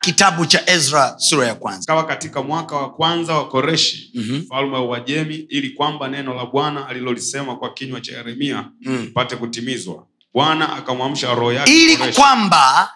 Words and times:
kitabu 0.00 0.46
cha 0.46 0.70
ezra 0.70 1.14
sura 1.18 1.46
ya 1.46 1.54
kwanza 1.54 1.86
kawa 1.86 2.06
katika 2.06 2.42
mwaka 2.42 2.76
wa 2.76 2.92
kwanza 2.94 3.34
wa 3.34 3.48
koreshi 3.48 4.10
mfalme 4.14 4.42
mm-hmm. 4.48 4.72
wa 4.72 4.82
uajemi 4.84 5.34
ili 5.34 5.70
kwamba 5.70 6.08
neno 6.08 6.34
la 6.34 6.46
bwana 6.46 6.86
alilolisema 6.88 7.56
kwa 7.56 7.74
kinywa 7.74 8.00
cha 8.00 8.12
yeremia 8.16 8.68
Mm. 8.80 9.10
pate 9.14 9.36
kutimizwa 9.36 10.06
bwana 10.34 10.72
akamwamsha 10.76 11.34
roho 11.34 11.52
yake 11.52 11.72
ili 11.84 11.96
Koreshi. 11.96 12.20
kwamba 12.20 12.90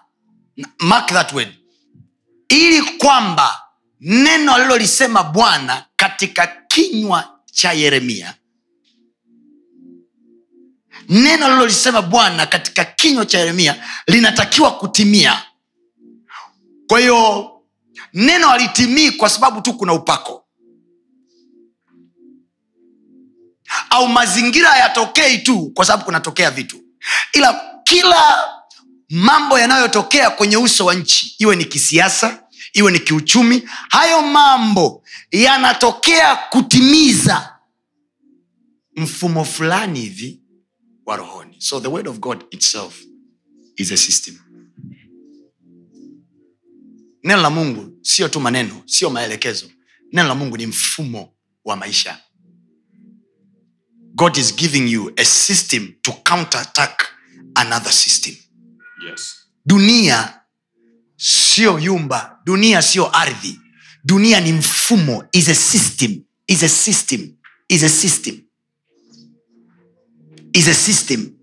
mark 0.78 1.06
that 1.09 1.33
word 1.33 1.48
ili 2.48 2.83
kwamba 2.83 3.61
neno 4.00 4.55
alilolisema 4.55 5.23
bwana 5.23 5.84
katika 5.97 6.47
kinywa 6.69 7.39
cha 7.52 7.73
yeremia 7.73 8.34
neno 11.09 11.47
alilolisema 11.47 12.02
bwana 12.02 12.47
katika 12.47 12.84
kinywa 12.84 13.27
cha 13.27 13.39
yeremia 13.39 13.84
linatakiwa 14.06 14.70
kutimia 14.70 15.42
kwa 16.88 17.01
hiyo 17.01 17.51
neno 18.15 18.48
halitimii 18.48 19.11
kwa 19.11 19.29
sababu 19.30 19.61
tu 19.61 19.75
kuna 19.75 19.92
upako. 19.92 20.45
Au 23.91 24.09
mazingira 24.09 24.70
hayatokei 24.70 25.39
tu 25.39 25.70
kwa 25.75 25.84
sababu 25.84 26.05
kunatokea 26.05 26.51
vitu. 26.51 26.80
Ila 27.33 27.80
kila 27.84 28.48
mambo 29.11 29.58
yanayotokea 29.58 30.31
kwenye 30.31 30.56
uso 30.56 30.84
wa 30.84 30.95
nchi 30.95 31.34
iwe 31.39 31.56
ni 31.56 31.64
kisiasa 31.64 32.42
iwe 32.73 32.92
ni 32.92 32.98
kiuchumi 33.01 33.69
hayo 33.89 34.23
mambo 34.23 35.05
yanatokea 35.30 36.36
kutimiza 36.36 37.58
mfumo 38.97 39.45
fulani 39.45 40.01
hivi 40.01 40.41
wa 41.06 41.17
rohoni. 41.17 41.56
So 41.61 41.80
the 41.80 41.89
word 41.89 42.08
of 42.08 42.19
god 42.19 42.45
itself 42.51 43.03
is 43.77 43.92
a 43.92 43.97
system 43.97 44.39
neno 47.25 47.42
la 47.42 47.50
mungu 47.50 47.98
sio 48.03 48.28
tu 48.28 48.41
maneno 48.41 48.83
sio 48.86 49.11
maelekezo. 49.11 49.70
Neno 50.12 50.28
la 50.28 50.34
mungu 50.34 50.56
ni 50.56 50.67
mfumo 50.67 51.34
wa 51.64 51.77
maisha. 51.77 52.20
God 54.14 54.36
is 54.36 54.55
giving 54.56 54.89
you 54.92 55.12
a 55.17 55.25
system 55.25 55.95
to 56.02 56.12
counterattack 56.12 57.02
another 57.56 57.92
system. 57.92 58.34
Yes. 59.11 59.34
dunia 59.67 60.41
sio 61.17 61.78
yumba 61.78 62.41
dunia 62.45 62.83
sio 62.83 63.17
ardhi. 63.17 63.61
Dunia 64.05 64.41
ni 64.41 64.52
mfumo 64.52 65.25
is 65.33 65.48
a 65.48 65.55
system 65.55 66.25
is 66.47 66.62
a 66.62 66.69
system 66.69 67.36
is 67.69 67.83
a 67.83 67.89
system. 67.89 68.41
Is 70.52 70.69
a 70.69 70.75
system. 70.75 71.34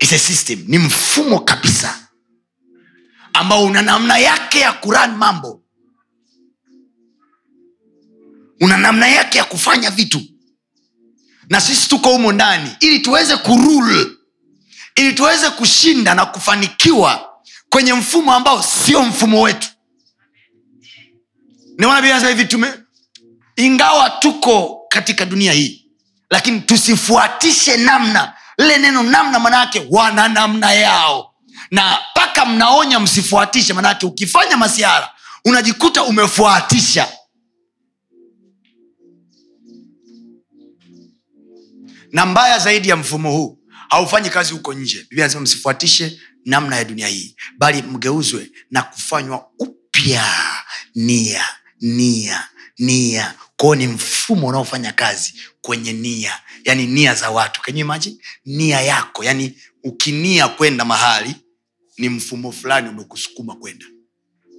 Is 0.00 0.12
a 0.12 0.18
system. 0.18 0.64
Ni 0.68 0.78
mfumo 0.78 1.40
kabisa 1.40 1.97
ambao 3.38 3.64
una 3.64 3.82
namna 3.82 4.18
yake 4.18 4.60
ya 4.60 4.72
kuran 4.72 5.16
mambo. 5.16 5.62
Una 8.60 8.76
namna 8.76 9.08
yake 9.08 9.38
ya 9.38 9.44
kufanya 9.44 9.90
vitu. 9.90 10.22
Na 11.48 11.60
sisi 11.60 11.88
tuko 11.88 12.08
humo 12.12 12.32
ndani. 12.32 12.70
Ili 12.80 12.98
tuweze 13.00 13.36
kurule 13.36 14.06
ili 14.96 15.12
tuweze 15.12 15.50
kushinda 15.50 16.14
na 16.14 16.26
kufanikiwa 16.26 17.30
kwenye 17.70 17.92
mfumo 17.94 18.34
ambao 18.34 18.62
sio 18.62 19.02
mfumo 19.02 19.42
wetu. 19.42 19.68
Niona 21.78 22.28
hivi 22.28 22.44
tume 22.44 22.74
ingawa 23.56 24.10
tuko 24.10 24.80
katika 24.88 25.24
dunia 25.24 25.52
hii 25.52 25.90
lakini 26.30 26.60
tusifuatishe 26.60 27.76
namna. 27.76 28.34
Lile 28.58 28.78
neno 28.78 29.02
namna 29.02 29.38
manaake 29.38 29.86
wana 29.90 30.28
namna 30.28 30.72
yao 30.72 31.27
na 31.70 31.98
mpaka 32.10 32.46
mnaonya 32.46 33.00
msifuatishe 33.00 33.72
manake 33.74 34.06
ukifanya 34.06 34.56
masiara 34.56 35.10
unajikuta 35.44 36.02
umefuatisha. 36.02 37.08
Na 42.12 42.26
mbaya 42.26 42.58
zaidi 42.58 42.88
ya 42.88 42.96
mfumo 42.96 43.32
huu 43.32 43.58
haufanyi 43.88 44.30
kazi 44.30 44.52
huko 44.52 44.72
nje. 44.74 45.00
Biblia 45.00 45.24
anasema 45.24 45.42
msifuatishe 45.42 46.20
namna 46.44 46.76
ya 46.76 46.84
dunia 46.84 47.08
hii 47.08 47.36
bali 47.58 47.82
mgeuzwe 47.82 48.50
na 48.70 48.82
kufanywa 48.82 49.46
upya 49.58 50.24
nia 50.94 51.44
nia 51.80 52.48
nia. 52.78 53.34
Kwao 53.56 53.74
ni 53.74 53.86
mfumo 53.86 54.46
unaofanya 54.46 54.92
kazi 54.92 55.34
kwenye 55.60 55.92
nia 55.92 56.40
yani 56.64 56.86
nia 56.86 57.14
za 57.14 57.30
watu. 57.30 57.62
Kenye 57.62 57.84
maji 57.84 58.20
nia 58.44 58.80
yako 58.80 59.24
yani 59.24 59.58
ukinia 59.84 60.48
kwenda 60.48 60.84
mahali 60.84 61.36
ni 61.98 62.08
mfumo 62.08 62.52
fulani 62.52 62.88
umekusukuma 62.88 63.56
kwenda. 63.56 63.86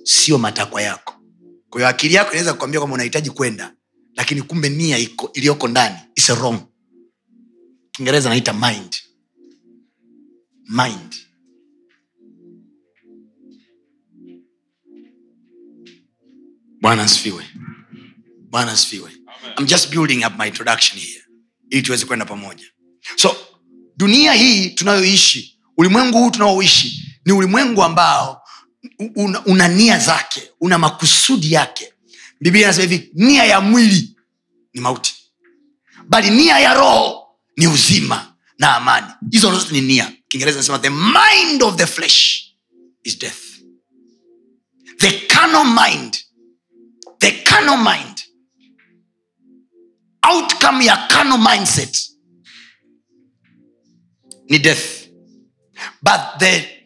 Sio 0.03 0.37
matakwa 0.37 0.81
yako. 0.81 1.13
Kwa 1.69 1.81
hiyo 1.81 1.87
akili 1.89 2.13
yako 2.13 2.31
inaweza 2.31 2.53
kukwambia 2.53 2.79
kwamba 2.79 2.93
unahitaji 2.93 3.29
kwenda 3.29 3.73
lakini 4.15 4.41
kumbe 4.41 4.69
nia 4.69 4.97
iko- 4.97 5.31
iliyoko 5.33 5.67
ndani 5.67 5.95
is 6.15 6.29
wrong. 6.29 6.59
Kiingereza 7.91 8.29
naita 8.29 8.53
mind. 8.53 8.95
Mind. 10.69 11.15
Bwana 16.81 17.03
asifiwe. 17.03 17.45
Bwana 18.49 18.71
asifiwe. 18.71 19.11
I'm 19.57 19.65
just 19.65 19.89
building 19.91 20.25
up 20.25 20.33
my 20.39 20.47
introduction 20.47 20.99
here 20.99 21.23
ili 21.69 21.81
tuweze 21.81 22.05
kwenda 22.05 22.25
pamoja. 22.25 22.65
So 23.15 23.35
dunia 23.97 24.33
hii 24.33 24.69
tunayoishi 24.69 25.59
ulimwengu 25.77 26.17
huu 26.17 26.31
tunaoishi 26.31 27.08
ni 27.25 27.31
ulimwengu 27.33 27.83
ambao 27.83 28.41
una, 29.15 29.45
una 29.45 29.67
nia 29.67 29.99
zake 29.99 30.51
una 30.61 30.77
makusudi 30.77 31.51
yake. 31.51 31.93
Biblia 32.41 32.63
inasema 32.63 32.87
hivi 32.91 33.11
nia 33.13 33.43
ya 33.45 33.61
mwili 33.61 34.15
ni 34.73 34.81
mauti 34.81 35.15
bali 36.09 36.29
nia 36.29 36.59
ya 36.59 36.73
roho 36.73 37.27
ni 37.57 37.67
uzima 37.67 38.35
na 38.59 38.75
amani. 38.75 39.07
Hizo 39.31 39.55
zote 39.55 39.73
ni 39.73 39.81
nia. 39.81 40.13
Kiingereza 40.27 40.57
nasema 40.57 40.79
the 40.79 40.89
mind 40.89 41.63
of 41.63 41.75
the 41.75 41.85
flesh 41.85 42.43
is 43.03 43.19
death. 43.19 43.39
The 44.97 45.11
carnal 45.11 45.65
mind 45.65 46.17
the 47.19 47.31
carnal 47.31 47.77
mind 47.77 48.21
outcome 50.23 50.85
ya 50.85 51.07
carnal 51.07 51.37
mindset 51.39 52.09
ni 54.49 54.59
death. 54.59 55.07
But 56.01 56.39
the 56.39 56.78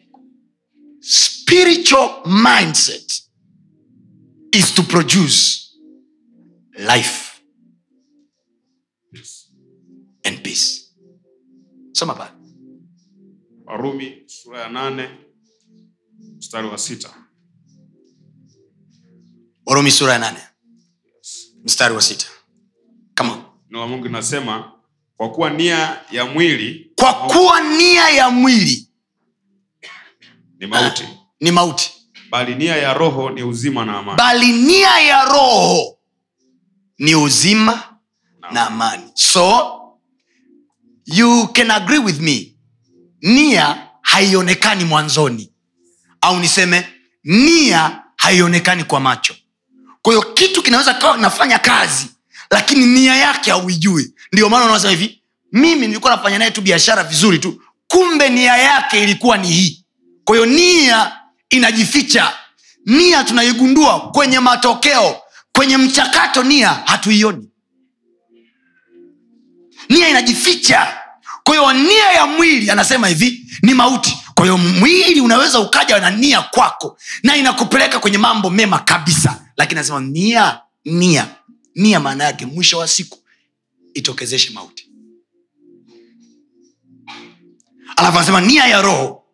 spiritual 1.44 2.22
mindset 2.24 3.20
is 4.52 4.72
to 4.74 4.82
produce 4.82 5.76
life 6.78 7.40
and 10.24 10.42
peace. 10.42 10.90
Soma 11.92 12.14
pale 12.14 12.30
warumi 13.66 14.22
sura 14.26 14.60
ya 14.60 14.68
nane 14.68 15.08
mstari 16.38 16.68
wa 16.68 16.78
sita. 16.78 17.14
Warumi 19.66 19.90
sura 19.90 20.12
ya 20.12 20.18
nane. 20.18 20.40
Mstari 21.64 21.94
wa 21.94 22.02
sita. 22.02 22.26
Come 23.16 23.30
on. 23.30 23.42
neno 23.70 23.80
la 23.80 23.86
mungu 23.86 24.04
linasema 24.06 24.72
kwa 25.16 25.30
kuwa 25.30 25.50
nia 25.50 26.00
ya 26.10 26.24
mwili 26.26 26.92
kwa 26.96 27.14
kuwa 27.14 27.60
nia 27.60 28.08
ya 28.08 28.30
mwili 28.30 28.88
ni 30.58 30.66
mauti 30.66 31.04
ni 31.44 31.50
mauti. 31.52 31.90
Bali 32.30 32.54
nia 32.54 32.76
ya 32.76 32.94
roho 32.94 33.30
ni 33.30 33.42
uzima 33.42 33.84
na 33.84 33.98
amani. 33.98 34.18
Bali 34.18 34.52
nia 34.52 34.98
ya 35.00 35.24
roho 35.24 35.98
ni 36.98 37.14
uzima 37.14 37.82
na 38.52 38.66
amani. 38.66 39.04
So 39.14 39.70
you 41.06 41.48
can 41.52 41.70
agree 41.70 41.98
with 41.98 42.20
me. 42.20 42.54
Nia 43.22 43.88
haionekani 44.02 44.84
mwanzoni. 44.84 45.52
Au 46.20 46.40
niseme 46.40 46.86
nia 47.24 48.02
haionekani 48.16 48.84
kwa 48.84 49.00
macho. 49.00 49.34
Kwa 50.02 50.12
hiyo 50.14 50.22
kitu 50.32 50.62
kinaweza 50.62 50.94
kawa 50.94 51.14
kinafanya 51.16 51.58
kazi 51.58 52.06
lakini 52.50 52.86
nia 52.86 53.16
yake 53.16 53.50
hauijui. 53.50 54.14
Ndio 54.32 54.48
maana 54.48 54.64
unasema 54.64 54.90
hivi 54.90 55.22
mimi 55.52 55.86
nilikuwa 55.86 56.16
nafanya 56.16 56.38
naye 56.38 56.50
tu 56.50 56.60
biashara 56.60 57.04
vizuri 57.04 57.38
tu 57.38 57.62
kumbe 57.88 58.28
nia 58.28 58.56
yake 58.56 59.02
ilikuwa 59.02 59.36
ni 59.36 59.48
hii. 59.48 59.84
Kwa 60.24 60.36
hiyo 60.36 60.46
nia 60.46 61.12
inajificha. 61.50 62.32
Nia 62.86 63.24
tunaigundua 63.24 64.00
kwenye 64.10 64.40
matokeo 64.40 65.16
kwenye 65.52 65.76
mchakato 65.76 66.42
nia 66.42 66.68
hatuioni. 66.68 67.48
Nia 69.88 70.08
inajificha. 70.08 70.98
Kwa 71.44 71.54
hiyo 71.56 71.72
nia 71.72 72.12
ya 72.12 72.26
mwili 72.26 72.70
anasema 72.70 73.08
hivi 73.08 73.46
ni 73.62 73.74
mauti. 73.74 74.16
Kwa 74.34 74.44
hiyo 74.44 74.58
mwili 74.58 75.20
unaweza 75.20 75.58
ukaja 75.60 76.00
na 76.00 76.10
nia 76.10 76.42
kwako 76.42 76.98
na 77.22 77.36
inakupeleka 77.36 77.98
kwenye 77.98 78.18
mambo 78.18 78.50
mema 78.50 78.78
kabisa. 78.78 79.46
Lakini 79.56 79.78
anasema 79.78 80.00
nia 80.00 80.60
nia. 80.84 81.26
Nia 81.74 82.00
maana 82.00 82.24
yake 82.24 82.46
mwisho 82.46 82.78
wa 82.78 82.88
siku 82.88 83.18
itokezeshe 83.94 84.50
mauti. 84.50 84.88
Alafu 87.96 88.16
anasema 88.18 88.40
nia 88.40 88.66
ya 88.66 88.82
roho 88.82 89.24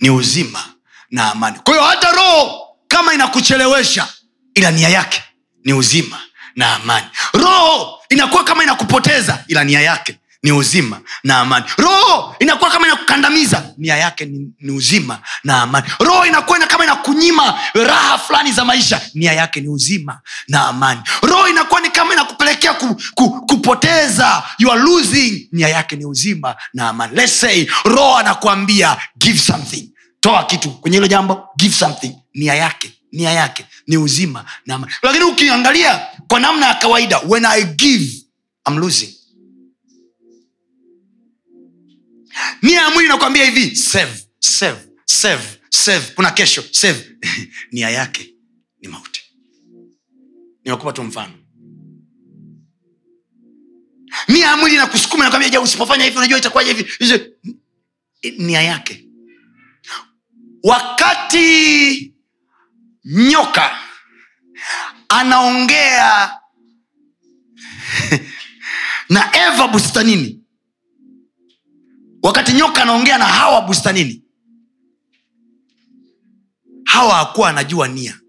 ni 0.00 0.10
uzima 0.10 0.73
na 1.10 1.32
amani. 1.32 1.58
Kwa 1.64 1.74
hiyo 1.74 1.86
hata 1.86 2.12
roho 2.12 2.60
kama 2.88 3.14
inakuchelewesha 3.14 4.08
ila 4.54 4.70
nia 4.70 4.88
yake 4.88 5.22
ni 5.64 5.72
uzima 5.72 6.18
na 6.56 6.74
amani. 6.74 7.06
Roho 7.32 7.98
inakuwa 8.08 8.44
kama 8.44 8.62
inakupoteza 8.62 9.44
ila 9.48 9.64
nia 9.64 9.80
yake 9.80 10.18
ni 10.42 10.52
uzima 10.52 11.00
na 11.24 11.38
amani. 11.38 11.66
Roho 11.76 12.36
inakuwa 12.38 12.70
kama 12.70 12.86
inakukandamiza 12.86 13.70
nia 13.78 13.96
yake 13.96 14.24
ni, 14.24 14.48
ni 14.60 14.70
uzima 14.72 15.18
na 15.44 15.62
amani. 15.62 15.86
Roho 15.98 16.26
inakuwa 16.26 16.58
ina- 16.58 16.66
kama 16.66 16.84
inakunyima 16.84 17.58
raha 17.74 18.18
fulani 18.18 18.52
za 18.52 18.64
maisha 18.64 19.00
nia 19.14 19.32
yake 19.32 19.60
ni 19.60 19.68
uzima 19.68 20.20
na 20.48 20.66
amani. 20.68 21.00
Roho 21.22 21.48
inakuwa 21.48 21.80
ni 21.80 21.90
kama 21.90 22.12
inakupelekea 22.12 22.74
ku, 22.74 22.96
ku, 23.14 23.46
kupoteza 23.46 24.42
you 24.58 24.72
are 24.72 24.80
losing 24.80 25.48
nia 25.52 25.68
yake 25.68 25.96
ni 25.96 26.04
uzima 26.04 26.56
na 26.74 26.88
amani. 26.88 27.16
Let's 27.16 27.40
say 27.40 27.66
roho 27.84 28.16
anakuambia 28.16 28.96
give 29.18 29.38
something 29.38 29.90
toa 30.24 30.44
kitu 30.44 30.70
kwenye 30.70 30.96
hilo 30.96 31.06
jambo. 31.06 31.48
Give 31.56 31.74
something. 31.74 32.16
Nia 32.34 32.54
yake. 32.54 32.92
Nia 33.12 33.30
yake. 33.30 33.66
Ni 33.86 33.96
uzima. 33.96 34.44
Na 34.66 34.86
lakini 35.02 35.24
ukiangalia 35.24 36.06
kwa 36.28 36.40
namna 36.40 36.66
ya 36.66 36.74
kawaida 36.74 37.18
when 37.18 37.44
i 37.44 37.64
give 37.64 38.12
I'm 38.68 38.78
losing. 38.78 39.14
Nia 42.62 42.80
ya 42.82 42.90
mwili 42.90 43.08
inakwambia 43.08 43.44
hivi 43.44 43.76
save 43.76 44.26
save 44.38 44.78
save 45.04 45.44
save 45.70 46.06
kuna 46.14 46.30
kesho 46.30 46.64
save 46.70 47.04
nia 47.72 47.90
yake 47.90 48.34
ni 48.80 48.88
mauti. 48.88 49.22
Nimekupa 50.64 50.92
tu 50.92 51.02
mfano. 51.02 51.32
Nia 54.28 54.46
ya 54.46 54.56
mwili 54.56 54.74
inakusukuma 54.74 55.24
nakwambia 55.24 55.48
ja 55.50 55.60
usipofanya 55.60 56.04
hivi 56.04 56.16
unajua 56.16 56.38
itakuwaje 56.38 56.72
hivi? 56.72 57.32
Nia 58.38 58.62
yake 58.62 59.04
wakati 60.64 62.14
nyoka 63.04 63.78
anaongea 65.08 66.38
na 69.14 69.36
eva 69.46 69.68
bustanini 69.68 70.40
wakati 72.22 72.52
nyoka 72.52 72.82
anaongea 72.82 73.18
na 73.18 73.24
hawa 73.24 73.62
bustanini 73.62 74.22
hawa 76.84 77.14
hakuwa 77.14 77.48
anajua 77.50 77.88
nia 77.88 78.20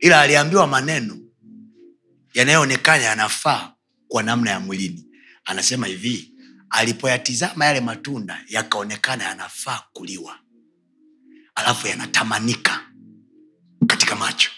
ila 0.00 0.20
aliambiwa 0.20 0.66
maneno 0.66 1.18
yanayoonekana 2.34 3.02
yanafaa 3.04 3.72
kwa 4.08 4.22
namna 4.22 4.50
ya 4.50 4.60
mwilini. 4.60 5.06
Anasema 5.44 5.86
hivi 5.86 6.31
alipoyatizama 6.72 7.64
yale 7.64 7.80
matunda 7.80 8.44
yakaonekana 8.48 9.24
yanafaa 9.24 9.82
kuliwa. 9.92 10.38
Alafu 11.54 11.86
yanatamanika 11.86 12.80
katika 13.86 14.16
macho. 14.16 14.50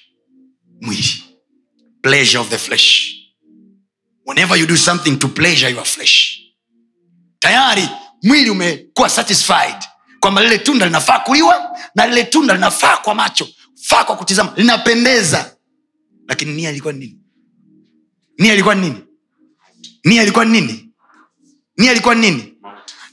Mwili 0.80 1.24
pleasure 2.02 2.38
of 2.38 2.48
the 2.50 2.58
flesh. 2.58 3.14
Whenever 4.26 4.58
you 4.60 4.66
do 4.66 4.76
something 4.76 5.16
to 5.16 5.28
pleasure 5.28 5.70
your 5.72 5.84
flesh 5.84 6.44
tayari 7.44 7.88
mwili 8.22 8.50
umekuwa 8.50 9.08
satisfied 9.08 9.76
kwamba 10.20 10.42
lile 10.42 10.58
tunda 10.58 10.86
linafaa 10.86 11.18
kuliwa 11.18 11.78
na 11.94 12.06
lile 12.06 12.24
tunda 12.24 12.54
linafaa 12.54 12.96
kwa 12.96 13.14
macho 13.14 13.48
faa 13.82 14.04
kwa 14.04 14.16
kutizama 14.16 14.52
linapendeza. 14.56 15.56
Lakini 16.28 16.52
nia 16.52 16.70
ilikuwa 16.70 16.92
ni 16.92 16.98
nini? 16.98 17.18
Nia 18.38 18.52
ilikuwa 18.54 18.74
ni 18.74 18.80
nini? 18.88 19.00
Nia 20.04 20.22
ilikuwa 20.22 20.44
ni 20.44 20.60
nini 20.60 20.83
nia 21.76 21.92
ilikuwa 21.92 22.14
ni 22.14 22.30
nini? 22.30 22.54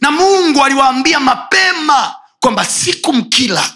Na 0.02 0.12
mungu 0.12 0.63
aliwaambia 0.63 1.19
mapema 1.19 2.16
kwamba 2.40 2.66
siku 2.66 3.13
mkila. 3.13 3.74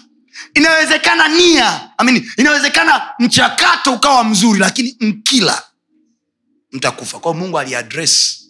Inawezekana 0.54 1.28
nia 1.28 1.98
amini, 1.98 2.30
inawezekana 2.36 3.02
mchakato 3.18 3.92
ukawa 3.94 4.24
mzuri 4.24 4.58
lakini 4.60 4.96
mkila 5.00 5.62
mtakufa. 6.72 7.18
Kwao 7.20 7.34
mungu 7.34 7.58
aliadres 7.58 8.42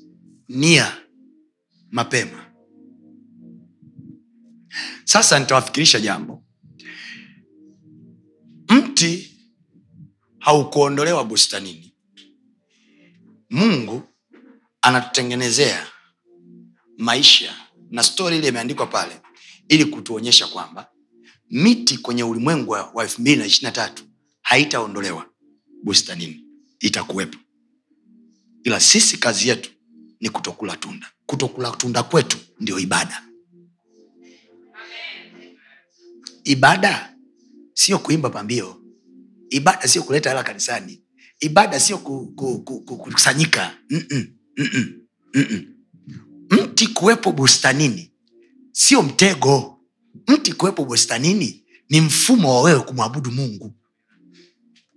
nia 0.49 0.97
mapema. 1.91 2.47
Sasa 5.05 5.39
nitawafikirisha 5.39 6.01
jambo. 6.01 6.43
Mti 8.69 9.37
haukuondolewa 10.39 11.25
bustanini. 11.25 11.95
Mungu 13.51 14.03
anatutengenezea 14.83 15.87
maisha. 16.99 17.55
Na 17.91 18.03
stori 18.03 18.39
ile 18.39 18.49
imeandikwa 18.49 18.87
pale 18.87 19.21
ili 19.69 19.85
kutuonyesha 19.85 20.47
kwamba 20.47 20.91
miti 21.51 21.99
kwenye 21.99 22.25
ulimwengu 22.25 22.71
wa 22.71 23.03
elfu 23.03 23.21
mbili 23.21 23.37
na 23.37 23.47
ishirina 23.47 23.73
tatu 23.73 24.05
haitaondolewa 24.43 25.27
bustanini. 25.83 26.45
Itakuwepo. 26.81 27.39
Ila 28.65 28.81
sisi 28.81 29.17
kazi 29.19 29.49
yetu 29.49 29.71
ni 30.21 30.29
kutokula 30.29 30.77
tunda. 30.77 31.07
Kutokula 31.27 31.71
tunda 31.71 32.03
kwetu 32.03 32.39
ndio 32.61 32.79
ibada. 32.79 33.23
Ibada 36.45 37.17
sio 37.75 37.99
kuimba 37.99 38.31
pambio. 38.31 38.83
Ibada 39.51 39.89
sio 39.89 40.03
kuleta 40.03 40.31
hela 40.31 40.43
kanisani. 40.43 41.03
Ibada 41.41 41.81
sio 41.81 41.99
kukusanyika 41.99 43.71
ku- 43.89 44.03
ku- 44.03 44.19
ku-. 45.33 45.76
Mti 46.51 46.87
kuwepo 46.87 47.33
bustanini. 47.33 48.11
Sio 48.73 49.03
mtego. 49.03 49.79
Mti 50.29 50.53
kuwepo 50.53 50.85
bustanini 50.85 51.63
ni 51.91 52.01
mfumo 52.01 52.55
wa 52.55 52.63
wewe 52.63 52.81
kumwabudu 52.81 53.31
mungu. 53.33 53.75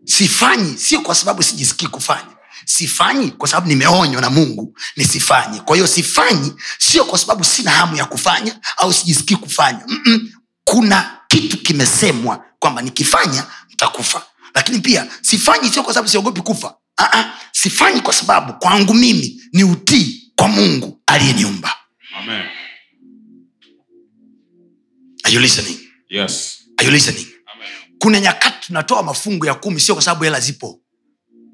Sifanyi 0.06 0.78
sio 0.78 1.02
kwa 1.02 1.16
sababu 1.16 1.44
sijisikii 1.44 1.88
kufanya. 1.88 2.36
Sifanyi 2.66 3.32
kwa 3.32 3.48
sababu 3.48 3.68
nimeonywa 3.68 4.22
na 4.22 4.30
mungu 4.30 4.78
nisifanye 4.98 5.60
kwa 5.60 5.76
hiyo 5.76 5.88
sifanyi 5.88 6.54
sio 6.78 7.06
kwa 7.06 7.20
sababu 7.20 7.44
sina 7.44 7.72
hamu 7.72 7.96
ya 7.96 8.06
kufanya 8.06 8.60
au 8.78 8.94
sijisikii 8.94 9.36
kufanya. 9.36 9.84
Mm-mm. 9.88 10.32
kuna 10.64 11.18
kitu 11.28 11.58
kimesemwa 11.58 12.46
kwamba 12.60 12.82
nikifanya 12.82 13.46
ntakufa 13.74 14.26
lakini 14.56 14.80
pia 14.80 15.08
sifanyi 15.22 15.70
sio 15.70 15.84
kwa 15.84 15.94
sababu 15.94 16.10
siogopi 16.10 16.42
kufa. 16.42 16.76
Aa, 17.00 17.34
sifanyi 17.52 18.02
kwa 18.02 18.14
sababu 18.14 18.54
kwangu 18.54 18.94
mimi 18.94 19.42
ni 19.54 19.64
utii 19.64 20.19
kwa 20.40 20.48
mungu 20.48 21.02
aliyeniumba 21.06 21.76
Amen. 22.18 22.46
Are 25.24 25.34
you 25.34 25.40
listening? 25.40 25.78
Yes. 26.10 26.64
Are 26.78 26.86
you 26.88 26.92
listening? 26.94 27.26
Amen. 27.54 27.68
kuna 28.00 28.20
nyakati 28.20 28.68
tunatoa 28.68 29.04
mafungu 29.04 29.46
ya 29.46 29.54
kumi 29.54 29.80
sio 29.80 29.96
kwa 29.96 30.04
sababu 30.04 30.24
hela 30.24 30.40
zipo 30.40 30.82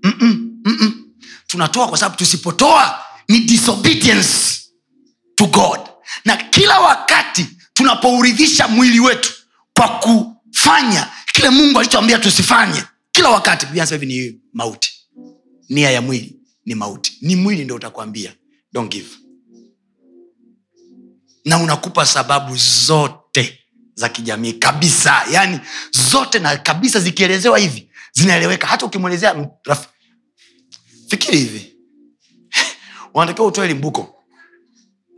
Mm-mm, 0.04 0.62
mm-mm. 0.66 1.12
tunatoa 1.48 1.88
kwa 1.88 1.98
sababu 1.98 2.16
tusipotoa 2.18 3.00
ni 3.28 3.40
disobedience 3.40 4.62
to 5.36 5.46
god 5.46 5.80
na 6.26 6.38
kila 6.38 6.80
wakati 6.80 7.46
tunapouridhisha 7.74 8.68
mwili 8.68 9.00
wetu 9.00 9.34
kwa 9.74 9.88
kufanya 10.00 11.12
kile 11.34 11.50
mungu 11.50 11.80
alichoambia 11.80 12.20
tusifanye 12.20 12.84
kila 13.12 13.30
wakati 13.30 13.66
hivi 13.66 14.06
ni 14.06 14.40
mauti 14.54 14.94
nia 15.70 15.92
ya 15.92 16.02
mwili 16.02 16.36
ni 16.66 16.76
mauti 16.76 17.18
ni 17.22 17.36
mwili 17.36 17.64
ndo 17.66 17.76
utakwambia 17.76 18.36
don't 18.76 18.92
give. 18.92 19.10
Na 21.46 21.58
unakupa 21.58 22.06
sababu 22.06 22.56
zote 22.58 23.60
za 23.94 24.10
kijamii 24.10 24.54
kabisa. 24.54 25.24
Yani 25.32 25.60
zote 26.12 26.40
na 26.40 26.58
kabisa 26.58 27.00
zikielezewa 27.00 27.58
hivi 27.58 27.90
zinaeleweka. 28.14 28.68
Hata 28.68 28.86
ukimwelezea 28.86 29.50
fikiri 31.08 31.38
hivi. 31.38 31.76
Unatakiwa 33.14 33.48
utoe 33.48 33.68
limbuko. 33.68 34.16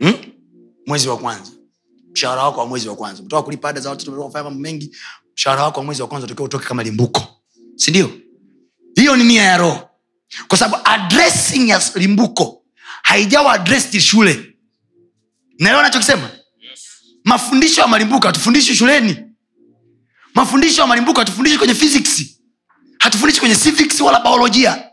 Hmm? 0.00 0.14
mwezi 0.86 1.08
wa 1.08 1.18
kwanza. 1.18 1.50
Mshahara 2.12 2.42
wako 2.44 2.60
wa 2.60 2.66
mwezi 2.66 2.88
wa 2.88 2.96
kwanza. 2.96 3.20
Umetoka 3.20 3.42
kulipa 3.42 3.68
ada 3.68 3.80
za 3.80 3.90
watoto 3.90 4.12
kufanya 4.12 4.44
mambo 4.44 4.60
mengi. 4.60 4.96
Mshahara 5.34 5.62
wako 5.62 5.80
wa 5.80 5.86
mwezi 5.86 6.02
wa 6.02 6.08
kwanza 6.08 6.24
utakiwa 6.26 6.46
utoke 6.46 6.66
kama 6.66 6.82
limbuko. 6.82 7.22
Sindio 7.76 8.10
hiyo 8.94 9.16
ni 9.16 9.24
nia 9.24 9.42
ya 9.42 9.56
roho. 9.58 9.88
Kwa 10.48 10.58
sababu 10.58 10.82
addressing 10.88 11.68
ya 11.68 11.82
limbuko 11.94 12.57
haijawa 13.08 13.52
addressed 13.52 14.00
shule. 14.00 14.54
Naelewa 15.58 15.82
nachokisema 15.82 16.30
mafundisho 17.24 17.80
ya 17.80 17.86
malimbuka 17.86 18.28
hatufundishi 18.28 18.76
shuleni. 18.76 19.16
Mafundisho 20.34 20.80
ya 20.80 20.86
malimbuko 20.86 21.20
hatufundishi 21.20 21.58
kwenye 21.58 21.74
physics. 21.74 22.24
Hatufundishi 22.98 23.40
kwenye 23.40 23.56
civics 23.56 24.00
wala 24.00 24.20
biolojia 24.20 24.84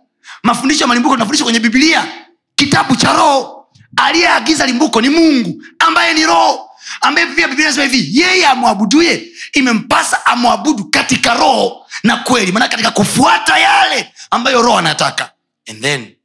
mafundisho 0.43 0.81
ya 0.83 0.87
malimbuko 0.87 1.15
tunafundishwa 1.15 1.45
kwenye 1.45 1.59
bibilia 1.59 2.07
kitabu 2.55 2.95
cha 2.95 3.13
roho. 3.13 3.67
Aliyeagiza 3.95 4.65
limbuko 4.65 5.01
ni 5.01 5.09
mungu 5.09 5.63
ambaye 5.79 6.13
ni 6.13 6.25
roho 6.25 6.69
ambaye 7.01 7.27
pia 7.27 7.47
biblia 7.47 7.67
nasema 7.67 7.83
hivi 7.85 8.19
yeye 8.19 8.47
amwabuduye 8.47 9.27
imempasa 9.53 10.25
amwabudu 10.25 10.85
katika 10.85 11.33
roho 11.33 11.85
na 12.03 12.17
kweli. 12.17 12.51
Maana 12.51 12.67
katika 12.67 12.91
kufuata 12.91 13.57
yale 13.59 14.13
ambayo 14.31 14.61
roho 14.61 14.77
anataka. 14.77 15.31
And 15.69 15.81
then 15.81 16.15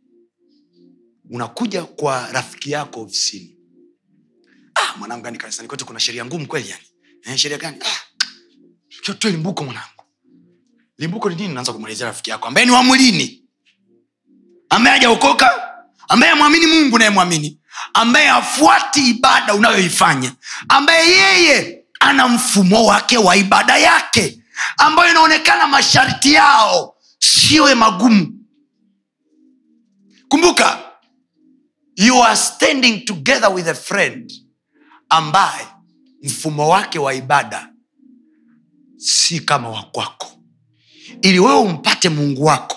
unakuja 1.31 1.85
kwa 1.85 2.27
rafiki 2.33 2.71
yako 2.71 3.01
ofisini. 3.03 3.57
Ah, 4.75 4.97
mwanangu 4.99 5.25
yani 5.25 5.39
kanisani 5.39 5.69
kwetu 5.69 5.87
kuna 5.87 6.01
sheria 6.01 6.25
ngumu 6.25 6.47
kweli 6.47 6.71
yani. 6.71 6.85
Eh, 7.23 7.37
sheria 7.37 7.59
gani? 7.59 7.77
Ah, 7.85 9.13
tue 9.15 9.31
limbuko 9.31 9.65
mwanangu. 9.65 10.05
Limbuko 10.99 11.31
ni 11.31 11.37
nini? 11.37 11.55
Naanza 11.55 11.73
kumwelezea 11.73 12.07
rafiki 12.07 12.31
yako 12.31 12.49
ambaye 12.49 12.67
ni 12.67 12.73
wa 12.73 12.83
mwilini. 12.83 13.45
Ambaye 14.71 14.97
hajaokoka 14.97 15.71
ambaye 16.09 16.33
amwamini 16.33 16.67
mungu 16.67 16.99
nayemwamini 16.99 17.61
ambaye 17.95 18.29
afuati 18.29 19.11
ibada 19.11 19.55
unayoifanya. 19.55 20.33
Ambaye 20.69 21.11
yeye 21.11 21.85
ana 22.01 22.29
mfumo 22.29 22.87
wake 22.87 23.19
wa 23.19 23.37
ibada 23.37 23.79
yake. 23.79 24.43
Ambayo 24.79 25.11
inaonekana 25.11 25.67
masharti 25.69 26.33
yao 26.33 26.97
siwe 27.19 27.75
magumu. 27.75 28.33
Kumbuka 30.29 30.90
you 32.01 32.23
are 32.23 32.37
standing 32.37 33.05
together 33.05 33.51
with 33.55 33.69
a 33.69 33.75
friend 33.75 34.33
ambaye 35.09 35.67
mfumo 36.23 36.69
wake 36.69 36.99
wa 36.99 37.15
ibada 37.15 37.73
si 38.97 39.41
kama 39.41 39.69
wa 39.69 39.83
kwako. 39.83 40.27
Ili 41.23 41.39
wewe 41.39 41.59
umpate 41.59 42.09
mungu 42.09 42.45
wako 42.45 42.77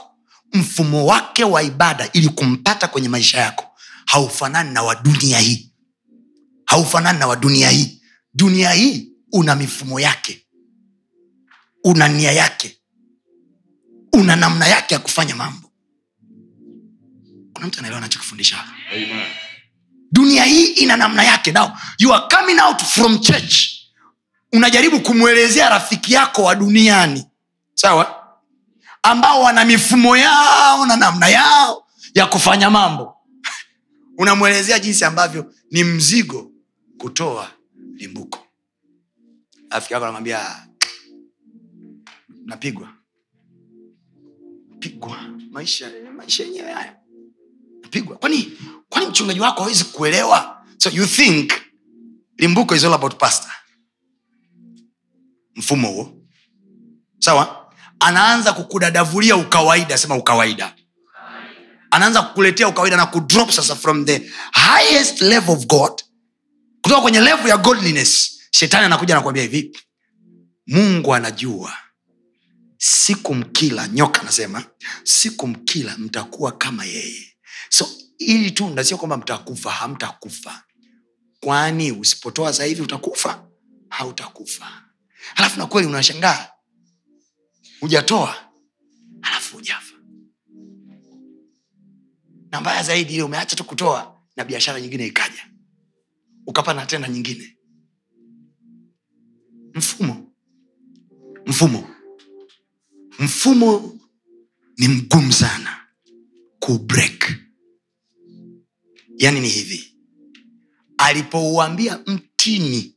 mfumo 0.53 1.05
wake 1.05 1.43
wa 1.43 1.63
ibada 1.63 2.09
ili 2.13 2.29
kumpata 2.29 2.87
kwenye 2.87 3.09
maisha 3.09 3.37
yako 3.39 3.65
haufanani 4.05 4.73
na 4.73 4.83
wa 4.83 4.95
dunia 4.95 5.39
hii. 5.39 5.73
Haufanani 6.65 7.19
na 7.19 7.27
wa 7.27 7.35
dunia 7.35 7.69
hii. 7.69 8.01
Dunia 8.33 8.71
hii 8.71 9.11
una 9.31 9.55
mifumo 9.55 9.99
yake. 9.99 10.47
Una 11.83 12.07
nia 12.07 12.31
yake. 12.31 12.77
Una 14.13 14.35
namna 14.35 14.67
yake 14.67 14.93
ya 14.93 14.99
kufanya 14.99 15.35
mambo. 15.35 15.71
Kuna 17.53 17.67
mtu 17.67 17.79
anaelewa 17.79 18.01
nachokifundisha 18.01 18.55
hapa 18.55 18.82
Dunia 20.11 20.43
hii 20.43 20.65
ina 20.65 20.97
namna 20.97 21.23
yake. 21.23 21.51
Now 21.51 21.69
you 21.99 22.13
are 22.13 22.25
coming 22.37 22.59
out 22.61 22.81
from 22.83 23.19
church. 23.19 23.69
Unajaribu 24.53 24.99
kumwelezea 24.99 25.69
rafiki 25.69 26.13
yako 26.13 26.43
wa 26.43 26.55
duniani. 26.55 27.25
Sawa? 27.73 28.23
Ambao 29.03 29.41
wana 29.41 29.65
mifumo 29.65 30.17
yao 30.17 30.85
na 30.85 30.95
namna 30.95 31.27
yao 31.27 31.87
ya 32.15 32.25
kufanya 32.25 32.69
mambo. 32.69 33.15
Unamwelezea 34.17 34.79
jinsi 34.79 35.05
ambavyo 35.05 35.53
ni 35.71 35.83
mzigo 35.83 36.51
kutoa 36.97 37.51
limbuko. 37.95 38.39
Rafiki 39.69 39.93
yako 39.93 40.05
anamwambia 40.05 40.67
napigwa. 42.45 42.93
Pigwa. 44.79 45.17
Maisha 45.51 45.91
maisha 46.15 46.43
yenyewe 46.43 46.71
haya. 46.71 46.95
Napigwa. 47.81 48.17
Kwani 48.17 48.51
kwani 48.93 49.07
mchungaji 49.07 49.39
wako 49.39 49.61
hawezi 49.61 49.83
kuelewa? 49.83 50.63
So 50.77 50.89
you 50.89 51.05
think 51.07 51.51
limbuko 52.37 52.75
is 52.75 52.83
all 52.83 52.93
about 52.93 53.15
pastor. 53.17 53.51
Mfumo 55.55 55.87
huo. 55.87 56.13
Sawa? 57.19 57.73
Anaanza 57.99 58.53
kukudadavulia 58.53 59.35
ukawaida 59.35 59.97
sema 59.97 60.15
ukawaida. 60.15 60.75
Anaanza 61.91 62.21
kukuletea 62.21 62.67
ukawaida 62.67 62.97
na 62.97 63.05
kudrop 63.05 63.49
sasa 63.51 63.75
from 63.75 64.05
the 64.05 64.31
highest 64.53 65.21
level 65.21 65.55
of 65.55 65.65
god. 65.65 66.01
Kutoka 66.81 67.01
kwenye 67.01 67.21
level 67.21 67.47
ya 67.47 67.57
godliness 67.57 68.39
shetani 68.51 68.85
anakuja 68.85 69.13
anakuambia 69.13 69.43
hivi 69.43 69.77
mungu 70.67 71.15
anajua. 71.15 71.73
Siku 72.77 73.35
mkila 73.35 73.87
nyoka 73.87 74.21
anasema 74.21 74.63
siku 75.03 75.47
mkila 75.47 75.97
mtakuwa 75.97 76.51
kama 76.51 76.85
yeye. 76.85 77.35
So 77.69 77.89
ili 78.17 78.51
tunda 78.51 78.83
sio 78.83 78.97
kwamba 78.97 79.17
mtakufa 79.17 79.71
hamtakufa. 79.71 80.63
Kwani 81.39 81.91
usipotoa 81.91 82.51
sasa 82.53 82.63
hivi 82.63 82.81
utakufa? 82.81 83.47
Hautakufa. 83.89 84.83
Halafu 85.35 85.59
na 85.59 85.65
kweli 85.65 85.87
unashangaa. 85.87 86.49
Hujatoa 87.79 88.35
halafu 89.21 89.55
hujafa. 89.55 89.93
Na 92.51 92.61
mbaya 92.61 92.83
zaidi 92.83 93.13
ile 93.13 93.23
umeacha 93.23 93.55
tu 93.55 93.63
kutoa 93.63 94.21
na 94.35 94.43
biashara 94.45 94.81
nyingine 94.81 95.05
ikaja. 95.07 95.49
Ukapana 96.47 96.85
tena 96.85 97.09
nyingine. 97.09 97.57
Mfumo. 99.73 100.33
Mfumo. 101.45 101.89
Mfumo 103.19 103.99
ni 104.77 104.87
mgumu 104.87 105.33
sana. 105.33 105.87
Kubreak 106.59 107.31
yaani 109.23 109.39
ni 109.39 109.47
hivi. 109.49 109.93
Alipouambia 110.97 111.99
mtini. 112.07 112.95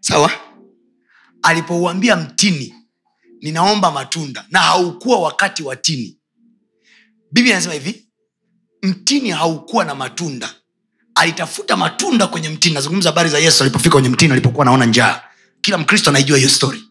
Sawa? 0.00 0.30
Alipouambia 1.42 2.16
mtini 2.16 2.74
ninaomba 3.40 3.90
matunda 3.90 4.46
na 4.50 4.58
haukuwa 4.60 5.18
wakati 5.20 5.62
wa 5.62 5.76
tini. 5.76 6.18
Biblia 7.32 7.54
anasema 7.54 7.74
hivi 7.74 8.08
mtini 8.82 9.30
haukuwa 9.30 9.84
na 9.84 9.94
matunda. 9.94 10.54
Alitafuta 11.14 11.76
matunda 11.76 12.26
kwenye 12.26 12.48
mtini. 12.48 12.74
Nazungumza 12.74 13.08
habari 13.10 13.30
za 13.30 13.38
yesu 13.38 13.62
alipofika 13.64 13.92
kwenye 13.92 14.08
mtini 14.08 14.32
alipokuwa 14.32 14.62
anaona 14.64 14.86
njaa. 14.86 15.20
Kila 15.60 15.78
mkristo 15.78 16.10
anaijua 16.10 16.36
hiyo 16.38 16.50
story. 16.50 16.84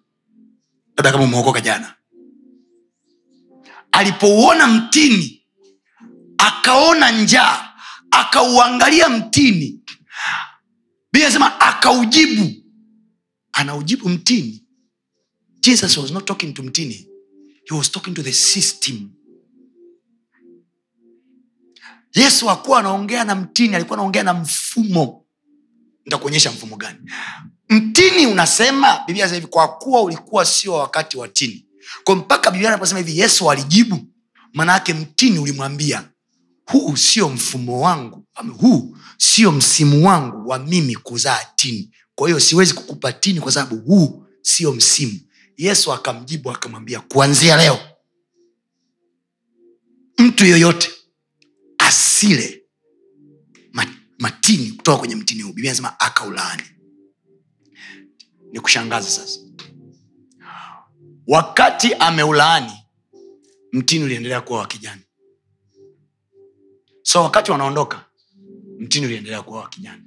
Labda 0.97 1.11
kama 1.11 1.23
umeokoka 1.23 1.61
jana. 1.61 1.93
Alipouona 3.91 4.67
mtini 4.67 5.43
akaona 6.37 7.11
njaa 7.11 7.70
akauangalia 8.27 9.09
mtini. 9.09 9.79
Biblia 11.13 11.59
akaujibu. 11.59 12.53
Anaujibu 13.53 14.09
mtini. 14.09 14.63
Jesus 15.59 15.97
was 15.97 16.11
not 16.11 16.25
talking 16.25 16.53
to 16.53 16.63
mtini. 16.63 17.07
He 17.69 17.75
was 17.75 17.91
talking 17.91 18.13
to 18.13 18.23
the 18.23 18.33
system. 18.33 19.09
Yesu 22.13 22.49
akuwa 22.49 22.79
anaongea 22.79 23.23
na 23.23 23.35
mtini 23.35 23.75
alikuwa 23.75 23.97
anaongea 23.99 24.23
na 24.23 24.33
mfumo. 24.33 25.25
Nitakuonyesha 26.05 26.51
mfumo 26.51 26.75
gani? 26.77 26.99
Mtini 27.69 28.27
unasema 28.27 29.03
biblia 29.07 29.27
hivi 29.27 29.47
kwa 29.47 29.67
kuwa 29.67 30.01
ulikuwa 30.01 30.45
sio 30.45 30.73
wakati 30.73 31.17
wa 31.17 31.27
tini. 31.27 31.65
Kwa 32.03 32.15
mpaka 32.15 32.51
biblia 32.51 32.69
anaposema 32.69 32.99
hivi 32.99 33.19
yesu 33.19 33.51
alijibu. 33.51 34.07
Maanaake 34.53 34.93
mtini 34.93 35.39
ulimwambia 35.39 36.10
huu 36.71 36.95
sio 36.97 37.29
mfumo 37.29 37.81
wangu 37.81 38.25
huu 38.59 38.97
sio 39.17 39.51
msimu 39.51 40.07
wangu 40.07 40.49
wa 40.49 40.59
mimi 40.59 40.95
kuzaa 40.95 41.45
tini. 41.55 41.91
Kwa 42.15 42.27
hiyo 42.27 42.39
siwezi 42.39 42.73
kukupa 42.73 43.13
tini 43.13 43.39
kwa 43.41 43.51
sababu 43.51 43.77
huu 43.77 44.25
sio 44.41 44.73
msimu. 44.73 45.19
Yesu 45.57 45.93
akamjibu 45.93 46.51
akamwambia 46.51 46.99
kuanzia 46.99 47.57
leo 47.57 47.79
mtu 50.17 50.45
yoyote 50.45 50.91
asile 51.77 52.57
matini 54.21 54.71
kutoka 54.71 54.97
kwenye 54.97 55.15
mtini 55.15 55.41
huu. 55.41 55.49
Biblia 55.53 55.71
nasema 55.71 55.99
akaulaani. 55.99 56.63
Ni 58.51 58.59
kushangaza 58.59 59.09
sasa. 59.09 59.39
Wakati 61.27 61.93
ameulaani 61.93 62.71
mtini 63.71 64.03
uliendelea 64.05 64.41
kuwa 64.41 64.59
wa 64.59 64.67
kijani 64.67 65.01
so 67.11 67.23
wakati 67.23 67.51
wanaondoka 67.51 68.05
mtini 68.79 69.05
uliendelea 69.05 69.41
kuwa 69.41 69.59
wa 69.61 69.69
kijani 69.69 70.03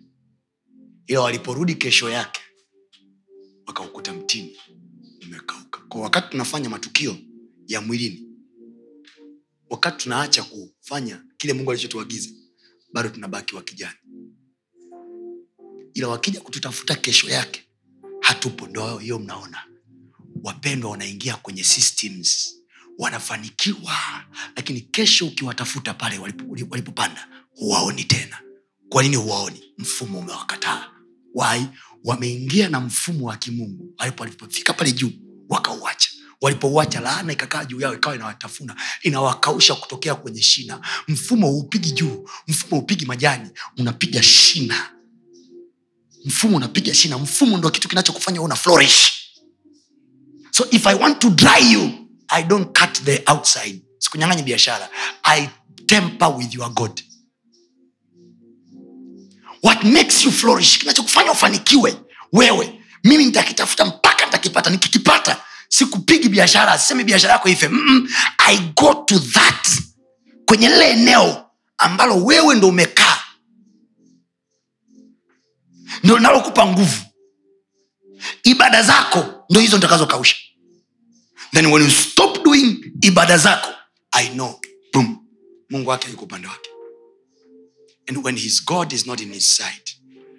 ila 1.07 1.21
waliporudi 1.21 1.75
kesho 1.75 2.11
yake 2.11 2.41
wakaukuta 3.67 4.13
mtini 4.13 4.57
umekauka. 5.27 5.81
Kwa 5.89 6.01
wakati 6.01 6.29
tunafanya 6.31 6.69
matukio 6.71 7.17
ya 7.67 7.81
mwilini 7.81 8.29
wakati 9.71 10.03
tunaacha 10.03 10.43
kufanya 10.43 11.25
kile 11.37 11.53
mungu 11.53 11.71
alichotuagiza 11.71 12.31
bado 12.93 13.09
tunabaki 13.09 13.55
wa 13.57 13.63
kijani 13.63 13.99
ila 15.95 16.09
wakija 16.09 16.41
kututafuta 16.41 16.95
kesho 16.95 17.29
yake 17.29 17.69
hatupo. 18.21 18.67
Ndo 18.67 18.99
hiyo 18.99 19.19
mnaona. 19.19 19.63
Wapendwa 20.43 20.91
wanaingia 20.91 21.37
kwenye 21.37 21.65
systems 21.65 22.57
wanafanikiwa 22.99 23.97
lakini 24.57 24.81
kesho 24.81 25.27
ukiwatafuta 25.27 25.95
pale 25.95 26.19
walipo- 26.19 26.67
walipopanda 26.71 27.29
huwaoni 27.55 28.05
tena. 28.05 28.39
Kwa 28.89 29.03
nini 29.03 29.17
huwaoni? 29.17 29.63
Mfumo 29.79 30.19
umewakataa. 30.19 30.91
Wai 31.35 31.67
wameingia 32.05 32.69
na 32.69 32.81
mfumo 32.81 33.27
wa 33.27 33.37
kimungu. 33.37 33.95
Walipo- 33.99 34.21
walipofika 34.23 34.73
pale 34.73 34.93
juu 34.93 35.11
wakauacha. 35.49 36.09
Walipouacha 36.41 37.01
laana 37.01 37.33
ikakaa 37.33 37.65
juu 37.65 37.81
yao 37.81 37.95
ikawa 37.95 38.15
inawatafuna 38.17 38.77
inawakausha 39.03 39.75
kutokea 39.75 40.15
kwenye 40.15 40.43
shina. 40.43 40.81
Mfumo 41.09 41.47
huupigi 41.49 41.91
juu 41.91 42.29
mfumo 42.49 42.81
upigi 42.81 43.07
majani 43.07 43.51
unapiga 43.79 44.23
shina. 44.23 44.91
Mfumo 46.25 46.57
unapiga 46.57 46.95
shina. 46.95 47.19
Mfumo 47.19 47.59
ndo 47.59 47.71
kitu 47.71 47.89
kinachokufanya 47.89 48.43
una 48.43 48.57
flourish. 48.57 49.13
So 50.51 50.67
if 50.71 50.87
i 50.87 50.95
want 50.95 51.19
to 51.19 51.31
dry 51.31 51.73
you 51.73 52.04
i 52.35 52.43
don't 52.43 52.79
cut 52.79 52.93
the 53.05 53.23
outside. 53.27 53.81
Sikunyang'anya 53.99 54.43
biashara. 54.43 54.89
I 55.25 55.49
temper 55.87 56.29
with 56.37 56.55
your 56.55 56.71
god. 56.75 57.01
What 59.63 59.85
makes 59.85 60.25
you 60.25 60.31
flourish? 60.33 60.79
Kinachokufanya 60.79 61.33
ufanikiwe 61.33 61.97
wewe. 62.33 62.81
Mimi 63.05 63.25
nitakitafuta 63.25 63.85
mpaka 63.85 64.25
nitakipata. 64.27 64.71
Nikikipata 64.71 65.41
sikupigi 65.69 66.29
biashara. 66.29 66.79
Sisemi 66.79 67.05
biashara 67.05 67.33
yako 67.33 67.49
ife. 67.49 67.69
Mm-mm. 67.69 68.09
i 68.39 68.59
go 68.77 68.95
to 68.95 69.19
that. 69.19 69.69
Kwenye 70.47 70.69
lile 70.69 70.91
eneo 70.91 71.51
ambalo 71.79 72.25
wewe 72.25 72.55
ndo 72.55 72.69
umekaa. 72.69 73.19
Ndo 76.05 76.17
linalokupa 76.17 76.67
nguvu. 76.67 77.03
Ibada 78.45 78.83
zako 78.83 79.45
ndo 79.51 79.61
hizo 79.61 79.77
nitakazokausha 79.77 80.37
then 81.55 81.71
when 81.71 81.83
you 81.83 81.91
stop 81.91 82.45
doing 82.45 82.93
ibada 83.01 83.39
zako 83.39 83.69
i 84.13 84.29
know 84.29 84.61
boom 84.93 85.19
mungu 85.71 85.91
wake 85.91 86.11
yuko 86.11 86.25
upande 86.25 86.49
wake. 86.49 86.69
And 88.09 88.25
when 88.25 88.37
his 88.37 88.65
god 88.65 88.93
is 88.93 89.07
not 89.07 89.21
in 89.21 89.33
his 89.33 89.47
side 89.57 89.91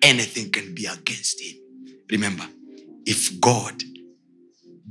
anything 0.01 0.51
can 0.51 0.73
be 0.75 0.85
against 0.87 1.41
him. 1.41 1.55
Remember 2.09 2.45
if 3.05 3.39
god 3.39 3.83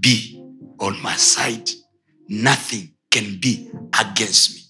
be 0.01 0.41
on 0.79 1.01
my 1.03 1.17
side 1.17 1.71
nothing 2.29 2.89
can 3.11 3.39
be 3.41 3.71
against 4.01 4.55
me. 4.55 4.61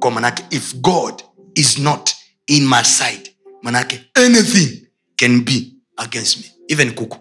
Kwa 0.00 0.10
manake 0.10 0.44
if 0.50 0.74
god 0.80 1.22
is 1.54 1.78
not 1.78 2.14
in 2.46 2.66
my 2.66 2.82
side 2.82 3.28
manake 3.62 4.00
anything 4.16 4.86
can 5.16 5.44
be 5.44 5.76
against 5.98 6.38
me. 6.38 6.44
Even 6.68 6.90
kuku. 6.90 7.18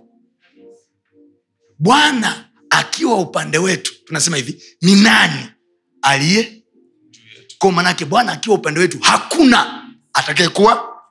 Bwana 1.80 2.47
akiwa 2.70 3.20
upande 3.20 3.58
wetu 3.58 3.94
tunasema 4.06 4.38
hivi 4.38 4.64
ni 4.82 4.96
nani 4.96 5.46
aliye 6.02 6.64
kwa 7.58 7.72
manake 7.72 8.06
bwana 8.06 8.32
akiwa 8.32 8.56
upande 8.56 8.80
wetu 8.80 8.98
hakuna 9.02 9.88
atakayekuwa 10.14 11.02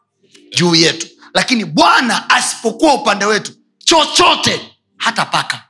juu 0.57 0.75
yetu. 0.75 1.07
Lakini 1.35 1.65
bwana 1.65 2.31
asipokuwa 2.31 2.95
upande 2.95 3.25
wetu 3.25 3.53
chochote 3.79 4.61
hata 4.97 5.25
paka 5.25 5.69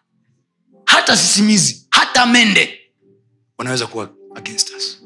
hata 0.85 1.17
sisimizi 1.17 1.87
hata 1.91 2.27
mende 2.27 2.81
wanaweza 3.59 3.87
kuwa 3.87 4.11
against 4.35 4.71
us. 4.77 5.03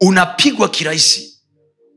Unapigwa 0.00 0.68
kirahisi 0.68 1.38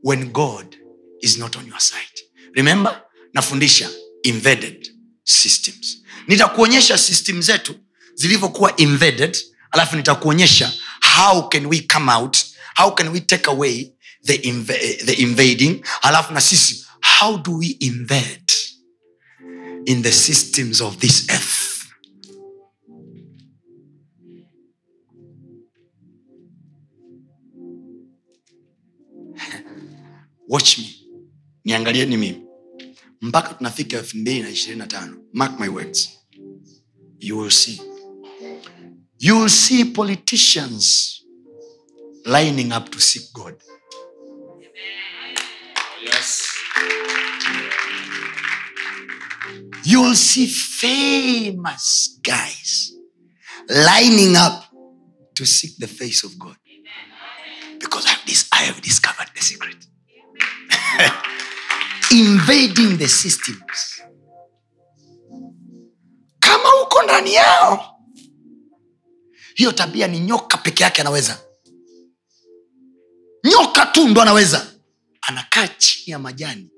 when 0.04 0.30
god 0.32 0.76
is 1.20 1.38
not 1.38 1.56
on 1.56 1.66
your 1.66 1.80
side. 1.80 2.22
Remember 2.52 3.02
nafundisha 3.34 3.90
invaded 4.22 4.92
systems. 5.32 5.98
Nitakuonyesha 6.28 6.98
system 6.98 7.42
zetu 7.42 7.74
zilivyokuwa 8.14 8.76
invaded 8.76 9.38
alafu 9.70 9.96
nitakuonyesha 9.96 10.72
how 11.16 11.48
can 11.48 11.66
we 11.66 11.80
come 11.80 12.12
out 12.12 12.36
how 12.76 12.94
can 12.94 13.08
we 13.08 13.20
take 13.20 13.50
away 13.50 13.92
the, 14.24 14.36
inv- 14.36 15.04
the 15.04 15.12
invading 15.12 15.84
alafu 16.02 16.32
na 16.32 16.40
sisi 16.40 16.84
how 17.20 17.38
do 17.38 17.56
we 17.58 17.66
invade 17.66 18.52
in 19.86 20.02
the 20.02 20.12
systems 20.12 20.80
of 20.80 20.96
this 20.98 21.28
earth? 21.30 21.86
Watch 30.48 30.78
me. 30.78 30.94
Niangalieni 31.64 32.16
mimi 32.16 32.41
mpaka 33.22 33.54
tunafika 33.54 33.96
elfu 33.96 34.16
mbili 34.16 34.40
na 34.42 34.48
ishirini 34.50 34.78
na 34.78 34.86
tano 34.86 35.16
mark 35.32 35.60
my 35.60 35.68
words 35.68 36.10
you 37.18 37.38
will 37.38 37.50
see 37.50 37.80
you 39.18 39.38
will 39.40 39.50
see 39.50 39.84
politicians 39.84 41.16
lining 42.24 42.72
up 42.72 42.90
to 42.90 43.00
seek 43.00 43.32
god 43.32 43.54
Yes. 46.04 46.48
you 49.84 50.02
will 50.02 50.16
see 50.16 50.46
famous 50.46 52.18
guys 52.22 52.92
lining 53.68 54.36
up 54.36 54.64
to 55.34 55.46
seek 55.46 55.76
the 55.78 55.86
face 55.86 56.24
of 56.26 56.36
God. 56.38 56.56
Because 57.78 58.06
I 58.06 58.10
have, 58.10 58.26
this, 58.26 58.48
I 58.52 58.62
have 58.64 58.80
discovered 58.82 59.28
the 59.34 59.40
secret. 59.42 59.76
Invading 62.12 62.98
the 62.98 63.08
systems. 63.08 64.02
Kama 66.38 66.82
uko 66.82 67.02
ndani 67.02 67.34
yao, 67.34 67.98
hiyo 69.54 69.72
tabia 69.72 70.06
ni 70.06 70.20
nyoka 70.20 70.56
peke 70.58 70.82
yake 70.82 71.00
anaweza. 71.00 71.40
Nyoka 73.44 73.86
tu 73.86 74.08
ndo 74.08 74.22
anaweza. 74.22 74.66
Anakaa 75.20 75.68
chini 75.68 76.10
ya 76.12 76.18
majani 76.18 76.70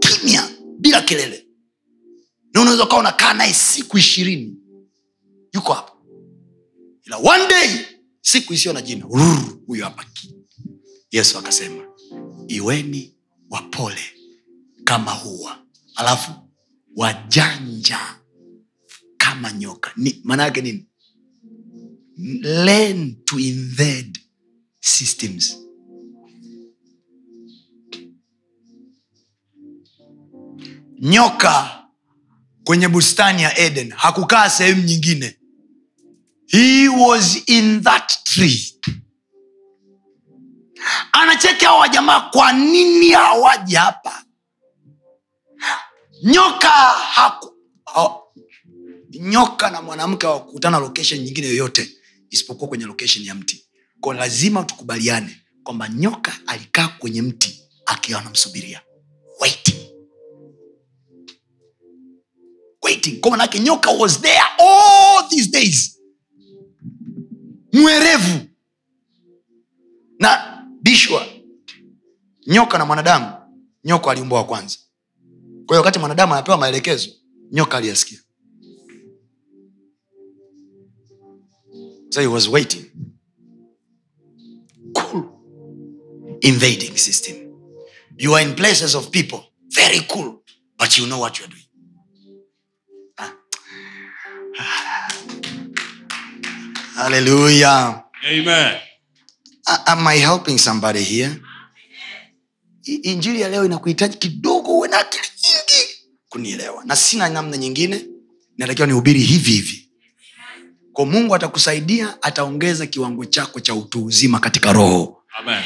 kimya, 0.00 0.48
bila 0.78 1.00
kelele 1.00 1.46
na 2.54 2.60
unaweza 2.60 2.84
ukawa 2.84 3.00
unakaa 3.00 3.32
naye 3.32 3.54
siku 3.54 3.98
ishirini 3.98 4.56
yuko 5.54 5.72
hapa 5.72 5.92
ila 7.06 7.16
one 7.16 7.46
day 7.48 7.86
siku 8.20 8.52
isiyo 8.54 8.74
na 8.74 8.82
jina 8.82 9.04
huyo 9.66 9.84
hapa 9.84 10.04
yesu 11.10 11.38
akasema 11.38 11.84
iweni 12.48 13.14
wapole 13.50 14.00
kama 14.90 15.10
hua 15.10 15.58
alafu 15.94 16.32
wajanja 16.96 18.00
kama 19.16 19.52
nyoka. 19.52 19.92
Ni- 19.96 20.20
maana 20.24 20.50
nini? 20.50 20.86
Learn 22.42 23.16
to 23.24 23.38
invade 23.38 24.20
systems. 24.80 25.56
Nyoka 31.00 31.84
kwenye 32.64 32.88
bustani 32.88 33.42
ya 33.42 33.58
eden 33.58 33.90
hakukaa 33.96 34.50
sehemu 34.50 34.82
nyingine. 34.82 35.36
He 36.46 36.88
was 36.88 37.42
in 37.48 37.82
that 37.82 38.24
tree. 38.24 38.74
Anacheka 41.12 41.66
hawa 41.66 41.88
jamaa 41.88 42.20
kwa 42.20 42.52
nini 42.52 43.10
hawaji 43.10 43.74
hapa 43.74 44.24
nyoka 46.22 46.68
haku, 46.68 47.54
oh. 47.96 48.22
nyoka 49.20 49.70
na 49.70 49.82
mwanamke 49.82 50.26
hawakukutana 50.26 50.78
location 50.78 51.20
nyingine 51.20 51.46
yoyote 51.46 51.90
isipokuwa 52.30 52.68
kwenye 52.68 52.84
location 52.84 53.24
ya 53.24 53.34
mti. 53.34 53.66
Ko 54.00 54.12
lazima 54.14 54.64
tukubaliane 54.64 55.40
kwamba 55.62 55.88
nyoka 55.88 56.32
alikaa 56.46 56.88
kwenye 56.88 57.22
mti 57.22 57.62
akiwa 57.86 58.20
anamsubiria. 58.20 58.80
Kwa 63.20 63.30
manake 63.30 63.58
nyoka 63.60 63.90
was 63.90 64.20
there 64.20 64.40
all 64.58 65.28
these 65.28 65.50
days. 65.50 65.98
Mwerevu. 67.72 68.40
Na 70.18 70.62
bishwa 70.82 71.26
nyoka 72.46 72.78
na 72.78 72.84
mwanadamu 72.86 73.32
nyoka 73.84 74.10
aliumbwa 74.10 74.38
wa 74.38 74.44
kwanza 74.46 74.78
kwa 75.70 75.76
hiyo 75.76 75.80
wakati 75.80 75.98
mwanadamu 75.98 76.32
anapewa 76.32 76.58
maelekezo 76.58 77.10
nyoka 77.52 77.78
aliyasikia. 77.78 78.18
So 82.08 82.20
he 82.20 82.26
was 82.26 82.48
waiting. 82.48 82.84
Cool. 84.92 85.24
Invading 86.40 86.96
system. 86.96 87.36
You 88.18 88.36
are 88.36 88.44
in 88.48 88.54
places 88.54 88.94
of 88.94 89.10
people. 89.10 89.38
Very 89.68 90.00
cool. 90.00 90.42
But 90.78 90.98
you 90.98 91.06
know 91.06 91.20
what 91.20 91.38
you 91.38 91.44
are 91.44 91.52
doing. 91.54 91.66
Hallelujah. 96.96 98.04
Amen. 98.28 98.80
Am 99.86 100.06
i 100.06 100.18
helping 100.18 100.58
somebody 100.58 101.04
here 101.04 101.40
injili 102.84 103.40
ya 103.40 103.48
leo 103.48 103.64
inakuhitaji 103.64 104.16
kidogo 104.16 104.70
uwe 104.76 104.88
na 104.88 104.98
akili 104.98 105.24
nyingi 105.44 105.88
kunielewa 106.28 106.84
na 106.84 106.96
sina 106.96 107.28
namna 107.28 107.56
nyingine 107.56 108.06
natakiwa 108.58 108.86
nihubiri 108.86 109.20
hivi 109.20 109.50
hivi 109.52 109.88
kwa 110.92 111.06
mungu 111.06 111.34
atakusaidia 111.34 112.22
ataongeza 112.22 112.86
kiwango 112.86 113.24
chako 113.24 113.60
cha 113.60 113.74
utu 113.74 114.04
uzima 114.04 114.40
katika 114.40 114.72
roho 114.72 115.22
Amen. 115.38 115.62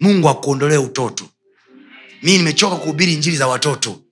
mungu 0.00 0.28
akuondolee 0.28 0.76
utoto 0.76 1.28
mi 2.22 2.36
nimechoka 2.36 2.76
kuhubiri 2.76 3.16
njiri 3.16 3.36
za 3.36 3.46
watoto 3.48 4.02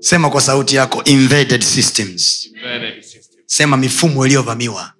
sema 0.00 0.30
kwa 0.30 0.40
sauti 0.40 0.76
yako 0.76 1.02
embedded 1.04 1.62
systems. 1.62 2.46
Embedded 2.54 3.02
systems. 3.02 3.28
sema 3.46 3.76
mifumo 3.76 4.26
iliyovamiwa 4.26 4.92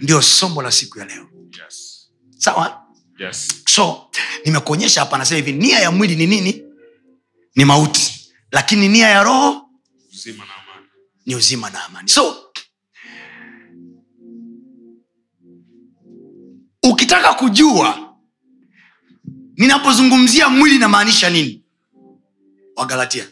ndio 0.00 0.22
somo 0.22 0.62
la 0.62 0.72
siku 0.72 0.98
ya 0.98 1.04
leo. 1.04 1.28
Yes. 1.64 2.08
sawa? 2.38 2.82
Yes. 3.18 3.48
so 3.68 4.10
nimekuonyesha 4.44 5.00
hapa 5.00 5.18
nasema 5.18 5.36
hivi 5.36 5.52
nia 5.52 5.78
ya 5.78 5.90
mwili 5.90 6.16
ni 6.16 6.26
nini? 6.26 6.62
Ni 7.54 7.64
mauti. 7.64 8.32
Lakini 8.52 8.88
nia 8.88 9.08
ya 9.08 9.22
roho? 9.22 9.70
Uzima 10.12 10.44
na 10.44 10.50
amani. 10.54 10.86
ni 11.26 11.34
uzima 11.34 11.70
na 11.70 11.84
amani. 11.84 12.08
So 12.08 12.36
ukitaka 16.82 17.34
kujua 17.34 18.14
ninapozungumzia 19.56 20.48
mwili 20.48 20.78
namaanisha 20.78 21.30
nini? 21.30 21.62
Wagalatia. 22.76 23.26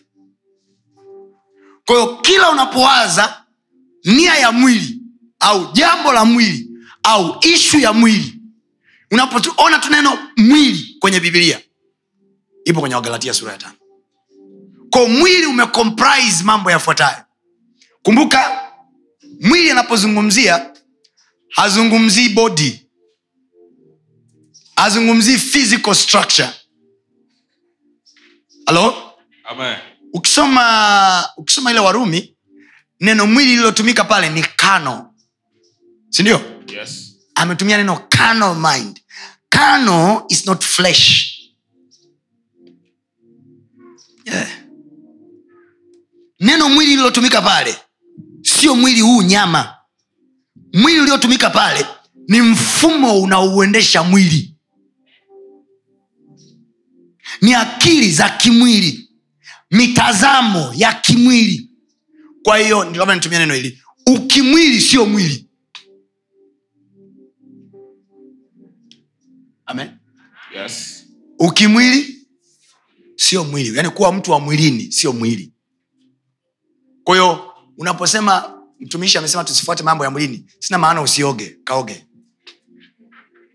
Kwahiyo 1.86 2.16
kila 2.16 2.50
unapowaza 2.50 3.44
nia 4.04 4.34
ya 4.34 4.52
mwili 4.52 4.93
au 5.44 5.72
jambo 5.72 6.12
la 6.12 6.24
mwili 6.24 6.68
au 7.02 7.36
ishu 7.40 7.78
ya 7.78 7.92
mwili. 7.92 8.34
Unapoona 9.10 9.78
tu 9.78 9.90
neno 9.90 10.18
mwili 10.36 10.96
kwenye 11.00 11.20
bibilia 11.20 11.60
ipo 12.64 12.80
kwenye 12.80 12.94
wagalatia 12.94 13.34
sura 13.34 13.52
ya 13.52 13.58
tano. 13.58 13.74
Ko 14.90 15.08
mwili 15.08 15.46
umecomprise 15.46 16.44
mambo 16.44 16.70
yafuatayo. 16.70 17.24
Kumbuka 18.02 18.62
mwili 19.40 19.70
anapozungumzia 19.70 20.70
hazungumzii 21.50 22.28
body 22.28 22.80
hazungumzii 24.76 25.38
physical 25.38 25.94
structure. 25.94 26.50
Halo 28.66 29.12
ukisoma 30.12 31.28
ukisoma 31.36 31.70
ile 31.70 31.80
warumi 31.80 32.36
neno 33.00 33.26
mwili 33.26 33.50
lililotumika 33.50 34.04
pale 34.04 34.28
ni 34.30 34.42
kano 34.42 35.13
sindio? 36.14 36.40
Yes. 36.68 37.16
ametumia 37.34 37.76
neno 37.76 37.96
carnal 38.08 38.54
mind. 38.54 39.00
Carnal 39.48 40.24
is 40.28 40.46
not 40.46 40.64
flesh. 40.64 41.30
Yeah. 44.24 44.48
neno 46.40 46.68
mwili 46.68 46.90
lililotumika 46.90 47.42
pale 47.42 47.76
sio 48.42 48.74
mwili 48.76 49.00
huu 49.00 49.22
nyama. 49.22 49.74
Mwili 50.72 51.00
uliotumika 51.00 51.50
pale 51.50 51.86
ni 52.28 52.40
mfumo 52.40 53.20
unaouendesha 53.22 54.02
mwili. 54.02 54.56
Ni 57.40 57.54
akili 57.54 58.10
za 58.12 58.28
kimwili 58.28 59.10
mitazamo 59.70 60.72
ya 60.76 60.92
kimwili. 60.92 61.70
Kwa 62.42 62.58
hiyo 62.58 62.84
ndio 62.84 63.14
nitumia 63.14 63.38
neno 63.38 63.54
hili. 63.54 63.82
Ukimwili 64.06 64.80
sio 64.80 65.06
mwili 65.06 65.43
amen. 69.74 69.98
Yes. 70.54 71.04
ukimwili 71.38 72.26
sio 73.16 73.44
mwili. 73.44 73.76
Yaani 73.76 73.90
kuwa 73.90 74.12
mtu 74.12 74.30
wa 74.30 74.40
mwilini 74.40 74.92
sio 74.92 75.12
mwili. 75.12 75.52
Kwa 77.04 77.16
hiyo 77.16 77.52
unaposema 77.78 78.62
mtumishi 78.80 79.18
amesema 79.18 79.44
tusifuate 79.44 79.82
mambo 79.82 80.04
ya 80.04 80.10
mwilini 80.10 80.46
sina 80.58 80.78
maana 80.78 81.02
usioge 81.02 81.58
kaoge. 81.64 82.06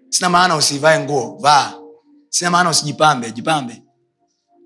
Sina 0.09 0.29
maana 0.29 0.55
usivae 0.55 0.99
nguo 0.99 1.37
vaa. 1.41 1.73
Sina 2.29 2.51
maana 2.51 2.69
usijipambe 2.69 3.31
jipambe. 3.31 3.83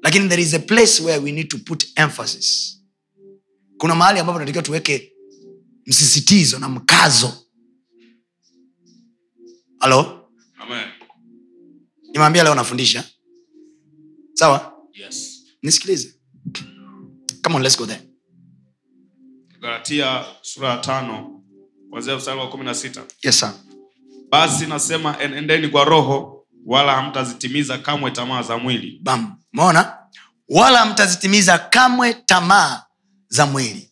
Lakini 0.03 0.29
there 0.29 0.41
is 0.41 0.53
a 0.53 0.59
place 0.59 1.03
where 1.03 1.23
we 1.23 1.31
need 1.31 1.47
to 1.47 1.57
put 1.57 1.87
emphasis. 1.95 2.79
Kuna 3.77 3.95
mahali 3.95 4.19
ambapo 4.19 4.39
tunatakiwa 4.39 4.63
tuweke 4.63 5.13
msisitizo 5.85 6.59
na 6.59 6.69
mkazo. 6.69 7.33
Halo. 9.79 10.22
Nimeambia 12.13 12.43
leo 12.43 12.55
nafundisha. 12.55 13.03
Sawa? 14.33 14.73
Yes. 14.93 15.43
nisikilize. 15.63 16.13
Come 17.43 17.55
on 17.55 17.61
let's 17.63 17.77
go 17.77 17.85
there. 17.85 18.01
Galatia 19.61 20.25
sura 20.41 20.69
ya 20.69 20.77
tano 20.77 21.41
kwanzia 21.89 22.15
mstari 22.17 22.39
wa 22.39 22.49
kumi 22.49 22.63
na 22.65 22.73
sita. 22.75 23.03
yes 23.23 23.39
sir. 23.39 23.53
Basi 24.31 24.65
nasema 24.65 25.19
enendeni 25.21 25.67
kwa 25.67 25.83
roho, 25.83 26.45
wala 26.65 26.95
hamtazitimiza 26.95 27.77
kamwe 27.77 28.11
tamaa 28.11 28.41
za 28.41 28.57
mwili. 28.57 28.99
bam. 29.03 29.35
Wala 30.49 30.85
mtazitimiza 30.85 31.57
kamwe 31.57 32.13
tamaa 32.13 32.83
za 33.27 33.45
mwili. 33.45 33.91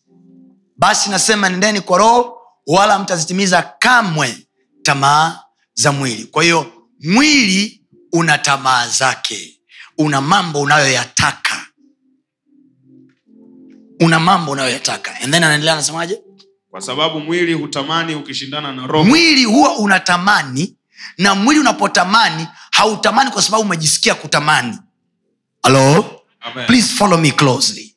Basi 0.76 1.10
nasema 1.10 1.48
nendeni 1.48 1.80
kwa 1.80 1.98
roho 1.98 2.38
wala 2.66 2.98
mtazitimiza 2.98 3.62
kamwe 3.62 4.46
tamaa 4.82 5.40
za 5.74 5.92
mwili. 5.92 6.24
Kwa 6.24 6.42
hiyo 6.42 6.72
mwili 7.04 7.81
una 8.12 8.38
tamaa 8.38 8.88
zake. 8.88 9.58
Una 9.98 10.20
mambo 10.20 10.60
unayoyataka. 10.60 11.66
Una 14.00 14.20
mambo 14.20 14.52
unayoyataka. 14.52 15.14
And 15.22 15.32
then 15.32 15.44
anaendelea 15.44 15.72
anasemaje? 15.74 16.22
Kwa 16.70 16.80
sababu 16.80 17.20
mwili 17.20 17.52
hutamani 17.54 18.14
ukishindana 18.14 18.72
na 18.72 18.86
roho. 18.86 19.04
mwili 19.04 19.44
huwa 19.44 19.76
unatamani 19.78 20.76
na 21.18 21.34
mwili 21.34 21.60
unapotamani 21.60 22.48
hautamani 22.70 23.30
kwa 23.30 23.42
sababu 23.42 23.62
umejisikia 23.64 24.14
kutamani. 24.14 24.78
Halo 25.62 26.20
Amen. 26.40 26.66
please 26.66 26.88
follow 26.94 27.18
me 27.18 27.30
closely. 27.30 27.96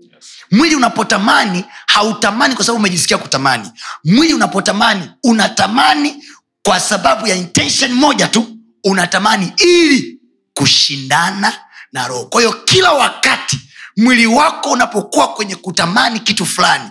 Yes. 0.00 0.24
mwili 0.50 0.74
unapotamani 0.76 1.64
hautamani 1.86 2.54
kwa 2.54 2.64
sababu 2.64 2.80
umejisikia 2.80 3.18
kutamani. 3.18 3.70
Mwili 4.04 4.34
unapotamani 4.34 5.10
unatamani 5.24 6.24
kwa 6.62 6.80
sababu 6.80 7.26
ya 7.26 7.36
intention 7.36 7.92
moja 7.92 8.28
tu 8.28 8.57
unatamani 8.84 9.52
ili 9.56 10.20
kushindana 10.54 11.52
na 11.92 12.08
roho. 12.08 12.24
Kwa 12.24 12.40
hiyo 12.40 12.52
kila 12.52 12.92
wakati 12.92 13.60
mwili 13.96 14.26
wako 14.26 14.70
unapokuwa 14.70 15.28
kwenye 15.34 15.56
kutamani 15.56 16.20
kitu 16.20 16.46
fulani 16.46 16.90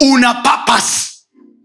una 0.00 0.34
papas 0.34 1.12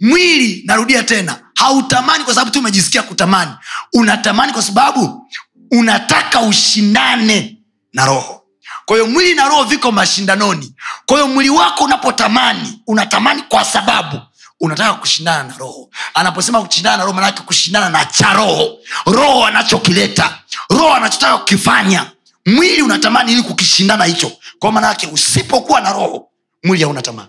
mwili 0.01 0.63
narudia 0.65 1.03
tena 1.03 1.39
hautamani 1.55 2.23
kwa 2.23 2.33
sababu 2.33 2.51
tu 2.51 2.59
umejisikia 2.59 3.03
kutamani. 3.03 3.51
Unatamani 3.93 4.53
kwa 4.53 4.61
sababu 4.61 5.29
unataka 5.71 6.41
ushindane 6.41 7.57
na 7.93 8.05
roho. 8.05 8.43
Kwa 8.85 8.95
hiyo 8.97 9.07
mwili 9.09 9.35
na 9.35 9.47
roho 9.47 9.63
viko 9.63 9.91
mashindanoni. 9.91 10.73
Kwa 11.05 11.17
hiyo 11.17 11.27
mwili 11.33 11.49
wako 11.49 11.83
unapotamani 11.83 12.81
unatamani 12.87 13.41
kwa 13.41 13.65
sababu 13.65 14.21
unataka 14.59 14.93
kushindana 14.93 15.43
na 15.43 15.57
roho. 15.57 15.89
Anaposema 16.13 16.63
kushindana 16.63 16.97
na 16.97 17.03
roho 17.03 17.15
manake 17.15 17.41
kushindana 17.43 17.89
na 17.89 18.05
cha 18.05 18.33
roho. 18.33 18.77
Roho 19.05 19.45
anachokileta 19.45 20.39
roho 20.69 20.93
anachotaka 20.93 21.37
kukifanya 21.37 22.11
mwili 22.45 22.81
unatamani 22.81 23.31
ili 23.33 23.41
kukishindana 23.43 24.05
hicho. 24.05 24.31
Kwa 24.59 24.71
manake 24.71 25.07
usipokuwa 25.07 25.81
na 25.81 25.93
roho 25.93 26.29
mwili 26.63 26.83
hauna 26.83 27.01
tamaa. 27.01 27.27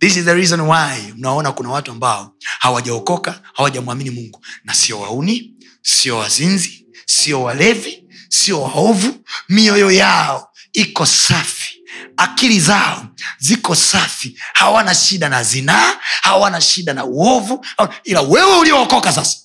This 0.00 0.16
is 0.16 0.24
the 0.24 0.34
reason 0.34 0.60
why 0.60 1.12
mnaona 1.16 1.52
kuna 1.52 1.68
watu 1.70 1.90
ambao 1.90 2.32
hawajaokoka 2.58 3.40
hawajamwamini 3.52 4.10
mungu. 4.10 4.44
Na 4.64 4.74
sio 4.74 5.00
wauni 5.00 5.54
sio 5.82 6.18
wazinzi 6.18 6.86
sio 7.06 7.42
walevi 7.42 8.04
sio 8.28 8.62
waovu. 8.62 9.14
Mioyo 9.48 9.90
yao 9.90 10.48
iko 10.72 11.06
safi 11.06 11.82
akili 12.16 12.60
zao 12.60 13.06
ziko 13.38 13.74
safi 13.74 14.38
hawana 14.52 14.94
shida 14.94 15.28
na 15.28 15.44
zinaa 15.44 15.96
hawana 16.22 16.60
shida 16.60 16.94
na 16.94 17.04
uovu 17.04 17.66
ila 18.04 18.20
wewe 18.20 18.58
uliookoka 18.58 19.12
sasa. 19.12 19.38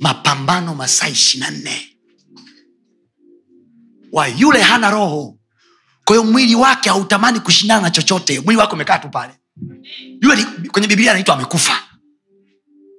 Mapambano 0.00 0.74
masaa 0.74 1.08
ishirina 1.08 1.50
nne. 1.50 1.96
Wa 4.12 4.28
yule 4.28 4.60
hana 4.62 4.90
roho. 4.90 5.38
Kwa 6.04 6.24
mwili 6.24 6.54
wake 6.54 6.88
hautamani 6.88 7.40
kushindana 7.40 7.80
na 7.80 7.90
chochote. 7.90 8.40
Mwili 8.40 8.60
wake 8.60 8.72
umekaa 8.72 8.98
tu 8.98 9.08
pale. 9.10 9.34
Yule 10.22 10.44
kwenye 10.44 10.88
biblia 10.88 11.10
anaitwa 11.10 11.34
amekufa. 11.34 11.82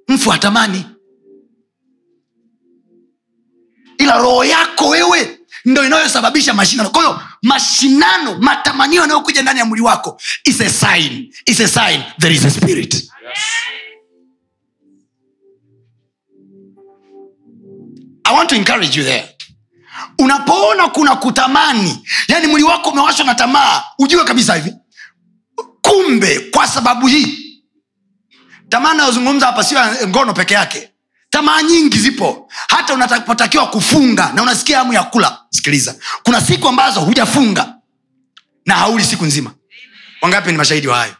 Mfu 0.08 0.30
hatamani. 0.30 0.84
Ila 3.98 4.18
roho 4.18 4.44
yako 4.44 4.88
wewe 4.88 5.38
ndo 5.64 5.84
inayosababisha 5.86 6.54
mashindano. 6.54 6.90
Kwa 6.90 7.02
hiyo 7.02 7.20
mashindano 7.42 8.38
matamanio 8.38 9.00
yanayokuja 9.00 9.42
ndani 9.42 9.58
ya 9.58 9.64
mwili 9.64 9.84
wako 9.84 10.20
is 10.44 10.60
a 10.60 10.70
sign 10.70 11.34
is 11.46 11.60
a 11.60 11.68
sign 11.68 12.02
there 12.20 12.34
is 12.34 12.44
a 12.44 12.50
spirit. 12.50 12.94
Yes. 12.94 13.02
i 18.24 18.34
want 18.34 18.48
to 18.48 18.56
encourage 18.56 18.96
you 18.98 19.04
there. 19.04 19.28
Unapoona 20.18 20.88
kuna 20.88 21.16
kutamani 21.16 22.08
yani 22.28 22.46
mwili 22.46 22.64
wako 22.66 22.90
umewashwa 22.90 23.24
na 23.26 23.34
tamaa 23.34 23.82
ujue 23.98 24.24
kabisa 24.24 24.54
hivi. 24.54 24.74
Kumbe 25.82 26.40
kwa 26.40 26.66
sababu 26.68 27.06
hii 27.06 27.38
tamaa 28.68 28.94
nayozungumza 28.94 29.46
hapa 29.46 29.64
sio 29.64 29.78
ngono 30.08 30.32
peke 30.34 30.54
yake 30.54 30.91
tamaa 31.32 31.62
nyingi 31.62 31.98
zipo. 31.98 32.48
Hata 32.68 32.94
unapotakiwa 32.94 33.66
kufunga 33.66 34.32
na 34.34 34.42
unasikia 34.42 34.78
hamu 34.78 34.92
ya 34.92 35.02
kula 35.02 35.38
sikiliza. 35.50 35.94
Kuna 36.22 36.40
siku 36.40 36.68
ambazo 36.68 37.00
hujafunga 37.00 37.74
na 38.66 38.74
hauli 38.74 39.04
siku 39.04 39.24
nzima. 39.24 39.50
Wangapi 40.22 40.52
ni 40.52 40.58
mashahidi 40.58 40.88
wa 40.88 40.96
hayo? 40.96 41.14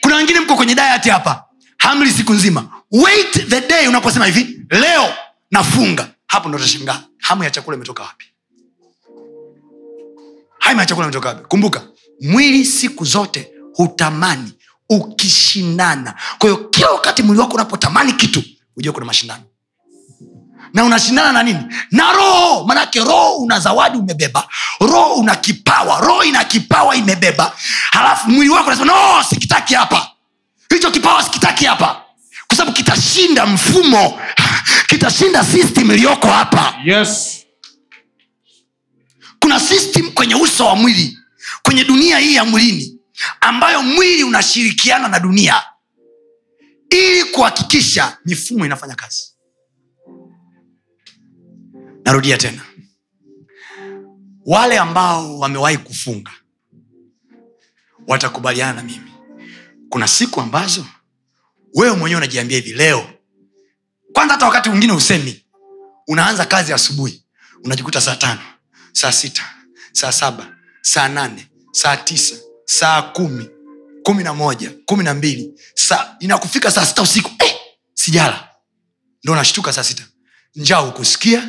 Kuna 0.00 0.16
wengine 0.16 0.40
mko 0.40 0.56
kwenye 0.56 0.74
dayati 0.74 1.10
hapa 1.10 1.44
hamli 1.78 2.10
siku 2.10 2.32
nzima. 2.32 2.68
Wait 2.92 3.48
the 3.48 3.60
day 3.60 3.88
unaposema 3.88 4.26
hivi 4.26 4.60
leo 4.70 5.14
nafunga. 5.50 6.08
Hapo 6.26 6.48
ndo 6.48 6.58
utashangaa 6.58 7.00
hamu 7.18 7.44
ya 7.44 7.50
chakula 7.50 7.76
imetoka 7.76 8.02
wapi? 8.02 8.24
Hamu 10.58 10.80
ya 10.80 10.86
chakula 10.86 11.06
imetoka 11.06 11.28
wapi? 11.28 11.44
Kumbuka 11.48 11.82
mwili 12.20 12.64
siku 12.64 13.04
zote 13.04 13.50
hutamani 13.74 14.52
ukishindana. 14.90 16.14
Kwahiyo 16.38 16.64
kila 16.68 16.90
wakati 16.90 17.22
mwili 17.22 17.40
wako 17.40 17.54
unapotamani 17.54 18.12
kitu 18.12 18.42
hujua 18.74 18.92
kuna 18.92 19.06
mashindano 19.06 19.42
na 20.74 20.84
unashindana 20.84 21.32
na 21.32 21.42
nini? 21.42 21.60
Na 21.90 22.12
roho 22.12 22.64
manake 22.64 23.00
roho 23.00 23.36
una 23.36 23.60
zawadi 23.60 23.98
umebeba. 23.98 24.48
Roho 24.80 25.14
una 25.14 25.36
kipawa. 25.36 26.00
Roho 26.00 26.24
ina 26.24 26.44
kipawa 26.44 26.96
imebeba. 26.96 27.52
Halafu 27.90 28.30
mwili 28.30 28.50
wako 28.50 28.70
nasema 28.70 28.92
no 28.92 29.24
sikitaki 29.24 29.74
hapa. 29.74 30.10
Hicho 30.70 30.90
kipawa 30.90 31.22
sikitaki 31.22 31.64
hapa. 31.64 32.02
Kwa 32.46 32.56
sababu 32.56 32.76
kitashinda 32.76 33.46
mfumo. 33.46 34.20
Kitashinda 34.88 35.44
system 35.44 35.90
iliyoko 35.90 36.26
hapa. 36.28 36.74
Yes. 36.84 37.38
Kuna 39.40 39.60
system 39.60 40.10
kwenye 40.12 40.34
uso 40.34 40.66
wa 40.66 40.76
mwili 40.76 41.18
kwenye 41.62 41.84
dunia 41.84 42.18
hii 42.18 42.34
ya 42.34 42.44
mwilini 42.44 42.98
ambayo 43.40 43.82
mwili 43.82 44.24
unashirikiana 44.24 45.08
na 45.08 45.20
dunia 45.20 45.62
ili 46.90 47.24
kuhakikisha 47.24 48.16
mifumo 48.24 48.66
inafanya 48.66 48.94
kazi 48.94 49.31
narudia 52.04 52.38
tena. 52.38 52.62
Wale 54.46 54.78
ambao 54.78 55.38
wamewahi 55.38 55.78
kufunga 55.78 56.30
watakubaliana 58.06 58.72
na 58.72 58.82
mimi. 58.82 59.12
Kuna 59.88 60.08
siku 60.08 60.40
ambazo 60.40 60.86
wewe 61.74 61.96
mwenyewe 61.96 62.18
unajiambia 62.18 62.56
hivi 62.58 62.72
leo 62.72 63.10
kwanza 64.12 64.34
hata 64.34 64.46
wakati 64.46 64.68
mwingine 64.68 64.92
usemi 64.92 65.44
unaanza 66.08 66.46
kazi 66.46 66.72
asubuhi 66.72 67.24
unajikuta 67.64 68.00
saa 68.00 68.16
tano 68.16 68.40
saa 68.92 69.12
sita 69.12 69.42
saa 69.92 70.12
saba 70.12 70.56
saa 70.82 71.08
nane 71.08 71.48
saa 71.72 71.96
tisa 71.96 72.36
saa 72.64 73.02
kumi 73.02 73.48
kumi 74.02 74.22
na 74.24 74.34
moja 74.34 74.72
kumi 74.86 75.04
na 75.04 75.14
mbili 75.14 75.60
saa 75.74 76.16
inakufika 76.20 76.70
saa 76.70 76.86
sita 76.86 77.02
usiku 77.02 77.30
eh, 77.38 77.54
sijala. 77.94 78.48
Ndo 79.24 79.32
unashtuka 79.32 79.72
saa 79.72 79.84
sita. 79.84 80.04
Njaa 80.54 80.78
hukusikia 80.78 81.48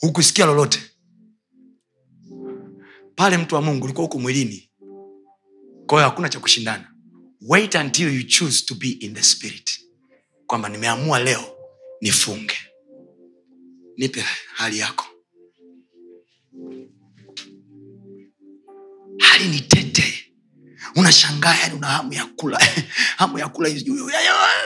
hukusikia 0.00 0.46
lolote. 0.46 0.82
Pale 3.16 3.38
mtu 3.38 3.54
wa 3.54 3.62
mungu 3.62 3.84
ulikuwa 3.84 4.02
huko 4.06 4.18
mwilini. 4.18 4.70
Kwayo 5.86 6.04
hakuna 6.08 6.28
cha 6.28 6.40
kushindana. 6.40 6.92
Wait 7.40 7.74
until 7.74 8.14
you 8.16 8.22
choose 8.22 8.64
to 8.66 8.74
be 8.74 8.88
in 8.88 9.14
the 9.14 9.22
spirit. 9.22 9.80
Kwamba 10.46 10.68
nimeamua 10.68 11.18
leo 11.20 11.56
nifunge. 12.00 12.54
Nipe 13.96 14.24
hali 14.54 14.78
yako. 14.78 15.06
Hali 19.18 19.48
ni 19.48 19.60
tete. 19.60 20.32
Unashangaa 20.96 21.54
yani 21.54 21.74
una 21.74 21.86
hamu 21.86 22.12
ya 22.12 22.24
kula. 22.26 22.58
Hamu 23.16 23.38
ya 23.38 23.48
kula 23.48 23.68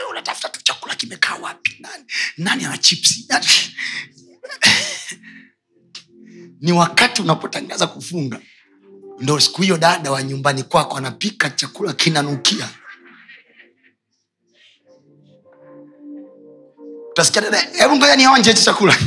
unatafuta 0.09 0.49
tu 0.49 0.63
chakula 0.63 0.95
kimekaa 0.95 1.35
wapi? 1.35 1.77
Nani, 1.79 2.03
nani 2.37 2.65
ana 2.65 2.77
chipsi? 2.77 3.27
ni 6.61 6.71
wakati 6.71 7.21
unapotangaza 7.21 7.87
kufunga. 7.87 8.39
Ndo 9.19 9.39
siku 9.39 9.61
hiyo 9.61 9.77
dada 9.77 10.11
wa 10.11 10.23
nyumbani 10.23 10.63
kwako 10.63 10.97
anapika 10.97 11.49
chakula 11.49 11.93
kinanukia. 11.93 12.69
Utasikia 17.11 17.41
dada 17.41 17.57
hebu 17.57 17.95
ngoja 17.95 18.15
nionje 18.15 18.51
hichi 18.51 18.63
chakula. 18.63 18.97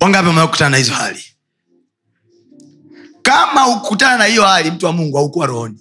Wangapi 0.00 0.28
wamekutana 0.28 0.70
na 0.70 0.76
hizo 0.76 0.92
hali? 0.94 1.24
Kama 3.22 3.66
ukutana 3.68 4.16
na 4.16 4.24
hiyo 4.24 4.42
hali 4.44 4.70
mtu 4.70 4.86
wa 4.86 4.92
mungu 4.92 5.16
haukuwa 5.16 5.46
rohoni 5.46 5.78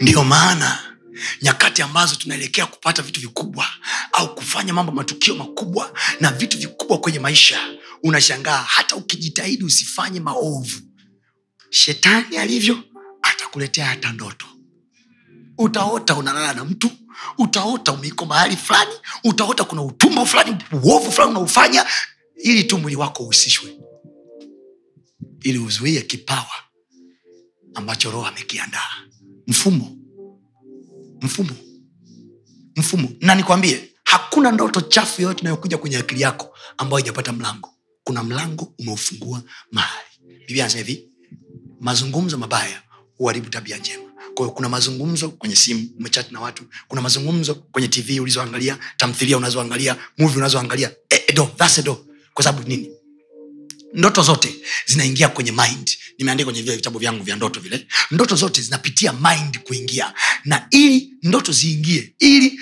ndiyo 0.00 0.24
maana 0.24 0.78
nyakati 1.42 1.82
ambazo 1.82 2.16
tunaelekea 2.16 2.66
kupata 2.66 3.02
vitu 3.02 3.20
vikubwa 3.20 3.66
au 4.12 4.34
kufanya 4.34 4.74
mambo 4.74 4.92
matukio 4.92 5.34
makubwa 5.34 5.92
na 6.20 6.32
vitu 6.32 6.58
vikubwa 6.58 6.98
kwenye 7.00 7.18
maisha 7.18 7.60
unashangaa 8.02 8.56
hata 8.68 8.96
ukijitahidi 8.96 9.64
usifanye 9.64 10.20
maovu. 10.20 10.80
Shetani 11.70 12.36
alivyo 12.36 12.78
atakuletea 13.22 13.86
hata 13.86 14.12
ndoto. 14.12 14.46
Utaota 15.58 16.14
unalala 16.14 16.54
na 16.54 16.64
mtu 16.64 16.90
utaota 17.38 17.92
umeiko 17.92 18.26
mahali 18.26 18.56
fulani 18.56 18.92
utaota 19.24 19.64
kuna 19.64 19.82
utumbo 19.82 20.26
fulani 20.26 20.56
uovu 20.82 21.12
fulani 21.12 21.30
unaufanya 21.30 21.86
ili 22.36 22.64
tu 22.64 22.78
mwili 22.78 22.96
wako 22.96 23.22
uhusishwe. 23.22 23.78
Ili 25.42 25.58
uzuie 25.58 26.02
kipawa 26.02 26.50
ambacho 27.74 28.10
roho 28.10 28.26
amekiandaa 28.26 28.90
mfumo. 29.48 29.96
Mfumo. 31.22 31.50
Mfumo. 32.76 33.08
Na 33.20 33.34
nikwambie 33.34 33.88
hakuna 34.04 34.52
ndoto 34.52 34.80
chafu 34.80 35.22
yoyote 35.22 35.40
inayokuja 35.40 35.78
kwenye 35.78 35.96
akili 35.96 36.20
yako 36.20 36.56
ambayo 36.78 37.00
ijapata 37.00 37.32
mlango. 37.32 37.70
Kuna 38.04 38.24
mlango 38.24 38.72
umeufungua 38.78 39.42
mahali. 39.72 40.08
Biblia 40.38 40.64
anasema 40.64 40.84
hivi 40.86 41.08
mazungumzo 41.80 42.38
mabaya 42.38 42.82
huharibu 43.16 43.48
tabia 43.50 43.76
njema. 43.76 44.04
Kwa 44.34 44.50
kuna 44.52 44.68
mazungumzo 44.68 45.28
kwenye 45.30 45.56
simu 45.56 45.88
umechati 45.98 46.32
na 46.34 46.40
watu. 46.40 46.64
Kuna 46.88 47.00
mazungumzo 47.02 47.54
kwenye 47.54 47.88
tv 47.88 48.20
ulizoangalia 48.20 48.78
tamthilia 48.96 49.36
unazoangalia 49.36 49.96
muvi 50.18 50.38
unazoangalia. 50.38 50.90
E, 51.10 51.24
edo, 51.28 51.44
do, 51.44 51.50
that's 51.56 51.78
a 51.78 51.96
kwa 52.34 52.44
sababu 52.44 52.68
nini? 52.68 52.90
Ndoto 53.94 54.22
zote 54.22 54.54
zinaingia 54.86 55.28
kwenye 55.28 55.52
mind 55.52 55.97
nimeandika 56.18 56.44
kwenye 56.44 56.62
vile 56.62 56.76
vitabu 56.76 56.98
vyangu 56.98 57.24
vya 57.24 57.36
ndoto 57.36 57.60
vile. 57.60 57.86
Ndoto 58.10 58.36
zote 58.36 58.62
zinapitia 58.62 59.12
mind 59.12 59.58
kuingia. 59.58 60.14
Na 60.44 60.66
ili 60.70 61.12
ndoto 61.22 61.52
ziingie 61.52 62.14
ili 62.18 62.60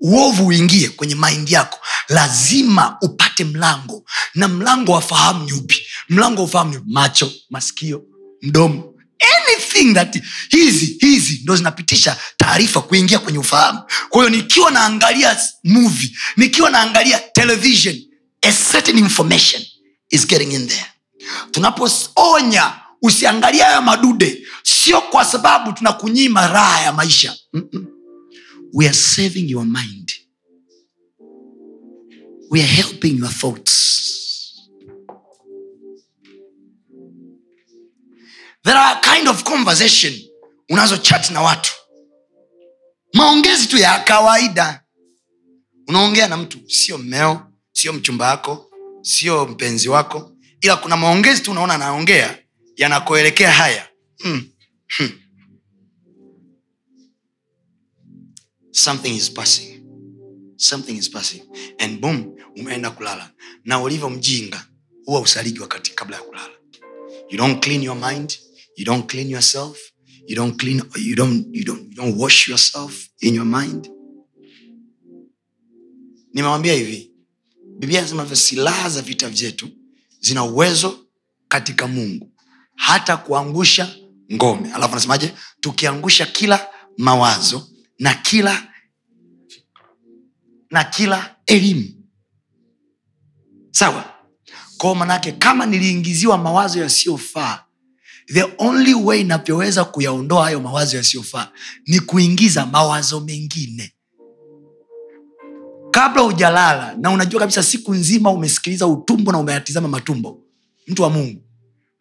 uovu 0.00 0.46
uingie 0.46 0.88
kwenye 0.88 1.14
mind 1.14 1.50
yako 1.50 1.78
lazima 2.08 2.96
upate 3.02 3.44
mlango. 3.44 4.04
Na 4.34 4.48
mlango 4.48 4.92
wa 4.92 5.00
fahamu 5.02 5.44
ni 5.44 5.52
upi? 5.52 5.86
Mlango 6.08 6.36
wa 6.42 6.44
ufahamu 6.48 6.74
ni 6.74 6.80
macho 6.86 7.32
masikio 7.50 8.02
mdomo. 8.42 8.94
Anything 9.36 9.94
that 9.94 10.22
hizi 10.50 10.96
hizi 11.00 11.40
ndo 11.42 11.56
zinapitisha 11.56 12.16
taarifa 12.36 12.80
kuingia 12.80 13.18
kwenye 13.18 13.38
ufahamu. 13.38 13.82
Kwa 14.08 14.24
hiyo 14.28 14.36
nikiwa 14.36 14.70
naangalia 14.70 15.38
movie 15.64 16.10
nikiwa 16.36 16.70
naangalia 16.70 17.18
television 17.18 17.96
a 18.42 18.52
certain 18.72 18.98
information 18.98 19.62
is 20.10 20.26
getting 20.26 20.52
in 20.54 20.68
there. 20.68 20.86
Tunapoonya 21.50 22.80
usiangalia 23.02 23.64
haya 23.64 23.80
madude. 23.80 24.46
Sio 24.62 25.00
kwa 25.00 25.24
sababu 25.24 25.72
tunakunyima 25.72 26.46
raha 26.48 26.80
ya 26.82 26.92
maisha. 26.92 27.36
We 28.72 28.86
are 28.86 28.94
saving 28.94 29.50
your 29.50 29.64
mind. 29.66 30.12
We 32.50 32.60
are 32.62 32.68
helping 32.72 33.18
your 33.18 33.30
thoughts. 33.30 33.80
There 38.64 38.76
are 38.78 39.00
kind 39.00 39.28
of 39.28 39.42
conversation 39.44 40.12
unazo 40.70 40.96
chat 40.96 41.30
na 41.30 41.42
watu. 41.42 41.70
Maongezi 43.14 43.66
tu 43.66 43.76
ya 43.78 43.98
kawaida. 43.98 44.82
Unaongea 45.88 46.28
na 46.28 46.36
mtu 46.36 46.58
sio 46.70 46.98
mmeo 46.98 47.40
sio 47.72 47.92
mchumba 47.92 48.26
wako 48.28 48.70
sio 49.02 49.46
mpenzi 49.46 49.88
wako 49.88 50.32
ila 50.60 50.76
kuna 50.76 50.96
maongezi 50.96 51.42
tu 51.42 51.50
unaona 51.50 51.74
anaongea 51.74 52.38
yanakoelekea 52.76 53.52
haya. 53.52 53.88
Hmm. 54.22 54.42
Hmm. 54.98 55.10
something 58.72 59.16
is 59.16 59.30
passing. 59.32 59.80
Something 60.56 60.96
is 60.96 61.08
passing. 61.10 61.42
And 61.78 62.00
boom 62.00 62.36
umeenda 62.56 62.90
kulala. 62.90 63.30
Na 63.64 63.82
ulivyo 63.82 64.10
mjinga 64.10 64.66
huwa 65.04 65.20
usaliji 65.20 65.60
wakati 65.60 65.90
kabla 65.90 66.16
ya 66.16 66.22
kulala. 66.22 66.54
You 67.30 67.38
don't 67.38 67.64
clean 67.64 67.82
your 67.82 67.96
mind 68.12 68.38
you 68.76 68.84
don't 68.84 69.06
clean 69.10 69.30
yourself 69.30 69.78
you 70.26 70.36
don't 70.36 70.56
clean 70.58 70.80
you 70.96 71.14
don't, 71.16 71.46
you 71.52 71.64
don't, 71.64 71.88
you 71.90 71.94
don't 71.94 72.16
wash 72.16 72.48
yourself 72.48 73.08
in 73.20 73.34
your 73.34 73.44
mind. 73.46 73.90
Nimewambia 76.34 76.72
hivi 76.74 77.10
biblia 77.78 77.98
anasema 77.98 78.36
silaha 78.36 78.90
za 78.90 79.02
vita 79.02 79.28
vyetu 79.28 79.68
zina 80.20 80.44
uwezo 80.44 81.06
katika 81.48 81.86
mungu 81.86 82.29
hata 82.80 83.16
kuangusha 83.16 83.88
ngome. 84.32 84.72
Alafu 84.72 84.92
anasemaje? 84.92 85.34
Tukiangusha 85.60 86.26
kila 86.26 86.66
mawazo 86.98 87.68
na 87.98 88.14
kila 88.14 88.62
na 90.70 90.84
kila 90.84 91.36
elimu. 91.46 91.88
Sawa? 93.70 94.04
Kwao 94.78 94.94
manake 94.94 95.32
kama 95.32 95.66
niliingiziwa 95.66 96.38
mawazo 96.38 96.80
yasiyofaa 96.80 97.64
the 98.32 98.44
only 98.58 98.94
way 98.94 99.20
inavyoweza 99.20 99.84
kuyaondoa 99.84 100.44
hayo 100.44 100.60
mawazo 100.60 100.96
yasiyofaa 100.96 101.48
ni 101.86 102.00
kuingiza 102.00 102.66
mawazo 102.66 103.20
mengine. 103.20 103.92
Kabla 105.90 106.22
hujalala 106.22 106.94
na 106.98 107.10
unajua 107.10 107.40
kabisa 107.40 107.62
siku 107.62 107.94
nzima 107.94 108.30
umesikiliza 108.30 108.86
utumbo 108.86 109.32
na 109.32 109.38
umeyatizama 109.38 109.88
matumbo 109.88 110.42
mtu 110.86 111.02
wa 111.02 111.10
mungu 111.10 111.42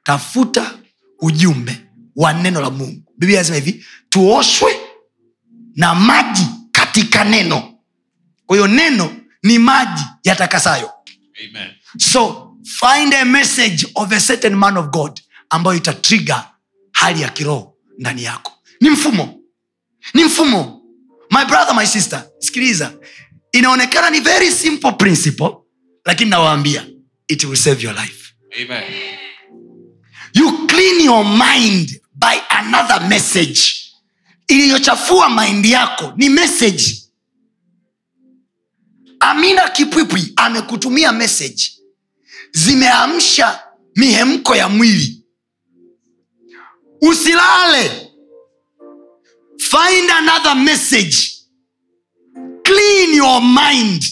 tafuta 0.04 0.80
ujumbe 1.22 1.82
wa 2.16 2.34
neno 2.34 2.62
la 2.62 2.70
mungu. 2.70 3.04
Biblia 3.18 3.40
inasema 3.40 3.56
hivi 3.66 3.86
tuoshwe 4.10 4.76
na 5.76 5.96
maji 5.96 6.46
katika 6.72 7.24
neno. 7.24 7.74
Kwa 8.46 8.56
hiyo 8.58 8.68
neno 8.68 9.16
ni 9.44 9.60
maji 9.60 10.04
yatakasayo. 10.24 10.92
Amen. 11.50 11.70
so 11.98 12.46
find 12.64 13.14
a 13.14 13.26
message 13.26 13.88
of 13.96 14.12
a 14.12 14.20
certain 14.20 14.56
man 14.56 14.78
of 14.78 14.86
god 14.90 15.20
ambayo 15.50 15.78
itatriga 15.78 16.50
hali 16.92 17.22
ya 17.22 17.30
kiroho 17.30 17.76
ndani 17.98 18.24
yako. 18.24 18.52
Ni 18.82 18.90
mfumo. 18.90 19.40
Ni 20.14 20.24
mfumo. 20.24 20.82
My 21.32 21.46
brother 21.46 21.76
my 21.76 21.86
sister 21.86 22.26
sikiliza. 22.40 22.94
Inaonekana 23.52 24.10
ni 24.10 24.20
very 24.20 24.52
simple 24.52 24.92
principle 24.92 25.52
lakini 26.06 26.30
nawaambia 26.30 26.86
it 27.28 27.44
will 27.44 27.56
save 27.58 27.84
your 27.84 27.96
life. 27.96 28.34
Amen. 28.64 28.84
You 30.34 30.68
clean 30.68 31.02
your 31.06 31.24
mind 31.26 32.02
by 32.16 32.42
another 32.50 33.08
message. 33.10 33.62
Iliyochafua 34.48 35.30
mind 35.30 35.66
yako 35.66 36.14
ni 36.18 36.30
message. 36.30 36.96
Amina 39.20 39.70
kipwipwi 39.70 40.34
amekutumia 40.36 41.12
message. 41.12 41.72
Zimeamsha 42.52 43.64
mihemko 43.96 44.56
ya 44.56 44.70
mwili. 44.70 45.24
Usilale. 47.02 48.12
Find 49.58 50.12
another 50.12 50.56
message. 50.56 51.18
Clean 52.64 53.14
your 53.16 53.42
mind. 53.42 54.04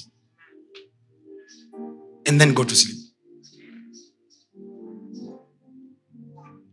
And 2.28 2.40
then 2.42 2.54
go 2.54 2.64
to 2.64 2.76
sleep 2.76 2.97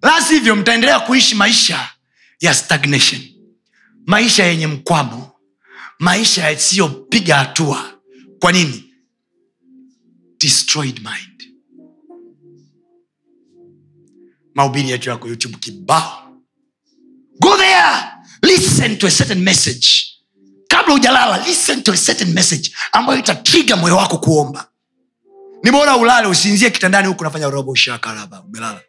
la 0.04 0.54
mtaendelea 0.54 1.00
kuishi 1.00 1.34
maisha 1.34 1.90
ya 2.40 2.54
stagnation. 2.54 3.20
Maisha 4.06 4.44
yenye 4.44 4.66
mkwamo. 4.66 5.32
Maisha 5.98 6.50
yasiyopiga 6.50 7.36
hatua. 7.36 8.00
Kwa 8.40 8.52
nini? 8.52 8.94
Destroyed 10.40 10.98
mind. 10.98 11.54
Mahubiri 14.54 14.90
yetu 14.90 15.10
yako 15.10 15.28
youtube 15.28 15.56
kibao. 15.60 16.40
Go 17.40 17.56
there! 17.56 18.04
Listen 18.42 18.98
to 18.98 19.06
a 19.06 19.10
certain 19.10 19.42
message. 19.42 19.88
Kabla 20.68 20.94
hujalala 20.94 21.46
listen 21.46 21.82
to 21.82 21.92
a 21.92 21.96
certain 21.96 22.32
message 22.32 22.70
ambayo 22.92 23.18
itatriga 23.18 23.76
moyo 23.76 23.96
wako 23.96 24.18
kuomba. 24.18 24.68
Ni 25.62 25.70
bora 25.70 25.96
ulale 25.96 26.26
usinzie 26.28 26.70
kitandani 26.70 27.08
huku 27.08 27.20
unafanya 27.20 27.48
robo 27.50 27.74
shakaraba 27.74 28.42
umelala 28.42 28.80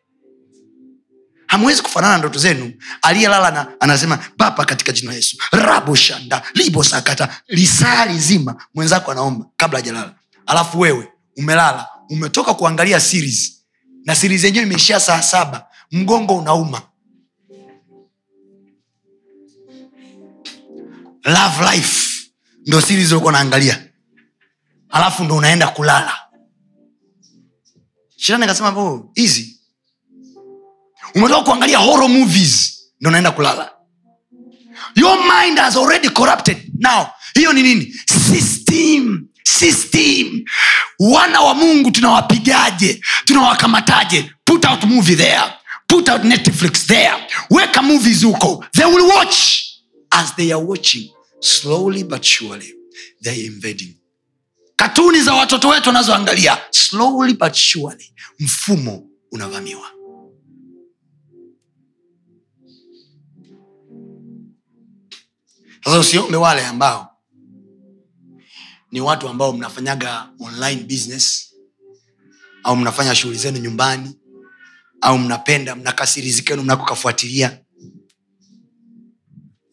hamwezi 1.56 1.82
kufanana 1.82 2.14
na 2.14 2.18
ndoto 2.20 2.40
zenu. 2.40 2.74
Aliyelala 3.02 3.52
na 3.52 3.68
anasema 3.80 4.20
baba 4.38 4.66
katika 4.66 4.92
jina 4.92 5.14
yesu 5.14 5.38
rabo 5.52 5.96
shanda 5.96 6.44
libo 6.54 6.84
sakata 6.84 7.42
lisaa 7.48 8.06
lizima 8.06 8.64
mwenzako 8.74 9.12
anaomba 9.12 9.46
kabla 9.58 9.80
hajalala. 9.80 10.16
Alafu 10.46 10.80
wewe 10.80 11.08
umelala 11.38 11.88
umetoka 12.10 12.54
kuangalia 12.54 13.00
series 13.00 13.66
na 14.06 14.16
series 14.16 14.44
yenyewe 14.44 14.66
imeishia 14.66 15.00
saa 15.00 15.22
saba 15.22 15.68
mgongo 15.92 16.38
unauma. 16.38 16.82
Love 21.24 21.76
life 21.76 22.10
ndo 22.66 22.82
series 22.82 23.12
ulikuwa 23.12 23.34
naangalia 23.34 23.84
alafu 24.90 25.24
ndo 25.24 25.36
unaenda 25.36 25.68
kulala. 25.68 26.18
Shetani 28.18 28.44
akasema 28.44 28.70
"Oh, 28.70 29.12
hizi 29.16 29.55
umetoka 31.16 31.42
kuangalia 31.44 31.78
horror 31.78 32.10
movies 32.10 32.82
ndo 33.02 33.12
naenda 33.12 33.32
kulala. 33.32 33.72
Your 34.96 35.18
mind 35.18 35.58
has 35.60 35.76
already 35.76 36.10
corrupted. 36.10 36.58
Now 36.80 37.08
hiyo 37.34 37.54
ni 37.54 37.64
nini? 37.64 37.96
System 38.30 39.28
system. 39.44 40.44
Wana 41.00 41.42
wa 41.42 41.54
mungu 41.54 41.92
tunawapigaje? 41.92 43.02
Tunawakamataje 43.26 44.32
put 44.46 44.66
out 44.66 44.84
movie 44.84 45.16
there. 45.16 45.42
Put 45.88 46.10
out 46.10 46.24
netflix 46.24 46.86
there. 46.88 47.14
Weka 47.50 47.82
movies 47.82 48.24
huko. 48.24 48.66
They 48.74 48.86
will 48.86 49.08
watch. 49.08 49.62
As 50.12 50.36
they 50.36 50.52
are 50.54 50.64
watching 50.66 51.10
slowly 51.42 52.04
but 52.04 52.24
surely 52.24 52.74
they 53.24 53.32
are 53.34 53.46
invading. 53.46 53.96
Katuni 54.76 55.22
za 55.22 55.34
watoto 55.34 55.68
wetu 55.70 55.90
wanazoangalia 55.90 56.58
slowly 56.72 57.34
but 57.34 57.54
surely 57.54 58.14
mfumo 58.40 59.04
unavamiwa 59.32 59.88
sasa 65.86 66.00
usiombe 66.00 66.38
wale 66.38 66.66
ambao 66.66 67.18
ni 68.92 69.02
watu 69.02 69.30
ambao 69.30 69.54
mnafanyaga 69.54 70.30
online 70.40 70.84
business 70.84 71.56
au 72.64 72.76
mnafanya 72.76 73.16
shughuli 73.16 73.40
zenu 73.40 73.58
nyumbani 73.58 74.20
au 75.02 75.18
mnapenda 75.18 75.76
mnakasiri 75.76 76.32
zikenu 76.32 76.64
mnakokafuatilia 76.64 77.62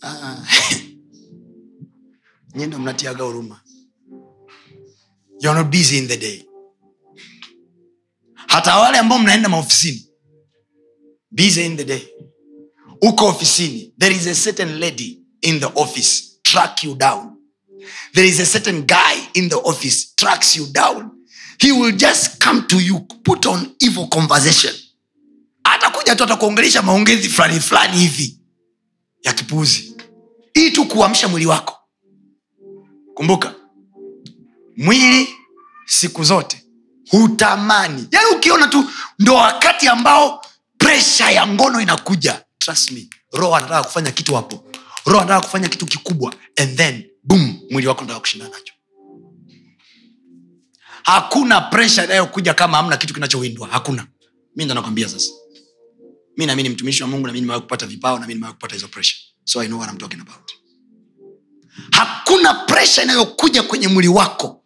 Ah. 0.05 0.45
Nyie 2.55 2.67
mnatiaga 2.67 3.25
huruma. 3.25 3.61
You're 5.41 5.65
hata 8.47 8.79
wale 8.79 8.99
ambao 8.99 9.19
mnaenda 9.19 9.49
maofisini 9.49 10.07
busy 11.31 11.67
in 11.67 11.77
the 11.77 11.85
day. 11.85 12.09
Uko 13.03 13.27
ofisini. 13.27 13.95
There 13.99 14.17
is 14.17 14.27
a 14.27 14.35
certain 14.35 14.79
lady 14.79 15.22
in 15.43 15.61
the 15.61 15.67
office 15.75 16.39
track 16.43 16.85
you 16.85 16.95
down. 16.95 17.37
There 18.15 18.25
is 18.29 18.41
a 18.41 18.47
certain 18.47 18.83
guy 18.87 19.15
in 19.35 19.49
the 19.49 19.57
office 19.57 20.15
tracks 20.17 20.57
you 20.57 20.67
down. 20.73 21.11
He 21.59 21.73
will 21.73 21.93
just 21.97 22.41
come 22.45 22.63
to 22.69 22.77
you 22.81 23.01
put 23.25 23.47
on 23.47 23.75
evil 23.81 24.09
conversation. 24.09 24.73
Atakuja 25.65 26.17
tu 26.17 26.25
atakuongelesha 26.25 26.83
maongezi 26.83 27.29
fulani 27.29 27.61
fulani 27.61 27.97
hivi 27.99 28.39
ya 29.23 29.33
kipuuzi. 29.33 29.97
Ili 30.55 30.71
tu 30.71 30.85
kuamsha 30.85 31.29
mwili 31.29 31.47
wako. 31.47 31.79
Kumbuka 33.15 33.55
mwili 34.77 35.29
siku 35.87 36.25
zote 36.25 36.65
hutamani. 37.11 38.09
Yaani 38.11 38.37
ukiona 38.37 38.67
tu 38.69 38.85
ndo 39.19 39.35
wakati 39.35 39.89
ambao 39.89 40.45
presha 40.79 41.31
ya 41.31 41.47
ngono 41.47 41.81
inakuja. 41.81 42.45
Trust 42.59 42.91
me 42.91 43.09
roho 43.33 43.57
anataka 43.57 43.83
kufanya 43.83 44.11
kitu 44.11 44.35
hapo 44.35 44.65
roho 45.07 45.21
anataka 45.21 45.41
kufanya 45.47 45.69
kitu 45.69 45.87
kikubwa 45.87 46.35
and 46.57 46.77
then 46.77 47.05
boom 47.25 47.61
mwili 47.71 47.89
wako 47.89 48.01
nataka 48.01 48.21
kushindana 48.21 48.51
nacho. 48.51 48.73
Hakuna 51.03 51.61
presha 51.61 52.05
inayokuja 52.05 52.55
kama 52.55 52.77
hamna 52.77 52.97
kitu 52.97 53.15
kinachowindwa 53.15 53.69
hakuna. 53.69 54.07
Mi 54.57 54.65
ndo 54.65 54.75
nakwambia 54.75 55.09
sasa. 55.09 55.31
Mi 56.37 56.47
nami 56.47 56.63
ni 56.63 56.69
mtumishi 56.69 57.03
wa 57.03 57.09
mungu 57.09 57.27
nami 57.27 57.41
nimewahi 57.41 57.63
kupata 57.63 57.87
vipao 57.87 58.19
nami 58.19 58.35
nimewahi 58.35 58.55
kupata 58.55 58.75
hizo 58.75 58.89
presha 58.89 59.17
so 59.45 59.61
i 59.63 59.67
know 59.67 59.79
what 59.79 59.91
I'm 59.93 59.99
talking 59.99 60.21
about. 60.21 60.53
Hakuna 61.93 62.55
presha 62.55 63.03
inayokuja 63.03 63.63
kwenye 63.63 63.89
mwili 63.89 64.09
wako 64.09 64.62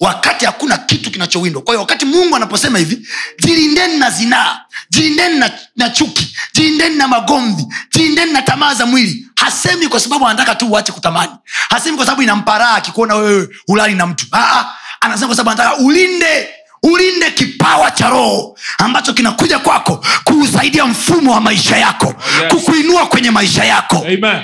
wakati 0.00 0.44
hakuna 0.46 0.78
kitu 0.78 1.10
kinachowindwa. 1.10 1.62
Kwa 1.62 1.72
hiyo 1.74 1.80
wakati 1.80 2.04
mungu 2.06 2.36
anaposema 2.36 2.78
hivi 2.78 3.08
jilindeni 3.38 3.96
na 3.96 4.10
zinaa 4.10 4.60
jilindeni 4.90 5.38
na, 5.38 5.50
na 5.76 5.90
chuki 5.90 6.36
jilindeni 6.54 6.96
na 6.96 7.08
magomvi 7.08 7.66
jilindeni 7.94 8.32
na 8.32 8.42
tamaa 8.42 8.74
za 8.74 8.86
mwili. 8.86 9.26
Hasemi 9.36 9.88
kwa 9.88 10.00
sababu 10.00 10.26
anataka 10.26 10.54
tu 10.54 10.66
uache 10.72 10.92
kutamani. 10.92 11.32
Hasemi 11.68 11.96
kwa 11.96 12.06
sababu 12.06 12.22
inamparaa 12.22 12.74
akikuona 12.74 13.14
wewe 13.14 13.48
ulali 13.68 13.94
na 13.94 14.06
mtu. 14.06 14.26
Aa, 14.32 14.64
anasema 15.00 15.26
kwa 15.26 15.36
sababu 15.36 15.60
anataka 15.62 15.82
ulinde 15.82 16.48
ulinde 16.82 17.30
kipawa 17.30 17.90
cha 17.90 18.08
roho 18.08 18.58
ambacho 18.78 19.12
kinakuja 19.12 19.58
kwako 19.58 20.04
kuusaidia 20.24 20.86
mfumo 20.86 21.32
wa 21.34 21.40
maisha 21.40 21.76
yako 21.76 22.14
Yes. 22.42 22.48
kukuinua 22.54 23.06
kwenye 23.06 23.30
maisha 23.30 23.64
yako. 23.64 23.96
Amen. 23.96 24.42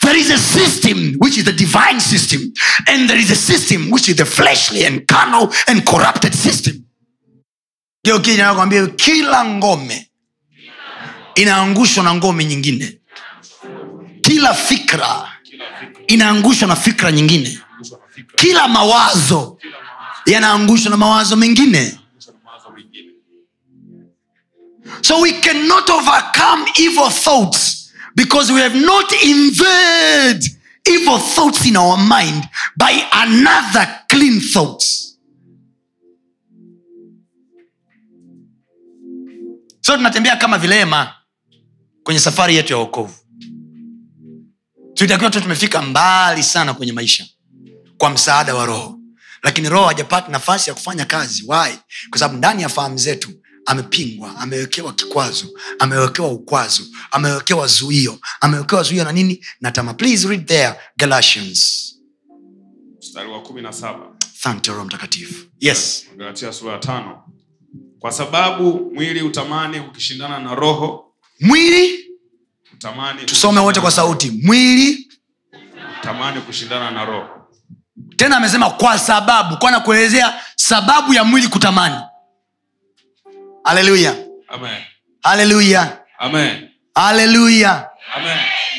There 0.00 0.16
is 0.16 0.30
a 0.30 0.38
system 0.38 1.14
which 1.18 1.36
is 1.38 1.44
the 1.44 1.52
divine 1.52 2.00
system 2.00 2.40
and 2.88 3.08
there 3.08 3.18
is 3.18 3.30
a 3.30 3.34
system 3.36 3.90
which 3.90 4.08
is 4.08 4.16
the 4.16 4.24
fleshly 4.24 4.84
and 4.84 5.06
carnal 5.06 5.52
and 5.68 5.84
corrupted 5.86 6.34
system. 6.34 6.84
Nakwambia 8.04 8.86
kila 8.96 9.44
ngome 9.44 10.10
inaangushwa 11.34 12.04
na 12.04 12.14
ngome 12.14 12.44
nyingine. 12.44 13.00
Kila 14.22 14.54
fikra 14.54 15.28
inaangushwa 16.06 16.68
na 16.68 16.76
fikra 16.76 17.12
nyingine. 17.12 17.58
Kila 18.36 18.68
mawazo 18.68 19.58
yanaangushwa 20.26 20.90
na 20.90 20.96
mawazo 20.96 21.36
mengine. 21.36 21.98
So 25.02 25.20
we 25.20 25.32
cannot 25.32 25.90
overcome 25.90 26.66
evil 26.78 27.10
thoughts 27.10 27.79
because 28.20 28.52
we 28.52 28.60
have 28.60 28.74
not 28.74 29.10
invade 29.24 30.44
evil 30.86 31.18
thoughts 31.18 31.64
in 31.66 31.74
our 31.76 31.96
mind 31.96 32.44
by 32.76 32.92
another 33.12 33.86
clean 34.10 34.40
thought 34.40 34.82
so 39.80 39.96
tunatembea 39.96 40.36
kama 40.36 40.58
vilema 40.58 41.14
kwenye 42.02 42.20
safari 42.20 42.56
yetu 42.56 42.72
ya 42.72 42.78
wokovu. 42.78 43.14
Tulitakiwa 44.94 45.30
tu 45.30 45.40
tumefika 45.40 45.82
mbali 45.82 46.42
sana 46.42 46.74
kwenye 46.74 46.92
maisha 46.92 47.26
kwa 47.98 48.10
msaada 48.10 48.54
wa 48.54 48.66
roho. 48.66 49.00
Lakini 49.42 49.68
roho 49.68 49.86
hajapata 49.86 50.28
nafasi 50.28 50.70
ya 50.70 50.74
kufanya 50.74 51.04
kazi. 51.04 51.44
Why? 51.48 51.70
Kwa 52.10 52.18
sababu 52.18 52.38
ndani 52.38 52.62
ya 52.62 52.68
fahamu 52.68 52.98
zetu 52.98 53.30
amepingwa 53.70 54.36
amewekewa 54.38 54.92
kikwazo 54.92 55.46
amewekewa 55.78 56.28
ukwazo 56.28 56.82
amewekewa 57.10 57.66
zuio 57.66 58.18
amewekewa 58.40 58.82
zuio 58.82 59.04
na 59.04 59.12
nini? 59.12 59.44
Na 59.60 59.70
tama. 59.72 59.94
Please 59.94 60.28
read 60.28 60.46
there 60.46 60.74
galatians. 60.96 61.86
Mstari 62.98 63.30
wa 63.30 63.42
kumi 63.42 63.62
na 63.62 63.72
saba. 63.72 64.06
Asante 64.40 64.70
roho 64.70 64.84
mtakatifu. 64.84 65.44
Yes. 65.60 66.06
Galatia 66.16 66.52
sura 66.52 66.72
ya 66.72 66.78
tano. 66.78 67.22
Kwa 67.98 68.12
sababu 68.12 68.90
mwili 68.94 69.22
utamani 69.22 69.80
ukishindana 69.80 70.38
na 70.38 70.54
roho 70.54 71.14
mwili? 71.40 72.06
utamani 72.74 73.22
tusome 73.24 73.60
wote 73.60 73.80
kwa 73.80 73.90
sauti. 73.90 74.40
Mwili? 74.44 75.08
Utamani 76.00 76.40
kushindana 76.40 76.90
na 76.90 77.04
roho. 77.04 77.28
Tena 78.16 78.36
amesema 78.36 78.70
kwa 78.70 78.98
sababu. 78.98 79.56
Kwa 79.56 79.70
nakuelezea 79.70 80.34
sababu 80.56 81.14
ya 81.14 81.24
mwili 81.24 81.48
kutamani 81.48 81.96
haleluya 83.64 84.16
haleluya 85.22 86.04
haleluya 86.94 87.90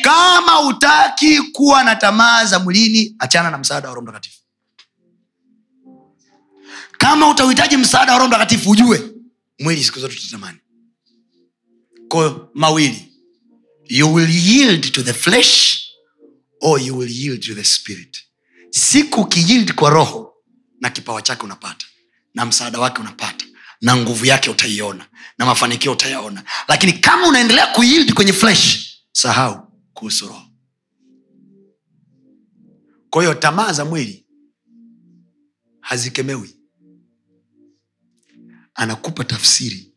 kama 0.03 0.59
utaki 0.61 1.41
kuwa 1.41 1.83
na 1.83 1.95
tamaa 1.95 2.45
za 2.45 2.59
mwilini 2.59 3.15
achana 3.19 3.51
na 3.51 3.57
msaada 3.57 3.87
wa 3.89 3.93
roho 3.95 4.03
mtakatifu. 4.03 4.37
Kama 6.97 7.29
utauhitaji 7.29 7.77
msaada 7.77 8.11
wa 8.11 8.17
roho 8.17 8.27
mtakatifu 8.29 8.69
ujue 8.69 9.11
mwili 9.59 9.83
siku 9.83 9.99
zote 9.99 10.15
tutatamani. 10.15 10.57
Ko 12.07 12.49
mawili. 12.53 13.07
You 13.87 14.13
will 14.13 14.29
yield 14.29 14.91
to 14.91 15.03
the 15.03 15.13
flesh 15.13 15.81
or 16.61 16.81
you 16.81 16.97
will 16.97 17.11
yield 17.11 17.41
to 17.43 17.55
the 17.55 17.63
spirit. 17.63 18.17
Siku 18.69 19.21
ukiyield 19.21 19.73
kwa 19.73 19.89
roho 19.89 20.33
na 20.81 20.89
kipawa 20.89 21.21
chake 21.21 21.43
unapata 21.43 21.85
na 22.33 22.45
msaada 22.45 22.79
wake 22.79 23.01
unapata 23.01 23.45
na 23.81 23.95
nguvu 23.97 24.25
yake 24.25 24.49
utaiona 24.49 25.07
na 25.37 25.45
mafanikio 25.45 25.91
utayaona. 25.91 26.43
Lakini 26.67 26.93
kama 26.93 27.27
unaendelea 27.27 27.67
kuyield 27.67 28.13
kwenye 28.13 28.33
flesh 28.33 28.91
sahau 29.11 29.67
kuhusu 29.93 30.27
roho. 30.27 30.45
Kwa 33.09 33.23
hiyo 33.23 33.33
tamaa 33.35 33.73
za 33.73 33.85
mwili 33.85 34.25
hazikemewi. 35.81 36.55
Anakupa 38.75 39.23
tafsiri. 39.23 39.93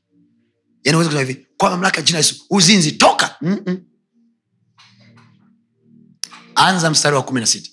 Yani 0.84 0.98
kusema 0.98 1.20
hivi 1.20 1.46
kwa 1.56 1.70
mamlaka 1.70 1.96
ya 1.96 2.02
jina 2.02 2.18
yesu 2.18 2.46
uzinzi 2.50 2.92
toka. 2.92 3.36
Mm-mm. 3.40 3.84
anza 6.54 6.90
mstari 6.90 7.16
wa 7.16 7.22
kumi 7.22 7.40
na 7.40 7.46
sita. 7.46 7.70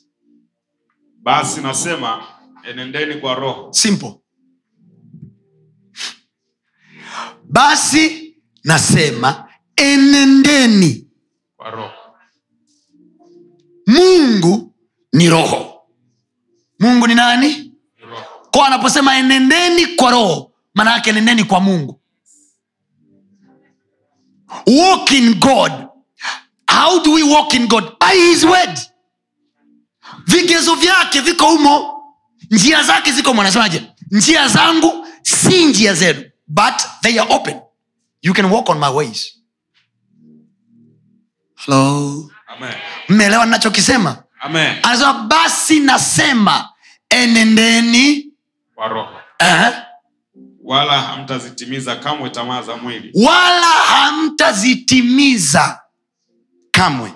Basi 1.21 1.61
nasema 1.61 2.23
enendeni 2.63 3.15
kwa 3.21 3.35
roho. 3.35 3.73
Simple 3.73 4.20
basi 7.51 8.35
nasema 8.63 9.47
enendeni. 9.75 11.07
Kwa 11.57 11.69
roho. 11.69 11.91
Mungu 13.87 14.73
ni 15.13 15.29
roho. 15.29 15.81
Mungu 16.79 17.07
ni 17.07 17.15
nani? 17.15 17.47
Ni 17.47 18.05
roho. 18.09 18.23
Kwa 18.51 18.67
anaposema 18.67 19.17
enendeni 19.17 19.87
kwa 19.87 20.11
roho 20.11 20.51
maana 20.73 20.91
yake 20.91 21.09
enendeni 21.09 21.43
kwa 21.43 21.59
mungu. 21.59 22.01
Walk 24.67 25.11
in 25.11 25.33
god. 25.39 25.71
How 26.71 26.99
do 27.03 27.11
we 27.13 27.23
walk 27.23 27.53
in 27.53 27.67
god? 27.67 27.83
By 27.99 28.15
his 28.15 28.43
word. 28.43 28.79
Vigezo 30.27 30.75
vyake 30.75 31.19
viko 31.21 31.45
humo. 31.45 31.97
Njia 32.51 32.83
zake 32.83 33.11
ziko 33.11 33.29
humo 33.29 33.41
anasemaje? 33.41 33.83
Njia 34.11 34.47
zangu 34.47 35.07
si 35.23 35.65
njia 35.65 35.93
zenu 35.93 36.30
but 36.53 36.81
they 37.03 37.19
are 37.19 37.27
open. 37.31 37.61
You 38.21 38.33
can 38.33 38.49
walk 38.49 38.69
on 38.69 38.79
my 38.79 38.89
ways. 38.89 39.37
Hello? 41.55 42.29
Mmeelewa 43.09 43.45
nachokisema 43.45 44.23
anasema 44.83 45.13
basi 45.13 45.79
nasema 45.79 46.69
enendeni 47.09 48.33
kwa 48.75 48.87
roho. 48.87 49.09
Eh, 49.39 49.73
wala 50.63 51.01
hamtazitimiza 51.01 51.95
kamwe 51.95 52.29
tamaa 52.29 52.61
za 52.61 52.77
mwili. 52.77 53.11
Wala 53.25 53.67
hamtazitimiza 53.67 55.81
kamwe 56.71 57.13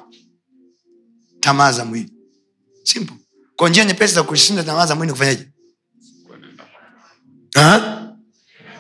tamaa 1.39 1.71
za 1.71 1.86
mwili. 1.86 2.13
Simple. 2.83 3.15
Kwa 3.55 3.69
njia 3.69 3.86
nyepesi 3.86 4.13
za 4.15 4.23
kushinda 4.23 4.63
tamaa 4.63 4.86
za 4.86 4.95
mwili 4.95 5.11
kufanyaje? 5.13 5.49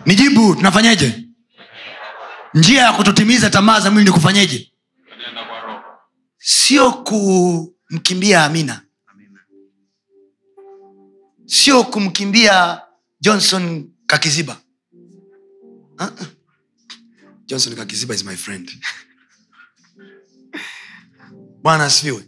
Nijibu 0.05 0.55
tunafanyeje? 0.55 1.27
Njia 2.53 2.81
ya 2.83 2.93
kutotimiza 2.93 3.49
tamaa 3.49 3.79
za 3.79 3.91
mwili 3.91 4.05
ni 4.09 4.13
kufanyeje? 4.13 4.71
Sio 6.37 6.91
kumkimbia 6.93 8.45
amina. 8.45 8.81
Sio 11.45 11.83
kumkimbia 11.83 12.81
johnson 13.21 13.89
kakiziba. 14.07 14.57
Uh-uh. 15.97 16.27
johnson 17.45 17.75
kakiziba 17.75 18.15
is 18.15 18.23
my 18.25 18.35
friend. 18.35 18.71
Bwana 21.63 21.85
asifiwe. 21.85 22.23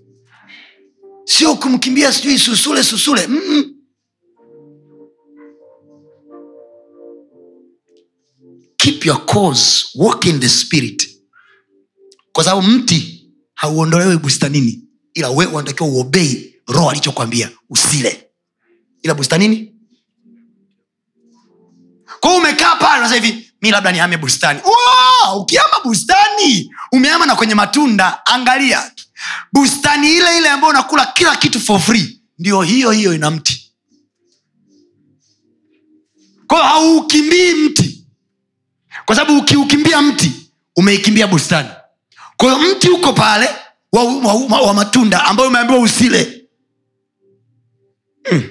Sio 1.25 1.55
kumkimbia 1.55 2.13
sijui 2.13 2.39
susule 2.39 2.83
susule. 2.83 3.27
Mm-mm. 3.27 3.76
Keep 8.87 9.05
your 9.05 9.25
cause 9.25 9.85
walk 9.95 10.25
in 10.25 10.39
the 10.39 10.47
spirit. 10.49 11.09
Kwa 12.31 12.43
sababu 12.43 12.67
mti 12.67 13.29
hauondolewi 13.53 14.17
bustanini 14.17 14.83
ila 15.13 15.29
we 15.29 15.45
unatakiwa 15.45 15.89
uobei 15.89 16.55
roho 16.67 16.89
alichokwambia 16.89 17.49
usile. 17.69 18.29
Ila 19.01 19.13
bustanini? 19.13 19.73
Kwa 22.19 22.35
umekaa 22.35 22.75
pale 22.75 22.99
unasema 22.99 23.25
hivi 23.25 23.51
mi 23.61 23.71
labda 23.71 23.91
nihame 23.91 24.17
bustani. 24.17 24.59
Wow, 24.65 25.41
ukihama 25.41 25.75
bustani 25.83 26.69
umehama 26.91 27.25
na 27.25 27.35
kwenye 27.35 27.55
matunda 27.55 28.25
angalia. 28.25 28.91
Bustani 29.53 30.11
ile 30.15 30.37
ile 30.37 30.49
ambayo 30.49 30.71
unakula 30.73 31.05
kila 31.05 31.35
kitu 31.35 31.59
for 31.59 31.79
free 31.79 32.21
ndio 32.39 32.61
hiyo 32.61 32.91
hiyo 32.91 33.13
ina 33.13 33.31
mti. 33.31 33.73
Kwao 36.47 36.63
hauukimbii 36.63 37.53
mti 37.53 37.86
kwa 39.07 39.15
sababu 39.15 39.39
ukiukimbia 39.39 40.01
mti 40.01 40.51
umeikimbia 40.75 41.27
bustani. 41.27 41.69
Kwa 42.37 42.53
hiyo 42.53 42.75
mti 42.75 42.89
uko 42.89 43.13
pale 43.13 43.49
wa, 43.91 44.03
wa, 44.03 44.33
wa, 44.33 44.61
wa 44.61 44.73
matunda 44.73 45.25
ambayo 45.25 45.49
umeambiwa 45.49 45.79
usile. 45.79 46.43
Mm. 48.31 48.43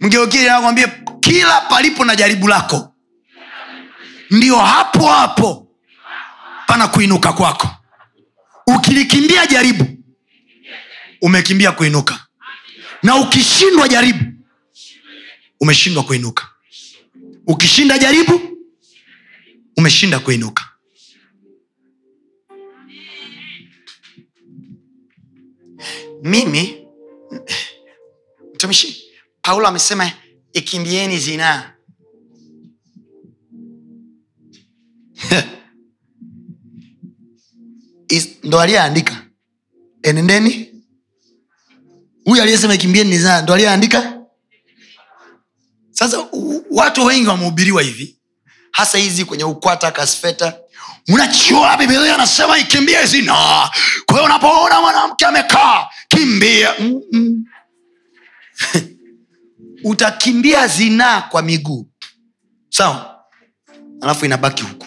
mgeukili 0.00 0.44
nakwambia 0.44 0.88
kila 1.20 1.60
palipo 1.60 2.04
na 2.04 2.16
jaribu 2.16 2.48
lako 2.48 2.94
ndio 4.30 4.56
hapo 4.56 5.06
hapo 5.08 5.68
pana 6.66 6.88
kuinuka 6.88 7.32
kwako. 7.32 7.68
Ukilikimbia 8.66 9.46
jaribu 9.46 9.86
umekimbia 11.22 11.72
kuinuka. 11.72 12.26
Na 13.02 13.16
ukishindwa 13.16 13.88
jaribu 13.88 14.24
umeshindwa 15.60 16.02
kuinuka 16.02 16.48
ukishinda 17.48 17.98
jaribu 17.98 18.40
umeshinda 19.76 20.18
kuinuka. 20.18 20.64
Mimi 26.22 26.86
mtumishi 28.54 29.04
paulo 29.42 29.66
amesema 29.68 30.12
ikimbieni 30.52 31.18
zinaa. 31.18 31.72
Ndo 38.44 38.60
aliyeandika. 38.60 39.24
Enendeni. 40.02 40.84
Huyu 42.24 42.42
aliyesema 42.42 42.74
ikimbieni 42.74 43.18
zinaa 43.18 43.42
ndo 43.42 43.54
aliyeandika? 43.54 44.17
Sasa 45.98 46.26
watu 46.70 47.04
wengi 47.04 47.28
wamehubiriwa 47.28 47.82
hivi 47.82 48.18
hasa 48.72 48.98
hizi 48.98 49.24
kwenye 49.24 49.44
ukwata 49.44 49.90
kasfeta. 49.90 50.58
Unachua 51.08 51.76
bibilia 51.76 52.14
anasema 52.14 52.58
ikimbie 52.58 53.06
zina. 53.06 53.70
Kwa 54.06 54.22
unapoona 54.22 54.80
mwanamke 54.80 55.26
amekaa 55.26 55.86
kimbia 56.08 56.74
utakimbia 59.84 60.68
zinaa 60.68 61.20
kwa 61.22 61.42
miguu. 61.42 61.88
Sawa? 62.68 63.24
Alafu 64.00 64.24
inabaki 64.24 64.62
huku. 64.62 64.86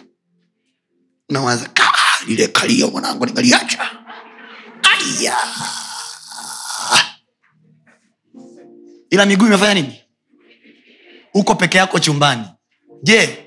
Unawaza 1.30 1.70
lile 2.28 2.48
kalio 2.48 2.88
mwanangu 2.92 3.26
nimeliacha 3.26 3.90
aya. 4.84 5.38
Ila 9.10 9.26
miguu 9.26 9.46
imefanya 9.46 9.74
nini 9.74 10.02
uko 11.34 11.56
peke 11.56 11.78
yako 11.78 12.00
chumbani. 12.00 12.44
Je 13.04 13.46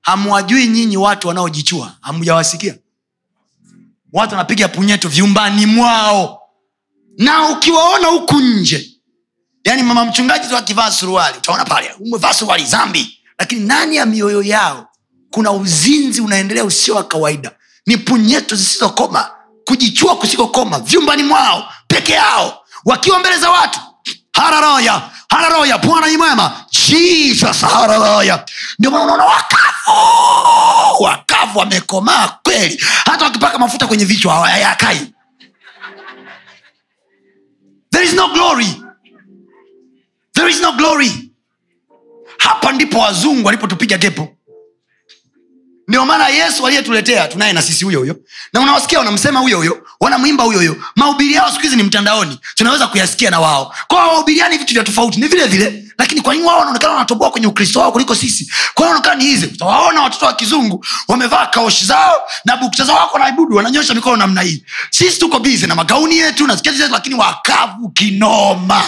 hamwajui 0.00 0.66
nyinyi 0.66 0.96
watu 0.96 1.28
wanaojichua? 1.28 1.92
Hamjawasikia? 2.00 2.74
Watu 4.12 4.32
wanapiga 4.34 4.68
punyeto 4.68 5.08
vyumbani 5.08 5.66
mwao. 5.66 6.42
Na 7.18 7.48
ukiwaona 7.50 8.06
huku 8.08 8.34
nje 8.40 8.90
yaani 9.64 9.82
mama 9.82 10.04
mchungaji 10.04 10.48
tu 10.48 10.56
akivaa 10.56 10.90
suruali 10.90 11.38
utaona 11.38 11.64
pale 11.64 11.94
umevaa 12.00 12.34
suruali 12.34 12.64
zambi. 12.66 13.18
Lakini 13.38 13.60
ndani 13.60 13.96
ya 13.96 14.06
mioyo 14.06 14.42
yao? 14.42 14.88
Kuna 15.30 15.52
uzinzi 15.52 16.20
unaendelea 16.20 16.64
usio 16.64 16.94
wa 16.94 17.04
kawaida. 17.04 17.52
Ni 17.86 17.96
punyeto 17.96 18.56
zisizokoma. 18.56 19.30
Kujichua 19.64 20.16
kusikokoma. 20.16 20.78
Vyumbani 20.80 21.22
mwao 21.22 21.72
peke 21.88 22.12
yao. 22.12 22.64
Wakiwa 22.84 23.18
mbele 23.18 23.38
za 23.38 23.50
watu 23.50 23.80
hararoya 24.32 25.10
hararoya 25.28 25.78
bwana 25.78 26.06
ni 26.08 26.16
mwema. 26.16 26.64
Hararoya 27.72 28.44
ndio 28.78 28.90
maana 28.90 29.04
unaona 29.04 29.24
wakavu 29.24 31.02
wakavu 31.02 31.58
wamekomaa 31.58 32.28
kweli. 32.42 32.84
Hata 33.04 33.24
wakipaka 33.24 33.58
mafuta 33.58 33.86
kwenye 33.86 34.04
vichwa 34.04 34.34
hawayakai. 34.34 35.12
There 37.90 38.04
is 38.04 38.12
no 38.14 38.28
glory. 38.28 38.82
There 40.32 40.50
is 40.50 40.60
no 40.60 40.72
glory. 40.72 41.30
Hapa 42.38 42.72
ndipo 42.72 42.98
wazungu 42.98 43.46
walipotupiga 43.46 43.98
gepo 43.98 44.35
ndio 45.88 46.06
maana 46.06 46.28
yesu 46.28 46.66
aliyetuletea 46.66 47.28
tunaye 47.28 47.52
na 47.52 47.62
sisi 47.62 47.84
huyo 47.84 47.98
huyo. 48.00 48.16
Na 48.52 48.60
unawasikia 48.60 48.98
wanamsema 48.98 49.40
huyo 49.40 49.56
huyo 49.58 49.86
wanamwimba 50.00 50.44
huyo 50.44 50.58
huyo. 50.58 50.76
Mahubiri 50.96 51.34
yao 51.34 51.50
siku 51.50 51.62
hizi 51.62 51.76
ni 51.76 51.82
mtandaoni. 51.82 52.40
Tunaweza 52.54 52.86
kuyasikia 52.86 53.30
na 53.30 53.40
wao. 53.40 53.74
Kwao 53.88 54.08
wahubiriani 54.08 54.58
vitu 54.58 54.74
vya 54.74 54.84
tofauti 54.84 55.20
ni 55.20 55.26
vile 55.28 55.46
vile. 55.46 55.82
Lakini 55.98 56.20
kwa 56.20 56.34
nini 56.34 56.46
wao 56.46 56.58
wanaonekana 56.58 56.92
wanatoboa 56.92 57.30
kwenye 57.30 57.46
ukristo 57.46 57.80
wao 57.80 57.92
kuliko 57.92 58.14
sisi? 58.14 58.52
Kwa 58.74 59.14
ni 59.16 59.24
hizi. 59.24 59.46
Utawaona 59.46 60.02
watoto 60.02 60.26
wa 60.26 60.32
kizungu 60.34 60.84
wamevaa 61.08 61.46
kaoshi 61.46 61.84
zao 61.84 62.14
na 62.44 62.56
bukta 62.56 62.84
zao 62.84 62.96
wako 62.96 63.18
naibudu 63.18 63.56
wananyosha 63.56 63.94
mikono 63.94 64.16
namna 64.16 64.40
hii. 64.42 64.64
Sisi 64.90 65.18
tuko 65.18 65.38
bize 65.38 65.66
na 65.66 65.74
magauni 65.74 66.18
yetu 66.18 66.46
na 66.46 66.56
sketi 66.56 66.76
zetu 66.76 66.92
lakini 66.92 67.14
wakavu 67.14 67.88
kinoma. 67.88 68.82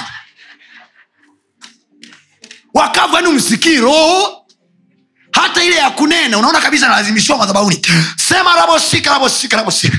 Wakavu 2.74 3.14
yani 3.14 3.28
umsikii 3.28 3.76
roho 3.76 4.37
hata 5.42 5.64
ile 5.64 5.76
ya 5.76 5.90
kunena 5.90 6.38
unaona 6.38 6.60
kabisa 6.60 6.88
nalazimishiwa 6.88 7.38
madhabauni 7.38 7.82
sema 8.28 8.56
rabosika 8.56 9.10
rabosika 9.10 9.56
rabosika 9.56 9.98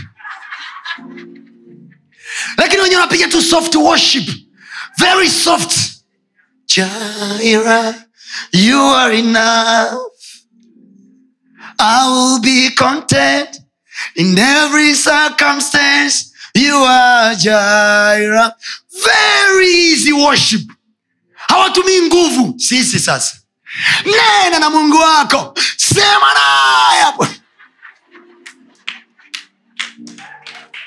lakini 2.58 2.82
wenyewe 2.82 3.02
wanapiga 3.02 3.28
tu 3.28 3.42
soft 3.42 3.76
worship. 3.76 4.30
Very 4.98 5.30
soft. 5.30 5.78
Jaira, 6.68 7.96
you 8.54 8.80
are 8.96 9.18
enough. 9.20 9.94
I 11.80 12.08
will 12.10 12.40
be 12.42 12.70
content 12.76 13.50
in 14.16 14.38
every 14.38 14.94
circumstance. 14.94 16.32
You 16.54 16.76
are 16.76 17.36
Jaira. 17.36 18.54
Very 19.06 19.68
easy 19.92 20.14
worship. 20.14 20.62
Hawatumii 21.48 22.02
nguvu. 22.02 22.54
Sisi 22.60 23.00
sasa 23.00 23.36
nena 24.05 24.59
na 24.59 24.70
mungu 24.70 24.97
wako. 24.97 25.53
Sema 25.78 26.28
naye 26.34 27.30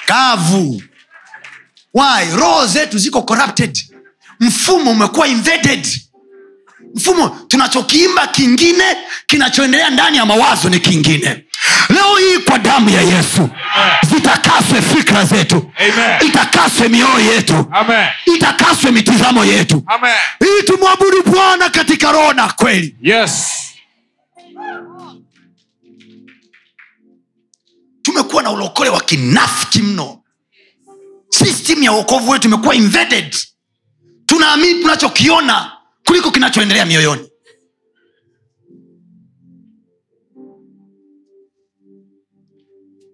kavu. 0.07 0.83
Why? 1.95 2.37
Roho 2.37 2.67
zetu 2.67 2.99
ziko 2.99 3.23
corrupted. 3.23 3.79
Mfumo 4.41 4.91
umekuwa 4.91 5.29
invaded. 5.29 5.87
Mfumo 6.95 7.29
tunachokiimba 7.49 8.27
kingine 8.27 8.97
kinachoendelea 9.27 9.91
ndani 9.91 10.17
ya 10.17 10.27
mawazo 10.27 10.69
ni 10.69 10.81
kingine 10.81 11.45
leo 11.89 12.17
hii 12.17 12.39
kwa 12.39 12.59
damu 12.59 12.91
ya 12.91 13.01
yesu 13.01 13.49
zitakaswe 14.15 14.83
fikra 14.83 15.25
zetu 15.25 15.73
Amen. 15.79 16.29
itakaswe 16.29 16.89
mioyo 16.89 17.19
yetu 17.35 17.67
Amen. 17.73 18.07
itakaswe 18.37 18.91
mitizamo 18.91 19.45
yetu 19.45 19.83
Amen. 19.87 20.15
ili 20.41 20.63
tumwabudu 20.67 21.23
bwana 21.23 21.69
katika 21.71 22.13
roho 22.13 22.33
na 22.33 22.49
kweli 22.49 22.97
Yes. 23.03 23.59
tumekuwa 28.03 28.43
na 28.43 28.51
ulokole 28.51 28.91
wa 28.91 29.01
kinafiki 29.01 29.79
mno 29.83 30.19
system 31.31 31.83
ya 31.83 31.93
uokovu 31.93 32.31
wetu 32.31 32.49
imekuwa 32.49 32.75
invaded 32.75 33.37
tunaamini 34.27 34.81
tunachokiona 34.83 35.73
kuliko 36.07 36.31
kinachoendelea 36.31 36.85
mioyoni 36.87 37.29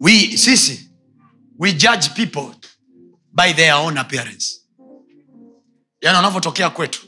we 0.00 0.36
sisi 0.36 0.90
we 1.58 1.72
judge 1.72 2.08
people 2.14 2.54
by 3.32 3.52
their 3.52 3.74
own 3.74 3.98
appearance. 3.98 4.60
Yaani 6.00 6.16
wanavyotokea 6.16 6.70
kwetu 6.70 7.00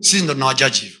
sisi 0.00 0.22
ndo 0.24 0.32
tunawajaji 0.34 0.80
hivyo. 0.80 1.00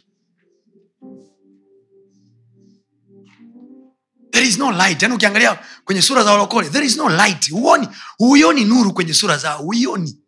There 4.30 4.48
is 4.48 4.58
no 4.58 4.72
light. 4.72 5.02
Yaani 5.02 5.14
ukiangalia 5.14 5.58
kwenye 5.84 6.02
sura 6.02 6.24
za 6.24 6.30
walokole 6.32 6.70
there 6.70 6.86
is 6.86 6.96
no 6.96 7.08
light. 7.08 7.50
Huoni 7.50 7.88
huioni 8.18 8.64
nuru 8.64 8.92
kwenye 8.92 9.14
sura 9.14 9.36
zao 9.38 9.58
huioni. 9.62 10.18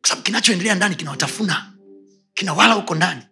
Kwa 0.00 0.08
sababu 0.08 0.22
kinachoendelea 0.24 0.74
ndani 0.74 0.94
kinawatafuna 0.96 1.72
kinawala 2.34 2.74
huko 2.74 2.94
ndani 2.94 3.22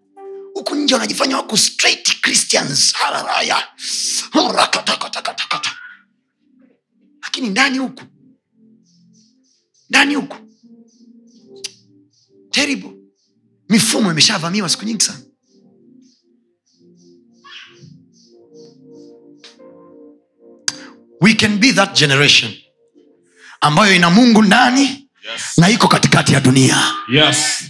huku 0.59 0.74
nje 0.74 0.94
wanajifanya 0.94 1.36
wako 1.36 1.56
straight 1.56 2.20
christians 2.20 2.92
Hallelujah. 2.94 3.68
Rakatakatakata. 4.54 5.70
lakini 7.22 7.48
ndani 7.48 7.78
huku 7.78 8.02
ndani 9.90 10.14
huku 10.14 10.36
terrible 12.50 12.90
mifumo 13.68 14.11
imeshavamiwa 14.11 14.68
siku 14.68 14.84
nyingi 14.84 15.04
sana 15.04 15.20
we 21.20 21.34
can 21.34 21.59
be 21.59 21.72
that 21.72 21.94
generation 21.98 22.50
ambayo 23.61 23.94
ina 23.96 24.11
mungu 24.11 24.42
ndani 24.42 25.04
Yes. 25.32 25.59
na 25.59 25.70
iko 25.70 25.88
katikati 25.88 26.32
ya 26.34 26.40
dunia 26.40 26.92
Yes. 27.12 27.64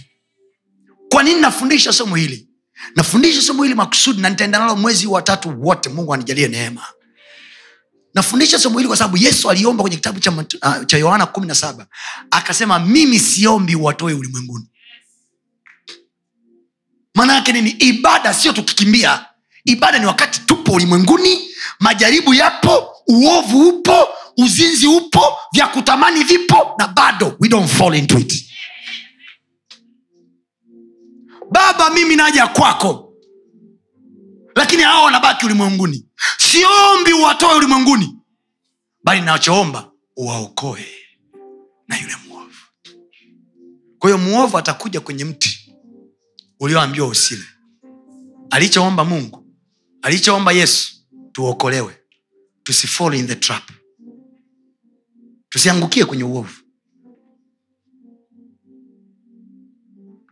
kwa 1.09 1.23
nini 1.23 1.41
nafundisha 1.41 1.93
somo 1.93 2.15
hili 2.15 2.48
nafundisha 2.95 3.41
somo 3.41 3.63
hili 3.63 3.75
makusudi 3.75 4.21
na 4.21 4.29
nitaenda 4.29 4.59
nalo 4.59 4.75
mwezi 4.75 5.07
wa 5.07 5.21
tatu 5.21 5.55
wote. 5.61 5.89
Mungu 5.89 6.13
anijalie 6.13 6.47
neema. 6.47 6.81
Nafundisha 8.13 8.59
somo 8.59 8.77
hili 8.77 8.87
kwa 8.87 8.97
sababu 8.97 9.17
yesu 9.17 9.49
aliomba 9.49 9.81
kwenye 9.83 9.95
kitabu 9.95 10.19
cha, 10.19 10.31
uh, 10.31 10.85
cha 10.85 10.97
yohana 10.97 11.25
kumi 11.25 11.47
na 11.47 11.55
saba 11.55 11.87
akasema 12.31 12.79
mimi 12.79 13.19
siombi 13.19 13.75
watoe 13.75 14.13
ulimwenguni. 14.13 14.65
Maana 17.15 17.33
yake 17.35 17.51
nini? 17.53 17.69
Ibada 17.69 18.33
sio 18.33 18.53
tukikimbia 18.53 19.25
ibada 19.65 19.99
ni 19.99 20.05
wakati 20.05 20.39
tupo 20.41 20.71
ulimwenguni 20.71 21.39
majaribu 21.79 22.33
yapo 22.33 22.95
uovu 23.07 23.69
upo 23.69 24.07
uzinzi 24.37 24.87
upo 24.87 25.21
vya 25.53 25.67
kutamani 25.67 26.23
vipo 26.23 26.75
na 26.77 26.87
bado 26.87 27.35
we 27.39 27.49
don't 27.49 27.69
fall 27.69 27.95
into 27.95 28.17
it 28.19 28.45
baba 31.51 31.89
mimi 31.89 32.15
naja 32.15 32.47
kwako. 32.47 33.13
Lakini 34.55 34.83
hawa 34.83 35.03
wanabaki 35.05 35.45
ulimwenguni. 35.45 36.05
Siombi 36.37 37.13
uwatoe 37.13 37.55
ulimwenguni 37.57 38.15
bali 39.03 39.21
nachoomba 39.21 39.91
uwaokoe 40.17 40.87
na 41.87 41.97
yule 41.99 42.15
mwovu. 42.27 42.55
Kwa 43.99 44.09
hiyo 44.09 44.17
mwovu 44.23 44.57
atakuja 44.57 45.01
kwenye 45.01 45.25
mti 45.25 45.75
ulioambiwa 46.59 47.07
usile. 47.07 47.43
Alichoomba 48.49 49.05
mungu 49.05 49.45
alichoomba 50.01 50.51
yesu 50.51 50.93
tuokolewe. 51.31 51.95
Tusifall 52.63 53.15
in 53.15 53.27
the 53.27 53.35
trap. 53.35 53.63
Tusiangukie 55.49 56.05
kwenye 56.05 56.23
uovu 56.23 56.58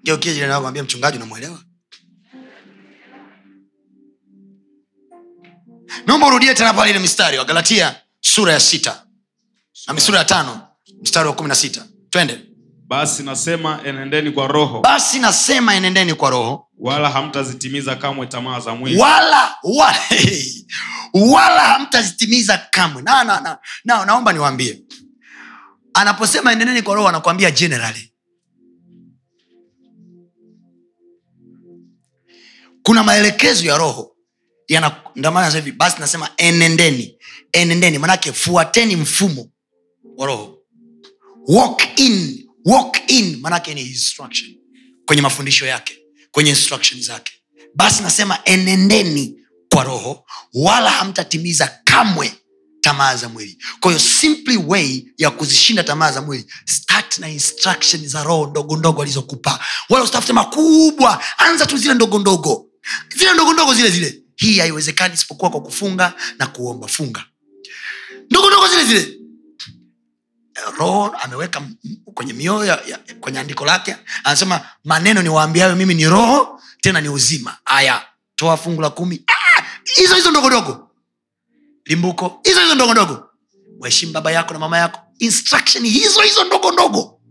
geukie 0.08 0.34
jirani 0.34 0.52
yako 0.54 0.68
ambia 0.68 0.84
mchungaji 0.84 1.18
unamwelewa 1.18 1.60
naomba 6.06 6.28
urudie 6.28 6.54
tena 6.54 6.74
pale 6.74 6.90
ile 6.92 7.00
mistari 7.00 7.38
wa 7.38 7.46
galatia 7.46 7.96
sura 8.20 8.54
ya 8.54 8.60
sita. 8.60 9.04
Na 9.88 10.00
sura 10.02 10.20
ya 10.20 10.26
tano 10.26 10.68
mstari 11.02 11.28
wa 11.28 11.34
kumi 11.36 11.50
na 11.50 11.56
sita. 11.56 11.86
Twende. 12.10 12.40
Basi 12.88 13.24
nasema 13.24 13.80
enendeni 13.86 14.32
kwa 14.32 14.48
roho. 14.48 14.82
Basi 14.82 15.20
nasema 15.20 15.76
enendeni 15.76 16.14
kwa 16.14 16.30
roho. 16.30 16.68
Wala 16.80 17.10
hamtazitimiza 17.10 17.96
kamwe 17.96 18.28
tamaa 18.28 18.60
za 18.60 18.76
mwili. 18.76 18.98
Wala 19.00 19.56
wala, 19.64 20.00
wala 21.34 21.62
hamtazitimiza 21.62 22.58
kamwe. 22.58 23.02
Na, 23.02 23.24
na, 23.24 23.40
na, 23.42 23.58
na, 23.86 24.06
naomba 24.06 24.34
niwaambie. 24.34 24.82
Anaposema 25.94 26.52
enendeni 26.52 26.82
kwa 26.82 26.96
roho 26.96 27.08
anakuambia 27.08 27.52
generally 27.52 28.14
kuna 32.88 33.04
maelekezo 33.04 33.66
ya 33.66 33.78
roho. 33.78 34.16
Yana- 34.70 34.96
ndio 35.16 35.32
maana 35.32 35.46
nasema 35.48 35.66
hivi 35.66 35.78
basi 35.78 35.96
nasema 36.00 36.30
enendeni. 36.38 37.18
Enendeni 37.52 37.98
manake 37.98 38.32
fuateni 38.34 38.96
mfumo 38.96 39.50
wa 40.18 40.28
roho. 40.28 40.58
Walk 41.48 42.00
in 42.00 42.48
walk 42.66 42.98
in 43.12 43.38
manake 43.42 43.74
ni 43.74 43.82
instruction 43.82 44.56
kwenye 45.06 45.22
mafundisho 45.22 45.66
yake 45.66 45.98
kwenye 46.32 46.50
instruction 46.50 47.02
zake. 47.02 47.34
Basi 47.76 48.04
nasema 48.04 48.40
enendeni 48.46 49.36
kwa 49.74 49.84
roho 49.84 50.26
wala 50.54 50.90
hamtatimiza 50.90 51.80
kamwe 51.84 52.34
tamaa 52.82 53.16
za 53.16 53.30
mwili. 53.30 53.58
Kwa 53.80 54.00
simply 54.00 54.58
way 54.58 55.06
ya 55.18 55.32
kuzishinda 55.32 55.84
tamaa 55.84 56.12
za 56.12 56.22
mwili 56.22 56.46
start 56.66 57.20
na 57.20 57.30
instruction 57.30 58.08
za 58.08 58.24
roho 58.24 58.48
ndogo 58.48 58.78
ndogo 58.78 59.02
alizokupa. 59.02 59.60
Wala 59.90 60.04
usitafute 60.04 60.34
makubwa 60.34 61.24
anza 61.38 61.66
tu 61.66 61.78
zile 61.78 61.94
ndogo 61.94 62.20
ndogo 62.20 62.67
zile 63.16 63.34
ndogo 63.34 63.54
ndogo 63.54 63.74
zile 63.74 63.90
zile. 63.90 64.22
Hii 64.36 64.60
haiwezekani 64.60 65.14
isipokuwa 65.14 65.52
kwa 65.52 65.62
kufunga 65.62 66.14
na 66.40 66.48
kuomba. 66.48 66.88
Funga. 66.88 67.26
Ndogo 68.30 68.48
ndogo 68.50 68.68
zile 68.68 68.86
zile. 68.86 69.14
Roho 70.78 71.08
ameweka 71.22 71.62
kwenye 72.14 72.34
mioyo 72.34 72.78
kwenye 73.20 73.40
andiko 73.40 73.66
lake. 73.66 73.96
Anasema 74.24 74.70
maneno 74.84 75.22
niwaambiayo 75.22 75.76
mimi 75.76 75.94
ni 75.94 76.06
roho 76.06 76.62
tena 76.82 77.02
ni 77.02 77.10
uzima. 77.10 77.58
Aya 77.66 78.06
toa 78.36 78.58
fungu 78.58 78.82
la 78.82 78.90
kumi. 78.90 79.24
Ah, 79.28 79.64
hizo 79.96 80.16
hizo 80.16 80.32
ndogo 80.32 80.48
ndogo. 80.48 80.92
Limbuko. 81.86 82.42
Hizo 82.44 82.62
hizo 82.62 82.76
ndogondogo 82.76 83.14
ndogo. 83.14 84.12
Baba 84.12 84.32
yako 84.32 84.54
na 84.54 84.60
mama 84.60 84.78
yako. 84.78 85.00
Instruction 85.20 85.86
hizo 85.86 86.22
hizo 86.22 86.44
ndogo 86.44 86.72
ndogo. 86.72 87.22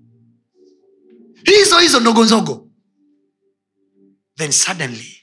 Hizo 1.45 1.79
hizo 1.79 2.01
ndogo 2.01 2.25
ndogo. 2.25 2.69
Then 4.37 4.53
suddenly 4.53 5.16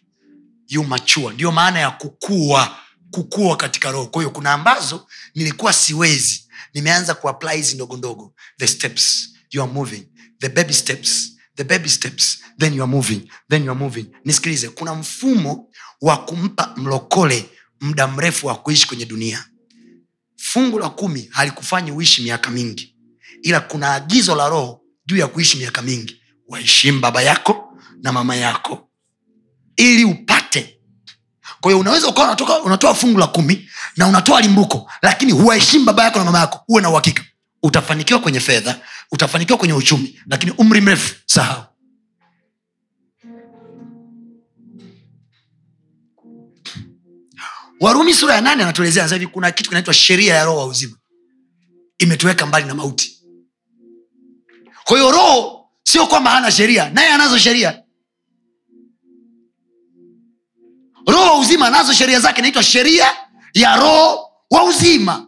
you 0.67 0.83
mature. 0.83 1.33
Ndio 1.33 1.51
maana 1.51 1.79
ya 1.79 1.91
kukua 1.91 2.77
kukua 3.11 3.57
katika 3.57 3.91
roho. 3.91 4.07
Kwa 4.07 4.21
hiyo 4.21 4.29
kuna 4.31 4.53
ambazo 4.53 5.07
nilikuwa 5.35 5.73
siwezi. 5.73 6.47
Nimeanza 6.73 7.13
kuapply 7.13 7.55
hizi 7.55 7.75
ndogo 7.75 7.97
ndogo. 7.97 8.33
The 8.59 8.67
steps. 8.67 9.29
You 9.51 9.63
are 9.63 9.71
moving. 9.71 10.07
The 10.39 10.49
baby 10.49 10.73
steps. 10.73 11.31
The 11.55 11.63
baby 11.63 11.89
steps. 11.89 12.39
Then 12.59 12.73
you 12.73 12.83
are 12.83 12.91
moving. 12.91 13.29
Then 13.49 13.63
you 13.65 13.71
are 13.71 13.79
moving. 13.79 14.05
Nisikilize 14.25 14.69
kuna 14.69 14.95
mfumo 14.95 15.69
wa 16.01 16.17
kumpa 16.17 16.73
mlokole 16.77 17.49
muda 17.81 18.07
mrefu 18.07 18.47
wa 18.47 18.55
kuishi 18.55 18.87
kwenye 18.87 19.05
dunia. 19.05 19.45
Fungu 20.37 20.79
la 20.79 20.89
kumi 20.89 21.29
halikufanyi 21.31 21.91
uishi 21.91 22.21
miaka 22.21 22.49
mingi. 22.49 22.95
Ila 23.41 23.59
kuna 23.59 23.93
agizo 23.93 24.35
la 24.35 24.49
roho 24.49 24.81
juu 25.05 25.17
ya 25.17 25.27
kuishi 25.27 25.57
miaka 25.57 25.81
mingi. 25.81 26.21
Waheshimu 26.47 26.99
baba 26.99 27.21
yako 27.21 27.77
na 28.01 28.11
mama 28.11 28.35
yako 28.35 28.89
ili 29.75 30.03
upate. 30.05 30.79
Kwa 31.61 31.71
hiyo 31.71 31.79
unaweza 31.79 32.07
ukawa 32.07 32.27
unatoka 32.27 32.59
unatoa 32.61 32.93
fungu 32.95 33.19
la 33.19 33.27
kumi 33.27 33.69
na 33.97 34.07
unatoa 34.07 34.41
limbuko 34.41 34.91
lakini 35.01 35.31
huwaheshimu 35.31 35.85
baba 35.85 36.03
yako 36.03 36.19
na 36.19 36.25
mama 36.25 36.39
yako 36.39 36.63
uwe 36.67 36.81
na 36.81 36.89
uhakika. 36.89 37.23
Utafanikiwa 37.63 38.19
kwenye 38.19 38.39
fedha 38.39 38.79
utafanikiwa 39.11 39.57
kwenye 39.57 39.73
uchumi 39.73 40.19
lakini 40.27 40.51
umri 40.57 40.81
mrefu 40.81 41.15
sahau. 41.25 41.63
Warumi 47.79 48.13
sura 48.13 48.35
ya 48.35 48.41
nane 48.41 48.63
anatuelezea 48.63 49.07
hivi 49.07 49.27
kuna 49.27 49.51
kitu 49.51 49.69
kinaitwa 49.69 49.93
sheria 49.93 50.35
ya 50.35 50.45
roho 50.45 50.57
wa 50.57 50.65
uzima. 50.65 50.97
Imetuweka 51.97 52.45
mbali 52.45 52.65
na 52.65 52.73
mauti. 52.75 53.19
Kwa 54.83 54.97
hiyo 54.97 55.11
roho 55.11 55.65
sio 55.83 56.07
kwamba 56.07 56.31
hana 56.31 56.51
sheria 56.51 56.89
naye 56.89 57.09
anazo 57.09 57.37
sheria 57.37 57.82
roho 61.07 61.23
wa 61.33 61.39
uzima 61.39 61.67
anazo 61.67 61.93
sheria 61.93 62.19
zake 62.19 62.39
inaitwa 62.39 62.63
sheria 62.63 63.05
ya 63.53 63.75
roho 63.75 64.29
wa 64.51 64.63
uzima. 64.63 65.25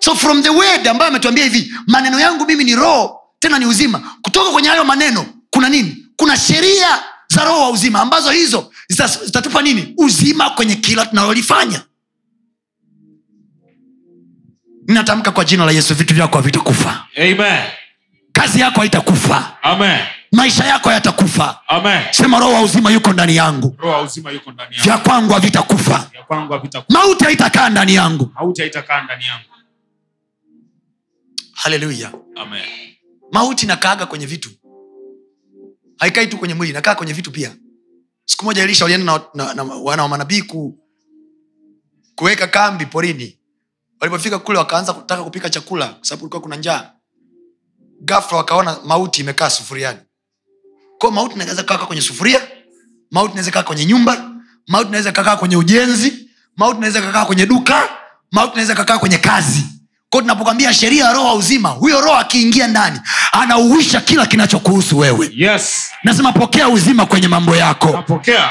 So 0.00 0.14
from 0.14 0.42
the 0.42 0.50
word 0.50 0.88
ambayo 0.88 1.08
ametuambia 1.10 1.44
hivi 1.44 1.72
maneno 1.86 2.20
yangu 2.20 2.46
mimi 2.46 2.64
ni 2.64 2.74
roho 2.74 3.20
tena 3.38 3.58
ni 3.58 3.66
uzima. 3.66 4.16
Kutoka 4.22 4.50
kwenye 4.50 4.68
hayo 4.68 4.84
maneno 4.84 5.26
kuna 5.50 5.68
nini? 5.68 6.06
Kuna 6.16 6.36
sheria 6.36 7.02
za 7.28 7.44
roho 7.44 7.60
wa 7.62 7.70
uzima 7.70 8.00
ambazo 8.00 8.30
hizo 8.30 8.72
zitatupa 9.24 9.62
nini? 9.62 9.94
Uzima 9.96 10.50
kwenye 10.50 10.74
kila 10.76 11.06
tunalolifanya. 11.06 11.82
Ninatamka 14.88 15.30
kwa 15.30 15.44
jina 15.44 15.64
la 15.64 15.72
yesu 15.72 15.94
vitu 15.94 16.14
vyako 16.14 16.38
havitakufa. 16.38 17.06
Amen. 17.16 17.62
kazi 18.32 18.60
yako 18.60 18.80
haitakufa. 18.80 19.56
Amen. 19.62 20.00
Maisha 20.32 20.64
yako 20.64 20.92
yatakufa. 20.92 21.60
Sema 22.10 22.38
roho 22.38 22.52
wa 22.52 22.62
uzima 22.62 22.90
yuko 22.90 23.12
ndani 23.12 23.36
yangu. 23.36 23.74
Roho 23.78 23.94
wa 23.94 24.02
uzima 24.02 24.30
yuko 24.30 24.52
ndani 24.52 24.74
yangu. 24.76 24.84
Vya 24.84 24.98
kwangu 24.98 25.32
havitakufa. 25.32 26.10
Ya 26.14 26.84
mauti 26.88 27.24
haitakaa 27.24 27.68
ndani 27.70 27.94
yangu. 27.94 28.30
Mauti 28.34 28.60
haitakaa 28.60 29.00
ndani 29.04 29.24
yangu. 29.24 29.44
Haleluya 31.52 32.12
mauti 33.32 33.66
nakaaga 33.66 34.06
kwenye 34.06 34.26
vitu. 34.26 34.50
Haikai 35.98 36.26
tu 36.26 36.38
kwenye 36.38 36.54
mwili 36.54 36.72
nakaa 36.72 36.94
kwenye 36.94 37.12
vitu 37.12 37.30
pia. 37.32 37.56
Siku 38.24 38.44
moja 38.44 38.62
elisha 38.62 38.84
walienda 38.84 39.12
na, 39.34 39.54
na, 39.54 39.54
na 39.54 39.62
wana 39.62 40.02
wa 40.02 40.08
manabii 40.08 40.42
ku, 40.42 40.78
kuweka 42.14 42.46
kambi 42.46 42.86
porini. 42.86 43.38
Walipofika 44.00 44.38
kule 44.38 44.58
wakaanza 44.58 44.92
kutaka 44.92 45.24
kupika 45.24 45.50
chakula 45.50 45.86
kwa 45.88 46.04
sababu 46.04 46.20
kulikuwa 46.20 46.42
kuna 46.42 46.56
njaa. 46.56 46.92
Gafla 48.00 48.38
wakaona 48.38 48.78
mauti 48.84 49.20
imekaa 49.20 49.50
sufuriani 49.50 49.98
kwao 51.00 51.12
mauti 51.12 51.38
naweza 51.38 51.62
kaka 51.62 51.86
kwenye 51.86 52.02
sufuria 52.02 52.40
mauti 53.10 53.34
naweza 53.34 53.50
kaa 53.50 53.62
kwenye 53.62 53.84
nyumba 53.86 54.30
mauti 54.68 54.90
naweza 54.90 55.12
kakaa 55.12 55.36
kwenye 55.36 55.56
ujenzi 55.56 56.28
mauti 56.56 56.80
naweza 56.80 57.02
kakaa 57.02 57.24
kwenye 57.24 57.46
duka 57.46 57.88
mauti 58.32 58.54
naweza 58.54 58.74
kakaa 58.74 58.98
kwenye 58.98 59.18
kazi. 59.18 59.62
Ko 60.10 60.20
tunapokwambia 60.20 60.74
sheria 60.74 61.04
ya 61.04 61.12
roho 61.12 61.26
wa 61.26 61.34
uzima 61.34 61.68
huyo 61.68 62.00
roho 62.00 62.14
akiingia 62.16 62.66
ndani 62.68 63.00
anauisha 63.32 64.00
kila 64.00 64.26
kinachokuhusu 64.26 64.98
wewe. 64.98 65.30
Yes. 65.34 65.90
Nasema 66.04 66.32
pokea 66.32 66.68
uzima 66.68 67.06
kwenye 67.06 67.28
mambo 67.28 67.56
yako. 67.56 67.90
Napokea 67.90 68.50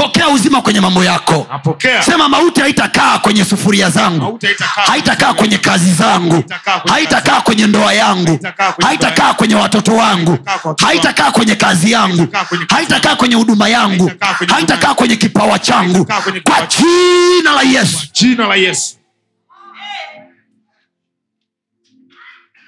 pokea 0.00 0.28
uzima 0.28 0.62
kwenye 0.62 0.80
mambo 0.80 1.04
yako. 1.04 1.46
Napokea 1.50 2.02
sema 2.02 2.28
mauti 2.28 2.60
haitakaa 2.60 3.18
kwenye 3.18 3.44
sufuria 3.44 3.90
zangu. 3.90 4.38
Haitakaa 4.86 5.34
kwenye 5.34 5.58
kazi 5.58 5.92
zangu. 5.94 6.44
Haitakaa 6.88 7.40
kwenye 7.40 7.66
ndoa 7.66 7.92
yangu. 7.94 8.38
Haitakaa 8.82 9.34
kwenye 9.34 9.54
watoto 9.54 9.96
wangu. 9.96 10.38
Haitakaa 10.82 11.30
kwenye 11.30 11.54
kazi 11.56 11.92
yangu. 11.92 12.28
Haitakaa 12.70 13.16
kwenye 13.16 13.34
huduma 13.34 13.68
yangu. 13.68 14.10
Haitakaa 14.48 14.94
kwenye 14.94 15.16
kipawa 15.16 15.58
changu. 15.58 16.04
Kwa 16.44 16.66
jina 16.66 17.52
la 17.52 17.62
yesu. 17.62 18.06
Jina 18.12 18.46
la 18.46 18.54
yesu. 18.56 18.96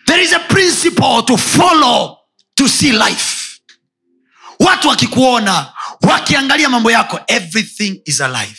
There 0.06 0.22
is 0.24 0.32
a 0.32 0.38
principle 0.38 1.22
to 1.26 1.36
follow 1.36 2.16
to 2.54 2.68
see 2.68 2.92
life. 2.92 3.38
Watu 4.60 4.88
wakikuona 4.88 5.66
wakiangalia 6.02 6.68
mambo 6.68 6.90
yako 6.90 7.20
everything 7.26 8.02
is 8.04 8.20
alive. 8.20 8.56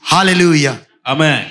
Haleluya 0.00 0.76
amen. 1.04 1.44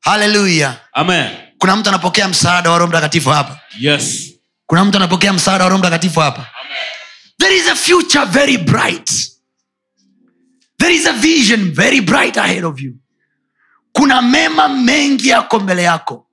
Haleluya 0.00 0.80
amen. 0.92 1.30
Kuna 1.58 1.76
mtu 1.76 1.88
anapokea 1.88 2.28
msaada 2.28 2.70
wa 2.70 2.78
roho 2.78 2.88
mtakatifu 2.88 3.30
hapa? 3.30 3.60
Yes. 3.80 4.32
Kuna 4.66 4.84
mtu 4.84 4.96
anapokea 4.96 5.32
msaada 5.32 5.64
wa 5.64 5.70
roho 5.70 5.78
mtakatifu 5.78 6.20
hapa? 6.20 6.46
There 7.38 7.56
is 7.56 7.68
a 7.68 7.74
future 7.74 8.24
very 8.24 8.58
bright. 8.58 9.10
There 10.78 10.94
is 10.94 11.06
a 11.06 11.12
vision 11.12 11.72
very 11.74 12.00
bright 12.00 12.36
ahead 12.38 12.64
of 12.64 12.80
you. 12.80 12.94
Kuna 13.92 14.22
mema 14.22 14.68
mengi 14.68 15.28
yako 15.28 15.58
mbele 15.60 15.82
yako. 15.82 16.26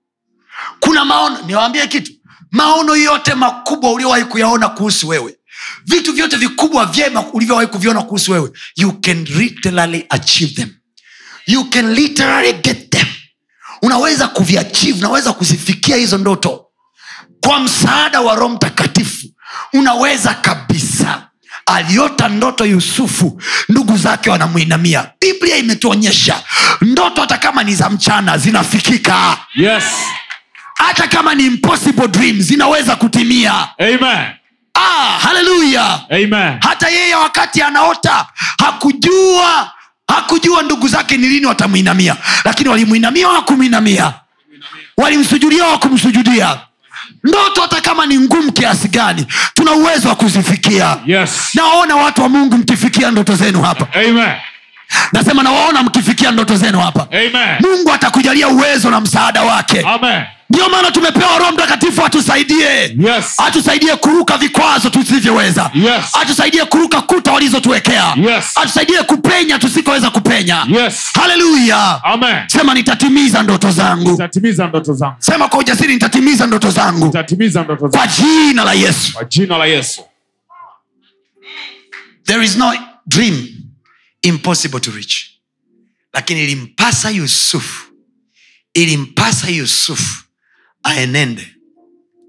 Kuna 0.79 1.05
maono 1.05 1.41
niwaambie 1.41 1.87
kitu. 1.87 2.11
Maono 2.51 2.95
yote 2.95 3.33
makubwa 3.33 3.91
uliowahi 3.91 4.25
kuyaona 4.25 4.69
kuhusu 4.69 5.07
wewe 5.07 5.38
vitu 5.85 6.13
vyote 6.13 6.37
vikubwa 6.37 6.85
vyema 6.85 7.25
ulivyowahi 7.33 7.67
kuviona 7.67 8.01
kuhusu 8.01 8.31
wewe 8.31 8.51
you 8.75 8.91
can 9.01 9.23
literally 9.23 10.05
achieve 10.09 10.53
them. 10.53 10.69
You 11.47 11.65
can 11.69 11.93
literally 11.93 12.53
get 12.53 12.89
them. 12.89 13.07
Unaweza 13.81 14.27
kuviachieve 14.27 14.99
unaweza 14.99 15.33
kuzifikia 15.33 15.95
hizo 15.95 16.17
ndoto. 16.17 16.65
Kwa 17.41 17.59
msaada 17.59 18.21
wa 18.21 18.35
roho 18.35 18.49
mtakatifu 18.55 19.27
unaweza 19.73 20.33
kabisa. 20.33 21.25
Aliota 21.65 22.29
ndoto 22.29 22.65
yusufu 22.65 23.41
ndugu 23.69 23.97
zake 23.97 24.29
wanamwinamia. 24.29 25.11
Biblia 25.21 25.57
imetuonyesha 25.57 26.43
ndoto 26.81 27.21
hata 27.21 27.37
kama 27.37 27.63
ni 27.63 27.75
za 27.75 27.89
mchana 27.89 28.37
zinafikika. 28.37 29.37
Yes. 29.55 29.83
hata 30.75 31.07
kama 31.07 31.35
ni 31.35 31.45
impossible 31.45 32.07
dream 32.07 32.41
zinaweza 32.41 32.95
kutimia. 32.95 33.67
Amen. 33.79 34.27
Ah, 34.79 35.19
haleluya 35.19 35.99
hata 36.61 36.89
yeye 36.89 37.15
wakati 37.15 37.61
anaota 37.61 38.25
hakujua 38.59 39.71
hakujua 40.07 40.63
ndugu 40.63 40.87
zake 40.87 41.17
ni 41.17 41.27
lini 41.27 41.45
watamwinamia. 41.45 42.15
Lakini 42.45 42.69
walimwinamia 42.69 43.27
wakumwinamia 43.27 44.13
walimsujudia 44.97 45.63
wakumsujudia 45.65 46.57
ndoto 47.23 47.61
hata 47.61 47.81
kama 47.81 48.05
ni 48.05 48.19
ngumu 48.19 48.51
kiasi 48.51 48.87
gani 48.87 49.25
tuna 49.55 49.71
uwezo 49.71 50.09
wa 50.09 50.15
kuzifikia. 50.15 50.97
Yes. 51.05 51.49
nawaona 51.53 51.95
watu 51.95 52.21
wa 52.21 52.29
mungu 52.29 52.57
mkifikia 52.57 53.11
ndoto 53.11 53.35
zenu 53.35 53.61
hapa. 53.61 53.87
Amen. 53.99 54.33
nasema 55.13 55.43
nawaona 55.43 55.83
mkifikia 55.83 56.31
ndoto 56.31 56.55
zenu 56.55 56.79
hapa. 56.79 57.07
Amen. 57.11 57.55
mungu 57.59 57.91
atakujalia 57.93 58.47
uwezo 58.47 58.91
na 58.91 58.99
msaada 59.01 59.41
wake. 59.43 59.81
Amen. 59.81 60.23
Ndio 60.49 60.69
maana 60.69 60.91
tumepewa 60.91 61.37
roho 61.37 61.51
mtakatifu 61.51 62.05
atusaidie 62.05 62.95
Yes. 62.99 63.25
atusaidie 63.37 63.95
kuruka 63.95 64.37
vikwazo 64.37 64.89
tusivyoweza 64.89 65.71
Yes. 65.73 66.05
atusaidie 66.13 66.65
kuruka 66.65 67.01
kuta 67.01 67.31
walizotuwekea 67.31 68.13
Yes. 68.17 68.45
atusaidie 68.57 69.03
kupenya 69.03 69.59
tusikoweza 69.59 70.09
kupenya 70.09 70.65
Yes. 70.69 71.09
haleluya 71.13 72.01
sema 72.47 72.73
nitatimiza 72.73 73.43
ndoto 73.43 73.71
zangu 73.71 74.11
Nitatimiza 74.11 74.67
ndoto 74.67 74.93
zangu. 74.93 75.15
sema 75.19 75.47
kwa 75.47 75.59
ujasiri 75.59 75.93
nitatimiza 75.93 76.47
ndoto 76.47 76.71
zangu 76.71 77.05
Nitatimiza 77.05 77.63
ndoto 77.63 77.87
zangu 77.87 77.97
kwa 77.97 78.07
jina 78.07 78.63
la 78.63 78.73
yesu 78.73 79.13
kwa 79.13 79.23
jina 79.25 79.57
la 79.57 79.65
Yesu. 79.65 80.01
there 82.23 82.45
is 82.45 82.55
no 82.57 82.73
dream 83.07 83.47
impossible 84.21 84.79
to 84.79 84.91
reach 84.91 85.15
lakini 86.13 86.43
ilimpasa 86.43 87.09
yusufu 87.09 87.85
ilimpasa 88.73 89.47
yusufu 89.49 90.23
aenende 90.83 91.55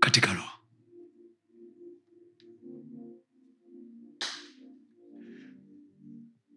katika 0.01 0.33
roho. 0.35 0.51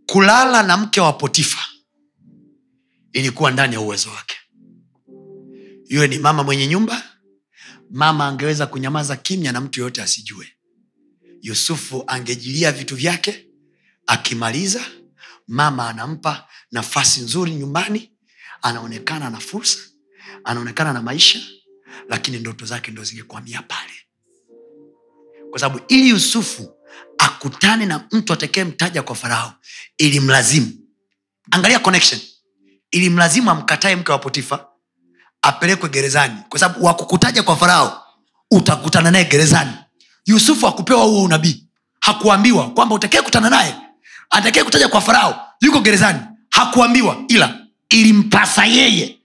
Kulala 0.06 0.64
na 0.64 0.78
mke 0.78 1.02
wa 1.02 1.14
potifa 1.14 1.60
ilikuwa 3.14 3.52
ndani 3.52 3.74
ya 3.74 3.82
uwezo 3.82 4.10
wake. 4.10 4.36
Yule 5.86 6.08
ni 6.08 6.18
mama 6.20 6.44
mwenye 6.44 6.68
nyumba 6.68 7.04
mama 7.92 8.28
angeweza 8.28 8.68
kunyamaza 8.68 9.16
kimya 9.16 9.52
na 9.52 9.62
mtu 9.62 9.80
yoyote 9.80 10.02
asijue. 10.02 10.48
Yusufu 11.42 12.04
angejilia 12.08 12.72
vitu 12.72 12.96
vyake 12.96 13.48
akimaliza 14.08 14.82
mama 15.48 15.90
anampa 15.90 16.48
nafasi 16.72 17.22
nzuri 17.22 17.52
nyumbani 17.56 18.12
anaonekana 18.62 19.30
na 19.30 19.40
fursa 19.40 19.80
anaonekana 20.44 20.94
na 20.94 21.02
maisha 21.02 21.40
lakini 22.10 22.40
ndoto 22.40 22.66
zake 22.66 22.92
ndo 22.92 23.04
zingekwamia 23.04 23.62
pale. 23.62 23.92
Kwa 25.50 25.60
sababu 25.60 25.82
ili 25.88 26.10
yusufu 26.10 26.74
akutane 27.18 27.86
na 27.86 28.08
mtu 28.12 28.34
atekee 28.34 28.64
mtaja 28.64 29.02
kwa 29.04 29.16
farao 29.16 29.54
ilimlazimu. 29.98 30.72
Angalia 31.52 31.80
connection. 31.80 32.22
Ilimlazimu 32.92 33.52
amkatae 33.52 33.96
mke 33.96 34.12
wa 34.12 34.20
potifa 34.20 34.68
apelekwe 35.42 35.90
gerezani. 35.90 36.36
Kwa 36.50 36.60
sababu 36.60 36.86
wakukutaja 36.86 37.44
kwa 37.44 37.56
farao 37.58 38.04
utakutana 38.52 39.12
naye 39.12 39.26
gerezani. 39.26 39.72
Yusufu 40.26 40.68
akupewa 40.68 41.04
huo 41.04 41.24
unabii. 41.24 41.68
Hakuambiwa 42.00 42.70
kwamba 42.70 42.96
utakee 42.96 43.22
kutana 43.22 43.50
naye 43.50 43.76
atakee 44.30 44.64
kutaja 44.64 44.88
kwa 44.88 45.02
farao 45.02 45.48
yuko 45.62 45.80
gerezani. 45.80 46.20
Hakuambiwa 46.50 47.24
ila 47.28 47.60
ilimpasa 47.90 48.66
yeye 48.66 49.20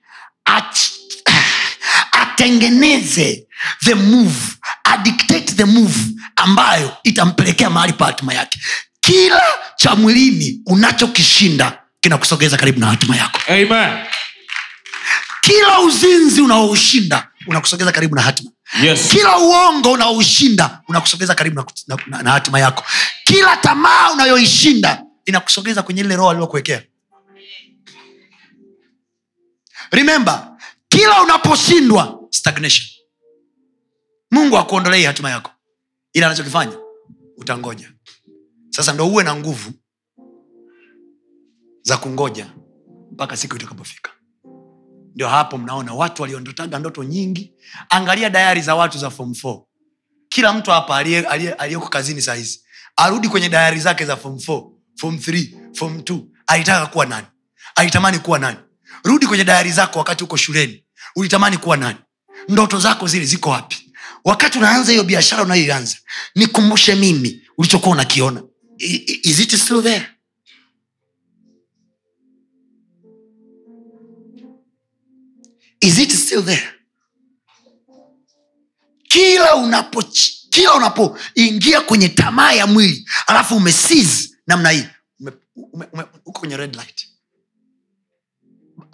atengeneze 2.38 3.46
the 3.84 3.94
move 3.94 4.56
adictate 4.84 5.52
the 5.56 5.64
move 5.64 5.96
ambayo 6.36 6.96
itampelekea 7.04 7.70
mahali 7.70 7.92
pa 7.92 8.04
hatima 8.06 8.34
yake. 8.34 8.60
Kila 9.00 9.42
cha 9.76 9.94
mwilini 9.96 10.60
unachokishinda 10.66 11.78
kinakusogeza 12.00 12.56
karibu 12.56 12.80
na 12.80 12.86
hatima 12.86 13.16
yako. 13.16 13.40
Amen. 13.48 14.04
kila 15.40 15.80
uzinzi 15.80 16.40
unaoushinda 16.40 17.28
unakusogeza 17.46 17.92
karibu 17.92 18.14
na 18.14 18.22
hatima. 18.22 18.50
Yes. 18.82 19.08
kila 19.08 19.38
uongo 19.38 19.92
unaoushinda 19.92 20.80
unakusogeza 20.88 21.34
karibu 21.34 21.56
na, 21.56 21.64
na, 21.86 21.96
na, 22.06 22.22
na 22.22 22.30
hatima 22.30 22.60
yako. 22.60 22.84
Kila 23.24 23.56
tamaa 23.56 24.10
unayoishinda 24.12 25.02
inakusogeza 25.26 25.82
kwenye 25.82 26.00
ile 26.00 26.16
roho 26.16 26.30
aliyokuwekea. 26.30 26.82
Remember 29.90 30.48
kila 30.88 31.22
unaposhindwa 31.22 32.17
stagnation. 32.30 32.86
Mungu 34.30 34.58
akuondolei 34.58 35.04
hatima 35.04 35.30
yako. 35.30 35.50
Ila 36.12 36.26
anachokifanya 36.26 36.78
utangoja. 37.36 37.92
Sasa 38.70 38.92
ndo 38.92 39.08
uwe 39.08 39.24
na 39.24 39.36
nguvu 39.36 39.72
za 41.82 41.96
kungoja 41.96 42.52
mpaka 43.12 43.36
siku 43.36 43.56
itakapofika. 43.56 44.10
Ndio 45.14 45.28
hapo 45.28 45.58
mnaona 45.58 45.94
watu 45.94 46.22
waliondotaga 46.22 46.78
ndoto 46.78 47.04
nyingi. 47.04 47.54
Angalia 47.88 48.30
dayari 48.30 48.60
za 48.60 48.74
watu 48.74 48.98
za 48.98 49.10
form 49.10 49.30
4 49.30 49.64
kila 50.28 50.52
mtu 50.52 50.70
hapa 50.70 50.96
aliye- 50.96 51.26
aliye- 51.26 51.52
aliyeko 51.52 51.88
kazini 51.88 52.22
sahizi 52.22 52.64
arudi 52.96 53.28
kwenye 53.28 53.48
dayari 53.48 53.80
zake 53.80 54.04
za 54.06 54.16
form 54.16 54.36
4 54.36 54.70
form 54.96 55.16
3 55.16 55.74
form 55.74 55.98
2 55.98 56.26
alitaka 56.46 56.86
kuwa 56.86 57.06
nani? 57.06 57.26
Alitamani 57.74 58.18
kuwa 58.18 58.38
nani? 58.38 58.58
Rudi 59.04 59.26
kwenye 59.26 59.44
dayari 59.44 59.72
zako 59.72 59.98
wakati 59.98 60.24
uko 60.24 60.36
shuleni. 60.36 60.84
Ulitamani 61.16 61.56
kuwa 61.58 61.76
nani 61.76 61.98
ndoto 62.48 62.78
zako 62.80 63.06
zile 63.06 63.24
ziko 63.26 63.50
wapi? 63.50 63.92
Wakati 64.24 64.58
unaanza 64.58 64.92
hiyo 64.92 65.04
biashara 65.04 65.42
unayoianza 65.42 65.96
nikumbushe 66.34 66.94
mimi 66.94 67.42
ulichokuwa 67.58 67.92
unakiona. 67.92 68.42
Is 69.22 69.38
it 69.40 69.56
still 69.56 69.82
there? 69.82 70.06
Is 75.80 75.98
it 75.98 76.10
still 76.10 76.42
there? 76.42 76.68
Kila 79.08 79.56
unapo 79.56 80.02
kila 80.50 80.74
unapoingia 80.74 81.80
kwenye 81.80 82.08
tamaa 82.08 82.52
ya 82.52 82.66
mwili 82.66 83.08
alafu 83.26 83.56
umesiz 83.56 84.34
namna 84.46 84.70
hii 84.70 84.84
uko 86.24 86.40
kwenye 86.40 86.56
red 86.56 86.74
light. 86.76 87.08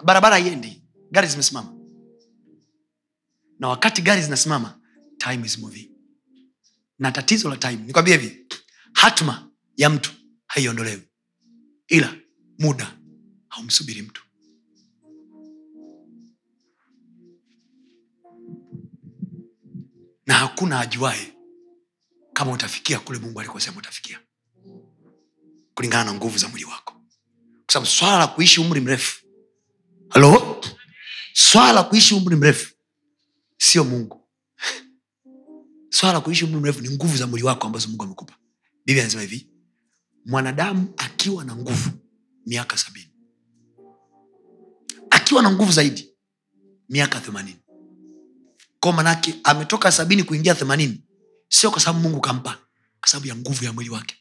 Barabara 0.03 0.35
haiendi 0.35 0.83
gari 1.11 1.27
zimesimama 1.27 1.74
na 3.59 3.67
wakati 3.67 4.01
gari 4.01 4.21
zinasimama 4.21 4.79
time 5.17 5.45
is 5.45 5.57
moving. 5.59 5.91
Na 6.99 7.11
tatizo 7.11 7.49
la 7.49 7.57
time 7.57 7.75
nikwambia 7.75 8.17
hivi 8.17 8.47
hatma 8.93 9.51
ya 9.77 9.89
mtu 9.89 10.11
haiondolewi. 10.47 11.01
Ila 11.87 12.15
muda 12.59 12.97
haumsubiri 13.47 14.01
mtu. 14.01 14.21
Na 20.27 20.33
hakuna 20.33 20.79
ajuae 20.79 21.33
kama 22.33 22.51
utafikia 22.51 22.99
kule 22.99 23.19
mungu 23.19 23.39
alikosema 23.39 23.77
utafikia. 23.77 24.19
Kulingana 25.73 26.03
na 26.03 26.13
nguvu 26.13 26.37
za 26.37 26.47
mwili 26.47 26.65
wako. 26.65 26.93
Kwa 27.65 27.73
sababu 27.73 27.85
swala 27.91 28.17
la 28.17 28.27
kuishi 28.27 28.61
umri 28.61 28.81
mrefu. 28.81 29.25
Halo 30.09 30.61
swala 31.33 31.73
la 31.73 31.83
kuishi 31.83 32.13
umri 32.15 32.35
mrefu 32.35 32.74
sio 33.57 33.83
mungu. 33.83 34.21
Swala 35.89 36.13
la 36.13 36.21
kuishi 36.21 36.45
muda 36.45 36.59
mrefu 36.59 36.81
ni 36.81 36.89
nguvu 36.89 37.17
za 37.17 37.27
mwili 37.27 37.45
wako 37.45 37.67
ambazo 37.67 37.87
mungu 37.87 38.03
amekupa. 38.03 38.33
Biblia 38.85 39.03
anasema 39.03 39.21
hivi 39.21 39.49
mwanadamu 40.25 40.93
akiwa 40.97 41.43
na 41.45 41.55
nguvu 41.55 41.89
miaka 42.45 42.77
sabini 42.77 43.07
akiwa 45.09 45.41
na 45.41 45.51
nguvu 45.51 45.71
zaidi 45.71 46.09
miaka 46.89 47.19
themanini. 47.19 47.57
Ko 48.79 48.91
manake 48.91 49.35
ametoka 49.43 49.91
sabini 49.91 50.23
kuingia 50.23 50.55
themanini 50.55 51.01
sio 51.49 51.71
kwa 51.71 51.79
sababu 51.81 51.99
mungu 51.99 52.21
kampa 52.21 52.57
kwa 52.99 53.09
sababu 53.09 53.27
ya 53.27 53.35
nguvu 53.35 53.65
ya 53.65 53.73
mwili 53.73 53.89
wake. 53.89 54.15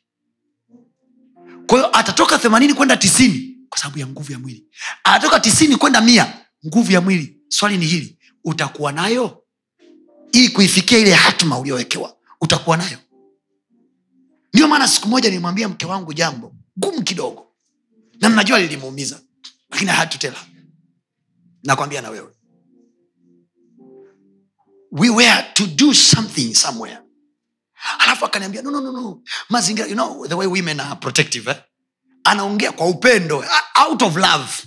Kwa 1.67 1.93
atatoka 1.95 2.39
themanini 2.39 2.75
kwenda 2.75 2.97
tisini 2.97 3.57
kwa 3.69 3.79
sababu 3.79 3.99
ya 3.99 4.07
nguvu 4.07 4.33
ya 4.33 4.39
mwili. 4.39 4.65
Atatoka 5.05 5.41
tisini 5.41 5.77
kwenda 5.77 6.01
mia 6.01 6.47
nguvu 6.67 6.93
ya 6.93 7.01
mwili. 7.01 7.41
Swali 7.49 7.79
ni 7.79 7.87
hili 7.87 8.19
utakuwa 8.45 8.93
nayo? 8.93 9.43
Ili 10.33 10.49
kuifikia 10.49 10.99
ile 10.99 11.13
hatma 11.15 11.59
uliowekewa 11.59 12.17
utakuwa 12.41 12.77
nayo. 12.77 12.99
Ndio 14.55 14.69
maana 14.69 14.89
siku 14.89 15.09
moja 15.09 15.29
nilimwambia 15.29 15.69
mke 15.69 15.87
wangu 15.87 16.13
jambo 16.15 16.55
gumu 16.77 17.03
kidogo. 17.03 17.47
Na 18.21 18.29
mnajua 18.29 18.61
lilimuumiza 18.61 19.21
lakini 19.71 19.91
hatutela 19.91 20.37
nakwambia 21.65 22.01
na 22.03 22.11
wewe. 22.11 22.31
We 24.93 25.11
were 25.11 25.43
to 25.55 25.67
do 25.67 25.95
something 25.95 26.55
somewhere. 26.55 26.99
Alafu 27.99 28.25
akaniambia 28.25 28.63
no, 28.63 28.71
no, 28.71 28.81
no, 28.81 28.93
no. 28.93 29.23
mazingira 29.49 29.87
you 29.89 29.95
know 29.95 30.27
the 30.27 30.35
way 30.35 30.47
women 30.47 30.81
are 30.81 30.97
protective 30.97 31.51
eh? 31.51 31.57
anaongea 32.25 32.73
kwa 32.73 32.87
upendo 32.87 33.45
out 33.87 34.03
of 34.03 34.17
love 34.17 34.63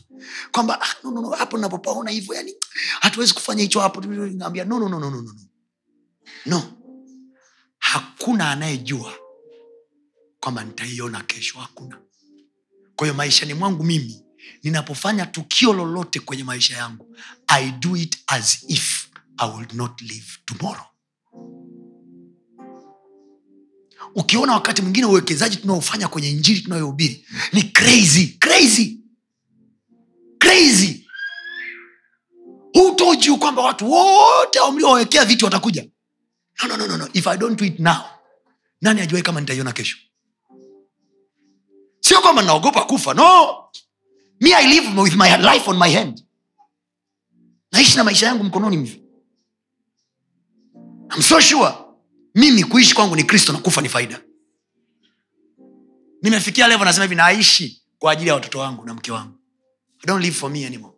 kwamba 0.52 0.82
ah, 0.82 0.96
no, 1.04 1.12
no, 1.12 1.22
no, 1.22 1.30
hapo 1.30 1.58
napopaona 1.58 2.12
hivyo 2.12 2.36
yani 2.36 2.54
hatuwezi 3.00 3.34
kufanya 3.34 3.62
hicho 3.62 3.80
hapo. 3.80 4.02
Ambia 4.46 4.66
no, 4.66 4.80
no, 4.80 4.90
no, 4.90 5.00
no, 5.00 5.10
no, 5.10 5.22
no. 5.22 5.36
no. 6.46 6.74
Hakuna 7.80 8.52
anayejua 8.52 9.14
kwamba 10.40 10.64
nitaiona 10.64 11.22
kesho 11.24 11.60
hakuna. 11.60 11.98
Kwa 12.96 13.08
hiyo 13.08 13.14
maishani 13.16 13.54
mwangu 13.54 13.84
mimi 13.84 14.24
ninapofanya 14.64 15.26
tukio 15.26 15.74
lolote 15.74 16.20
kwenye 16.20 16.44
maisha 16.44 16.78
yangu 16.78 17.16
i 17.48 17.72
do 17.72 17.98
it 17.98 18.18
as 18.28 18.66
if 18.68 19.08
i 19.38 19.50
will 19.58 19.68
not 19.74 20.02
live 20.02 20.28
tomorrow. 20.46 20.86
Ukiona 24.16 24.54
wakati 24.54 24.82
mwingine 24.82 25.06
uwekezaji 25.06 25.56
tunaofanya 25.58 26.08
kwenye 26.08 26.30
injili 26.32 26.62
tunayohubiri 26.62 27.26
ni 27.54 27.64
crazy 27.64 28.28
crazy 28.28 29.00
crazy. 30.48 31.04
Told 32.74 33.40
kwamba 33.40 33.62
watu 33.62 33.92
wote 33.92 34.60
mliowekea 34.74 35.26
vitu 35.26 35.46
watakuja. 35.46 35.88
No, 36.64 36.68
no, 36.68 36.78
no, 36.78 36.88
no, 36.88 36.98
no. 36.98 37.10
if 37.14 37.28
i 37.28 37.38
don't 37.38 37.60
do 37.60 37.66
it 37.66 37.80
now 37.80 38.02
nani 38.82 39.02
ajuai 39.02 39.22
kama 39.24 39.40
nitaiona 39.42 39.74
kesho? 39.74 39.98
Sio 42.00 42.22
kwamba 42.22 42.42
naogopa 42.42 42.86
kufa 42.86 43.14
no. 43.14 43.56
Me 44.42 44.54
i 44.54 44.68
live 44.68 45.02
with 45.02 45.16
my 45.16 45.38
life 45.38 45.70
on 45.70 45.78
my 45.78 45.94
hand. 45.94 46.24
Naishi 47.72 47.98
na 47.98 48.04
maisha 48.04 48.26
yangu 48.26 48.44
mkononi 48.44 48.78
mvi 48.78 49.04
I'm 51.16 51.22
so 51.22 51.40
sure 51.42 51.74
mimi 52.36 52.64
kuishi 52.64 52.96
kwangu 52.96 53.16
ni 53.16 53.24
kristo 53.24 53.54
na 53.54 53.60
kufa 53.60 53.82
ni 53.82 53.90
faida. 53.90 54.22
Nimefikia 56.22 56.68
levo 56.68 56.86
nasema 56.86 57.04
hivi 57.04 57.16
naishi 57.16 57.84
kwa 58.00 58.12
ajili 58.12 58.28
ya 58.30 58.34
watoto 58.36 58.60
wangu 58.60 58.86
na 58.86 58.94
mke 58.94 59.12
wangu 59.12 59.38
I 60.04 60.06
don't 60.06 60.22
live 60.22 60.36
for 60.36 60.50
me 60.50 60.66
anymore. 60.66 60.94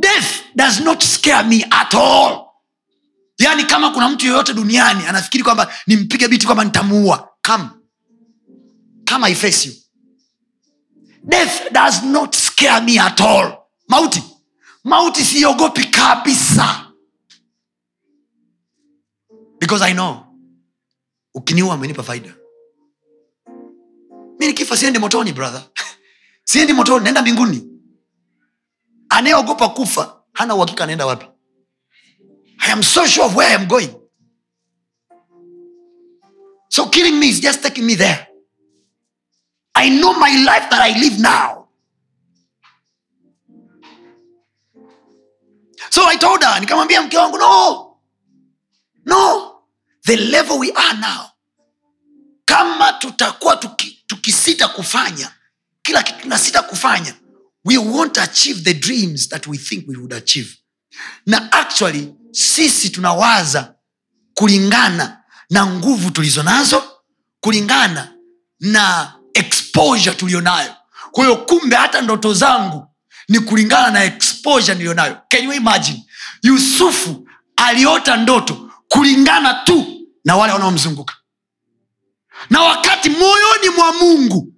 Death 0.00 0.44
does 0.56 0.80
not 0.80 1.02
scare 1.02 1.44
me 1.44 1.64
at 1.70 1.94
all. 1.94 2.44
Yaani 3.40 3.64
kama 3.64 3.90
kuna 3.90 4.08
mtu 4.08 4.26
yoyote 4.26 4.54
duniani 4.54 5.06
anafikiri 5.06 5.44
kwamba 5.44 5.72
nimpige 5.86 6.28
biti 6.28 6.46
kwamba 6.46 6.64
nitamuua. 6.64 7.28
Come. 7.46 7.68
Come 9.10 9.26
I 9.28 9.34
face 9.34 9.68
you. 9.68 9.74
Death 11.24 11.72
does 11.72 12.02
not 12.02 12.34
scare 12.36 12.80
me 12.80 12.98
at 13.00 13.20
all. 13.20 13.52
Mauti. 13.88 14.22
Mauti 14.84 15.24
siogopi 15.24 15.84
kabisa. 15.84 16.84
Because 19.60 19.82
i 19.84 19.92
know 19.92 20.24
ukiniua 21.34 21.74
amenipa 21.74 22.02
faida. 22.02 22.34
Mi 24.38 24.46
nikifa 24.46 24.76
siendi 24.76 24.98
motoni 24.98 25.32
brother 25.32 25.62
siendi 26.48 26.72
motoni 26.72 27.04
naenda 27.04 27.22
mbinguni. 27.22 27.68
Anayeogopa 29.08 29.68
kufa 29.68 30.22
hana 30.32 30.54
uhakika 30.54 30.84
anaenda 30.84 31.06
wapi. 31.06 31.26
I 32.58 32.72
am 32.72 32.82
so 32.82 33.06
sure 33.06 33.26
of 33.26 33.36
where 33.36 33.50
i 33.50 33.54
am 33.54 33.66
going. 33.66 33.90
So 36.70 36.86
killing 36.90 37.18
me 37.20 37.28
is 37.28 37.40
just 37.40 37.62
taking 37.62 37.84
me 37.86 37.94
there. 37.96 38.26
I 39.74 39.90
know 39.90 40.12
my 40.14 40.30
life 40.44 40.68
that 40.70 40.80
i 40.82 40.98
live 41.00 41.18
now. 41.20 41.68
So 45.90 46.04
i 46.06 46.16
told 46.16 46.42
her 46.44 46.60
nikamwambia 46.60 47.02
mke 47.02 47.16
wangu 47.18 47.38
no. 47.38 47.98
No. 49.06 49.54
The 50.04 50.16
level 50.16 50.58
we 50.58 50.72
are 50.72 50.98
now 51.00 51.30
kama 52.44 52.92
tutakuwa 52.92 53.56
tuki, 53.56 54.04
tukisita 54.06 54.68
kufanya 54.68 55.34
kila 55.88 56.02
kitu 56.02 56.20
tunasita 56.22 56.62
kufanya 56.62 57.14
we 57.64 57.76
won't 57.78 58.18
achieve 58.18 58.60
the 58.62 58.74
dreams 58.74 59.28
that 59.28 59.46
we 59.46 59.58
think 59.58 59.88
we 59.88 59.96
would 59.96 60.12
achieve. 60.12 60.56
Na 61.26 61.52
actually 61.52 62.14
sisi 62.32 62.90
tunawaza 62.90 63.74
kulingana 64.34 65.22
na 65.50 65.66
nguvu 65.66 66.10
tulizo 66.10 66.42
nazo 66.42 66.82
kulingana 67.40 68.12
na 68.60 69.12
exposure 69.34 70.14
tuliyonayo 70.16 70.74
kwa 71.10 71.24
hiyo 71.24 71.36
kumbe 71.36 71.76
hata 71.76 72.00
ndoto 72.00 72.34
zangu 72.34 72.86
ni 73.28 73.40
kulingana 73.40 73.90
na 73.90 74.04
exposure 74.04 74.74
niliyonayo 74.74 75.16
can 75.28 75.44
you 75.44 75.52
imagine? 75.52 76.06
Yusufu 76.42 77.28
aliota 77.56 78.16
ndoto 78.16 78.70
kulingana 78.88 79.54
tu 79.54 80.06
na 80.24 80.36
wale 80.36 80.52
wanaomzunguka. 80.52 81.14
Na 82.50 82.62
wakati 82.62 83.10
moyoni 83.10 83.68
mwa 83.76 83.92
mungu 83.92 84.54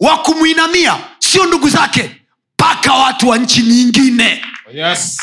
wa 0.00 0.18
kumwinamia 0.18 0.96
sio 1.18 1.46
ndugu 1.46 1.68
zake 1.68 2.22
mpaka 2.54 2.92
watu 2.92 3.28
wa 3.28 3.38
nchi 3.38 3.62
nyingine. 3.62 4.44
Yes. 4.74 5.20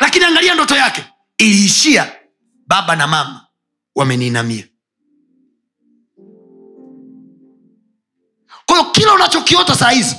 lakini 0.00 0.24
angalia 0.24 0.54
ndoto 0.54 0.76
yake. 0.76 1.04
Iliishia 1.38 2.12
baba 2.66 2.96
na 2.96 3.06
mama 3.06 3.46
wameniinamia 3.94 4.64
kwa 8.66 8.90
kila 8.92 9.14
unachokiota 9.14 9.74
saa 9.74 9.90
hizi 9.90 10.16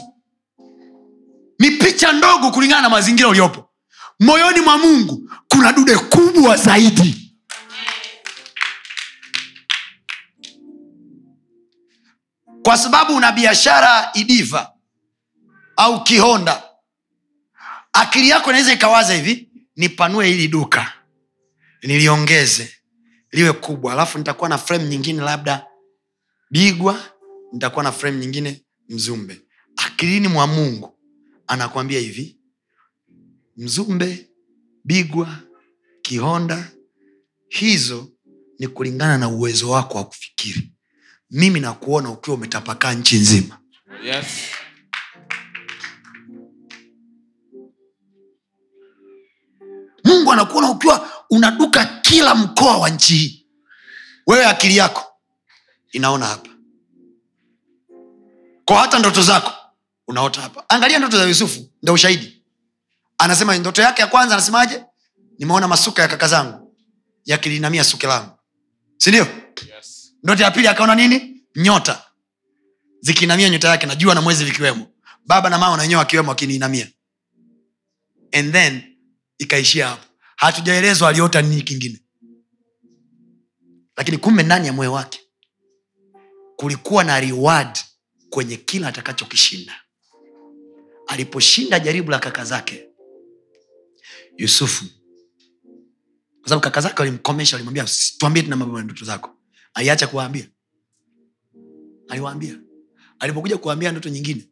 ni 1.60 1.72
picha 1.72 2.12
ndogo 2.12 2.52
kulingana 2.52 2.82
na 2.82 2.90
mazingira 2.90 3.30
uliopo. 3.30 3.70
Moyoni 4.20 4.60
mwa 4.62 4.78
mungu 4.78 5.30
kuna 5.48 5.72
dude 5.74 5.96
kubwa 5.98 6.58
zaidi 6.58 7.21
kwa 12.64 12.78
sababu 12.78 13.16
una 13.16 13.32
biashara 13.32 14.12
idiva 14.14 14.74
au 15.78 16.04
kihonda. 16.04 16.64
Akili 17.94 18.30
yako 18.30 18.50
inaweza 18.50 18.74
ikawaza 18.74 19.14
hivi 19.14 19.50
nipanue 19.76 20.28
hili 20.28 20.48
duka 20.48 20.94
niliongeze 21.84 22.76
liwe 23.32 23.54
kubwa 23.54 23.94
alafu 23.94 24.18
nitakuwa 24.18 24.50
na 24.50 24.58
frame 24.58 24.84
nyingine 24.86 25.22
labda 25.22 25.66
bigwa 26.52 27.04
nitakuwa 27.54 27.84
na 27.84 27.92
frame 27.92 28.18
nyingine 28.18 28.66
mzumbe. 28.90 29.42
Akilini 29.76 30.28
mwa 30.28 30.48
mungu 30.48 30.98
anakuambia 31.48 32.00
hivi 32.00 32.38
mzumbe 33.58 34.30
bigwa 34.86 35.38
kihonda 36.02 36.72
hizo 37.50 38.10
ni 38.60 38.68
kulingana 38.68 39.18
na 39.18 39.30
uwezo 39.30 39.70
wako 39.70 39.98
wa 39.98 40.04
kufikiri 40.04 40.72
mimi 41.32 41.60
nakuona 41.60 42.10
ukiwa 42.10 42.36
umetapakaa 42.38 42.94
nchi 42.94 43.16
nzima. 43.16 43.58
Yes. 44.04 44.26
mungu 50.04 50.32
anakuona 50.32 50.70
ukiwa 50.72 51.10
unaduka 51.30 51.86
kila 51.86 52.36
mkoa 52.36 52.78
wa 52.78 52.90
nchi 52.90 53.16
hii. 53.16 53.48
Wewe 54.28 54.46
akili 54.46 54.78
yako 54.78 55.06
inaona 55.92 56.26
hapa. 56.26 56.50
Kwa 58.66 58.80
hata 58.80 59.00
ndoto 59.00 59.22
zako 59.22 59.52
unaota 60.08 60.42
hapa. 60.42 60.64
Angalia 60.70 61.00
ndoto 61.00 61.18
za 61.18 61.24
yusufu 61.24 61.70
ndo 61.84 61.94
ushahidi. 61.94 62.44
Anasema 63.18 63.58
ndoto 63.58 63.82
yake 63.82 64.02
ya 64.02 64.08
kwanza 64.08 64.36
anasemaje? 64.36 64.84
Nimeona 65.40 65.68
masuka 65.68 66.02
ya 66.02 66.08
kaka 66.08 66.28
zangu 66.28 66.76
yakilinamia 67.26 67.84
suke 67.84 68.08
langu. 68.08 68.32
Sindio 68.98 69.28
Yes. 69.76 69.81
Ndoto 70.24 70.44
ya 70.44 70.52
pili 70.52 70.68
akaona 70.68 70.96
nini? 70.96 71.44
Nyota. 71.56 72.04
Zikiinamia 73.00 73.50
nyota 73.50 73.68
yake 73.70 73.86
na 73.86 73.96
jua 73.96 74.16
na 74.16 74.22
mwezi 74.22 74.46
vikiwemo. 74.46 74.88
Baba 75.26 75.50
na 75.50 75.58
mama 75.58 75.76
na 75.78 75.82
wenyewe 75.82 76.00
wakiwemo 76.00 76.30
wakiniinamia 76.30 76.88
and 78.32 78.52
then 78.54 78.82
ikaishia 79.38 79.88
hapo. 79.88 80.06
Hatujaelezwa 80.36 81.10
aliota 81.10 81.42
nini 81.42 81.62
kingine. 81.62 82.00
Lakini 83.98 84.18
kumbe 84.18 84.44
ndani 84.44 84.68
ya 84.68 84.74
moyo 84.74 84.94
wake 84.94 85.20
kulikuwa 86.56 87.04
na 87.04 87.20
reward 87.20 87.80
kwenye 88.30 88.58
kila 88.58 88.88
atakachokishinda. 88.88 89.82
Aliposhinda 91.08 91.80
jaribu 91.80 92.12
la 92.12 92.20
kaka 92.20 92.46
zake 92.46 92.88
yusufu. 94.38 94.86
Kwa 96.40 96.50
sababu 96.50 96.62
kaka 96.64 96.82
zake 96.82 96.96
walimkomesha 97.00 97.56
walimwambia 97.56 97.86
tuambie 98.18 98.44
tuna 98.44 98.56
mambo 98.56 98.94
zako 99.06 99.38
aliacha 99.74 100.08
kuwaambia. 100.08 100.48
Aliwaambia. 102.10 102.60
Alipokuja 103.20 103.58
kuwaambia 103.58 103.92
ndoto 103.92 104.10
nyingine 104.10 104.52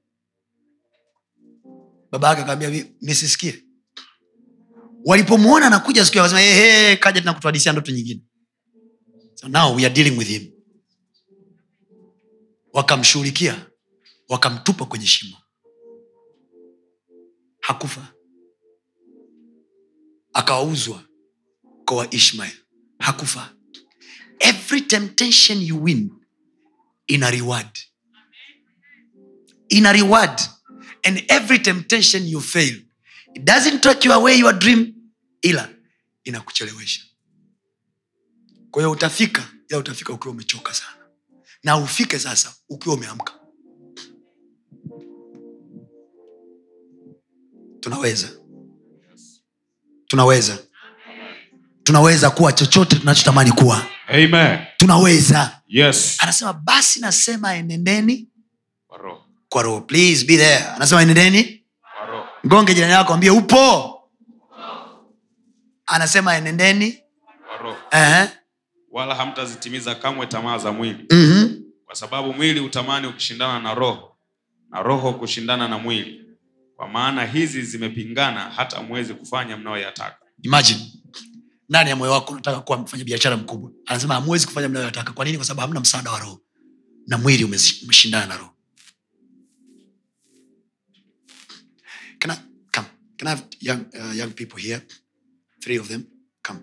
baba 2.11 2.27
yake 2.29 2.41
akawambia 2.41 2.85
nisisikie 3.01 3.63
walipomwona 5.05 5.67
anakuja 5.67 6.05
siku 6.05 6.19
akasema 6.19 6.39
hey, 6.39 6.53
hey, 6.53 6.95
kaja 6.95 7.21
tena 7.21 7.33
kutuhadisia 7.33 7.71
ndoto 7.71 7.91
nyingine. 7.91 8.21
So 9.35 9.47
now 9.47 9.75
we 9.75 9.85
are 9.85 9.93
dealing 9.93 10.17
with 10.17 10.27
him. 10.27 10.51
Wakamshughulikia 12.73 13.65
wakamtupa 14.29 14.85
kwenye 14.85 15.05
shimo. 15.05 15.37
Hakufa. 17.59 18.13
Akawauzwa 20.33 21.03
kwa 21.85 21.97
waishmael. 21.97 22.57
Hakufa 22.99 23.55
every 24.39 24.81
temptation 24.81 25.61
you 25.61 25.83
win 25.83 26.11
ina 27.07 27.31
reward. 27.31 27.79
Ina 29.69 29.91
reward. 29.93 30.41
And 31.03 31.23
every 31.29 31.59
temptation 31.59 32.25
you 32.27 32.41
fail 32.41 32.75
it 33.35 33.45
doesn't 33.45 33.81
take 33.81 34.05
you 34.07 34.13
away 34.13 34.35
your 34.39 34.53
dream 34.53 34.93
ila 35.41 35.69
inakuchelewesha. 36.23 37.01
Kwa 38.71 38.81
hiyo 38.81 38.91
utafika 38.91 39.47
ila 39.69 39.77
utafika 39.79 40.13
ukiwa 40.13 40.33
umechoka 40.33 40.73
sana. 40.73 41.05
Na 41.63 41.77
ufike 41.77 42.19
sasa 42.19 42.53
ukiwa 42.69 42.95
umeamka. 42.95 43.33
Tunaweza. 47.79 48.29
Tunaweza. 50.07 50.57
Tunaweza 51.83 52.29
kuwa 52.29 52.53
chochote 52.53 52.95
tunachotamani 52.95 53.51
kuwa 53.51 53.85
Amen. 54.09 54.59
tunaweza. 54.77 55.61
Yes. 55.67 56.17
anasema 56.19 56.53
basi 56.53 56.99
nasema 56.99 57.55
enendeni 57.55 58.27
Kwa 59.49 59.61
roho. 59.63 59.81
please 59.81 60.25
be 60.25 60.37
there. 60.37 60.63
Anasema 60.75 61.01
enendeni. 61.01 61.63
Mgonge 62.43 62.73
jirani 62.73 62.93
yako 62.93 63.13
ambie 63.13 63.29
upo. 63.29 63.95
Anasema 65.85 66.35
enendeni. 66.35 66.99
Uh-huh. 67.91 68.27
wala 68.91 69.15
hamtazitimiza 69.15 69.95
kamwe 69.95 70.25
tamaa 70.27 70.57
za 70.57 70.71
mwili. 70.71 71.05
Mm-hmm. 71.11 71.63
kwa 71.85 71.95
sababu 71.95 72.33
mwili 72.33 72.59
utamani 72.59 73.07
ukishindana 73.07 73.59
na 73.59 73.73
roho 73.73 74.17
na 74.69 74.81
roho 74.83 75.13
kushindana 75.13 75.67
na 75.67 75.77
mwili. 75.77 76.25
Kwa 76.75 76.87
maana 76.87 77.25
hizi 77.25 77.61
zimepingana 77.61 78.39
hata 78.39 78.81
mwezi 78.81 79.13
kufanya 79.13 79.57
mnayoyataka. 79.57 80.17
Imagine 80.41 80.79
ndani 81.69 81.89
ya 81.89 81.95
moyo 81.95 82.11
wako 82.11 82.31
unataka 82.33 82.59
kuwa 82.61 82.77
mfanya 82.77 83.03
biashara 83.03 83.37
mkubwa? 83.37 83.71
Anasema 83.85 84.13
hamwezi 84.13 84.45
kufanya 84.47 84.69
mnayotaka 84.69 85.13
kwa 85.13 85.25
nini? 85.25 85.37
Kwa 85.37 85.45
sababu 85.45 85.61
hamna 85.61 85.79
msaada 85.79 86.11
wa 86.11 86.19
roho. 86.19 86.41
Na 87.07 87.17
mwili 87.17 87.43
umeshindana 87.43 88.25
na 88.25 88.37
roho. 88.37 88.55
Can 92.19 92.31
I, 92.31 92.37
come. 92.73 92.87
Can 93.17 93.27
I 93.27 93.29
have 93.29 93.43
young, 93.61 93.85
uh, 93.95 94.15
young 94.17 94.31
people 94.31 94.59
here? 94.61 94.81
Three 95.61 95.79
of 95.79 95.87
them. 95.87 96.03
Come. 96.43 96.59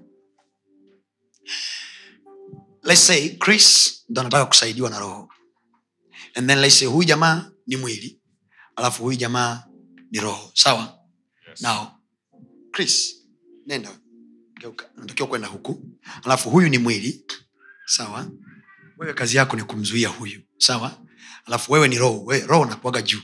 Let's 2.83 3.01
say 3.07 3.37
chris 3.39 3.93
ndo 4.09 4.21
anataka 4.21 4.47
kusaidiwa 4.47 4.91
na 4.91 4.99
roho. 4.99 5.29
And 6.35 6.49
then 6.49 6.59
let's 6.61 6.79
say 6.79 6.87
huyu 6.89 7.05
jamaa 7.09 7.51
ni 7.67 7.77
mwili 7.77 8.21
alafu 8.77 9.03
huyu 9.03 9.17
jamaa 9.19 9.65
ni 10.11 10.21
roho. 10.21 10.51
Sawa? 10.55 10.99
Yes. 11.49 11.63
now 11.63 11.87
chris 12.73 13.17
nenda 13.67 13.99
natakiwa 14.97 15.29
kwenda 15.29 15.49
huku. 15.49 15.83
Alafu 16.25 16.51
huyu 16.51 16.69
ni 16.69 16.79
mwili. 16.79 17.25
Sawa. 17.87 18.31
Wewe 18.99 19.15
kazi 19.15 19.37
yako 19.37 19.57
ni 19.57 19.63
kumzuia 19.63 20.09
huyu. 20.09 20.41
Sawa. 20.59 21.03
Alafu 21.45 21.73
wewe 21.73 21.89
ni 21.89 21.99
roho. 21.99 22.25
Wewe 22.25 22.47
roho 22.47 22.65
nakuaga 22.65 23.03
juu. 23.03 23.23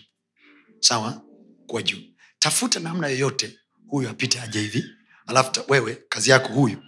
Sawa. 0.80 1.22
Kuwa 1.66 1.82
juu. 1.82 1.98
Tafuta 2.38 2.80
namna 2.80 3.08
yoyote 3.08 3.58
huyu 3.86 4.08
apite 4.08 4.40
aje 4.40 4.60
hivi. 4.60 4.84
Alafu 5.26 5.50
wewe 5.68 6.02
kazi 6.08 6.30
yako 6.30 6.48
huyu 6.52 6.78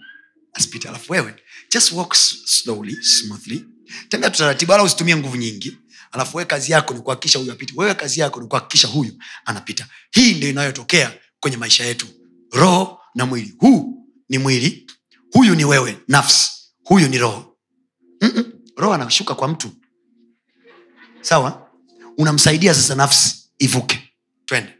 asipite. 0.53 0.89
Alafu 0.89 1.11
wewe 1.13 1.35
just 1.73 1.91
walk 1.91 2.13
slowly 2.45 3.03
smoothly. 3.03 3.65
Tembea 4.09 4.29
tutaratibu 4.29 4.73
ala 4.73 4.83
usitumie 4.83 5.15
nguvu 5.15 5.35
nyingi. 5.37 5.77
Alafu 6.11 6.37
wewe 6.37 6.45
kazi 6.47 6.71
yako 6.71 6.93
ni 6.93 6.99
kuhakikisha 7.01 7.39
huyu 7.39 7.51
apite. 7.51 7.73
Wewe 7.77 7.95
kazi 7.95 8.19
yako 8.19 8.41
ni 8.41 8.47
kuhakikisha 8.47 8.87
huyu 8.87 9.13
anapita. 9.45 9.87
Hii 10.11 10.33
ndio 10.33 10.49
inayotokea 10.49 11.13
kwenye 11.39 11.57
maisha 11.57 11.85
yetu. 11.85 12.07
Roho 12.51 12.99
na 13.15 13.25
mwili. 13.25 13.55
Huu 13.59 13.94
ni 14.29 14.37
mwili 14.37 14.91
huyu 15.33 15.55
ni 15.55 15.65
wewe 15.65 15.97
nafsi 16.07 16.51
huyu 16.83 17.07
ni 17.07 17.17
roho. 17.17 17.57
Mm-mm. 18.21 18.53
roho 18.77 18.93
anashuka 18.93 19.35
kwa 19.35 19.47
mtu. 19.47 19.71
Sawa? 21.21 21.71
Unamsaidia 22.17 22.73
sasa 22.73 22.95
nafsi 22.95 23.51
ivuke. 23.59 24.13
Twende. 24.45 24.73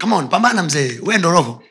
Come 0.00 0.14
on, 0.14 0.28
pambana 0.28 0.62
mzee. 0.62 1.00
We 1.02 1.18
ndo 1.18 1.30
roho. 1.30 1.64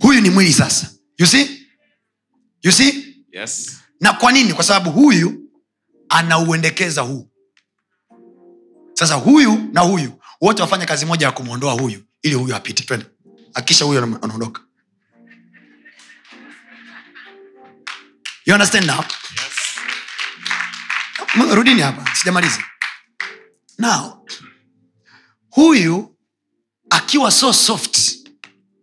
Huyu 0.00 0.20
ni 0.20 0.30
mwili 0.30 0.52
sasa. 0.52 0.90
You 1.18 1.26
see? 1.26 1.66
You 2.62 2.72
see? 2.72 3.10
Yes. 3.32 3.80
na 4.00 4.12
kwa 4.12 4.32
nini? 4.32 4.52
Kwa 4.52 4.64
sababu 4.64 4.90
huyu 4.90 5.50
anauendekeza 6.08 7.02
huu. 7.02 7.30
Sasa 8.94 9.14
huyu 9.14 9.68
na 9.72 9.80
huyu 9.80 10.12
wote 10.44 10.62
wafanya 10.62 10.86
kazi 10.86 11.06
moja 11.06 11.26
ya 11.26 11.32
kumwondoa 11.32 11.72
huyu 11.72 12.02
ili 12.22 12.34
huyu 12.34 12.56
apite. 12.56 12.82
Twende. 12.84 13.06
Akisha 13.54 13.84
huyu 13.84 14.02
anaondoka. 14.22 14.60
You 18.46 18.54
understand 18.54 18.86
now? 18.86 18.96
Yes. 18.98 19.54
Rudini 21.54 21.80
hapa 21.82 22.14
sijamaliza. 22.16 22.64
Now 23.78 24.26
huyu 25.50 26.16
akiwa 26.90 27.30
so 27.30 27.52
soft 27.52 27.98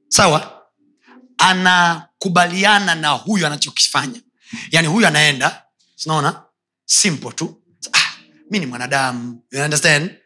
sawa 0.07 0.63
anakubaliana 1.37 2.95
na 2.95 3.09
huyu 3.09 3.47
anachokifanya. 3.47 4.21
Yaani 4.71 4.87
huyu 4.87 5.07
anaenda 5.07 5.63
sinaona 5.95 6.43
simple 6.85 7.31
tu. 7.31 7.61
Ah, 7.93 8.13
mi 8.51 8.59
ni 8.59 8.65
mwanadamu 8.65 9.43
you 9.51 9.63
understand 9.63 10.20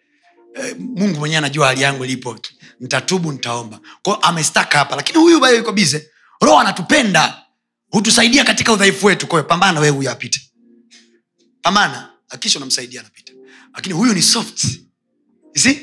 eh, 0.55 0.75
mungu 0.79 1.19
mwenyewe 1.19 1.37
anajua 1.37 1.67
hali 1.67 1.81
yangu 1.81 2.05
ilipo. 2.05 2.39
Nitatubu 2.79 3.31
nitaomba. 3.31 3.79
Kwao 4.01 4.15
amestaka 4.17 4.77
hapa 4.77 4.95
lakini 4.95 5.17
huyu 5.19 5.39
bayo 5.39 5.57
yuko 5.57 5.71
bize 5.71 6.09
roho 6.41 6.59
anatupenda. 6.59 7.41
Hutusaidia 7.89 8.43
katika 8.43 8.73
udhaifu 8.73 9.05
wetu. 9.05 9.27
Kwayo 9.27 9.43
pambana 9.43 9.79
wee 9.79 9.89
huyu 9.89 10.09
apite. 10.11 10.41
Pambana. 11.61 12.11
Akisha 12.29 12.59
unamsaidia 12.59 12.99
anapita. 13.01 13.33
Lakini 13.73 13.95
huyu 13.95 14.13
ni 14.13 14.21
soft. 14.21 14.63
You 15.65 15.75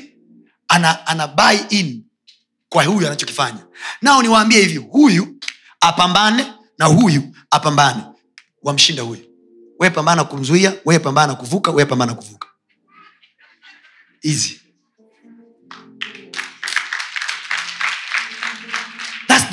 ana, 0.67 1.07
ana 1.07 1.27
buy 1.27 1.57
in 1.79 2.03
kwa 2.69 2.83
huyu 2.83 3.07
anachokifanya. 3.07 3.65
Nao 4.01 4.21
niwaambie 4.21 4.59
hivi 4.61 4.77
huyu 4.77 5.39
apambane 5.79 6.53
na 6.77 6.85
huyu 6.85 7.35
apambane. 7.51 8.03
Wamshinda 8.61 9.03
huyu. 9.03 9.21
We 9.79 9.89
pambana 9.89 10.23
kumzuia 10.23 10.73
we 10.85 10.99
pambana 10.99 11.35
kuvuka 11.35 11.71
we 11.71 11.85
pambana 11.85 12.13
kuvuka. 12.13 12.47
Easy 14.21 14.59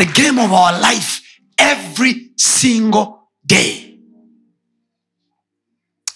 the 0.00 0.06
game 0.22 0.38
of 0.38 0.50
our 0.52 0.72
life 0.80 1.20
every 1.58 2.30
single 2.36 3.28
day. 3.46 3.98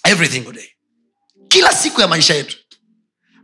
Every 0.05 0.27
single 0.29 0.53
day. 0.53 0.69
Kila 1.49 1.73
siku 1.73 2.01
ya 2.01 2.09
maisha 2.09 2.35
yetu. 2.35 2.57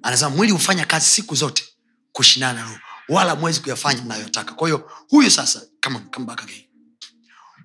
Anasema 0.02 0.30
mwili 0.30 0.52
hufanya 0.52 0.86
kazi 0.86 1.06
siku 1.06 1.34
zote 1.34 1.64
kushindana 2.12 2.60
na 2.64 2.80
wala 3.08 3.34
mwezi 3.34 3.60
kuyafanya 3.60 4.02
mnayotaka. 4.02 4.54
Kwa 4.54 4.68
hiyo 4.68 4.90
huyu 5.08 5.30
sasa 5.30 5.62
come 5.84 5.96
on, 5.96 6.10
come 6.10 6.26
back 6.26 6.42
again 6.42 6.64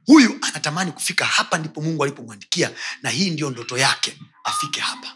huyu 0.06 0.40
anatamani 0.42 0.92
kufika 0.92 1.26
hapa 1.26 1.58
ndipo 1.58 1.82
mungu 1.82 2.04
alipomwandikia 2.04 2.72
na 3.02 3.10
hii 3.10 3.30
ndio 3.30 3.50
ndoto 3.50 3.78
yake 3.78 4.18
afike 4.44 4.80
hapa. 4.80 5.16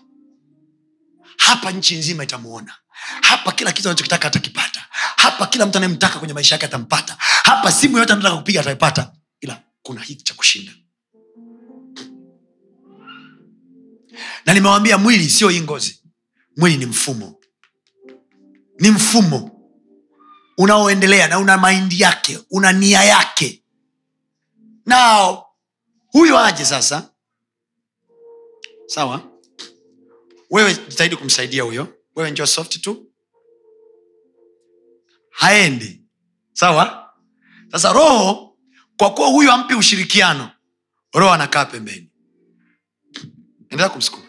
Hapa 1.37 1.71
nchi 1.71 1.95
nzima 1.95 2.23
itamuona. 2.23 2.75
Hapa 3.21 3.51
kila 3.51 3.71
kitu 3.71 3.89
anachokitaka 3.89 4.27
atakipata 4.27 4.78
hapa 5.19 5.47
kila 5.47 5.65
mtu 5.65 5.77
anayemtaka 5.77 6.19
kwenye 6.19 6.33
maisha 6.33 6.55
yake 6.55 6.65
atampata. 6.65 7.17
Hapa 7.19 7.71
simu 7.71 7.97
yote 7.97 8.13
anataka 8.13 8.37
kupiga 8.37 8.61
ataipata. 8.61 9.11
Ila 9.41 9.63
kuna 9.81 10.01
hiki 10.01 10.23
cha 10.23 10.33
kushinda. 10.33 10.71
Na 14.45 14.53
nimewambia 14.53 14.97
mwili 14.97 15.29
sio 15.29 15.49
hii 15.49 15.61
ngozi. 15.61 16.01
Mwili 16.57 16.77
ni 16.77 16.85
mfumo. 16.85 17.39
Ni 18.79 18.89
mfumo. 18.91 19.51
Unaoendelea 20.57 21.27
na 21.27 21.39
una 21.39 21.57
maindi 21.57 21.99
yake 22.01 22.39
una 22.51 22.71
nia 22.71 23.03
yake. 23.03 23.63
Nao 24.85 25.45
huyo 26.07 26.39
aje 26.39 26.65
sasa? 26.65 27.09
Sawa. 28.85 29.21
Wewe 30.49 30.73
jitahidi 30.73 31.15
kumsaidia 31.15 31.63
huyo. 31.63 31.87
Wewe 32.15 32.31
njo 32.31 32.45
soft 32.47 32.81
tu 32.81 33.08
haendi. 35.39 36.01
Sawa? 36.53 37.13
Sasa 37.71 37.93
roho 37.93 38.57
kwa 38.97 39.13
kuwa 39.13 39.27
huyu 39.27 39.51
ampi 39.51 39.73
ushirikiano 39.75 40.51
roho 41.13 41.33
anakaa 41.33 41.65
pembeni. 41.65 42.11
Endelea 43.69 43.89
kumsukuma 43.89 44.23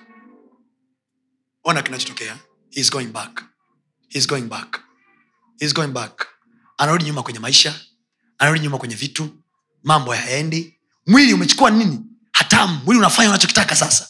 ona 1.64 1.82
kinachotokea. 1.82 2.38
He's 2.70 2.90
going 2.90 3.06
back. 3.06 3.44
He's 4.08 4.26
going 4.28 4.42
back. 4.48 4.80
He's 5.58 5.74
going 5.74 5.88
back. 5.92 6.26
Anarudi 6.78 7.04
nyuma 7.04 7.22
kwenye 7.22 7.38
maisha. 7.38 7.80
Anarudi 8.38 8.64
nyuma 8.64 8.78
kwenye 8.78 8.94
vitu. 8.94 9.28
Mambo 9.82 10.12
hayaendi 10.12 10.80
mwili 11.06 11.34
umechukua 11.34 11.70
nini? 11.70 12.00
Hatamu. 12.32 12.80
Mwili 12.84 12.98
unafanya 12.98 13.28
unachokitaka 13.28 13.76
sasa. 13.76 14.08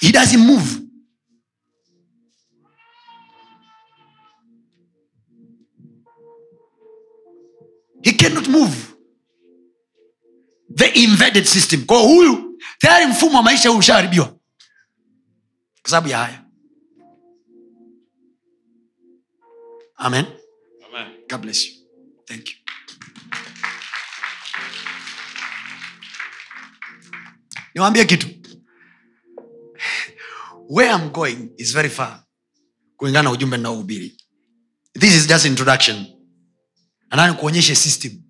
He 0.00 0.36
move 0.36 0.81
he 8.02 8.12
cannot 8.12 8.48
move. 8.48 8.76
The 10.74 10.86
invaded 11.04 11.46
system. 11.46 11.84
Kwao 11.86 12.06
huyu 12.06 12.58
tayari 12.78 13.06
mfumo 13.06 13.36
wa 13.36 13.42
maisha 13.42 13.68
huu 13.68 13.78
ushaharibiwa. 13.78 14.26
Kwa 15.82 15.90
sababu 15.90 16.08
ya 16.08 16.18
haya. 16.18 16.44
Amen. 19.96 20.24
Amen. 20.88 21.06
god 21.28 21.40
bless 21.40 21.66
you. 21.66 21.72
Thank 22.26 22.48
you. 22.50 22.56
Niwaambie 27.74 28.04
kitu. 28.04 28.26
Where 30.68 30.90
I'm 30.90 31.10
going 31.10 31.50
is 31.58 31.72
very 31.72 31.88
far 31.90 32.24
kulingana 32.96 33.22
na 33.22 33.30
ujumbe 33.30 33.56
ninaohubiri. 33.56 34.16
This 34.98 35.14
is 35.14 35.26
just 35.26 35.44
introduction 35.44 36.06
anani 37.12 37.34
kuonyeshe 37.34 37.74
system. 37.74 38.22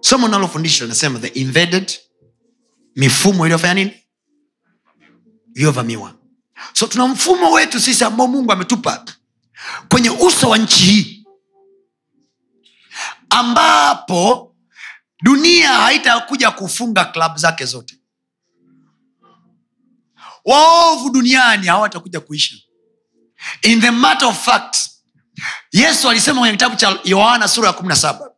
Somo 0.00 0.28
nalofundisha 0.28 0.84
linasema 0.84 1.18
the 1.18 1.26
invaded 1.28 1.92
mifumo 2.96 3.44
iliyofanya 3.46 3.74
nini? 3.74 4.06
Iliyovamiwa. 5.54 6.14
So 6.72 6.86
tuna 6.86 7.06
mfumo 7.06 7.52
wetu 7.52 7.80
sisi 7.80 8.04
ambao 8.04 8.26
mungu 8.26 8.52
ametupa 8.52 9.04
kwenye 9.88 10.10
uso 10.10 10.48
wa 10.50 10.58
nchi 10.58 10.84
hii 10.84 11.26
ambapo 13.30 14.54
dunia 15.22 15.68
haitakuja 15.68 16.50
kufunga 16.50 17.04
klabu 17.04 17.38
zake 17.38 17.64
zote. 17.64 17.96
Waovu 20.44 21.10
duniani 21.10 21.66
hawatakuja 21.66 22.20
kuisha. 22.20 22.56
In 23.62 23.80
the 23.80 23.90
matter 23.90 24.28
of 24.28 24.44
fact 24.44 24.76
yesu 25.80 26.10
alisema 26.10 26.38
kwenye 26.40 26.52
kitabu 26.52 26.76
cha 26.76 26.98
yohana 27.04 27.48
sura 27.48 27.66
ya 27.66 27.72
kumi 27.72 27.88
na 27.88 27.96
saba 27.96 28.30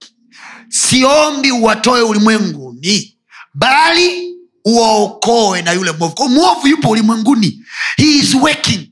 siombi 0.69 1.53
uwatoe 1.53 2.03
ulimwenguni 2.03 3.19
bali 3.55 4.35
uwaokoe 4.65 5.63
na 5.63 5.73
yule 5.73 5.93
mwovu. 5.93 6.29
Mwovu 6.29 6.69
yupo 6.69 6.89
ulimwenguni. 6.91 7.65
He 7.97 8.05
is 8.19 8.35
working. 8.35 8.91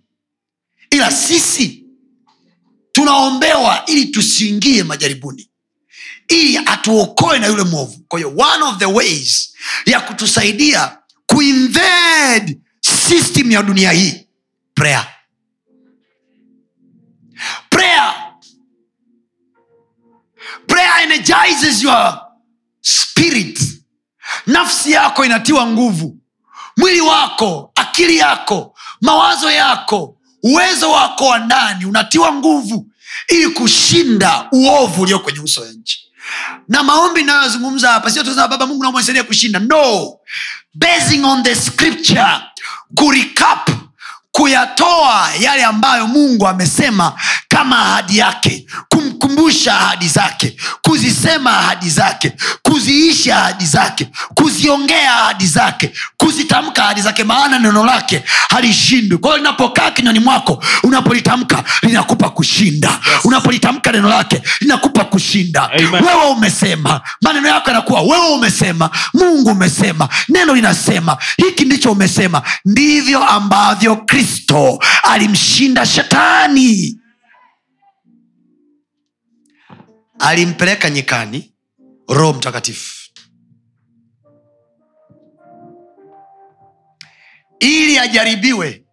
Ila 0.90 1.11
sisi 1.12 1.84
tunaombewa 2.92 3.82
ili 3.86 4.07
tusiingie 4.07 4.82
majaribuni 4.82 5.51
ili 6.28 6.59
atuokoe 6.59 7.38
na 7.38 7.47
yule 7.47 7.62
mwovu. 7.62 7.99
Kwa 8.09 8.18
hiyo 8.18 8.28
one 8.36 8.64
of 8.64 8.78
the 8.78 8.84
ways 8.86 9.55
ya 9.86 10.01
kutusaidia 10.01 10.99
kuinvade 11.26 12.59
system 13.09 13.51
ya 13.51 13.62
dunia 13.62 13.90
hii 13.92 14.26
prayer 14.74 15.07
energizes 21.03 21.82
your 21.82 22.20
spirit. 22.80 23.61
Nafsi 24.47 24.92
yako 24.92 25.24
inatiwa 25.24 25.66
nguvu. 25.66 26.16
Mwili 26.76 27.01
wako 27.01 27.72
akili 27.74 28.16
yako 28.16 28.74
mawazo 29.01 29.51
yako 29.51 30.16
uwezo 30.42 30.90
wako 30.90 31.26
wa 31.26 31.38
ndani 31.38 31.84
unatiwa 31.86 32.32
nguvu 32.32 32.86
ili 33.28 33.49
kushinda 33.49 34.49
uovu 34.53 35.03
ulio 35.03 35.18
kwenye 35.18 35.40
uso 35.40 35.61
wa 35.61 35.68
nchi. 35.68 36.01
Na 36.68 36.82
maombi 36.82 37.20
inayozungumza 37.20 37.92
hapa 37.92 38.11
sio 38.11 38.22
tuzaa 38.24 38.49
baba 38.49 38.66
mungu 38.66 38.82
naomba 38.82 39.01
nisaidie 39.01 39.22
kushinda. 39.22 39.59
No. 39.59 40.16
Basing 40.74 41.24
on 41.24 41.42
the 41.42 41.55
scripture 41.55 42.40
kuricap 42.94 43.70
kuyatoa 44.37 45.28
yale 45.41 45.64
ambayo 45.64 46.07
mungu 46.07 46.49
amesema 46.49 47.12
kama 47.49 47.78
ahadi 47.78 48.18
yake 48.18 48.66
kumkumbusha 48.89 49.80
ahadi 49.80 50.09
zake 50.09 50.57
kuzisema 50.82 51.59
ahadi 51.59 51.91
zake 51.91 52.32
kuziishi 52.62 53.32
ahadi 53.32 53.66
zake 53.66 54.09
kuziongea 54.34 55.16
ahadi 55.16 55.47
zake 55.47 55.93
kuzitamka 56.16 56.84
ahadi 56.84 57.01
zake 57.01 57.24
maana 57.24 57.59
neno 57.59 57.84
lake 57.87 58.22
halishindwi 58.51 59.18
kwa 59.18 59.30
hiyo 59.30 59.39
linapokaa 59.39 59.91
kinywani 59.91 60.18
mwako 60.18 60.64
unapolitamka 60.82 61.64
linakupa 61.82 62.30
kushinda 62.30 62.89
yes. 62.89 63.24
unapolitamka 63.24 63.93
neno 63.93 64.09
lake 64.09 64.43
linakupa 64.61 65.05
kushinda 65.05 65.70
Amen. 65.72 66.05
wewe 66.05 66.24
umesema 66.30 67.01
maneno 67.22 67.49
yako 67.49 67.70
yanakuwa 67.70 68.03
wewe 68.03 68.28
umesema 68.28 68.91
mungu 69.14 69.51
umesema 69.51 70.09
neno 70.28 70.55
linasema 70.55 71.16
hiki 71.37 71.64
ndicho 71.64 71.93
umesema 71.93 72.43
ndivyo 72.64 73.24
ambavyo 73.24 73.97
kristo 73.97 74.26
alimshinda 75.03 75.87
shetani. 75.87 77.01
Alimpeleka 80.18 80.91
nyikani 80.91 81.55
roho 82.09 82.33
mtakatifu 82.33 83.11
ili 87.61 87.99
ajaribiwe 87.99 88.85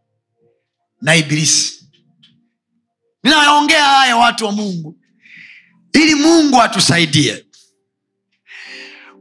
na 1.02 1.16
ibilisi. 1.16 1.90
Ninayaongea 3.24 3.86
haya 3.86 4.18
watu 4.18 4.46
wa 4.46 4.52
mungu 4.52 5.00
ili 5.94 6.16
mungu 6.16 6.62
atusaidie. 6.62 7.46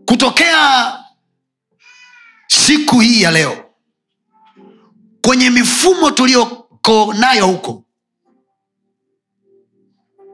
Kutokea 0.05 0.99
siku 2.47 3.01
hii 3.01 3.23
ya 3.23 3.31
leo 3.31 3.72
kwenye 5.27 5.51
mifumo 5.51 6.11
tuliyoko 6.11 7.15
nayo 7.19 7.47
huko 7.47 7.85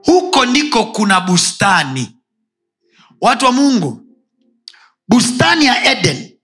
huko 0.05 0.47
ndiko 0.47 0.85
kuna 0.85 1.21
bustani 1.21 2.17
watu 3.21 3.45
wa 3.45 3.53
mungu 3.53 4.07
bustani 5.09 5.65
ya 5.65 5.85
eden 5.93 6.39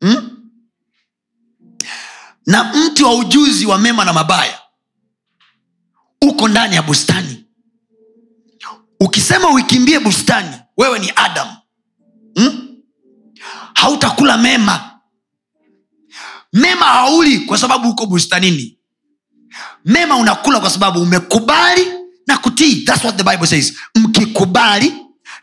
hmm? 0.00 0.50
na 2.46 2.64
mti 2.64 3.04
wa 3.04 3.14
ujuzi 3.14 3.66
wa 3.66 3.78
mema 3.78 4.04
na 4.04 4.12
mabaya 4.12 4.60
uko 6.22 6.48
ndani 6.48 6.74
ya 6.76 6.82
bustani 6.82 7.46
ukisema 9.00 9.50
uikimbie 9.50 10.00
bustani 10.00 10.56
wewe 10.76 10.98
ni 10.98 11.12
adam 11.16 11.48
hmm? 12.36 12.68
hautakula 13.74 14.36
mema 14.36 14.95
mema 16.56 16.84
hauli 16.86 17.38
kwa 17.38 17.58
sababu 17.58 17.88
uko 17.88 18.06
bustanini. 18.06 18.78
Mema 19.84 20.16
unakula 20.16 20.60
kwa 20.60 20.70
sababu 20.70 21.02
umekubali 21.02 21.86
na 22.26 22.38
kutii. 22.38 22.76
That's 22.84 23.04
what 23.04 23.16
the 23.16 23.22
bible 23.24 23.46
says. 23.46 23.72
Mkikubali 23.94 24.92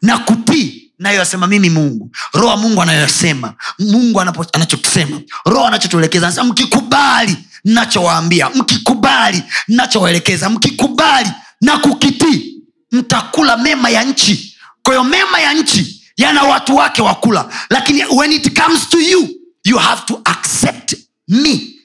na 0.02 0.18
kutii 0.18 0.91
nayoyasema 0.99 1.48
mimi 1.48 1.69
mungu. 1.69 2.11
Roho 2.34 2.57
mungu 2.57 2.81
anayoyasema 2.81 3.53
mungu 3.80 4.22
anachokisema. 4.22 5.22
Roho 5.45 5.65
anachotuelekeza. 5.65 6.27
Anasema 6.27 6.48
mkikubali 6.48 7.38
nachowaambia. 7.65 8.49
Mkikubali 8.49 9.44
nachowaelekeza. 9.68 10.49
Mkikubali 10.49 11.30
na 11.61 11.77
kukitii 11.77 12.56
mtakula 12.91 13.57
mema 13.57 13.90
ya 13.90 14.03
nchi. 14.03 14.57
Kwahiyo 14.84 15.03
mema 15.03 15.40
ya 15.40 15.53
nchi 15.53 16.03
yana 16.18 16.44
watu 16.44 16.76
wake 16.76 17.02
wakula 17.02 17.49
lakini 17.69 18.06
when 18.06 18.31
it 18.31 18.60
comes 18.64 18.90
to 18.90 18.99
you 18.99 19.30
you 19.65 19.77
have 19.77 20.02
to 20.06 20.22
accept 20.26 20.95
me. 21.27 21.79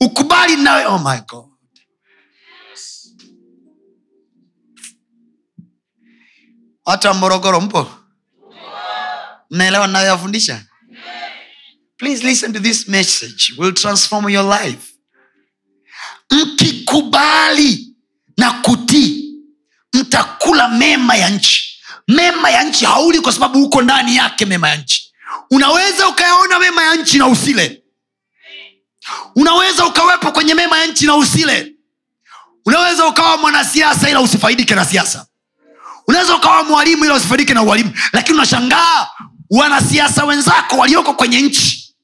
Ukubali 0.00 0.56
nawe 0.56 0.84
oh 0.86 0.98
my 0.98 1.20
god. 1.28 1.46
Watu 6.86 7.06
wa 7.08 7.14
morogoro 7.14 7.60
mpo? 7.60 7.90
Mnaelewa 9.50 9.86
nayoyafundisha 9.86 10.64
please 11.96 12.24
listen 12.26 12.52
to 12.52 12.60
this 12.60 12.88
message. 12.88 13.52
Will 13.58 13.72
transform 13.74 14.28
your 14.30 14.44
life. 14.62 14.92
Mkikubali 16.30 17.96
na 18.36 18.50
kutii 18.52 19.34
mtakula 19.92 20.68
mema 20.68 21.16
ya 21.16 21.30
nchi. 21.30 21.80
Mema 22.08 22.50
ya 22.50 22.64
nchi 22.64 22.84
hauli 22.84 23.20
kwa 23.20 23.32
sababu 23.32 23.62
uko 23.64 23.82
ndani 23.82 24.16
yake 24.16 24.46
mema 24.46 24.68
ya 24.68 24.76
nchi. 24.76 25.12
Unaweza 25.50 26.08
ukayaona 26.08 26.58
mema 26.58 26.82
ya 26.82 26.94
nchi 26.96 27.18
na 27.18 27.26
usile 27.26 27.79
unaweza 29.36 29.86
ukawepo 29.86 30.32
kwenye 30.32 30.54
mema 30.54 30.78
ya 30.78 30.86
nchi 30.86 31.06
na 31.06 31.16
usile. 31.16 31.72
Unaweza 32.66 33.06
ukawa 33.06 33.36
mwanasiasa 33.36 34.10
ila 34.10 34.20
usifaidike 34.20 34.74
na 34.74 34.84
siasa. 34.84 35.26
Unaweza 36.08 36.36
ukawa 36.36 36.64
mwalimu 36.64 37.04
ila 37.04 37.14
usifaidike 37.14 37.54
na 37.54 37.62
ualimu. 37.62 37.92
Lakini 38.12 38.34
unashangaa 38.38 39.06
wanasiasa 39.50 40.24
wenzako 40.24 40.76
walioko 40.76 41.14
kwenye 41.14 41.40
nchi 41.40 41.94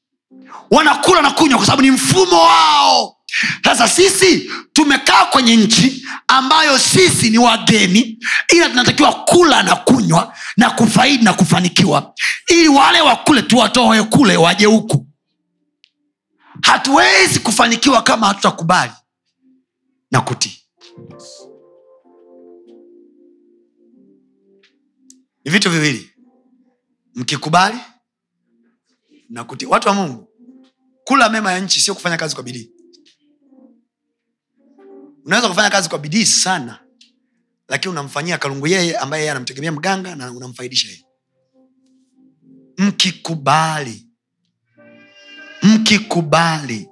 wanakula 0.70 1.22
na 1.22 1.30
kunywa 1.30 1.56
kwa 1.58 1.66
sababu 1.66 1.82
ni 1.82 1.90
mfumo 1.90 2.42
wao. 2.42 3.16
Sasa 3.64 3.88
sisi 3.88 4.50
tumekaa 4.72 5.24
kwenye 5.24 5.56
nchi 5.56 6.06
ambayo 6.28 6.78
sisi 6.78 7.30
ni 7.30 7.38
wageni 7.38 8.18
ila 8.54 8.68
tunatakiwa 8.68 9.12
kula 9.12 9.62
na 9.62 9.76
kunywa 9.76 10.34
na 10.56 10.70
kufaidi 10.70 11.24
na 11.24 11.32
kufanikiwa. 11.32 12.12
Ili 12.48 12.68
wale 12.68 13.00
wakule 13.00 13.42
tuwatoe 13.42 14.02
kule 14.02 14.36
waje 14.36 14.66
huku 14.66 15.05
hatuwezi 16.66 17.38
kufanikiwa 17.40 18.02
kama 18.02 18.26
hatutakubali 18.26 18.92
na 20.10 20.20
kutii. 20.20 20.62
Vitu 25.44 25.70
viwili. 25.70 26.10
Mkikubali 27.14 27.78
na 29.28 29.44
kutii. 29.44 29.66
Watu 29.66 29.88
wa 29.88 29.94
mungu 29.94 30.28
kula 31.04 31.28
mema 31.28 31.52
ya 31.52 31.60
nchi 31.60 31.80
sio 31.80 31.94
kufanya 31.94 32.16
kazi 32.16 32.34
kwa 32.34 32.44
bidii. 32.44 32.70
Unaweza 35.24 35.48
kufanya 35.48 35.70
kazi 35.70 35.88
kwa 35.88 35.98
bidii 35.98 36.24
sana 36.26 36.80
lakini 37.68 37.92
unamfanyia 37.92 38.38
kalungu 38.38 38.66
yeye 38.66 38.96
ambaye 38.98 39.22
yeye 39.22 39.30
anamtegemea 39.30 39.72
mganga 39.72 40.14
na 40.16 40.32
unamfaidisha 40.32 40.88
yeye. 40.88 41.04
Mkikubali 42.78 44.05
mkikubali 45.62 46.88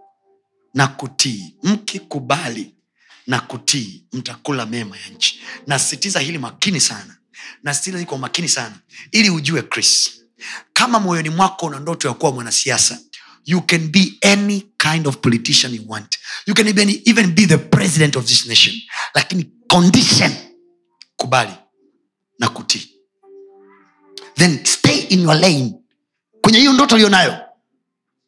na 0.75 0.87
kutii 0.87 1.57
mkikubali 1.63 2.75
na 3.27 3.41
kutii 3.41 4.05
mtakula 4.13 4.67
mema 4.67 4.97
ya 4.97 5.09
nchi. 5.09 5.41
Nasisitiza 5.67 6.21
hili 6.21 6.39
makini 6.39 6.81
sana 6.81 7.17
nasisitiza 7.63 7.99
hili 7.99 8.09
kwa 8.09 8.19
makini 8.19 8.49
sana 8.49 8.75
ili 9.13 9.31
ujue 9.31 9.63
chris 9.63 10.11
kama 10.73 11.01
moyoni 11.01 11.31
mwako 11.31 11.67
una 11.67 11.81
ndoto 11.81 12.09
ya 12.09 12.15
kuwa 12.15 12.33
mwanasiasa 12.33 12.99
you 13.45 13.61
can 13.61 13.89
be 13.89 14.19
any 14.23 14.61
kind 14.79 15.07
of 15.07 15.17
politician 15.21 15.75
you 15.75 15.85
want. 15.89 16.19
You 16.47 16.55
can 16.55 16.69
even, 16.69 16.89
even 17.05 17.35
be 17.35 17.47
the 17.47 17.59
president 17.59 18.17
of 18.17 18.25
this 18.27 18.47
nation. 18.47 18.75
Lakini 19.15 19.51
condition 19.69 20.33
kubali 21.17 21.53
na 22.39 22.49
kutii. 22.49 22.91
Then 24.37 24.65
stay 24.65 24.99
in 24.99 25.21
your 25.21 25.35
lane. 25.35 25.75
Kwenye 26.41 26.59
hiyo 26.59 26.73
ndoto 26.73 26.95
ulionayo 26.95 27.39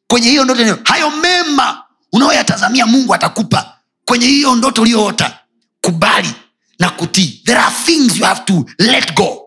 kwenye 0.08 0.28
hiyo 0.30 0.44
ndoto 0.44 0.78
hayo 0.84 1.10
mema 1.10 1.82
unaoyatazamia 2.12 2.86
mungu 2.86 3.14
atakupa. 3.14 3.72
Kwenye 4.04 4.26
hiyo 4.26 4.54
ndoto 4.56 4.82
uliyoota 4.82 5.38
kubali 5.80 6.32
na 6.78 6.90
kutii. 6.90 7.42
There 7.44 7.58
are 7.58 7.74
things 7.84 8.16
you 8.18 8.24
have 8.24 8.40
to 8.44 8.64
let 8.78 9.14
go. 9.14 9.42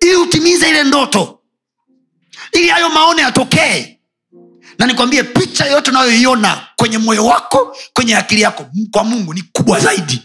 Ili 0.00 0.16
utimize 0.16 0.68
ile 0.68 0.84
ndoto 0.84 1.40
ili 2.52 2.68
hayo 2.68 2.88
maono 2.90 3.20
yatokee 3.20 3.98
na 4.78 4.86
nikwambie 4.86 5.22
picha 5.22 5.64
yoyote 5.64 5.90
unayoiona 5.90 6.68
kwenye 6.76 6.98
moyo 6.98 7.26
wako 7.26 7.76
kwenye 7.92 8.16
akili 8.16 8.40
yako 8.40 8.70
kwa 8.90 9.04
mungu 9.04 9.34
ni 9.34 9.42
kubwa 9.42 9.80
zaidi. 9.80 10.22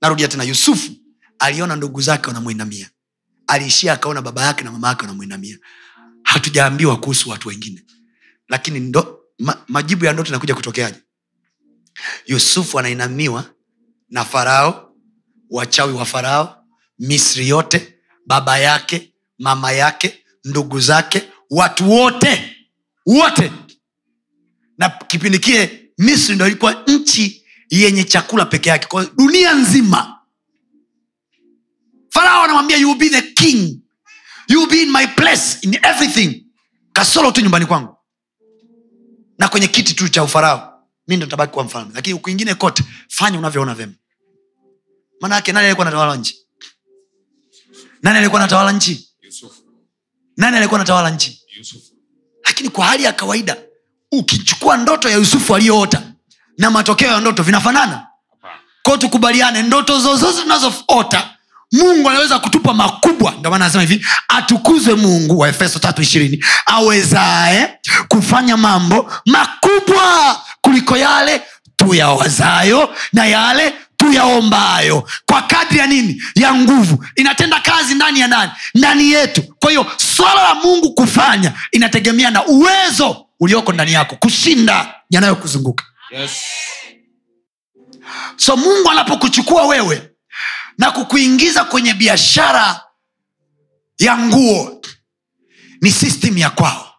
Narudia 0.00 0.28
tena 0.28 0.44
yusufu 0.44 0.90
aliona 1.38 1.76
ndugu 1.76 2.00
zake 2.00 2.26
wanamwinamia. 2.26 2.90
Aliishia 3.46 3.92
akaona 3.92 4.22
baba 4.22 4.42
yake 4.44 4.64
na 4.64 4.72
mama 4.72 4.88
yake 4.88 5.00
wanamwinamia 5.00 5.58
hatujaambiwa 6.32 6.96
kuhusu 7.00 7.30
watu 7.30 7.48
wengine. 7.48 7.82
Lakini 8.48 8.80
ndo, 8.80 9.20
ma, 9.38 9.64
majibu 9.68 10.04
ya 10.04 10.12
ndoto 10.12 10.28
inakuja 10.28 10.54
kutokeaje? 10.54 10.98
Yusufu 12.26 12.78
anainamiwa 12.78 13.54
na 14.10 14.24
farao 14.24 14.94
wachawi 15.50 15.92
wa 15.92 16.04
farao 16.04 16.64
misri 16.98 17.48
yote 17.48 17.94
baba 18.26 18.58
yake 18.58 19.14
mama 19.38 19.72
yake 19.72 20.24
ndugu 20.44 20.80
zake 20.80 21.22
watu 21.50 21.90
wote 21.90 22.56
wote. 23.06 23.52
Na 24.78 24.88
kipindi 24.90 25.38
kile 25.38 25.90
misri 25.98 26.34
ndo 26.34 26.46
ilikuwa 26.46 26.84
nchi 26.86 27.46
yenye 27.70 28.04
chakula 28.04 28.44
peke 28.46 28.68
yake. 28.68 28.86
Kwa 28.86 29.04
dunia 29.04 29.54
nzima 29.54 30.18
farao 32.10 32.42
anamwambia 32.44 32.76
you 32.76 32.94
be 32.94 33.08
the 33.08 33.22
king 33.22 33.81
you 34.48 34.66
be 34.66 34.82
in 34.82 34.90
my 34.92 35.06
place 35.06 35.58
in 35.62 35.78
everything. 35.82 36.44
Kasoro 36.92 37.30
tu 37.32 37.40
nyumbani 37.40 37.66
kwangu. 37.66 37.96
Na 39.38 39.48
kwenye 39.48 39.68
kiti 39.68 39.94
tu 39.94 40.08
cha 40.08 40.22
ufarao. 40.22 40.68
Mi 41.08 41.16
ndo 41.16 41.26
tabaki 41.26 41.52
kuwa 41.52 41.64
mfalme. 41.64 41.90
Lakini 41.94 42.18
kwingine 42.18 42.54
kote 42.54 42.84
fanya 43.08 43.38
unavyoona 43.38 43.74
vyema. 43.74 43.92
Maanaake 45.20 45.52
nani 45.52 45.66
alikuwa 45.66 45.84
natawala 45.84 46.16
nchi? 46.16 46.38
Nani 48.02 48.18
alikuwa 48.18 48.40
natawala 48.40 48.72
nchi? 48.72 49.08
Yusufu. 49.22 49.62
Nani 50.36 50.56
alikuwa 50.56 50.78
natawala 50.80 51.10
nchi? 51.10 51.42
Yusufu. 51.58 51.92
Lakini 52.44 52.68
kwa 52.68 52.84
hali 52.86 53.04
ya 53.04 53.12
kawaida 53.12 53.56
ukichukua 54.12 54.76
ndoto 54.76 55.08
ya 55.08 55.16
yusufu 55.16 55.54
aliyoota 55.56 56.02
na 56.58 56.70
matokeo 56.70 57.08
ya 57.12 57.20
ndoto 57.20 57.42
vinafanana 57.42 58.06
ko 58.40 58.48
kwao 58.82 58.96
tukubaliane 58.96 59.62
ndoto 59.62 59.98
zozote 60.00 60.42
tunazoota 60.42 61.36
mungu 61.72 62.10
anaweza 62.10 62.38
kutupa 62.38 62.74
makubwa 62.74 63.30
ndio 63.38 63.50
maana 63.50 63.64
anasema 63.64 63.82
hivi 63.82 64.06
atukuzwe 64.28 64.94
mungu 64.94 65.38
wa 65.38 65.48
efeso 65.48 65.78
tatu 65.78 66.02
ishirini 66.02 66.44
awezae 66.66 67.78
kufanya 68.08 68.56
mambo 68.56 69.12
makubwa 69.26 70.40
kuliko 70.60 70.96
yale 70.96 71.42
tuyawazayo 71.76 72.94
na 73.12 73.26
yale 73.26 73.72
tuyaombayo. 73.96 75.08
Kwa 75.26 75.42
kadri 75.42 75.78
ya 75.78 75.86
nini? 75.86 76.22
Ya 76.34 76.54
nguvu. 76.54 77.04
Inatenda 77.16 77.60
kazi 77.60 77.94
ndani 77.94 78.20
ya 78.20 78.28
nani? 78.28 78.50
Ndani 78.74 79.10
yetu. 79.10 79.42
Kwa 79.60 79.70
hiyo 79.70 79.86
swala 79.96 80.42
la 80.42 80.54
mungu 80.54 80.94
kufanya 80.94 81.52
inategemea 81.72 82.30
na 82.30 82.46
uwezo 82.46 83.26
ulioko 83.40 83.72
ndani 83.72 83.92
yako 83.92 84.16
kushinda 84.16 84.94
yanayokuzunguka. 85.10 85.84
Yes. 86.10 86.30
So 88.36 88.56
mungu 88.56 88.90
anapokuchukua 88.90 89.66
wewe 89.66 90.11
na 90.78 90.90
kukuingiza 90.90 91.64
kwenye 91.64 91.94
biashara 91.94 92.80
ya 93.98 94.18
nguo. 94.18 94.82
Ni 95.80 95.90
system 95.90 96.38
ya 96.38 96.50
kwao. 96.50 96.94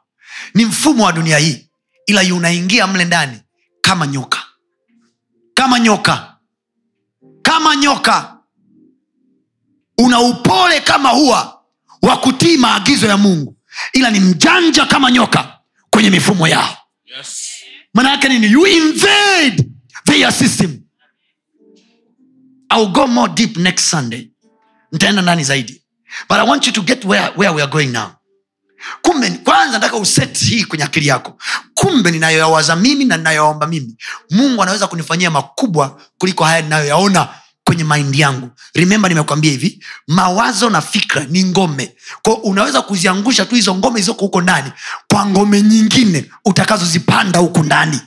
Ni 0.53 0.65
mfumo 0.65 1.03
wa 1.05 1.11
dunia 1.11 1.37
hii 1.37 1.69
ila 2.05 2.35
unaingia 2.35 2.87
mle 2.87 3.05
ndani 3.05 3.39
kama 3.81 4.07
nyoka. 4.07 4.43
Kama 5.53 5.79
nyoka. 5.79 6.37
Kama 7.41 7.75
nyoka. 7.75 8.37
Una 9.97 10.19
upole 10.19 10.79
kama 10.81 11.09
hua 11.09 11.63
wa 12.01 12.17
kutii 12.17 12.57
maagizo 12.57 13.07
ya 13.07 13.17
mungu 13.17 13.57
ila 13.93 14.09
ni 14.11 14.19
mjanja 14.19 14.85
kama 14.85 15.11
nyoka 15.11 15.59
kwenye 15.89 16.09
mifumo 16.09 16.47
yao. 16.47 16.77
Yes. 17.17 17.49
Maana 17.93 18.09
yake 18.11 18.29
nini? 18.29 18.51
You 18.51 18.67
invade 18.67 19.69
their 20.05 20.31
system 20.31 20.82
I'll 22.73 22.91
go 22.91 23.07
more 23.07 23.29
deep 23.33 23.57
next 23.57 23.83
sunday. 23.89 24.29
Nitaenda 24.91 25.21
ndani 25.21 25.43
zaidi. 25.43 25.83
But 26.29 26.37
i 26.39 26.43
want 26.47 26.67
you 26.67 26.73
to 26.73 26.81
get 26.81 27.05
where, 27.05 27.29
where 27.35 27.53
we 27.55 27.61
are 27.61 27.71
going 27.71 27.87
now. 27.91 28.11
Kumbe 29.01 29.29
kwanza 29.29 29.71
nataka 29.71 29.97
uset 29.97 30.39
hii 30.39 30.63
kwenye 30.65 30.83
akili 30.83 31.07
yako. 31.07 31.37
Kumbe 31.73 32.11
ninayoyawaza 32.11 32.75
mimi 32.75 33.05
na 33.05 33.17
ninayoyaomba 33.17 33.67
mimi 33.67 33.97
mungu 34.31 34.61
anaweza 34.63 34.87
kunifanyia 34.87 35.31
makubwa 35.31 36.01
kuliko 36.17 36.43
haya 36.43 36.61
ninayoyaona 36.61 37.29
kwenye 37.63 37.83
maindi 37.83 38.19
yangu. 38.19 38.49
Rimemba 38.73 39.09
nimekwambia 39.09 39.51
hivi 39.51 39.83
mawazo 40.07 40.69
na 40.69 40.81
fikra 40.81 41.23
ni 41.23 41.43
ngome. 41.43 41.95
Ko 42.21 42.33
unaweza 42.33 42.81
kuziangusha 42.81 43.45
tu 43.45 43.55
hizo 43.55 43.75
ngome 43.75 43.93
zilizoko 43.95 44.19
huko 44.25 44.41
ndani 44.41 44.71
kwa 45.11 45.25
ngome 45.25 45.61
nyingine 45.61 46.31
utakazozipanda 46.45 47.39
huku 47.39 47.63
ndani. 47.63 47.99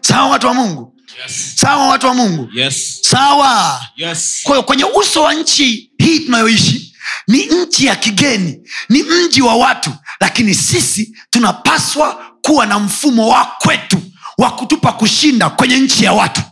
Sawa 0.00 0.28
watu 0.28 0.46
wa 0.46 0.54
mungu 0.54 0.93
yes. 1.22 1.52
Sawa 1.56 1.86
watu 1.88 2.06
wa 2.06 2.14
mungu? 2.14 2.48
Yes. 2.54 2.98
Sawa. 3.02 3.80
Yes. 3.96 4.40
Kwa 4.42 4.62
kwenye 4.62 4.84
uso 4.84 5.22
wa 5.22 5.34
nchi 5.34 5.90
hii 5.98 6.20
tunayoishi 6.20 6.94
ni 7.28 7.46
nchi 7.46 7.86
ya 7.86 7.96
kigeni 7.96 8.70
ni 8.88 9.02
mji 9.02 9.42
wa 9.42 9.54
watu 9.56 9.92
lakini 10.20 10.54
sisi 10.54 11.16
tunapaswa 11.30 12.24
kuwa 12.42 12.66
na 12.66 12.78
mfumo 12.78 13.28
wa 13.28 13.44
kwetu 13.44 14.02
wa 14.38 14.50
kutupa 14.50 14.92
kushinda 14.92 15.50
kwenye 15.50 15.78
nchi 15.78 16.04
ya 16.04 16.12
watu. 16.12 16.42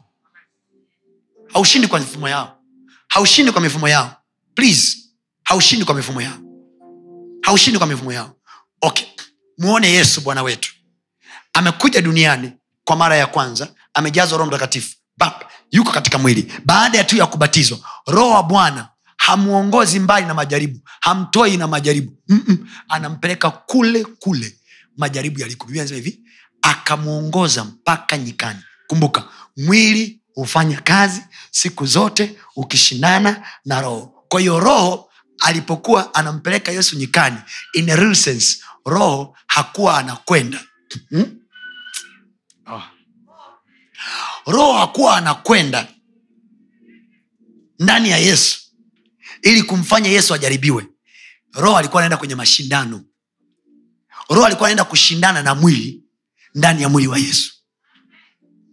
Haushindi 1.53 1.89
kwa 1.89 2.01
mifumo 2.01 2.29
yao. 2.29 2.59
Haushindi 3.09 3.53
kwa 3.53 3.61
mifumo 3.61 3.89
yao. 3.89 4.17
Please 4.55 4.97
haushindi 5.45 5.85
kwa 5.85 5.95
mifumo 5.95 6.23
yao. 6.23 6.39
Haushindi 7.43 7.79
kwa 7.79 7.87
mifumo 7.87 8.13
yao. 8.13 8.37
Okay. 8.81 9.07
Muone 9.59 9.91
yesu 9.91 10.21
bwana 10.21 10.43
wetu. 10.43 10.73
Amekuja 11.53 12.01
duniani 12.03 12.53
kwa 12.85 12.97
mara 12.97 13.17
ya 13.17 13.27
kwanza 13.27 13.69
amejazwa 13.95 14.39
roho 14.39 14.49
mtakatifu. 14.49 14.97
Yuko 15.71 15.93
katika 15.93 16.19
mwili. 16.19 16.53
Baada 16.65 16.99
ya 16.99 17.05
tu 17.05 17.17
ya 17.17 17.27
kubatizwa 17.27 17.79
roho 18.07 18.31
wa 18.31 18.43
bwana 18.43 18.89
hamuongozi 19.17 20.01
mbali 20.01 20.27
na 20.27 20.35
majaribu 20.35 20.81
hamtoi 21.01 21.57
na 21.57 21.69
majaribu. 21.69 22.13
Mm-mm. 22.29 22.69
anampeleka 22.89 23.51
kule 23.51 24.05
kule. 24.05 24.59
Majaribu 24.97 25.41
yaliko. 25.41 25.67
Biblia 25.67 25.83
nasema 25.83 25.97
hivi 26.01 26.21
akamwongoza 26.63 27.65
mpaka 27.65 28.19
nyikani. 28.19 28.59
Kumbuka 28.87 29.25
mwili 29.57 30.21
hufanya 30.35 30.81
kazi 30.81 31.23
siku 31.51 31.87
zote 31.87 32.37
ukishindana 32.57 33.47
na 33.65 33.81
roho. 33.81 34.25
Kwa 34.29 34.41
hiyo 34.41 34.61
roho 34.61 35.11
alipokuwa 35.41 36.15
anampeleka 36.15 36.73
yesu 36.73 36.97
nyikani 36.97 37.37
in 37.73 37.91
a 37.91 37.97
real 37.97 38.15
sense 38.15 38.59
roho 38.87 39.37
hakuwa 39.47 39.99
anakwenda. 39.99 40.61
Hmm? 41.11 41.39
Roho 44.47 44.73
hakuwa 44.73 45.17
anakwenda 45.17 45.89
ndani 47.79 48.11
ya 48.11 48.19
yesu 48.19 48.59
ili 49.43 49.63
kumfanya 49.63 50.11
yesu 50.11 50.35
ajaribiwe. 50.35 50.87
Roho 51.55 51.77
alikuwa 51.77 52.01
anaenda 52.03 52.17
kwenye 52.17 52.35
mashindano. 52.35 53.05
Roho 54.29 54.47
alikuwa 54.47 54.69
anaenda 54.69 54.85
kushindana 54.85 55.43
na 55.43 55.55
mwili 55.55 56.05
ndani 56.55 56.83
ya 56.83 56.89
mwili 56.89 57.09
wa 57.09 57.19
yesu. 57.19 57.53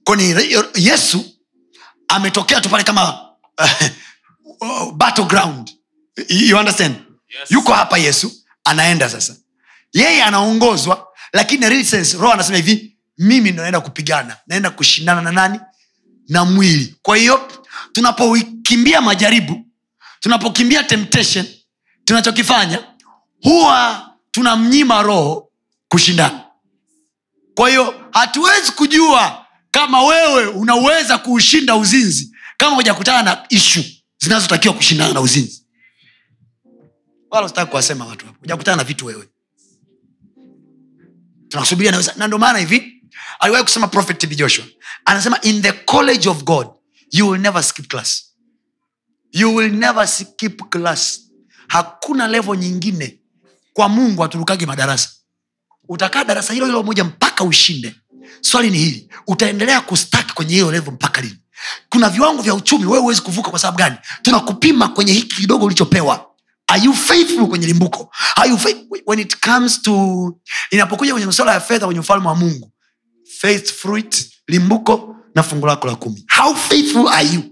Kwani 0.04 0.36
yesu 0.76 1.26
ametokea 2.08 2.62
tu 2.62 2.70
pale 2.70 2.84
kama 2.84 3.30
uh, 4.62 4.92
battleground. 4.94 5.72
You 6.30 6.58
understand? 6.58 6.96
Yes. 7.40 7.52
yuko 7.52 7.74
hapa 7.74 7.98
yesu 7.98 8.32
anaenda 8.64 9.10
sasa. 9.10 9.36
Yeye 9.94 10.24
anaongozwa 10.24 11.08
lakini 11.34 11.70
real 11.70 11.84
sense 11.86 12.18
roho 12.18 12.34
anasema 12.34 12.58
hivi 12.58 12.98
mimi 13.20 13.52
ndo 13.52 13.62
naenda 13.62 13.82
kupigana. 13.82 14.38
Naenda 14.48 14.70
kushindana 14.70 15.22
na 15.22 15.32
nani? 15.32 15.60
Na 16.30 16.46
mwili. 16.46 16.96
Kwa 17.02 17.18
hiyo 17.18 17.48
tunapokimbia 17.92 19.02
majaribu 19.02 19.66
tunapokimbia 20.20 20.84
temptation 20.84 21.46
tunachokifanya 22.06 22.84
huwa 23.44 24.10
tunamnyima 24.32 25.02
roho 25.02 25.52
kushindana. 25.88 26.44
Kwa 27.56 27.70
hiyo 27.70 28.10
hatuwezi 28.12 28.72
kujua 28.72 29.46
kama 29.72 30.04
wewe 30.04 30.46
unaweza 30.48 31.18
kuushinda 31.18 31.76
uzinzi 31.76 32.36
kama 32.58 32.76
hujakutana 32.76 33.24
na 33.24 33.46
ishu 33.50 33.84
zinazotakiwa 34.18 34.74
kushindana 34.74 35.14
na 35.14 35.22
uzinzi. 35.22 35.66
Kuwasema 37.70 38.06
watu 38.06 38.26
hapo. 38.26 38.38
Hujakutana 38.40 38.78
na 38.78 38.84
vitu 38.84 39.06
wewe. 39.06 39.30
Tunasubiria 41.50 42.04
na 42.18 42.28
ndio 42.28 42.40
maana 42.40 42.60
hivi 42.60 42.99
aliwahi 43.40 43.64
kusema 43.64 43.88
prophet 43.88 44.18
TB 44.20 44.36
joshua? 44.36 44.66
Anasema 45.06 45.42
in 45.42 45.62
the 45.62 45.72
college 45.72 46.30
of 46.30 46.44
god 46.44 46.68
you 47.12 47.30
will 47.30 47.42
never 47.42 47.64
skip 47.64 47.88
class. 47.88 48.24
You 49.32 49.56
will 49.56 49.72
never 49.72 50.08
skip 50.08 50.62
class. 50.70 51.20
Hakuna 51.68 52.28
levo 52.28 52.56
nyingine 52.56 53.20
kwa 53.74 53.90
mungu 53.90 54.22
haturukagi 54.22 54.66
madarasa. 54.66 55.10
Utakaa 55.90 56.24
darasa 56.24 56.54
hilo 56.54 56.66
hilo 56.66 56.84
moja 56.84 57.04
mpaka 57.04 57.44
ushinde. 57.44 57.96
Swali 58.42 58.70
ni 58.70 58.78
hili 58.78 59.10
utaendelea 59.28 59.82
kustaki 59.82 60.34
kwenye 60.34 60.54
hiyo 60.54 60.72
levo 60.72 60.92
mpaka 60.92 61.22
lini? 61.22 61.38
Kuna 61.90 62.10
viwango 62.10 62.42
vya 62.42 62.54
uchumi 62.54 62.86
wewe 62.86 63.00
huwezi 63.00 63.22
kuvuka 63.22 63.50
kwa 63.50 63.60
sababu 63.60 63.78
gani? 63.78 63.96
Tunakupima 64.22 64.88
kwenye 64.88 65.14
hiki 65.14 65.36
kidogo 65.36 65.66
ulichopewa. 65.66 66.26
Are 66.68 66.82
you 66.84 66.94
faithful 66.94 67.48
kwenye 67.48 67.68
limbuko? 67.68 68.12
Are 68.36 68.50
you 68.50 68.56
faith- 68.58 68.86
when 69.06 69.20
it 69.20 69.40
comes 69.46 69.82
to 69.82 69.94
inapokuja 70.72 71.12
kwenye 71.12 71.26
masuala 71.26 71.54
ya 71.54 71.60
fedha 71.60 71.86
kwenye 71.86 72.00
ufalme 72.00 72.28
wa 72.28 72.36
mungu 72.36 72.72
faith 73.42 73.72
fruit 73.72 74.32
limbuko 74.48 75.16
na 75.36 75.44
fungu 75.44 75.66
lako 75.68 75.88
la 75.88 75.96
kumi. 75.96 76.26
How 76.38 76.54
faithful 76.56 77.08
are 77.08 77.24
you 77.34 77.44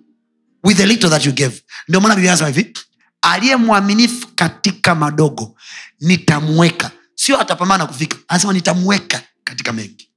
with 0.63 0.77
the 0.77 0.85
little 0.85 1.09
that 1.09 1.25
you 1.25 1.31
gave? 1.31 1.61
Ndio 1.87 2.01
maana 2.01 2.15
biblia 2.15 2.31
anasema 2.31 2.49
hivi 2.49 2.73
aliye 3.21 3.55
mwaminifu 3.55 4.27
katika 4.35 4.95
madogo 4.95 5.55
nitamweka. 5.99 6.91
Sio 7.15 7.39
atapambana 7.41 7.85
kufika 7.85 8.17
anasema 8.27 8.53
nitamweka 8.53 9.21
katika 9.43 9.73
mengi. 9.73 10.11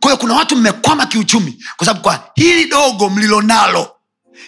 Kwa 0.00 0.16
kuna 0.16 0.34
watu 0.34 0.56
mmekwama 0.56 1.06
kiuchumi 1.06 1.64
kwa 1.76 1.86
sababu 1.86 2.02
kwa 2.04 2.30
hili 2.34 2.66
dogo 2.68 3.10
mlilonalo 3.10 3.90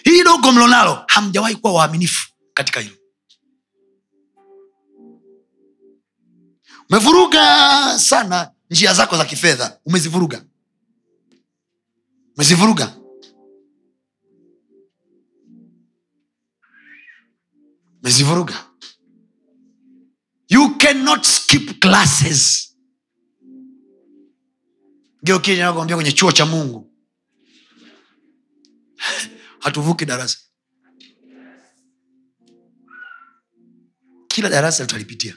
hili 0.04 0.24
dogo 0.24 0.52
mlilonalo 0.52 1.04
hamjawahi 1.08 1.56
kuwa 1.56 1.72
waaminifu 1.72 2.28
katika 2.54 2.80
hilo. 2.80 2.94
Umevuruga 6.90 7.98
sana 7.98 8.50
njia 8.70 8.94
zako 8.94 9.16
za 9.16 9.24
kifedha 9.24 9.80
umezivuruga. 9.84 10.44
Umezivuruga. 12.36 12.96
Umezivuruga. 18.02 18.54
You 20.48 20.76
cannot 20.78 21.24
skip 21.26 21.80
classes. 21.80 22.70
Geukinakwambia 25.24 25.96
kwenye 25.96 26.12
chuo 26.12 26.32
cha 26.32 26.46
mungu. 26.46 26.92
Hatuvuki 29.64 30.04
darasa. 30.04 30.38
Kila 34.28 34.48
darasa 34.48 34.86
tutalipitia 34.86 35.36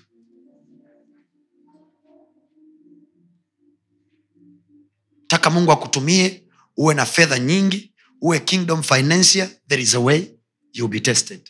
taka 5.33 5.49
mungu 5.49 5.71
akutumie 5.71 6.43
uwe 6.77 6.93
na 6.93 7.05
fedha 7.05 7.39
nyingi 7.39 7.93
uwe 8.21 8.39
kingdom 8.39 8.83
financier 8.83 9.49
there 9.67 9.81
is 9.83 9.95
a 9.95 9.99
way 9.99 10.27
you'll 10.73 10.91
be 10.91 10.99
tested. 10.99 11.49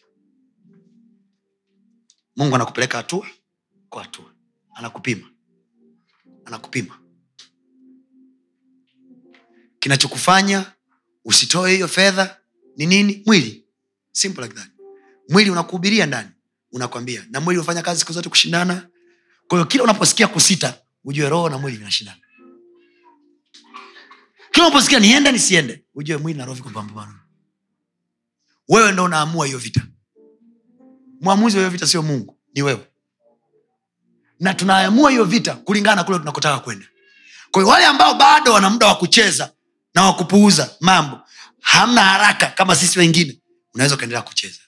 Mungu 2.36 2.56
anakupeleka 2.56 2.98
hatua 2.98 3.28
kwa 3.90 4.04
hatua. 4.04 4.34
Anakupima. 4.76 5.30
Anakupima. 6.46 7.00
Kinachokufanya 9.80 10.72
usitoe 11.26 11.72
hiyo 11.74 11.88
fedha 11.88 12.38
ni 12.78 12.86
nini? 12.86 13.24
Mwili. 13.26 13.66
Simple 14.12 14.44
like 14.44 14.56
that. 14.56 14.70
Mwili 15.30 15.50
unakuhubiria 15.50 16.06
ndani. 16.06 16.30
Unakwambia 16.72 17.26
na 17.30 17.42
mwili 17.42 17.58
unafanya 17.60 17.82
kazi 17.82 18.00
siku 18.00 18.14
zote 18.14 18.30
kushindana? 18.30 18.90
Kwa 19.48 19.66
kila 19.66 19.84
unaposikia 19.84 20.28
kusita 20.28 20.82
ujue 21.04 21.30
roho 21.30 21.50
na 21.50 21.58
mwili 21.58 21.78
vinashindana 21.78 22.23
kila 24.54 24.66
unaposikia 24.68 25.00
niende 25.00 25.32
nisiende. 25.32 25.86
Ujue 25.96 26.18
mwili 26.18 26.40
na 26.40 26.46
roho 26.46 26.60
wewe 28.68 28.92
ndo 28.92 29.04
unaamua 29.04 29.46
hiyo 29.46 29.58
vita. 29.58 29.82
Mwamuzi 31.22 31.58
wa 31.58 31.62
hiyo 31.62 31.70
vita 31.70 31.88
sio 31.88 32.02
mungu 32.02 32.38
ni 32.56 32.62
wewe. 32.62 32.88
Na 34.40 34.54
tunaamua 34.54 35.12
hiyo 35.12 35.24
vita 35.26 35.56
kulingana 35.56 35.96
na 35.96 36.04
kule 36.04 36.20
tunakotaka 36.20 36.60
kwenda. 36.60 36.86
Kwa 37.52 37.64
wale 37.64 37.86
ambao 37.86 38.14
bado 38.14 38.54
wana 38.54 38.70
muda 38.70 38.88
wa 38.88 38.96
kucheza 38.96 39.54
na 39.96 40.04
wakupuuza 40.04 40.76
mambo 40.80 41.20
hamna 41.62 42.04
haraka 42.04 42.48
kama 42.48 42.76
sisi 42.76 43.00
wengine 43.00 43.42
unaweza 43.74 43.96
ukaendelea 43.96 44.22
kucheza. 44.22 44.60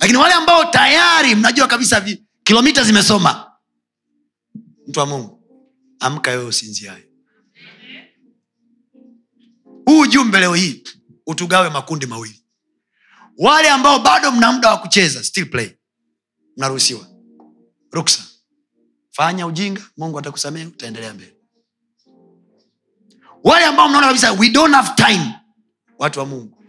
Lakini 0.00 0.18
wale 0.18 0.34
ambao 0.34 0.64
tayari 0.64 1.34
mnajua 1.34 1.66
kabisa 1.66 2.06
kilomita 2.42 2.84
zimesoma 2.84 3.52
mtu 4.86 5.00
wa 5.00 5.06
mungu 5.06 5.42
amka 6.00 6.30
wewe 6.30 6.44
usinziaye 6.44 7.05
huu 9.86 10.00
ujumbe 10.00 10.40
leo 10.40 10.54
hii 10.54 10.84
utugawe 11.26 11.70
makundi 11.70 12.06
mawili. 12.06 12.42
Wale 13.38 13.70
ambao 13.70 13.98
bado 13.98 14.32
mna 14.32 14.52
muda 14.52 14.70
wa 14.70 14.78
kucheza 14.78 15.24
still 15.24 15.50
play. 15.50 15.70
Mnaruhusiwa. 16.56 17.06
Ruksa. 17.92 18.22
Fanya 19.10 19.46
ujinga 19.46 19.82
mungu 19.96 20.18
atakusamea 20.18 20.68
utaendelea 20.68 21.14
mbele. 21.14 21.36
Wale 23.44 23.64
ambao 23.64 23.88
mnaona 23.88 24.06
kabisa 24.06 24.32
we 24.32 24.50
don't 24.50 24.74
have 24.74 24.90
time. 24.96 25.34
Watu 25.98 26.18
wa 26.18 26.26
mungu. 26.26 26.64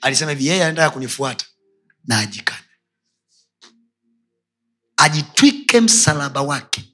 Alisema 0.00 0.30
hivi 0.30 0.46
yeye 0.46 0.64
anataka 0.64 0.90
kunifuata 0.90 1.46
na 2.04 2.18
ajikane. 2.18 2.64
Ajitwike 4.96 5.80
msalaba 5.80 6.42
wake 6.42 6.84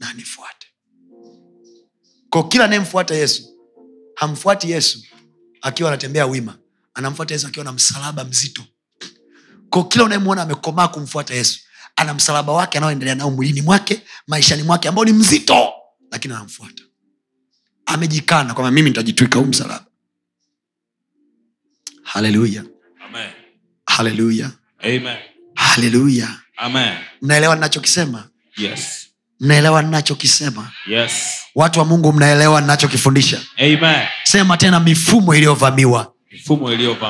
na 0.00 0.08
anifuate. 0.10 0.66
Ko 2.30 2.42
kila 2.44 2.64
anayemfuata 2.64 3.14
yesu 3.14 3.47
hamfuati 4.18 4.70
yesu 4.70 5.02
akiwa 5.62 5.88
anatembea 5.90 6.26
wima. 6.26 6.58
Anamfuata 6.94 7.34
yesu 7.34 7.46
akiwa 7.46 7.64
na 7.64 7.72
msalaba 7.72 8.24
mzito. 8.24 8.64
Ko 9.70 9.84
kila 9.84 10.04
unayemwona 10.04 10.42
amekomaa 10.42 10.88
kumfuata 10.88 11.34
yesu 11.34 11.60
ana 11.96 12.14
msalaba 12.14 12.52
wake 12.52 12.78
anaoendelea 12.78 13.14
nao 13.14 13.30
mwilini 13.30 13.62
mwake 13.62 14.02
maishani 14.26 14.62
mwake 14.62 14.88
ambao 14.88 15.04
ni 15.04 15.12
mzito 15.12 15.72
lakini 16.10 16.34
anamfuata. 16.34 16.82
Amejikana 17.86 18.54
kwamba 18.54 18.70
mimi 18.70 18.90
nitajitwika 18.90 19.38
huu 19.38 19.44
msalaba. 19.44 19.86
Haleluya. 22.02 22.64
Haleluya. 23.86 24.50
Haleluya. 25.54 26.40
Mnaelewa 27.22 27.54
ninachokisema? 27.54 28.28
Yes. 28.56 29.07
Mnaelewa 29.40 29.82
ninachokisema? 29.82 30.70
Yes. 30.86 31.12
watu 31.54 31.78
wa 31.78 31.84
mungu 31.84 32.12
mnaelewa 32.12 32.60
ninachokifundisha? 32.60 33.40
Sema 34.24 34.56
tena 34.56 34.80
mifumo 34.80 35.34
iliyovamiwa 35.34 36.12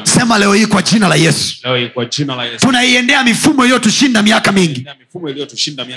sema 0.04 0.38
leo 0.38 0.54
hii 0.54 0.66
kwa 0.66 0.82
jina 0.82 1.08
la 1.08 1.14
yesu. 1.14 1.56
Tunaiendea 2.60 3.24
mifumo 3.24 3.64
iliyotushinda 3.64 4.22
miaka 4.22 4.52
mingi. 4.52 4.86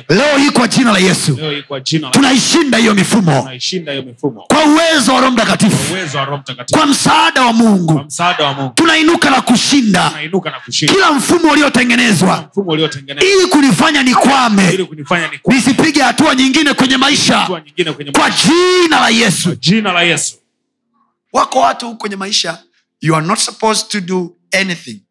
Leo 0.10 0.38
hii 0.38 0.52
kwa 0.52 0.68
jina 0.68 0.92
la 0.92 1.00
yesu. 1.00 1.40
Tunaishinda 2.12 2.78
hiyo 2.78 2.94
mifumo. 2.94 3.50
Kwa 4.48 4.64
uwezo 4.66 5.14
wa 5.14 5.22
roho 5.22 5.32
mtakatifu. 5.32 5.96
Kwa 6.72 6.86
msaada 6.86 7.42
wa 7.42 7.54
mungu. 7.54 7.94
Mungu. 7.94 8.74
Tunainuka 8.76 9.30
na 9.30 9.42
kushinda. 9.42 10.12
Kila 10.72 11.12
mfumo 11.14 11.52
uliotengenezwa. 11.52 12.50
Ili 13.08 13.48
kunifanya 13.50 14.04
nikwame. 14.04 14.78
Ni 14.78 14.86
kwa 15.42 15.54
nisipige 15.54 16.02
hatua 16.02 16.36
nyingine 16.36 16.74
kwenye 16.74 16.98
maisha. 16.98 17.48
Kwa 18.12 18.30
jina 18.32 19.00
la 19.00 19.10
yesu. 19.10 19.56
Jina 19.56 19.94
la 19.94 20.02
Yesu. 20.02 20.36
wako 21.34 21.60
watu 21.60 21.96
kwenye 21.98 22.16
maisha 22.16 22.58
you 23.02 23.16
are 23.16 23.26
not 23.28 23.40
supposed 23.40 23.90
to 23.92 24.02
do 24.02 24.38
anything. 24.52 25.02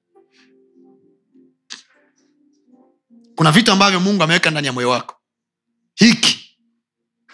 Kuna 3.37 3.53
vitu 3.53 3.73
ambavyo 3.73 4.01
mungu 4.01 4.23
ameweka 4.23 4.51
ndani 4.51 4.67
ya 4.67 4.73
moyo 4.73 4.91
wako. 4.91 5.17
Hiki 5.95 6.59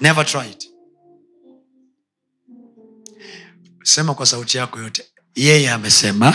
never 0.01 0.27
try 0.27 0.51
it. 0.51 0.71
Sema 3.83 4.15
kwa 4.15 4.27
sauti 4.27 4.59
yako 4.59 4.79
yote 4.81 5.05
yeye 5.35 5.71
amesema 5.71 6.35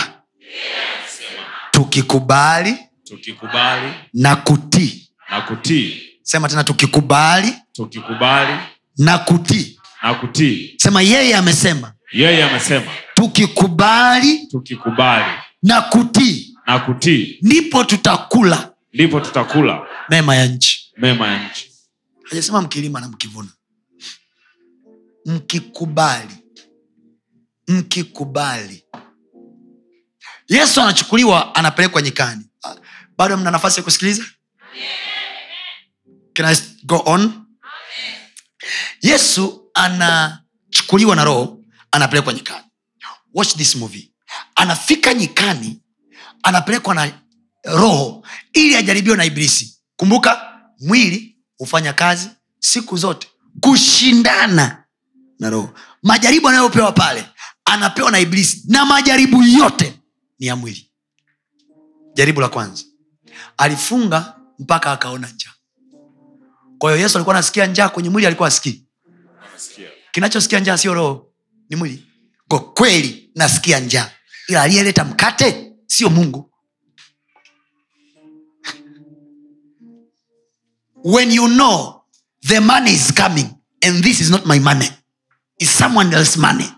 tukikubali 1.72 2.78
tukikubali 3.04 3.94
na 4.14 4.36
kutii. 4.36 5.10
na 5.30 5.42
kutii. 5.42 6.02
Sema 6.24 6.50
tena 6.50 6.64
tukikubali 6.64 7.54
tukikubali 7.72 8.54
na 8.98 9.18
kutii. 9.18 9.80
na 10.04 10.14
kutii. 10.14 10.74
Sema 10.78 11.02
yeye 11.02 11.36
amesema. 11.36 11.94
Yeye 12.12 12.44
amesema 12.44 12.92
tukikubali 13.22 14.48
tukikubali 14.48 15.26
na 15.64 15.82
kutii 15.82 16.58
na 16.68 16.80
kutii 16.80 17.40
ndipo 17.42 17.84
tutakula 17.84 18.74
ndipo 18.94 19.20
tutakula 19.20 19.88
mema 20.10 20.36
ya 20.36 20.46
nchi. 20.48 20.94
mema 20.98 21.28
ya 21.28 21.50
nchi. 21.50 21.72
Hajasema 22.30 22.62
mkilima 22.62 23.00
na 23.00 23.08
mkivuna. 23.08 23.50
Mkikubali 25.26 26.36
mkikubali. 27.68 28.84
Yesu 30.48 30.82
anachukuliwa 30.82 31.56
anapelekwa 31.56 32.02
nyikani. 32.02 32.46
Bado 33.18 33.38
mna 33.38 33.52
nafasi 33.52 33.80
ya 33.80 33.84
kusikiliza? 33.84 34.24
Can 36.34 36.46
I 36.46 36.56
go 36.84 37.04
on? 37.06 37.46
Yesu 39.02 39.70
anachukuliwa 39.74 41.16
na 41.16 41.24
roho 41.24 41.60
anapelekwa 41.92 42.34
nyikani 42.34 42.64
watch 43.34 43.56
this 43.56 43.76
movie. 43.76 44.12
Anafika 44.56 45.14
nyikani 45.14 45.82
anapelekwa 46.44 46.96
na 46.96 47.12
roho 47.64 48.26
ili 48.54 48.76
ajaribiwe 48.76 49.18
na 49.18 49.26
ibilisi 49.26 49.78
kumbuka 49.96 50.42
mwili 50.80 51.38
hufanya 51.58 51.94
kazi 51.94 52.30
siku 52.60 52.98
zote 52.98 53.28
kushindana 53.62 54.84
na 55.40 55.50
roho. 55.50 55.74
Majaribu 56.04 56.48
anayopewa 56.50 56.92
pale 56.92 57.26
anapewa 57.66 58.12
na 58.12 58.20
ibilisi 58.20 58.64
na 58.68 58.86
majaribu 58.86 59.44
yote 59.44 60.00
ni 60.40 60.48
ya 60.48 60.56
mwili. 60.56 60.92
Jaribu 62.14 62.42
la 62.42 62.50
kwanza. 62.50 62.84
Alifunga 63.58 64.36
mpaka 64.60 64.92
akaona 64.92 65.28
njaa. 65.28 65.50
Kwa 66.78 66.92
hiyo 66.92 67.02
yesu 67.04 67.18
alikuwa 67.18 67.36
anasikia 67.36 67.66
njaa 67.68 67.90
kwenye 67.90 68.10
mwili 68.10 68.28
alikuwa 68.28 68.48
asikii 68.48 68.86
kinachosikia 70.12 70.60
njaa 70.60 70.78
sio 70.78 70.94
roho 70.94 71.34
ni 71.70 71.76
mwili 71.76 72.06
kwa 72.52 72.60
kweli 72.60 73.32
nasikia 73.36 73.80
njaa. 73.80 74.12
Ila 74.48 74.62
aliyeleta 74.62 75.04
mkate 75.06 75.74
sio 75.88 76.10
mungu. 76.10 76.52
When 81.04 81.32
you 81.32 81.48
know 81.48 82.02
the 82.48 82.60
money 82.60 82.92
is 82.94 83.14
coming 83.14 83.50
and 83.82 84.04
this 84.04 84.22
is 84.22 84.30
not 84.30 84.46
my 84.46 84.60
money 84.60 84.90
is 85.60 85.78
someone 85.78 86.16
else 86.16 86.40
money. 86.40 86.74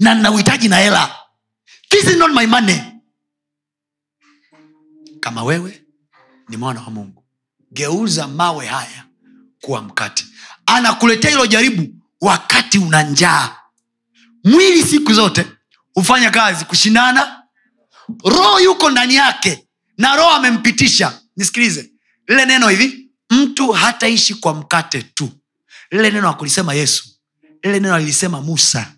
Na 0.00 0.14
nauhitaji 0.14 0.34
uhitaji 0.34 0.68
na 0.68 0.76
hela. 0.76 1.16
This 1.90 2.04
is 2.04 2.16
not 2.16 2.32
my 2.32 2.46
money. 2.46 2.80
Kama 5.20 5.42
wewe 5.44 5.82
ni 6.48 6.56
mwana 6.56 6.80
wa 6.80 6.90
mungu 6.90 7.24
geuza 7.72 8.28
mawe 8.28 8.66
haya 8.66 9.04
kuwa 9.60 9.82
mkate. 9.82 10.24
Anakuletea 10.66 11.30
hilo 11.30 11.46
jaribu 11.46 11.94
wakati 12.20 12.78
una 12.78 13.02
njaa 13.02 13.56
mwili 14.46 14.82
siku 14.82 15.12
zote 15.12 15.46
hufanya 15.94 16.30
kazi 16.30 16.64
kushindana. 16.64 17.42
Roho 18.24 18.60
yuko 18.60 18.90
ndani 18.90 19.14
yake 19.14 19.68
na 19.98 20.16
roho 20.16 20.30
amempitisha. 20.30 21.20
Nisikilize. 21.36 21.90
Lile 22.28 22.44
neno 22.46 22.68
hivi 22.68 23.10
mtu 23.30 23.72
hataishi 23.72 24.34
kwa 24.34 24.54
mkate 24.54 25.02
tu. 25.02 25.30
Lile 25.90 26.10
neno 26.10 26.28
akulisema 26.28 26.74
yesu. 26.74 27.08
Lile 27.62 27.80
neno 27.80 27.94
alilisema 27.94 28.40
musa 28.40 28.92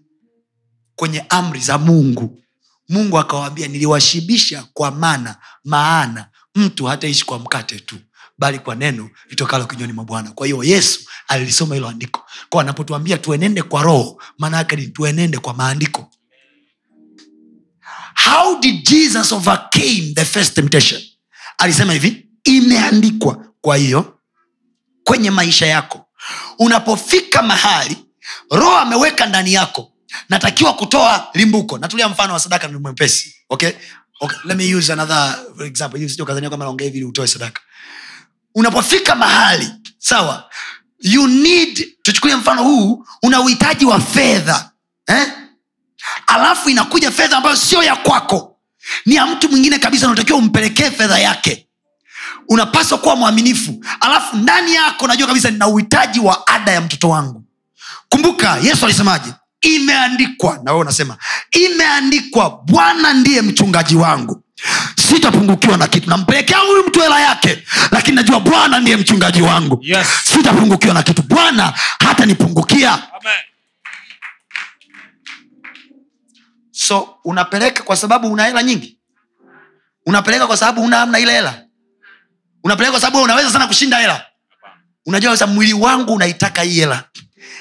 kwenye 0.97 1.25
amri 1.29 1.61
za 1.61 1.79
mungu. 1.79 2.43
Mungu 2.89 3.19
akawaambia 3.19 3.69
niliwashibisha 3.69 4.66
kwa 4.73 4.91
mana 4.91 5.37
maana 5.65 6.29
mtu 6.55 6.85
hataishi 6.87 7.25
kwa 7.25 7.39
mkate 7.39 7.79
tu 7.81 7.97
bali 8.39 8.59
kwa 8.59 8.74
neno 8.74 9.10
litokalo 9.31 9.66
kinywani 9.66 9.93
mwa 9.93 10.05
bwana. 10.05 10.31
Kwa 10.31 10.47
hiyo 10.47 10.65
yesu 10.65 11.01
alilisoma 11.28 11.74
hilo 11.74 11.89
andiko. 11.89 12.27
Kwa 12.48 12.62
anapotuambia 12.62 13.19
tuenende 13.19 13.62
kwa 13.62 13.82
roho 13.82 14.23
maana 14.39 14.62
ni 14.77 14.86
tuenende 14.86 15.39
kwa 15.39 15.55
maandiko. 15.55 16.10
How 18.24 18.60
did 18.60 18.89
jesus 18.89 19.32
overcame 19.32 20.12
the 20.15 20.24
first 20.24 20.55
temptation? 20.55 21.02
Alisema 21.59 21.93
hivi 21.93 22.28
imeandikwa. 22.44 23.44
Kwa 23.60 23.77
hiyo 23.77 24.19
kwenye 25.05 25.31
maisha 25.31 25.66
yako 25.66 26.06
unapofika 26.59 27.43
mahali 27.43 27.97
roho 28.51 28.77
ameweka 28.78 29.27
ndani 29.27 29.52
yako 29.52 29.93
natakiwa 30.28 30.74
kutoa 30.74 31.28
limbuko. 31.35 31.78
Natulia 31.78 32.09
mfano 32.09 32.32
wa 32.32 32.40
sadaka 32.40 32.69
ni 32.69 32.78
mwepesi 32.78 33.35
okay? 33.51 33.70
Okay, 34.20 34.39
let 34.44 34.56
me 34.56 34.74
use 34.74 34.93
another 34.93 35.39
example. 35.66 36.09
Kama 36.51 36.65
naongea 36.65 36.86
hivi 36.86 37.05
utoe 37.05 37.27
sadaka 37.27 37.60
unapofika 38.59 39.14
mahali 39.14 39.70
sawa 39.98 40.51
you 41.01 41.26
need 41.28 41.89
tuchukulie 42.02 42.36
mfano 42.36 42.62
huu 42.62 43.06
una 43.22 43.40
uhitaji 43.40 43.85
wa 43.85 44.01
fedha 44.01 44.70
eh? 45.06 45.32
alafu 46.26 46.70
inakuja 46.70 47.10
fedha 47.10 47.36
ambayo 47.36 47.56
sio 47.56 47.82
ya 47.82 47.97
kwako. 47.97 48.56
Ni 49.06 49.14
ya 49.14 49.26
mtu 49.26 49.48
mwingine 49.48 49.78
kabisa 49.78 50.06
unatakiwa 50.06 50.39
umpelekee 50.39 50.90
fedha 50.90 51.18
yake. 51.18 51.68
Unapaswa 52.48 52.98
kuwa 52.98 53.16
mwaminifu. 53.16 53.85
Alafu 54.01 54.36
ndani 54.36 54.74
yako 54.74 55.06
najua 55.06 55.26
kabisa 55.26 55.51
nina 55.51 55.68
uhitaji 55.68 56.20
wa 56.20 56.47
ada 56.47 56.72
ya 56.72 56.80
mtoto 56.80 57.09
wangu. 57.09 57.44
Kumbuka 58.09 58.56
yesu 58.62 58.85
alisemaje? 58.85 59.32
Imeandikwa 59.60 60.60
na 60.64 60.70
wewe 60.72 60.80
unasema 60.80 61.16
imeandikwa 61.51 62.51
bwana 62.66 63.12
ndiye 63.12 63.43
mchungaji 63.43 63.97
wangu 63.97 64.43
sitapungukiwa 65.09 65.76
na 65.76 65.89
kitu. 65.89 66.10
Nampelekea 66.10 66.59
huyu 66.59 66.86
mtu 66.86 67.01
hela 67.01 67.20
yake 67.20 67.62
lakini 67.90 68.16
najua 68.16 68.40
bwana 68.40 68.80
ndiye 68.80 68.97
mchungaji 68.97 69.43
wangu. 69.43 69.78
Yes. 69.82 70.06
sitapungukiwa 70.24 70.94
na 70.94 71.02
kitu. 71.02 71.22
Bwana 71.22 71.74
hata 72.01 72.26
nipungukia 72.26 72.93
Amen. 72.93 73.32
so 76.70 77.14
unapeleka 77.24 77.82
kwa 77.82 77.97
sababu 77.97 78.32
una 78.32 78.44
hela 78.44 78.62
nyingi? 78.62 78.98
Unapeleka 80.06 80.47
kwa 80.47 80.56
sababu 80.56 80.82
una 80.82 81.02
amna 81.02 81.18
ile 81.18 81.32
hela? 81.32 81.64
Unapeleka 82.64 82.90
kwa 82.93 83.01
sababu 83.01 83.22
unaweza 83.22 83.51
sana 83.51 83.66
kushinda 83.66 83.97
hela? 83.98 84.26
Unajua 85.06 85.32
sasa 85.32 85.47
mwili 85.47 85.72
wangu 85.72 86.14
unaitaka 86.14 86.62
hii 86.62 86.80
hela. 86.80 87.05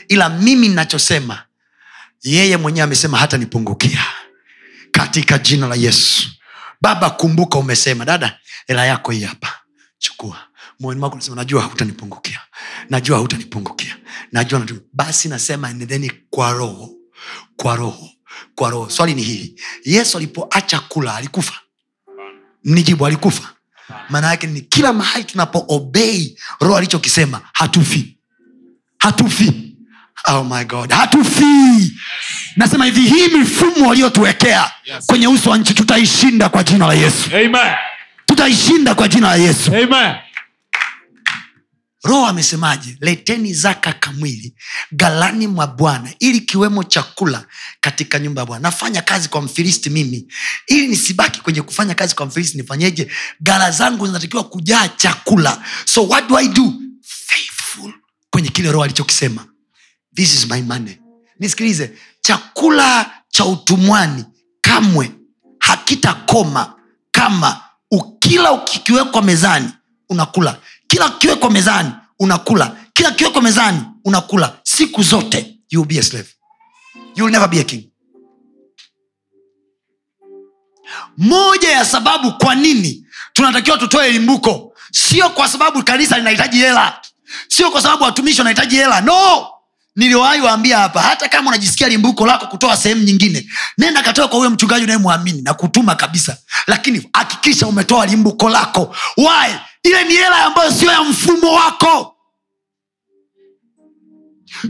Ila 0.07 0.29
mimi 0.29 0.69
nachosema 0.69 1.43
yeye 2.23 2.57
mwenyewe 2.57 2.83
amesema 2.83 3.17
hata 3.17 3.37
nipungukia 3.37 4.05
katika 4.91 5.37
jina 5.37 5.67
la 5.67 5.75
yesu 5.75 6.27
baba 6.81 7.09
kumbuka 7.09 7.57
umesema. 7.59 8.05
Dada 8.05 8.39
hela 8.67 8.85
yako 8.85 9.11
hii 9.11 9.23
hapa. 9.23 9.53
Chukua. 9.97 10.37
Moyoni 10.79 10.99
mwako 10.99 11.19
najua 11.35 11.63
hutanipungukia 11.63 12.41
najua 12.89 13.17
hutanipungukia 13.17 13.97
najua 14.31 14.59
natu... 14.59 14.79
basi 14.93 15.29
nasema 15.29 15.73
nendeni 15.73 16.11
kwa 16.29 16.53
roho 16.53 16.89
kwa 17.55 17.75
roho 17.75 18.09
kwa 18.55 18.69
roho. 18.69 18.89
Swali 18.89 19.13
ni 19.15 19.21
hili. 19.21 19.61
Yesu 19.85 20.17
alipoacha 20.17 20.79
kula 20.79 21.15
alikufa? 21.15 21.53
Mnijibu 22.63 23.05
alikufa. 23.05 23.53
Maana 24.09 24.27
yake 24.27 24.47
ni 24.47 24.61
kila 24.61 24.93
mahali 24.93 25.23
tunapoobei 25.23 26.39
roho 26.59 26.77
alichokisema 26.77 27.41
hatufi. 27.53 28.17
Hatufi 28.97 29.66
oh 30.25 30.43
my 30.43 30.63
god. 30.65 30.91
Hatufii. 30.91 31.93
Nasema 32.55 32.85
hivi 32.85 33.01
hii 33.01 33.27
mifumo 33.27 33.87
waliotuwekea 33.89 34.71
Yes. 34.85 35.05
kwenye 35.05 35.27
uso 35.27 35.49
wa 35.49 35.57
nchi 35.57 35.73
tutaishinda 35.73 36.49
kwa 36.49 36.63
jina 36.63 36.87
la 36.87 36.93
yesu. 36.93 37.29
Amen. 37.35 37.75
tutaishinda 38.25 38.95
kwa 38.95 39.07
jina 39.07 39.27
la 39.27 39.35
yesu. 39.35 39.75
Amen. 39.75 40.15
roho 42.03 42.25
amesemaje? 42.27 42.97
Leteni 43.01 43.53
zaka 43.53 43.93
kamwili 43.93 44.53
galani 44.91 45.47
mwa 45.47 45.67
bwana 45.67 46.09
ili 46.19 46.39
kiwemo 46.39 46.83
chakula 46.83 47.45
katika 47.81 48.19
nyumba 48.19 48.41
ya 48.41 48.45
bwana. 48.45 48.61
Nafanya 48.63 49.01
kazi 49.01 49.29
kwa 49.29 49.41
mfilisti 49.41 49.89
mimi. 49.89 50.27
Ili 50.67 50.87
nisibaki 50.87 51.41
kwenye 51.41 51.61
kufanya 51.61 51.95
kazi 51.95 52.15
kwa 52.15 52.25
mfilisti 52.25 52.57
nifanyeje? 52.57 53.11
Gala 53.39 53.71
zangu 53.71 54.07
zinatakiwa 54.07 54.43
kujaa 54.43 54.87
chakula. 54.87 55.63
So 55.85 56.03
what 56.07 56.27
do 56.29 56.37
i 56.37 56.47
do? 56.47 56.73
Faithful 57.03 57.93
kwenye 58.29 58.49
kile 58.49 58.71
roho 58.71 58.83
alichokisema 58.83 59.45
this 60.17 60.33
is 60.33 60.49
my 60.49 60.61
money. 60.61 60.97
Nisikilize 61.39 61.91
chakula 62.21 63.11
cha 63.29 63.45
utumwani 63.45 64.25
kamwe 64.61 65.11
hakitakoma 65.59 66.73
kama 67.11 67.61
ukila 67.91 68.51
ukikiwekwa 68.51 69.21
mezani 69.21 69.69
unakula. 70.09 70.57
Kila 70.87 71.09
kiwekwa 71.09 71.51
mezani 71.51 71.91
unakula. 72.19 72.75
Kila 72.93 73.11
kiwekwa 73.11 73.41
mezani 73.41 73.81
unakula. 74.05 74.59
Siku 74.63 75.03
zote 75.03 75.59
you 75.69 75.79
will 75.81 75.87
be 75.87 75.99
a 75.99 76.03
slave. 76.03 76.29
You 77.15 77.23
will 77.25 77.31
never 77.33 77.49
be 77.49 77.59
a 77.59 77.63
king. 77.63 77.89
Moja 81.17 81.69
ya 81.71 81.85
sababu 81.85 82.31
kwa 82.37 82.55
nini 82.55 83.05
tunatakiwa 83.33 83.77
tutoe 83.77 84.11
limbuko 84.11 84.73
sio 84.91 85.29
kwa 85.29 85.47
sababu 85.49 85.83
kanisa 85.83 86.17
linahitaji 86.17 86.57
hela 86.57 87.01
sio 87.47 87.71
kwa 87.71 87.81
sababu 87.81 88.03
watumishi 88.03 88.41
wanahitaji 88.41 88.75
hela. 88.75 89.01
No 89.01 89.47
niliwahi 89.97 90.41
waambia 90.41 90.77
hapa 90.77 91.01
hata 91.01 91.29
kama 91.29 91.49
unajisikia 91.49 91.87
limbuko 91.89 92.25
lako 92.27 92.47
kutoa 92.47 92.77
sehemu 92.77 93.03
nyingine 93.03 93.49
nenda 93.77 94.03
katoa 94.03 94.27
kwa 94.27 94.37
huyo 94.37 94.49
mchungaji 94.49 94.83
unayemwamini 94.83 95.41
na 95.41 95.53
kutuma 95.53 95.95
kabisa. 95.95 96.37
Lakini 96.67 97.09
hakikisha 97.13 97.67
umetoa 97.67 98.05
limbuko 98.05 98.49
lako. 98.49 98.95
Why? 99.17 99.55
Ile 99.83 100.03
ni 100.03 100.13
hela 100.13 100.45
ambayo 100.45 100.71
sio 100.71 100.91
ya 100.91 101.03
mfumo 101.03 101.53
wako. 101.53 102.13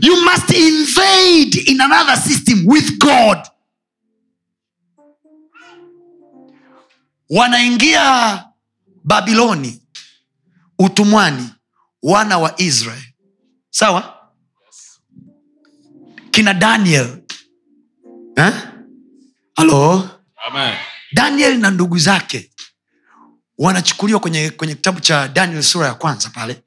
You 0.00 0.16
must 0.22 0.50
invade 0.50 1.58
in 1.66 1.80
another 1.80 2.16
system 2.16 2.62
with 2.66 2.98
god. 2.98 3.38
Wanaingia 7.30 8.44
babiloni 9.04 9.82
utumwani 10.78 11.48
wana 12.02 12.38
wa 12.38 12.60
israel. 12.60 13.02
Sawa 13.70 14.17
kina 16.38 16.54
daniel. 16.54 17.18
Eh? 18.36 18.52
halo 19.56 20.08
daniel 21.12 21.58
na 21.58 21.70
ndugu 21.70 21.98
zake 21.98 22.50
wanachukuliwa 23.58 24.20
kwenye 24.20 24.50
kwenye 24.50 24.74
kitabu 24.74 25.00
cha 25.00 25.28
daniel 25.28 25.62
sura 25.62 25.86
ya 25.86 25.94
kwanza 25.94 26.30
pale. 26.30 26.62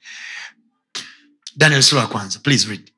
Daniel 1.55 1.83
sura 1.83 2.01
ya 2.01 2.07
kwanza 2.07 2.39
please 2.39 2.67
read. 2.67 2.91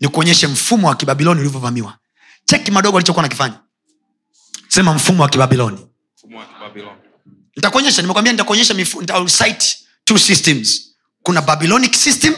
Ni 0.00 0.08
kuonyeshe 0.08 0.46
mfumo 0.46 0.88
wa 0.88 0.94
kibabiloni 0.96 1.40
ulivyovamiwa. 1.40 1.98
Cheki 2.44 2.70
madogo 2.70 2.96
alichokuwa 2.98 3.22
nakifanya 3.22 3.60
sema 4.68 4.94
mfumo 4.94 5.22
wa 5.22 5.28
kibabiloni. 5.28 5.86
Mfumo 6.16 6.42
nitakuonyesha 7.56 8.02
nimekwambia 8.02 8.32
nitakuonyesha 8.32 8.74
two 10.04 10.18
systems. 10.18 10.94
Kuna 11.22 11.42
babylonic 11.42 11.94
system 11.94 12.34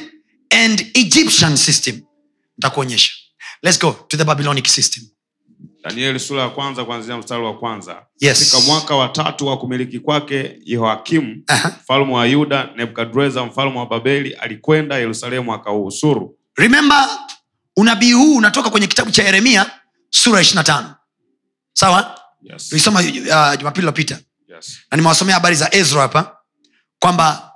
and 0.50 0.80
egyptian 0.94 1.56
system. 1.56 2.00
Nitakuonyesha 2.58 3.21
let's 3.62 3.78
go 3.80 3.92
to 4.08 4.16
the 4.16 4.24
babylonic 4.24 4.66
system 4.66 5.04
danieli 5.84 6.20
sura 6.20 6.42
ya 6.42 6.48
kwanza 6.48 6.84
kuanzia 6.84 7.16
mstari 7.18 7.42
wa 7.44 7.58
kwanza 7.58 8.06
Yes. 8.20 8.38
katika 8.38 8.60
mwaka 8.72 8.96
wa 8.96 9.08
tatu 9.08 9.46
wa 9.46 9.58
kumiliki 9.58 9.98
kwake 10.00 10.58
yehoakimu 10.64 11.42
Aha. 11.46 11.68
mfalme 11.82 12.12
wa 12.14 12.26
yuda 12.26 12.68
nebukadreza 12.76 13.44
mfalme 13.44 13.78
wa 13.78 13.86
babeli 13.86 14.32
alikwenda 14.34 14.98
yerusalemu 14.98 15.54
akauhusuru 15.54 16.38
remember 16.56 17.08
unabii 17.76 18.12
huu 18.12 18.36
unatoka 18.36 18.70
kwenye 18.70 18.86
kitabu 18.86 19.10
cha 19.10 19.22
yeremia 19.24 19.70
sura 20.10 20.38
ya 20.38 20.44
25 20.44 20.94
sawa 21.72 22.20
yes. 22.42 22.68
tulisoma 22.68 23.00
uh, 23.00 23.06
jumapili 23.58 23.78
iliyopita 23.78 24.18
yes. 24.48 24.78
na 24.90 24.96
nimewasomea 24.96 25.34
habari 25.34 25.56
za 25.56 25.74
ezra 25.74 26.00
hapa 26.02 26.36
kwamba 26.98 27.52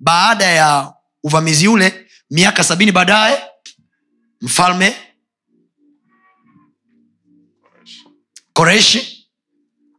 baada 0.00 0.44
ya 0.44 0.92
uvamizi 1.24 1.68
ule 1.68 2.06
miaka 2.30 2.64
sabini 2.64 2.92
baadaye 2.92 3.42
mfalme 4.40 4.96
koreshi 8.60 9.28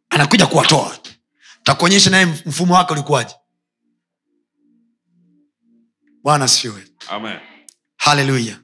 anakuja 0.10 0.48
kuwatoa. 0.48 0.98
Takuonyesha 1.64 2.10
naye 2.10 2.26
mfumo 2.26 2.74
wake 2.74 2.94
ulikuwaje. 2.94 3.36
Bwana 6.24 6.48
siwe 6.48 6.84
Amen. 7.10 7.38
haleluya 7.98 8.60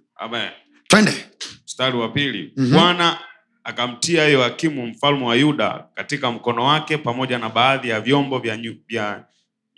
twende. 0.87 1.25
Mstari 1.65 1.97
wa 1.97 2.09
pili. 2.09 2.53
Mhm. 2.57 2.71
bwana 2.73 3.19
akamtia 3.63 4.23
yoakimu 4.23 4.87
mfalme 4.87 5.25
wa 5.25 5.35
yuda 5.35 5.87
katika 5.93 6.31
mkono 6.31 6.63
wake 6.65 6.97
pamoja 6.97 7.39
na 7.39 7.49
baadhi 7.49 7.89
ya 7.89 8.01
vyombo 8.01 8.39
vya, 8.39 8.57
nyu, 8.57 8.75
vya 8.87 9.25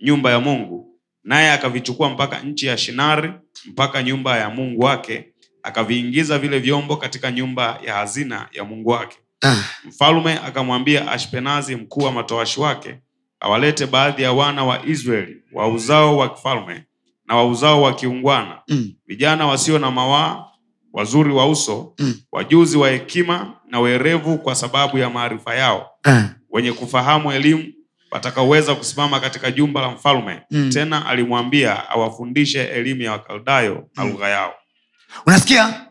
nyumba 0.01 0.31
ya 0.31 0.39
mungu 0.39 0.99
naye 1.23 1.51
akavichukua 1.51 2.09
mpaka 2.09 2.39
nchi 2.39 2.65
ya 2.65 2.77
shinari 2.77 3.33
mpaka 3.65 4.03
nyumba 4.03 4.37
ya 4.37 4.49
mungu 4.49 4.81
wake 4.81 5.33
akaviingiza 5.63 6.39
vile 6.39 6.59
vyombo 6.59 6.97
katika 6.97 7.31
nyumba 7.31 7.79
ya 7.85 7.93
hazina 7.93 8.49
ya 8.51 8.63
mungu 8.63 8.89
wake 8.89 9.17
mfalme 9.85 10.33
akamwambia 10.45 11.11
ashpenazi 11.11 11.75
mkuu 11.75 12.01
wa 12.03 12.11
matowashi 12.11 12.59
wake 12.61 12.95
awalete 13.39 13.85
baadhi 13.85 14.23
ya 14.23 14.31
wana 14.33 14.63
wa 14.65 14.85
israeli 14.85 15.41
wa 15.53 15.67
uzao 15.67 16.17
wa 16.17 16.29
kifalme 16.35 16.83
na 17.25 17.35
wa 17.35 17.45
uzao 17.47 17.81
wa 17.81 17.93
kiungwana 17.95 18.61
mm, 18.67 18.93
vijana 19.07 19.47
wasio 19.47 19.79
na 19.79 19.91
mawaa 19.91 20.45
wazuri 20.93 21.31
wa 21.33 21.49
uso 21.49 21.93
Mm. 21.99 22.15
wajuzi 22.31 22.77
wa 22.77 22.89
hekima 22.89 23.53
na 23.69 23.79
werevu 23.79 24.37
kwa 24.37 24.55
sababu 24.55 24.97
ya 24.97 25.09
maarifa 25.09 25.55
yao 25.55 25.89
mm. 26.05 26.29
wenye 26.49 26.71
kufahamu 26.73 27.31
elimu 27.31 27.73
watakaoweza 28.11 28.75
kusimama 28.75 29.19
katika 29.19 29.51
jumba 29.51 29.81
la 29.81 29.89
mfalme 29.89 30.41
Mm. 30.51 30.69
tena 30.69 31.05
alimwambia 31.05 31.89
awafundishe 31.89 32.63
elimu 32.63 33.01
ya 33.01 33.11
wakaldayo 33.11 33.87
na 33.95 34.03
Mm. 34.05 34.11
lugha 34.11 34.29
yao 34.29 34.53
unasikia 35.25 35.85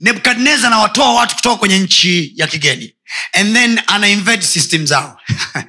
nebukadnezar 0.00 0.66
anawatoa 0.66 1.14
watu 1.14 1.34
kutoka 1.36 1.56
kwenye 1.56 1.78
nchi 1.78 2.32
ya 2.36 2.46
kigeni. 2.46 2.94
And 3.32 3.54
then 3.54 3.80
ana 3.86 4.42
system 4.42 4.86
zao. 4.86 5.20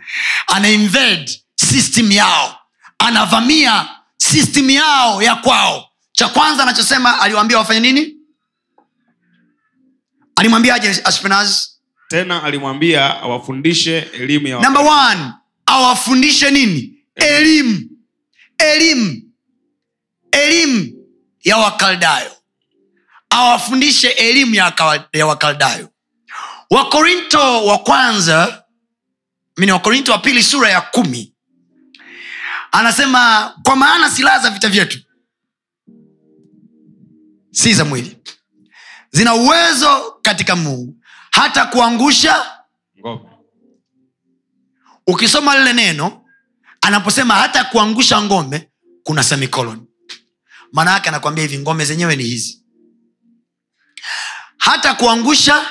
Ana 0.47 1.27
system 1.55 2.11
yao. 2.11 2.57
Anavamia 2.99 3.89
system 4.17 4.69
yao 4.69 5.21
ya 5.23 5.35
kwao. 5.35 5.87
Cha 6.11 6.27
kwanza 6.27 6.63
anachosema 6.63 7.19
aliwaambia 7.21 7.57
wafanye 7.57 7.79
nini? 7.79 8.15
Alimwambiaje 10.35 11.01
ashpenaz? 11.03 11.65
Tena 12.07 12.43
alimwambia 12.43 13.21
awafundishe 13.21 13.97
elimu 13.97 14.47
ya 14.47 14.59
number 14.59 14.81
one 14.85 15.33
awafundishe 15.65 16.51
nini? 16.51 16.93
Elimu. 17.15 17.79
Elimu. 18.57 19.21
Elimu 20.31 20.91
ya 21.43 21.57
wakaldayo 21.57 22.31
awafundishe 23.31 24.09
elimu 24.09 24.55
ya, 24.55 24.73
ya 25.13 25.25
wakaldayo. 25.27 25.89
Wakorinto 26.69 27.65
wa 27.65 27.77
kwanza 27.77 28.63
mini 29.57 29.71
wakorinto 29.71 30.11
wa 30.11 30.17
pili 30.17 30.43
sura 30.43 30.69
ya 30.69 30.81
kumi 30.81 31.33
anasema 32.71 33.53
kwa 33.63 33.75
maana 33.75 34.09
silaha 34.09 34.39
za 34.39 34.49
vita 34.49 34.69
vyetu 34.69 34.99
si 37.51 37.73
za 37.73 37.85
mwili. 37.85 38.17
Zina 39.11 39.33
uwezo 39.35 40.19
katika 40.21 40.55
mungu 40.55 40.95
hata 41.31 41.65
kuangusha 41.65 42.45
ngome 42.99 43.29
ukisoma 45.07 45.57
lile 45.57 45.73
neno 45.73 46.25
anaposema 46.81 47.33
hata 47.35 47.63
kuangusha 47.63 48.21
ngome 48.21 48.69
kuna 49.03 49.23
semicolon. 49.23 49.87
Maana 50.71 50.91
yake 50.91 51.09
anakwambia 51.09 51.41
hivi 51.43 51.59
ngome 51.59 51.85
zenyewe 51.85 52.15
ni 52.15 52.23
hizi 52.23 52.60
hata 54.61 54.93
kuangusha 54.93 55.65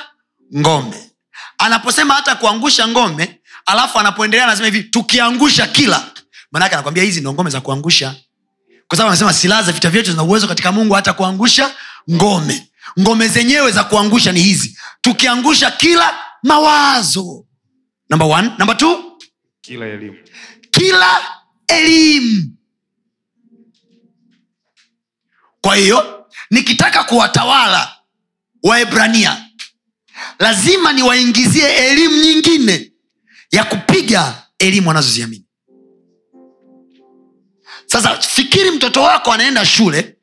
ngome 0.57 1.11
anaposema 1.57 2.13
hata 2.13 2.35
kuangusha 2.35 2.87
ngome 2.87 3.39
alafu 3.65 3.99
anapoendelea 3.99 4.45
anasema 4.45 4.65
hivi 4.65 4.83
tukiangusha 4.83 5.67
kila. 5.67 6.11
Manake 6.51 6.73
anakwambia 6.75 7.03
hizi 7.03 7.21
ndo 7.21 7.33
ngome 7.33 7.49
za 7.49 7.61
kuangusha. 7.61 8.15
Kwa 8.87 8.97
sababu 8.97 9.09
anasema 9.11 9.33
silaha 9.33 9.63
za 9.63 9.71
vita 9.71 9.89
vyetu 9.89 10.11
zina 10.11 10.23
uwezo 10.23 10.47
katika 10.47 10.71
mungu 10.71 10.93
hata 10.93 11.13
kuangusha 11.13 11.75
ngome 12.11 12.67
ngome 12.99 13.27
zenyewe 13.27 13.71
za 13.71 13.83
kuangusha 13.83 14.31
ni 14.31 14.39
hizi. 14.43 14.77
Tukiangusha 15.01 15.71
kila 15.71 16.17
mawazo. 16.43 17.45
Namba 18.09 18.41
namba 18.41 18.57
number 18.73 18.97
kila 19.61 19.85
elimu. 19.85 20.17
Kila 20.71 21.21
elimu. 21.67 22.57
Kwa 25.61 25.75
hiyo 25.75 26.25
nikitaka 26.49 27.03
kuwatawala 27.03 28.00
waebrania 28.63 29.45
lazima 30.39 30.93
niwaingizie 30.93 31.75
elimu 31.75 32.17
nyingine 32.17 32.91
ya 33.51 33.63
kupiga 33.63 34.47
elimu 34.59 34.87
wanazoziamini. 34.87 35.45
Sasa 37.85 38.15
fikiri 38.21 38.71
mtoto 38.71 39.01
wako 39.01 39.31
anaenda 39.33 39.65
shule 39.65 40.17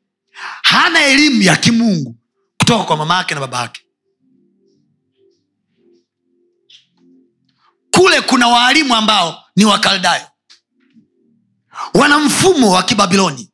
hana 0.63 1.05
elimu 1.05 1.41
ya 1.41 1.55
kimungu 1.55 2.15
kutoka 2.57 2.83
kwa 2.83 2.97
mama 2.97 3.17
yake 3.17 3.33
na 3.33 3.39
baba 3.41 3.61
yake. 3.61 3.81
Kule 7.91 8.21
kuna 8.21 8.47
waalimu 8.47 8.95
ambao 8.95 9.43
ni 9.55 9.65
wakaldayo 9.65 10.27
wana 11.93 12.19
mfumo 12.19 12.71
wa 12.71 12.83
kibabiloni. 12.83 13.51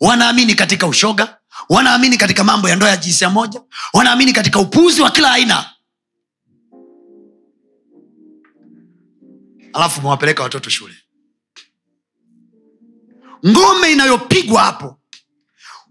Wanaamini 0.00 0.54
katika 0.54 0.86
ushoga 0.86 1.38
wanaamini 1.68 2.16
katika 2.16 2.44
mambo 2.44 2.68
ya 2.68 2.76
ndoa 2.76 2.88
ya 2.88 2.96
jinsia 2.96 3.30
moja. 3.30 3.62
Wanaamini 3.92 4.32
katika 4.32 4.58
upuzi 4.58 5.02
wa 5.02 5.10
kila 5.10 5.32
aina. 5.32 5.70
Alafu 9.72 10.00
umewapeleka 10.00 10.42
watoto 10.42 10.70
shule. 10.70 10.94
Ngome 13.46 13.92
inayopigwa 13.92 14.62
hapo. 14.62 15.00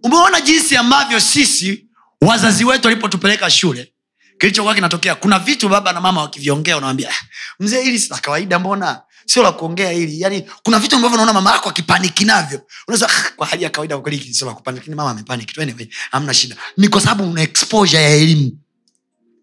Umeona 0.04 0.42
jinsi 0.42 0.78
ambavyo 0.78 1.20
sisi 1.20 1.88
wazazi 2.22 2.66
wetu 2.66 2.88
walipotupeleka 2.88 3.50
shule 3.50 3.94
kilichokuwa 4.40 4.76
kinatokea 4.76 5.16
kuna 5.16 5.40
vitu 5.40 5.70
baba 5.70 5.94
na 5.94 6.02
mama 6.02 6.22
wakiviongea 6.22 6.78
unawambia 6.78 7.10
"Ah, 7.10 7.26
mzee 7.60 7.82
hili 7.82 8.00
si 8.00 8.10
la 8.10 8.18
kawaida 8.18 8.60
mbona 8.60 9.02
sio 9.26 9.44
la 9.44 9.52
kuongea 9.52 9.92
hili 9.92 10.22
yani 10.22 10.50
kuna 10.64 10.80
vitu 10.80 10.96
ambavyo 10.96 11.18
naona 11.18 11.34
mama 11.34 11.52
yako 11.52 11.70
akipaniki 11.70 12.26
navyo. 12.26 12.68
Unaweza 12.88 13.10
"Ah, 13.10 13.32
kwa 13.36 13.48
hali 13.48 13.64
ya 13.64 13.70
kawaida 13.70 13.98
kweli 13.98 14.34
sio 14.34 14.56
kupaniki 14.56 14.90
mama 14.90 15.12
amepaniki 15.12 15.54
tu 15.54 15.62
anyway 15.62 15.88
hamna 16.12 16.34
shida. 16.34 16.56
Ni 16.78 16.88
kwa 16.88 17.02
sababu 17.02 17.32
una 17.32 17.42
exposure 17.42 18.04
ya 18.04 18.10
elimu. 18.10 18.52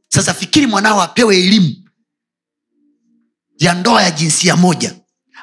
Sasa 0.09 0.35
fikiri 0.35 0.67
mwanao 0.67 1.03
apewe 1.03 1.37
elimu 1.39 1.77
ya 3.59 3.75
ndoa 3.75 4.03
ya 4.03 4.11
jinsia 4.11 4.57
moja. 4.57 4.95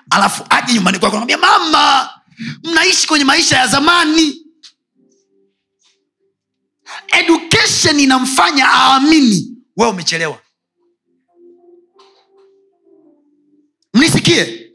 Alafu 0.10 0.46
aje 0.50 0.74
nyumbani 0.74 1.00
kwako 1.00 1.16
namwambia 1.16 1.38
mama 1.38 2.10
mnaishi 2.64 3.08
kwenye 3.08 3.26
maisha 3.26 3.58
ya 3.58 3.68
zamani. 3.68 4.46
Education 7.08 8.00
inamfanya 8.00 8.66
aamini. 8.70 9.52
Wewe 9.78 9.92
umechelewa 9.92 10.42
mnisikie? 14.00 14.72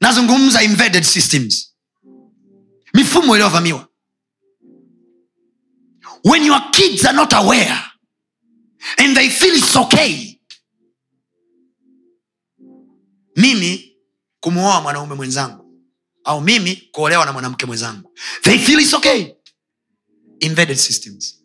Nazungumza 0.00 0.62
invaded 0.62 1.04
systems. 1.04 1.74
Mifumo 2.94 3.34
iliyovamiwa. 3.36 3.88
When 6.24 6.44
your 6.46 6.70
kids 6.70 7.04
are 7.04 7.16
not 7.16 7.32
aware 7.32 7.78
and 8.98 9.16
they 9.16 9.30
feel 9.30 9.56
it's 9.56 9.76
okay 9.76 10.36
mimi 13.36 13.96
kumwoa 14.40 14.80
mwanaume 14.80 15.14
mwenzangu 15.14 15.80
au 16.24 16.40
mimi 16.40 16.76
kuolewa 16.92 17.26
na 17.26 17.32
mwanamke 17.32 17.66
mwenzangu 17.66 18.12
they 18.42 18.58
feel 18.58 18.80
it's 18.80 18.94
okay. 18.94 19.26
Invaded 20.40 20.76
systems. 20.76 21.42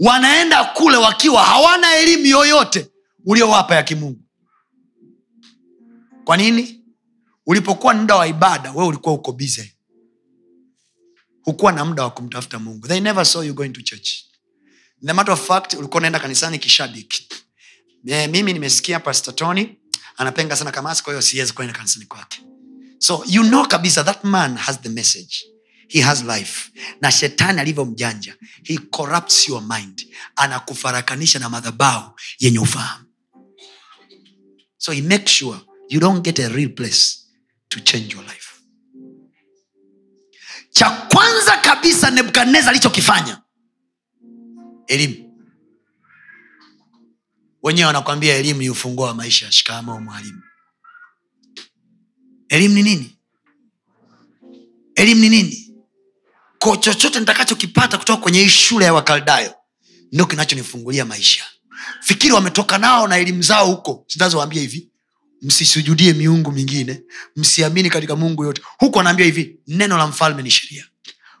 Wanaenda 0.00 0.64
kule 0.64 0.96
wakiwa 0.96 1.44
hawana 1.44 1.94
elimu 1.96 2.26
yoyote 2.26 2.90
uliowapa 3.28 3.74
ya 3.74 3.82
kimungu. 3.82 4.20
Kwa 6.24 6.36
nini? 6.36 6.84
Ulipokuwa 7.46 7.94
muda 7.94 8.16
wa 8.16 8.26
ibada 8.26 8.72
wewe 8.72 8.86
ulikuwa 8.88 9.14
uko 9.14 9.32
bize 9.32 9.74
hukuwa 11.42 11.72
na 11.72 11.84
muda 11.84 12.02
wa 12.02 12.10
kumtafuta 12.10 12.58
mungu. 12.58 12.88
They 12.88 13.00
never 13.00 13.26
saw 13.26 13.42
you 13.44 13.54
going 13.54 13.68
to 13.70 13.82
church. 13.82 14.10
The 15.06 15.12
matter 15.12 15.32
of 15.34 15.46
fact 15.46 15.74
ulikuwa 15.74 15.98
unaenda 15.98 16.18
kanisani 16.20 16.58
kishabiki. 16.58 17.28
Eh, 18.06 18.30
mimi 18.30 18.52
nimesikia 18.52 19.00
pastor 19.00 19.34
tony 19.34 19.76
anapenda 20.16 20.56
sana 20.56 20.70
kamasi 20.70 21.02
kwa 21.02 21.12
hiyo 21.12 21.22
siwezi 21.22 21.52
kuenda 21.52 21.74
kanisani 21.74 22.06
kwake. 22.06 22.42
So 22.98 23.24
you 23.26 23.42
know 23.42 23.66
kabisa 23.66 24.04
that 24.04 24.24
man 24.24 24.56
has 24.56 24.80
the 24.80 24.88
message. 24.88 25.36
He 25.88 26.00
has 26.00 26.24
life. 26.24 26.70
Na 27.00 27.10
shetani 27.10 27.60
alivyo 27.60 27.84
mjanja 27.84 28.36
he 28.62 28.78
corrupts 28.78 29.48
your 29.48 29.62
mind. 29.62 30.06
Anakufarakanisha 30.36 31.38
na 31.38 31.48
madhabau 31.48 32.10
yenye 32.38 32.58
ufahamu 32.58 33.07
so 34.78 34.92
he 34.92 35.02
makes 35.02 35.30
sure 35.32 35.58
you 35.88 36.00
don't 36.00 36.22
get 36.24 36.38
a 36.38 36.48
real 36.48 36.70
place 36.74 37.18
to 37.68 37.80
change 37.80 38.14
your 38.14 38.24
life. 38.24 38.48
Cha 40.70 40.90
kwanza 40.90 41.56
kabisa 41.56 42.10
nebukadnezar 42.10 42.70
alichokifanya 42.70 43.42
elimu. 44.86 45.24
Wenyewe 47.62 47.86
wanakwambia 47.86 48.36
elimu 48.36 48.60
ni 48.60 48.70
ufunguo 48.70 49.04
wa 49.06 49.14
maisha. 49.14 49.52
Shikamo 49.52 50.00
mwalimu. 50.00 50.42
Elimu 52.48 52.74
ni 52.74 52.82
nini? 52.82 53.18
Elimu 54.94 55.20
ni 55.20 55.28
nini? 55.28 55.74
Ko 56.58 56.76
chochote 56.76 57.20
nitakachokipata 57.20 57.98
kutoka 57.98 58.22
kwenye 58.22 58.40
hii 58.40 58.48
shule 58.48 58.84
ya 58.84 58.94
wakaldayo 58.94 59.54
ndio 60.12 60.26
kinachonifungulia 60.26 61.04
maisha 61.04 61.44
fikiri 62.00 62.32
wametoka 62.32 62.78
nao 62.78 63.08
na 63.08 63.16
elimu 63.18 63.42
zao 63.42 63.66
huko. 63.66 64.04
Zinazowaambia 64.08 64.60
hivi. 64.60 64.88
Msisujudie 65.42 66.12
miungu 66.12 66.52
mingine. 66.52 67.02
Msiamini 67.36 67.90
katika 67.90 68.16
mungu 68.16 68.44
yote. 68.44 68.62
Huku 68.78 68.98
wanaambia 68.98 69.26
hivi 69.26 69.56
neno 69.66 69.98
la 69.98 70.06
mfalme 70.06 70.42
ni 70.42 70.50
sheria. 70.50 70.84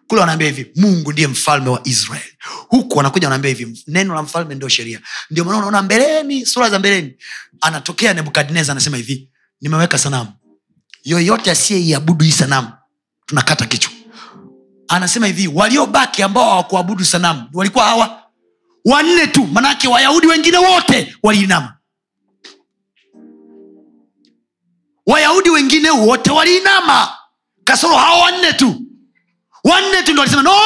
Kule 0.08 0.20
wanaambia 0.20 0.48
hivi 0.48 0.72
mungu 0.76 1.12
ndiye 1.12 1.28
mfalme 1.28 1.68
wa 1.70 1.80
israeli. 1.84 2.32
Huku 2.68 2.96
wanakuja 2.96 3.26
wanaambia 3.26 3.48
hivi 3.48 3.84
neno 3.86 4.14
la 4.14 4.22
mfalme 4.22 4.54
ndio 4.54 4.68
sheria. 4.68 5.00
Ndio 5.30 5.44
maana 5.44 5.58
unaona 5.58 5.82
mbeleni 5.82 6.46
sura 6.46 6.70
za 6.70 6.78
mbeleni. 6.78 7.14
Anatokea 7.60 8.14
nebukadnezar 8.14 8.72
anasema 8.72 8.96
hivi 8.96 9.30
nimeweka 9.60 9.98
sanamu. 9.98 10.32
Yoyote 11.04 11.50
asiyeiabudu 11.50 12.24
hii 12.24 12.32
sanamu 12.32 12.72
tunakata 13.26 13.66
kichwa. 13.66 13.92
Anasema 14.88 15.26
hivi 15.26 15.48
waliobaki 15.48 16.22
ambao 16.22 16.50
hawakuabudu 16.50 17.04
sanamu 17.04 17.48
walikuwa 17.52 17.84
hawa 17.84 18.22
wanne 18.88 19.26
tu 19.26 19.46
manake 19.46 19.88
wayahudi 19.88 20.26
wengine 20.26 20.58
wote 20.58 21.14
waliinama. 21.22 21.74
Wayahudi 25.06 25.50
wengine 25.50 25.90
wote 25.90 26.30
waliinama. 26.30 27.12
Kasoro 27.64 27.96
hawa 27.96 28.18
wanne 28.22 28.52
tu. 28.52 28.80
Wanne 29.64 30.02
tu 30.02 30.12
ndo 30.12 30.20
walisema 30.20 30.42
no! 30.42 30.56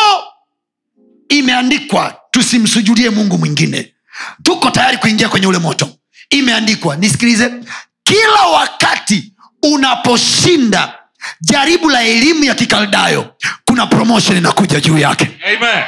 Imeandikwa 1.29 2.17
tusimsujudie 2.31 3.11
mungu 3.11 3.39
mwingine. 3.39 3.95
Tuko 4.43 4.71
tayari 4.71 4.97
kuingia 4.99 5.29
kwenye 5.29 5.47
ule 5.47 5.59
moto. 5.59 5.89
Imeandikwa 6.31 6.97
nisikilize 6.97 7.55
kila 8.05 8.43
wakati 8.53 9.33
unaposhinda 9.63 10.99
jaribu 11.41 11.91
la 11.91 12.03
elimu 12.03 12.45
ya 12.45 12.55
kikaldayo 12.55 13.35
kuna 13.67 13.87
promotion 13.87 14.37
inakuja 14.39 14.81
juu 14.81 14.99
yake. 14.99 15.29
Amen. 15.47 15.85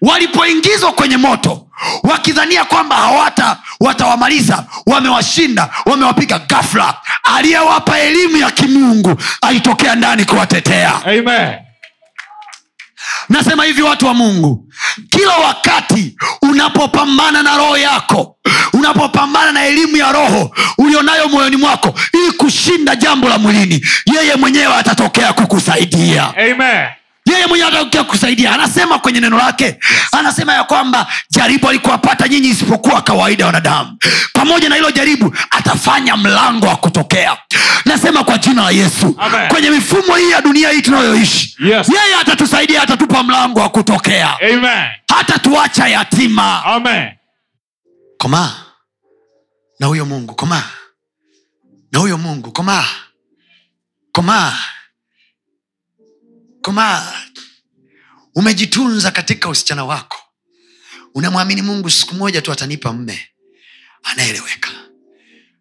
Walipoingizwa 0.00 0.92
kwenye 0.92 1.16
moto 1.16 1.64
wakidhania 2.02 2.64
kwamba 2.64 2.96
hawata 2.96 3.56
watawamaliza 3.80 4.64
wamewashinda 4.86 5.70
wamewapiga 5.86 6.38
gafla 6.38 6.94
aliyewapa 7.36 7.98
elimu 7.98 8.36
ya 8.36 8.50
kimungu 8.50 9.16
alitokea 9.42 9.94
ndani 9.94 10.24
kuwatetea 10.24 10.94
Amen. 11.04 11.54
nasema 13.28 13.64
hivi 13.64 13.82
watu 13.82 14.06
wa 14.06 14.14
mungu 14.14 14.68
kila 15.10 15.36
wakati 15.36 16.16
unapopambana 16.42 17.42
na 17.42 17.56
roho 17.56 17.78
yako 17.78 18.36
unapopambana 18.72 19.52
na 19.52 19.66
elimu 19.66 19.96
ya 19.96 20.12
roho 20.12 20.54
ulionayo 20.78 21.28
moyoni 21.28 21.56
mwako 21.56 21.94
ili 22.12 22.32
kushinda 22.32 22.96
jambo 22.96 23.28
la 23.28 23.38
mwilini 23.38 23.86
yeye 24.16 24.36
mwenyewe 24.36 24.74
atatokea 24.74 25.32
kukusaidia 25.32 26.32
Amen. 26.36 26.86
Yeye 27.32 27.46
mwenyewe 27.46 27.68
atatokea 27.70 28.04
kusaidia. 28.04 28.52
Anasema 28.52 28.98
kwenye 28.98 29.20
neno 29.20 29.38
lake. 29.38 29.64
Yes. 29.64 29.76
anasema 30.12 30.52
ya 30.54 30.64
kwamba 30.64 31.06
jaribu 31.30 31.68
alikuwapata 31.68 32.28
nyinyi 32.28 32.48
isipokuwa 32.48 33.02
kawaida 33.02 33.46
wanadamu. 33.46 33.98
Pamoja 34.32 34.68
na 34.68 34.74
hilo 34.74 34.90
jaribu 34.90 35.36
atafanya 35.50 36.16
mlango 36.16 36.66
wa 36.66 36.76
kutokea. 36.76 37.36
Nasema 37.84 38.24
kwa 38.24 38.38
jina 38.38 38.62
la 38.62 38.70
yesu. 38.70 39.14
Amen. 39.18 39.48
kwenye 39.48 39.70
mifumo 39.70 40.16
hii 40.16 40.30
ya 40.30 40.40
dunia 40.40 40.70
hii 40.70 40.82
tunayoishi 40.82 41.56
Yes. 41.64 41.88
yeye 41.88 42.14
atatusaidia 42.20 42.82
atatupa 42.82 43.22
mlango 43.22 43.60
wa 43.60 43.68
kutokea. 43.68 44.36
Amen. 44.40 44.88
hata 45.14 45.38
tuacha 45.38 45.88
yatima. 45.88 46.64
Amen. 46.64 47.08
komaa 48.18 48.52
na 49.80 49.86
huyo 49.86 50.06
mungu 50.06 50.34
komaa 50.34 50.62
na 51.92 51.98
huyo 51.98 52.18
mungu 52.18 52.52
komaa 52.52 52.84
komaa 54.12 54.52
komaa 56.62 57.12
umejitunza 58.34 59.10
katika 59.10 59.48
usichana 59.48 59.84
wako. 59.84 60.18
Unamwamini 61.14 61.62
mungu 61.62 61.90
siku 61.90 62.14
moja 62.14 62.42
tu 62.42 62.52
atanipa 62.52 62.92
mme. 62.92 63.28
Anaeleweka. 64.02 64.70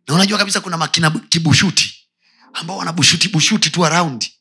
Na 0.07 0.13
unajua 0.15 0.37
kabisa 0.37 0.59
kuna 0.61 0.77
makina 0.77 1.09
kibushuti 1.09 2.07
ambao 2.53 2.77
wana 2.77 2.93
bushuti 2.93 3.69
tu 3.69 3.85
araundi 3.85 4.37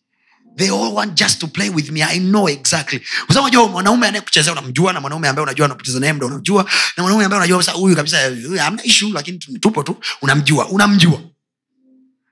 they 0.56 0.68
all 0.70 0.92
want 0.92 1.14
just 1.14 1.38
to 1.40 1.46
play 1.46 1.68
with 1.68 1.90
me. 1.90 2.02
I 2.02 2.18
know 2.18 2.48
exactly. 2.48 3.00
Kwa 3.26 3.68
mwanaume 3.68 4.06
anayekuchezea 4.06 4.52
unamjua 4.52 4.92
na 4.92 5.00
mwanaume 5.00 5.28
ambaye 5.28 5.42
unajua 5.42 5.66
anapoteza 5.66 6.00
naye 6.00 6.12
muda 6.12 6.26
unamjua. 6.26 6.62
Na 6.96 7.02
mwanaume 7.02 7.24
ambaye 7.24 7.38
unajua 7.38 7.62
sasa 7.62 7.78
huyu 7.78 7.96
kabisa 7.96 8.18
hamna 8.60 8.84
issue 8.84 9.10
lakini 9.12 9.38
tupo 9.38 9.82
tu 9.82 9.96
unamjua 10.22 10.68
unamjua. 10.68 11.20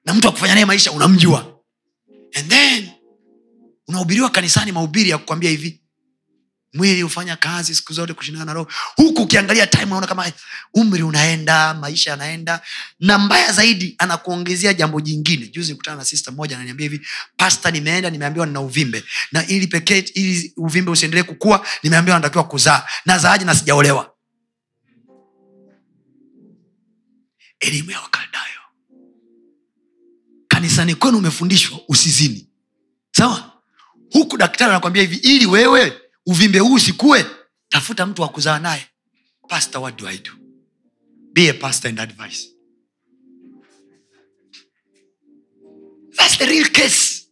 Na 0.05 0.15
mtu 0.15 0.29
akufanya 0.29 0.55
naye 0.55 0.67
maisha 0.67 0.93
unamjua. 0.93 1.55
And 2.35 2.49
then 2.49 2.91
unahubiriwa 3.89 4.31
kanisani 4.31 4.73
mahubiri 4.73 5.11
ya 5.11 5.19
kukwambia 5.19 5.51
hivi. 5.51 5.81
Mwili 6.75 7.03
hufanya 7.03 7.37
kazi 7.37 7.75
siku 7.75 7.93
zote 7.93 8.15
kushindana 8.15 8.45
na 8.45 8.53
roho. 8.53 8.71
Huku 8.97 9.23
ukiangalia 9.23 9.67
time 9.67 9.85
unaona 9.85 10.07
kama 10.07 10.33
umri 10.75 11.03
unaenda 11.03 11.75
maisha 11.75 12.11
yanaenda. 12.11 12.61
Na 13.01 13.19
mbaya 13.19 13.53
zaidi 13.53 13.95
anakuongezea 13.99 14.75
jambo 14.75 15.01
jingine. 15.01 15.47
Juzi 15.47 15.73
nikutana 15.73 15.97
na 15.97 16.05
sister 16.05 16.35
moja 16.35 16.57
ananiambia 16.57 16.89
hivi 16.91 17.07
pasta 17.37 17.71
nimeenda 17.71 18.11
nimeambiwa 18.11 18.47
nina 18.47 18.61
uvimbe. 18.61 19.05
Na 19.33 19.47
ili 19.47 19.67
pekee 19.67 19.99
ili 19.99 20.53
uvimbe 20.57 20.91
usiendelee 20.91 21.23
kukua 21.23 21.67
nimeambiwa 21.83 22.17
natakiwa 22.19 22.45
kuzaa. 22.45 22.87
Na 23.07 23.19
zaaji 23.19 23.45
na 23.45 23.55
sijaolewa. 23.55 24.15
Elimu 27.61 27.91
ya 27.91 28.01
wakaldayo. 28.01 28.61
Kanisani 30.49 30.95
kwenu 30.95 31.19
umefundishwa 31.19 31.81
usizini. 31.89 32.49
Sawa 33.17 33.54
huku 34.15 34.37
daktari 34.37 34.71
anakwambia 34.71 35.03
hivi 35.03 35.17
ili 35.17 35.47
wewe 35.47 36.01
uvimbe 36.27 36.59
huu 36.59 36.75
usikue 36.75 37.27
tafuta 37.69 38.07
mtu 38.07 38.23
wa 38.23 38.29
kuzaa 38.29 38.59
naye. 38.59 38.87
Pastor 39.49 39.83
what 39.83 39.99
do 40.01 40.09
i 40.09 40.19
do? 40.19 40.31
Be 41.33 41.51
a 41.51 41.55
pastor 41.55 41.89
and 41.89 42.01
advice 42.01 42.49
That's 46.17 46.39
the 46.39 46.47
real 46.47 46.71
case. 46.71 47.27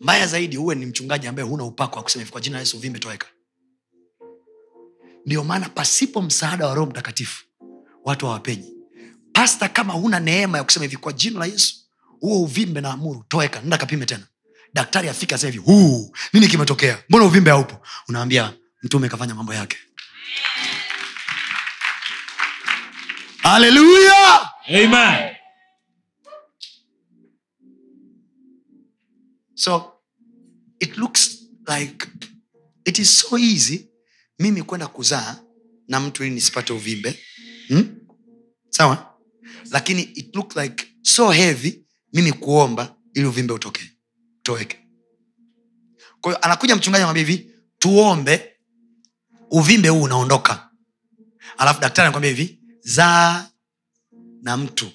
Mbaya 0.00 0.26
zaidi 0.26 0.56
huwe 0.56 0.74
ni 0.74 0.86
mchungaji 0.86 1.26
ambaye 1.26 1.48
huna 1.48 1.64
upako 1.64 1.96
wa 1.96 2.02
kusema 2.02 2.20
hivi 2.22 2.32
kwa 2.32 2.40
jina 2.40 2.54
la 2.56 2.60
yesu 2.60 2.76
uvimbe 2.76 2.98
toweka 2.98 3.26
ndio 5.26 5.44
maana 5.44 5.68
pasipo 5.68 6.22
msaada 6.22 6.66
wa 6.66 6.74
roho 6.74 6.90
mtakatifu 6.90 7.44
watu 8.04 8.26
hawapenyi 8.26 8.75
pasta 9.36 9.68
kama 9.68 9.92
huna 9.92 10.20
neema 10.20 10.58
ya 10.58 10.64
kusema 10.64 10.84
hivi 10.84 10.96
kwa 10.96 11.12
jina 11.12 11.38
la 11.38 11.46
yesu 11.46 11.74
huo 12.20 12.42
uvimbe 12.42 12.80
na 12.80 12.90
amuru 12.92 13.24
toeka 13.28 13.60
nenda 13.60 13.78
kapime 13.78 14.06
tena. 14.06 14.26
Daktari 14.74 15.08
afika 15.08 15.34
asema 15.34 15.52
hivi 15.52 15.64
huu 15.64 16.12
nini 16.32 16.48
kimetokea? 16.48 17.02
Mbona 17.08 17.24
uvimbe 17.24 17.50
haupo? 17.50 17.86
Unaambia 18.08 18.52
mtume 18.82 19.08
kafanya 19.08 19.34
mambo 19.34 19.54
yake. 19.54 19.76
Haleluya 23.42 24.50
so 29.54 29.92
it 30.80 30.96
looks 30.98 31.38
like 31.78 32.06
it 32.84 32.98
is 32.98 33.20
so 33.20 33.38
easy 33.38 33.88
mimi 34.38 34.62
kwenda 34.62 34.86
kuzaa 34.86 35.36
na 35.88 36.00
mtu 36.00 36.24
ili 36.24 36.34
nisipate 36.34 36.72
uvimbe. 36.72 37.18
Hmm? 37.68 37.96
sawa 38.68 39.15
lakini 39.70 40.02
it 40.02 40.36
look 40.36 40.56
like 40.56 40.86
so 41.02 41.30
heavy 41.30 41.86
mimi 42.12 42.32
kuomba 42.32 42.94
ili 43.14 43.26
uvimbe 43.26 43.52
utoweke. 43.52 44.80
Kwahiyo 46.20 46.44
anakuja 46.44 46.76
mchungaji 46.76 47.02
anamwambia 47.04 47.26
hivi 47.26 47.50
tuombe 47.78 48.52
uvimbe 49.50 49.88
huu 49.88 50.02
unaondoka. 50.02 50.70
Alafu 51.58 51.80
daktari 51.80 52.04
anakwambia 52.06 52.30
hivi 52.30 52.60
zaa 52.80 53.50
na 54.42 54.56
mtu. 54.56 54.90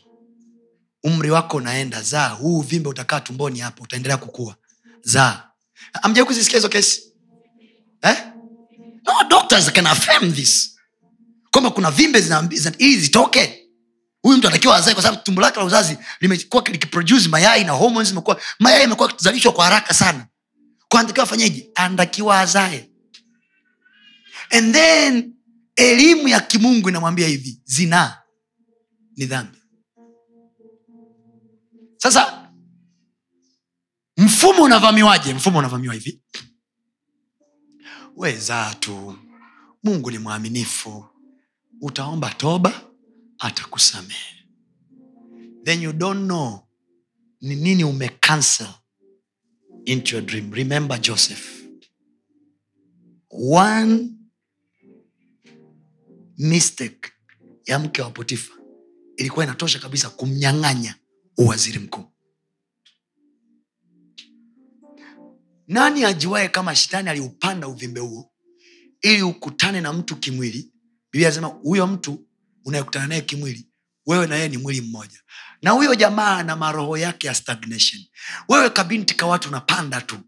Umri 1.03 1.29
wako 1.31 1.57
unaenda 1.57 2.01
zaa. 2.01 2.29
Huu 2.29 2.59
uvimbe 2.59 2.89
utakaa 2.89 3.19
tumboni 3.19 3.59
hapo 3.59 3.83
utaendelea 3.83 4.17
kukua. 4.17 4.55
Zaa. 5.01 5.51
Amjai 6.01 6.25
kuzisikia 6.25 6.57
hizo 6.57 6.69
kesi? 6.69 7.13
Eh? 8.01 8.17
no, 9.05 9.13
doctors 9.29 9.71
can 9.71 9.87
affirm 9.87 10.33
this. 10.33 10.77
Kwamba 11.51 11.71
kuna 11.71 11.91
vimbe 11.91 12.19
zina- 12.21 12.47
zitoke 12.47 12.97
zitoke 12.99 13.60
huyu 14.21 14.37
mtu 14.37 14.47
anatakiwa 14.47 14.75
azae 14.77 14.93
kwa 14.93 15.03
sababu 15.03 15.23
tumbo 15.23 15.41
lake 15.41 15.59
la 15.59 15.65
uzazi 15.65 15.97
limekuwa 16.19 16.63
likiproduce 16.63 17.29
mayai 17.29 17.63
na 17.63 17.71
hormones 17.71 18.11
imekuwa 18.11 18.41
mayai 18.59 18.83
imekuwa 18.83 19.09
kuzalishwa 19.13 19.51
kwa 19.53 19.65
haraka 19.65 19.93
sana. 19.93 20.27
Kwa 20.89 20.99
anatakiwa 20.99 21.23
afanyeje? 21.23 21.71
Anatakiwa 21.75 22.39
azae. 22.39 22.89
And 24.49 24.73
then 24.73 25.33
elimu 25.75 26.27
ya 26.27 26.39
kimungu 26.39 26.89
inamwambia 26.89 27.27
hivi 27.27 27.61
zinaa 27.65 28.17
ni 29.17 29.25
dhambi. 29.25 29.57
Sasa 31.97 32.49
mfumo 34.17 34.63
unavamiwaje? 34.63 35.33
Mfumo 35.33 35.59
unavamiwa 35.59 35.93
hivi. 35.93 36.21
Wezaa 38.15 38.73
tu 38.73 39.15
mungu 39.83 40.11
ni 40.11 40.17
mwaminifu. 40.17 41.05
Utaomba 41.81 42.29
toba 42.29 42.81
atakusamehe 43.41 44.45
then 45.63 45.81
you 45.81 45.93
don't 45.93 46.25
know 46.25 46.67
ni 47.41 47.55
nini 47.55 47.83
umecancel 47.83 48.67
into 49.85 50.15
your 50.15 50.25
dream. 50.25 50.51
Remember 50.51 50.97
joseph. 51.01 51.61
One 53.29 54.09
mistake 56.37 57.11
ya 57.65 57.79
mke 57.79 58.01
wa 58.01 58.09
potifa 58.11 58.53
ilikuwa 59.17 59.45
inatosha 59.45 59.79
kabisa 59.79 60.09
kumnyang'anya 60.09 60.95
uwaziri 61.37 61.79
mkuu. 61.79 62.05
Nani 65.67 66.03
ajuae 66.03 66.47
kama 66.49 66.75
shetani 66.75 67.09
aliupanda 67.09 67.67
uvimbe 67.67 67.99
huo? 67.99 68.31
Ili 69.01 69.21
ukutane 69.21 69.81
na 69.81 69.93
mtu 69.93 70.15
kimwili 70.15 70.71
biblia 71.11 71.27
anasema 71.27 71.47
huyo 71.47 71.87
mtu 71.87 72.27
unayekutana 72.65 73.07
naye 73.07 73.21
kimwili 73.21 73.67
wewe 74.05 74.27
na 74.27 74.35
yeye 74.35 74.49
ni 74.49 74.57
mwili 74.57 74.81
mmoja. 74.81 75.19
Na 75.61 75.71
huyo 75.71 75.95
jamaa 75.95 76.43
na 76.43 76.55
maroho 76.55 76.97
yake 76.97 77.27
ya 77.27 77.33
stagnation. 77.35 78.01
Wewe 78.49 78.69
kabinti 78.69 79.13
ka 79.15 79.25
watu 79.25 79.49
unapanda 79.49 80.01
tu. 80.01 80.19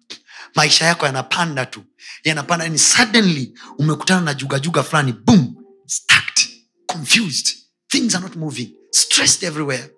Maisha 0.56 0.86
yako 0.86 1.06
yanapanda 1.06 1.66
tu. 1.66 1.84
Yanapanda 2.24 2.66
yani 2.66 2.80
suddenly 2.80 3.60
umekutana 3.78 4.22
na 4.22 4.34
jugajuga 4.34 4.84
fulani 4.84 5.14
boom 5.14 5.56
stacked 5.88 6.50
confused. 6.88 7.48
Things 7.88 8.16
are 8.16 8.24
not 8.24 8.36
moving. 8.36 8.76
Stressed 8.92 9.44
everywhere. 9.44 9.90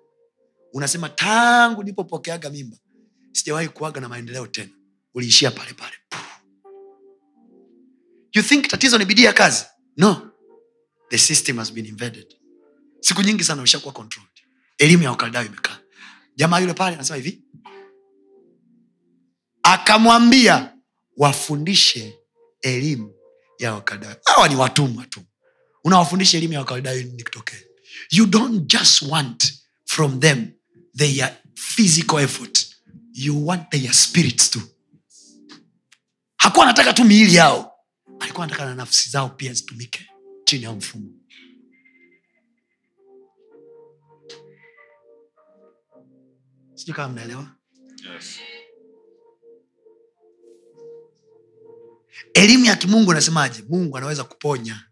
Unasema 0.72 1.08
tangu 1.08 1.82
nipopokeaga 1.82 2.50
mimba 2.50 2.76
sijawahi 3.32 3.68
kuaga 3.68 4.00
na 4.00 4.08
maendeleo 4.08 4.46
tena. 4.46 4.70
Uliishia 5.14 5.50
pale 5.50 5.72
pale. 5.72 5.94
You 8.34 8.42
think 8.42 8.68
tatizo 8.68 8.98
ni 8.98 9.04
bidii 9.04 9.24
ya 9.24 9.32
kazi? 9.32 9.64
No 9.96 10.25
the 11.10 11.18
system 11.18 11.56
has 11.58 11.72
been 11.72 11.86
invaded. 11.86 12.36
Siku 13.00 13.22
nyingi 13.22 13.44
sana 13.44 13.62
ushakuwa 13.62 13.94
controlled. 13.94 14.30
Elimu 14.78 15.02
ya 15.02 15.10
wakaldayo 15.10 15.46
imekaa. 15.46 15.78
Jamaa 16.36 16.58
yule 16.60 16.74
pale 16.74 16.94
anasema 16.94 17.16
hivi 17.16 17.42
akamwambia 19.62 20.72
wafundishe 21.16 22.18
elimu 22.62 23.14
ya 23.58 23.74
wakaldayo. 23.74 24.16
Hawa 24.24 24.48
ni 24.48 24.56
watumwa 24.56 25.06
tu. 25.06 25.20
Unawafundisha 25.84 26.38
elimu 26.38 26.52
ya 26.52 26.58
wakaldayo 26.60 27.02
nini 27.02 27.22
kitokee 27.24 27.66
you 28.10 28.26
don't 28.26 28.66
just 28.66 29.02
want 29.02 29.52
from 29.84 30.20
them 30.20 30.52
their 30.94 31.36
physical 31.54 32.18
effort. 32.20 32.66
You 33.12 33.46
want 33.46 33.70
their 33.70 33.92
spirits 33.92 34.50
too. 34.50 34.62
Hakuwa 36.36 36.64
anataka 36.66 36.92
tu 36.92 37.04
miili 37.04 37.34
yao. 37.34 37.72
Alikuwa 38.20 38.44
anataka 38.46 38.64
na 38.64 38.74
nafsi 38.74 39.10
zao 39.10 39.28
pia 39.28 39.52
zitumike 39.52 40.06
chini 40.46 40.62
ya 40.64 40.72
mfumo. 40.72 41.08
Sijui 46.74 46.94
kama 46.94 47.08
mnaelewa? 47.12 47.46
Yes. 48.14 48.38
elimu 52.34 52.64
ya 52.64 52.76
kimungu 52.76 53.10
anasemaje 53.12 53.64
mungu 53.68 53.96
anaweza 53.96 54.24
kuponya. 54.24 54.82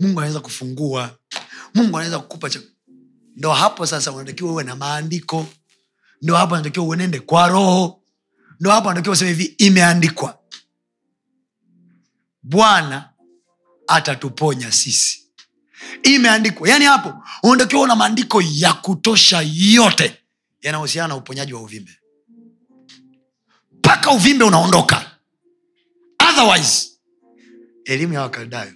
Mungu 0.00 0.20
anaweza 0.20 0.40
kufungua. 0.40 1.18
Mungu 1.74 1.96
anaweza 1.96 2.18
kukupa 2.18 2.50
cha... 2.50 2.60
ndo 3.36 3.52
hapo 3.52 3.86
sasa 3.86 4.12
unatakiwa 4.12 4.52
uwe 4.52 4.64
na 4.64 4.76
maandiko. 4.76 5.46
Ndo 6.22 6.36
hapo 6.36 6.54
unatakiwa 6.54 6.86
uenende 6.86 7.20
kwa 7.20 7.48
roho. 7.48 8.02
Ndo 8.60 8.70
hapo 8.70 8.88
unatakiwa 8.88 9.12
useme 9.12 9.30
hivi 9.30 9.44
imeandikwa. 9.44 10.38
Bwana 12.42 13.10
atatuponya 13.88 14.72
sisi. 14.72 15.24
Imeandikwa 16.02 16.68
yaani 16.68 16.84
hapo 16.84 17.14
unatakiwa 17.42 17.82
una 17.82 17.96
maandiko 17.96 18.42
ya 18.44 18.72
kutosha 18.72 19.42
yote 19.54 20.16
yanahusiana 20.60 21.08
na 21.08 21.16
uponyaji 21.16 21.52
wa 21.54 21.60
uvimbe. 21.62 21.92
Mpaka 23.78 24.10
uvimbe 24.10 24.44
unaondoka. 24.44 25.10
Otherwise 26.30 26.88
elimu 27.84 28.14
ya 28.14 28.20
wakaldayo. 28.22 28.72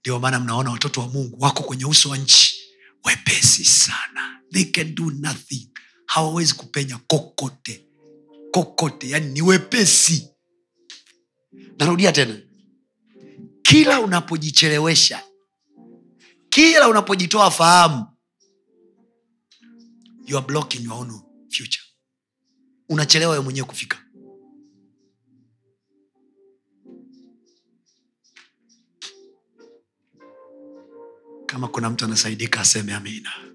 Ndio 0.00 0.18
maana 0.18 0.40
mnaona 0.40 0.70
watoto 0.70 1.00
wa 1.00 1.08
mungu 1.08 1.36
wako 1.40 1.62
kwenye 1.62 1.84
uso 1.84 2.10
wa 2.10 2.16
nchi. 2.18 2.54
Wepesi 3.04 3.64
sana. 3.64 4.40
They 4.52 4.64
can 4.64 4.94
do 4.94 5.10
nothing 5.10 5.68
hawawezi 6.06 6.54
kupenya 6.54 6.98
kokote 6.98 7.86
kokote. 8.50 9.08
Yani 9.08 9.26
ni 9.32 9.42
wepesi. 9.42 10.28
Narudia 11.78 12.12
tena. 12.12 12.40
Kila 13.62 14.00
unapojichelewesha 14.00 15.22
kila 16.48 16.88
unapojitoa 16.88 17.50
fahamu 17.50 18.06
you 20.26 20.36
are 20.38 20.46
blocking 20.46 20.84
your 20.84 20.94
own 20.94 21.20
future. 21.50 21.82
Unachelewa 22.88 23.32
wewe 23.32 23.44
mwenyewe 23.44 23.66
kufika. 23.66 23.98
Kama 31.46 31.68
kuna 31.68 31.90
mtu 31.90 32.04
anasaidika 32.04 32.60
aseme 32.60 32.94
amina 32.94 33.53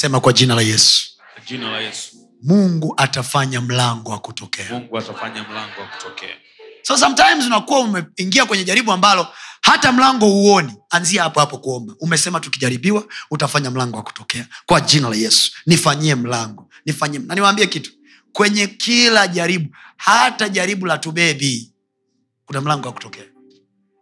sema 0.00 0.20
kwa 0.20 0.32
jina 0.32 0.54
la 0.54 0.62
yesu. 0.62 1.06
Jina 1.46 1.70
la 1.70 1.80
yesu. 1.80 2.16
Mungu 2.42 2.94
atafanya 2.96 3.60
mlango 3.60 4.10
wa 4.10 4.18
kutokea. 4.18 4.66
Mungu 4.70 4.98
atafanya 4.98 5.44
mlango 5.44 5.80
wa 5.80 5.86
kutokea. 5.86 6.36
So 6.82 6.96
sometimes 6.96 7.46
unakuwa 7.46 7.80
umeingia 7.80 8.46
kwenye 8.46 8.64
jaribu 8.64 8.92
ambalo 8.92 9.26
hata 9.60 9.92
mlango 9.92 10.26
huoni. 10.26 10.72
Anzia 10.90 11.22
hapo 11.22 11.40
hapo 11.40 11.58
kuomba. 11.58 11.94
Umesema 12.00 12.40
tukijaribiwa 12.40 13.04
utafanya 13.30 13.70
mlango 13.70 13.96
wa 13.96 14.02
kutokea. 14.02 14.46
Kwa 14.66 14.80
jina 14.80 15.08
la 15.08 15.16
yesu. 15.16 15.52
Nifanyie 15.66 16.14
mlango. 16.14 16.70
Nifanyie. 16.86 17.18
Na 17.20 17.34
niwaambie 17.34 17.66
kitu. 17.66 17.92
Kwenye 18.32 18.66
kila 18.66 19.28
jaribu 19.28 19.76
hata 19.96 20.48
jaribu 20.48 20.86
la 20.86 20.98
tubebi 20.98 21.72
kuna 22.46 22.60
mlango 22.60 22.86
wa 22.88 22.94
kutokea. 22.94 23.24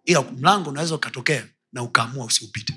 Ila 0.05 0.23
mlango 0.23 0.71
unaweza 0.71 0.95
ukatokea 0.95 1.47
na 1.73 1.83
ukaamua 1.83 2.25
usiupite 2.27 2.75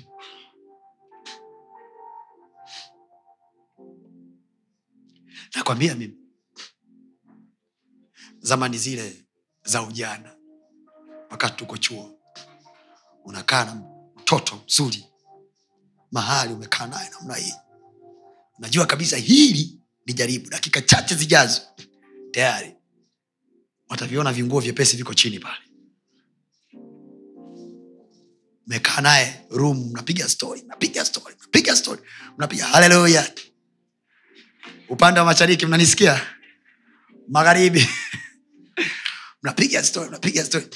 nakwambia 5.54 5.94
mimi 5.94 6.16
zamani 8.40 8.78
zile 8.78 9.24
za 9.64 9.82
ujana 9.82 10.36
wakati 11.30 11.56
tuko 11.56 11.76
chuo 11.78 12.18
unakaa 13.24 13.64
na 13.64 13.74
mtoto 14.16 14.62
mzuri 14.66 15.04
mahali 16.12 16.52
umekaa 16.54 16.86
naye 16.86 17.10
namna 17.10 17.34
hii. 17.34 17.54
Unajua 18.58 18.86
kabisa 18.86 19.16
hili 19.16 19.80
ni 20.06 20.12
jaribu 20.12 20.50
dakika 20.50 20.80
chache 20.82 21.14
zijazo 21.14 21.60
tayari 22.30 22.74
wataviona 23.88 24.32
vinguo 24.32 24.60
vyepesi 24.60 24.96
viko 24.96 25.14
chini 25.14 25.38
pale. 25.38 25.62
Mekaa 28.66 29.00
naye 29.00 29.46
rum 29.50 29.88
mnapiga 29.90 30.28
stori 30.28 30.62
mnapiga 30.62 31.04
stori 31.04 31.34
mnapiga 31.38 31.76
stori 31.76 32.02
mnapiga 32.38 32.66
haleluya 32.66 33.32
upande 34.88 35.20
wa 35.20 35.26
mashariki 35.26 35.66
mnanisikia? 35.66 36.20
Magharibi. 37.28 37.88
Mnapiga 39.42 39.84
story 39.84 40.08
mnapiga 40.08 40.44
story. 40.44 40.66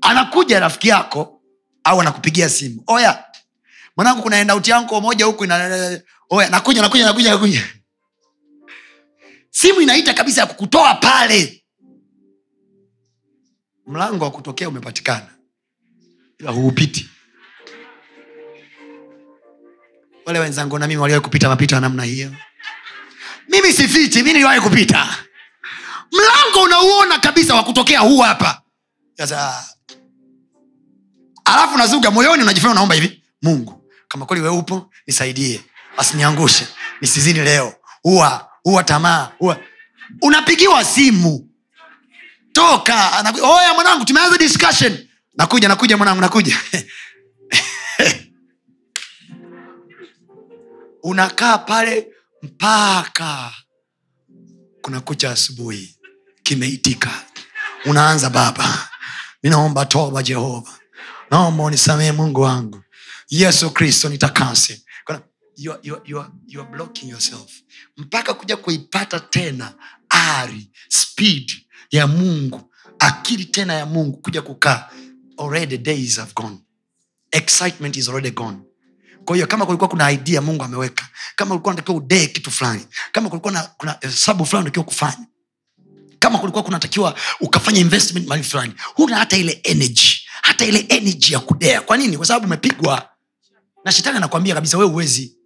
Anakuja 0.00 0.60
rafiki 0.60 0.88
yako 0.88 1.42
au 1.84 2.00
anakupigia 2.00 2.48
simu. 2.48 2.82
Oya 2.86 3.24
mwanangu 3.96 4.22
kuna 4.22 4.38
endauti 4.38 4.70
yangu 4.70 5.00
moja 5.00 5.24
huku 5.24 5.44
ina 5.44 6.00
oya 6.30 6.48
nakuja 6.50 6.82
nakuja 6.82 7.04
nakuja 7.06 7.30
nakuja. 7.30 7.62
Simu 9.50 9.80
inaita 9.80 10.14
kabisa 10.14 10.40
ya 10.40 10.46
kukutoa 10.46 10.94
pale. 10.94 11.64
Mlango 13.86 14.24
wa 14.24 14.30
kutokea 14.30 14.68
umepatikana. 14.68 15.26
Ila 16.38 16.50
huupiti. 16.50 17.08
Wale 20.26 20.38
wenzangu 20.38 20.78
na 20.78 20.86
mimi 20.86 21.00
waliwahi 21.00 21.24
kupita 21.24 21.48
mapito 21.48 21.74
ya 21.74 21.80
namna 21.80 22.02
hiyo 22.04 22.32
mimi 23.48 23.72
sifichi 23.72 24.22
mi 24.22 24.32
niliwahi 24.32 24.60
kupita. 24.60 25.16
Mlango 26.12 26.62
unauona 26.62 27.18
kabisa 27.18 27.54
wa 27.54 27.64
kutokea 27.64 28.00
huu 28.00 28.18
hapa. 28.20 28.62
Alafu 31.44 31.78
nazuga 31.78 32.10
moyoni 32.10 32.42
unajifanya 32.42 32.72
unaomba 32.72 32.94
hivi 32.94 33.22
mungu 33.42 33.84
kama 34.08 34.26
kweli 34.26 34.42
weupo 34.42 34.90
nisaidie. 35.06 35.60
Asiniangushe 35.96 36.66
nisizini 37.00 37.40
leo. 37.40 37.74
Huwa 38.02 38.48
huwa 38.62 38.84
tamaa 38.84 39.30
huwa 39.38 39.56
unapigiwa 40.22 40.84
simu. 40.84 41.48
Toka 42.52 42.94
anaku- 43.12 43.44
oya 43.58 43.74
mwanangu 43.74 44.04
tumeanza 44.04 44.38
discussion. 44.38 45.08
Nakuja 45.34 45.68
nakuja 45.68 45.96
mwanangu 45.96 46.20
nakuja. 46.20 46.56
Unakaa 51.02 51.58
pale 51.58 52.11
mpaka 52.42 53.54
kuna 54.82 55.00
kucha 55.00 55.30
asubuhi 55.30 55.96
kimeitika. 56.42 57.24
Unaanza 57.84 58.30
baba 58.30 58.88
ninaomba 59.42 59.86
toba 59.86 60.22
jehova. 60.22 60.78
Naomba 61.30 61.64
unisamehe 61.64 62.12
mungu 62.12 62.40
wangu. 62.40 62.82
Yesu 63.28 63.70
kristo 63.70 64.08
nitakase. 64.08 64.82
You 65.56 65.72
are- 65.72 65.80
you 65.82 65.94
are- 65.94 66.02
you 66.04 66.20
are- 66.20 66.30
you 66.46 66.60
are 66.62 66.70
blocking 66.70 67.10
yourself. 67.10 67.50
Mpaka 67.96 68.34
kuja 68.34 68.56
kuipata 68.56 69.20
tena 69.20 69.74
ari 70.08 70.70
speed 70.88 71.52
ya 71.90 72.06
mungu 72.06 72.72
akili 72.98 73.44
tena 73.44 73.74
ya 73.74 73.86
mungu 73.86 74.16
kuja 74.16 74.42
kukaa. 74.42 74.90
Already 75.38 75.78
days 75.78 76.16
have 76.16 76.32
gone. 76.34 76.58
Excitement 77.30 77.96
is 77.96 78.08
already 78.08 78.30
gone 78.30 78.58
kwa 79.24 79.36
hiyo 79.36 79.46
kama 79.46 79.66
kulikuwa 79.66 79.88
kuna 79.88 80.10
idea 80.12 80.40
mungu 80.40 80.64
ameweka 80.64 81.08
kama 81.36 81.48
kulikuwa 81.48 81.74
natakiwa 81.74 81.96
udee 81.96 82.26
kitu 82.26 82.50
fulani 82.50 82.86
kama 83.12 83.28
kulikuwa 83.28 83.52
na, 83.52 83.62
kuna 83.62 83.96
hesabu 84.00 84.46
fulani 84.46 84.62
unatakiwa 84.64 84.84
kufanya 84.84 85.26
kama 86.18 86.38
kulikuwa 86.38 86.64
kunatakiwa 86.64 87.14
ukafanya 87.40 87.80
investment 87.80 88.28
mali 88.28 88.42
fulani 88.42 88.72
huna 88.94 89.16
hata 89.18 89.36
ile 89.36 89.60
energy 89.62 90.22
hata 90.42 90.64
ile 90.64 90.86
energy 90.88 91.32
ya 91.32 91.40
kudea. 91.40 91.80
Kwa 91.80 91.96
nini? 91.96 92.16
Kwa 92.16 92.26
sababu 92.26 92.46
umepigwa. 92.46 93.08
Na 93.84 93.92
shetani 93.92 94.16
anakwambia 94.16 94.54
kabisa 94.54 94.78
wee 94.78 94.84
uwezi 94.84 95.36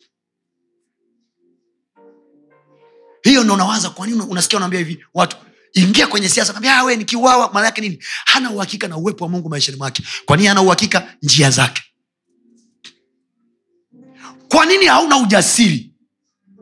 hiyo 3.23 3.45
ndo 3.45 3.55
unawaza 3.55 3.91
kwa 3.91 4.07
unasikia 4.07 4.57
unaambia 4.57 4.79
hivi 4.79 5.05
watu 5.15 5.37
ingia 5.73 6.07
kwenye 6.07 6.29
siasa 6.29 6.53
naambia 6.53 6.83
we 6.85 6.97
nikiuawa 6.97 7.53
maana 7.53 7.67
yake 7.67 7.81
nini? 7.81 8.05
Hana 8.25 8.51
uhakika 8.51 8.89
na 8.89 8.97
uwepo 8.97 9.25
wa 9.25 9.31
mungu 9.31 9.49
maishani 9.49 9.79
mwake. 9.79 10.03
Kwa 10.25 10.37
nini 10.37 10.49
hana 10.49 10.63
uhakika? 10.63 11.15
Njia 11.23 11.51
zake 11.51 11.83
kwa 14.49 14.67
nini 14.67 14.87
hauna 14.87 15.17
ujasiri 15.17 15.91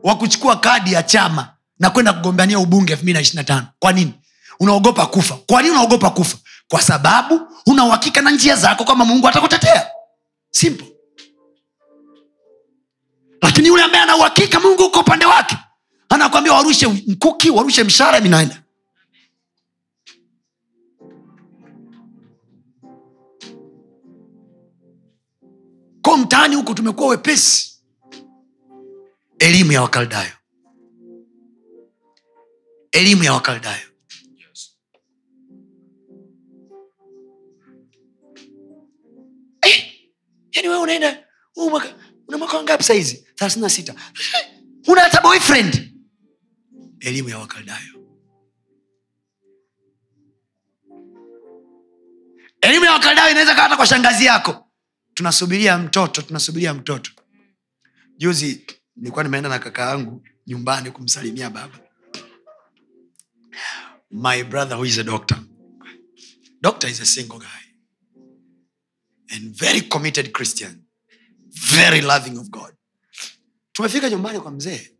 wa 0.03 0.15
kuchukua 0.17 0.55
kadi 0.59 0.93
ya 0.93 1.03
chama 1.03 1.53
na 1.79 1.89
kwenda 1.89 2.13
kugombania 2.13 2.59
ubunge 2.59 2.93
elfu 2.93 3.03
mbili 3.03 3.29
na 3.33 3.67
kwa 3.79 3.93
nini? 3.93 4.13
Unaogopa 4.59 5.05
kufa. 5.05 5.35
Kwa 5.47 5.61
nini 5.61 5.71
unaogopa 5.73 6.09
kufa? 6.09 6.37
Kwa 6.69 6.81
sababu 6.81 7.41
unauhakika 7.65 8.21
na 8.21 8.31
njia 8.31 8.55
zako 8.55 8.83
kama 8.83 9.05
mungu 9.05 9.27
atakutetea. 9.27 9.87
Simple. 10.51 10.87
Lakini 13.41 13.67
yule 13.67 13.83
ambaye 13.83 14.03
anauhakika 14.03 14.59
mungu 14.59 14.83
uko 14.85 14.99
upande 14.99 15.25
wake 15.25 15.57
anakwambia 16.09 16.53
warushe 16.53 16.87
mkuki 16.87 17.49
warushe 17.49 17.83
mshara 17.83 18.19
minaenda 18.21 18.61
ko 26.01 26.17
mtaani 26.17 26.55
huku 26.55 26.73
tumekuwa 26.73 27.07
wepesi 27.09 27.74
elimu 29.45 29.71
ya 29.71 29.81
wakaldayo. 29.81 30.31
Elimu 32.91 33.23
ya 33.23 33.33
wakaldayo. 33.33 33.87
Eh, 39.61 39.91
yani 40.51 40.69
we 40.69 40.77
unaenda 40.77 41.23
una 42.27 42.37
mwaka 42.37 42.57
wangapi 42.57 42.83
sahizi 42.83 43.27
thelathini 43.35 43.61
na 43.61 43.69
sita. 43.69 43.95
Una 44.87 45.01
hata 45.01 45.21
boyfriend? 45.21 45.91
Elimu 46.99 47.29
ya 47.29 47.37
wakaldayo. 47.37 47.93
Elimu 52.61 52.85
ya 52.85 52.91
wakaldayo 52.91 53.31
inaweza 53.31 53.55
kaa 53.55 53.61
hata 53.63 53.75
kwa 53.77 53.85
shangazi 53.85 54.25
yako. 54.25 54.71
Tunasubiria 55.13 55.77
mtoto 55.77 56.21
tunasubiria 56.21 56.73
mtoto. 56.73 57.11
Juzi 58.17 58.65
nilikuwa 58.95 59.23
nimeenda 59.23 59.49
na 59.49 59.59
kaka 59.59 59.81
yangu 59.89 60.23
nyumbani 60.47 60.91
kumsalimia 60.91 61.49
baba. 61.49 61.79
My 64.11 64.43
brother 64.43 64.77
who 64.77 64.85
is 64.85 64.97
a 64.97 65.03
doctor. 65.03 65.37
Doctor 66.61 66.89
is 66.89 67.01
a 67.01 67.05
single 67.05 67.39
guy. 67.39 67.63
And 69.35 69.55
very 69.57 69.81
committed 69.81 70.31
christian. 70.33 70.85
Very 71.49 72.01
loving 72.01 72.37
of 72.37 72.49
god. 72.49 72.73
Tumefika 73.71 74.09
nyumbani 74.09 74.39
kwa 74.39 74.51
mzee. 74.51 74.91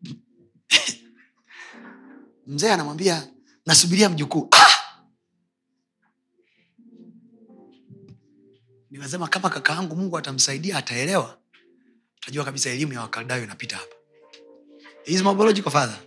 Mzee 2.48 2.72
anamwambia 2.72 3.28
nasubiria 3.66 4.10
mjukuu 4.10 4.48
ah! 4.52 4.86
nikasema 8.92 9.28
kama 9.28 9.50
kaka 9.50 9.74
yangu 9.74 9.96
mungu 9.96 10.18
atamsaidia 10.18 10.78
ataelewa 10.78 11.38
utajua 12.26 12.46
kabisa 12.46 12.70
elimu 12.70 12.94
ya 12.94 13.02
wakaldayo 13.02 13.44
inapita 13.44 13.78
hapa. 13.78 13.96
He 15.04 15.14
is 15.14 15.22
my 15.24 15.62
father. 15.62 16.00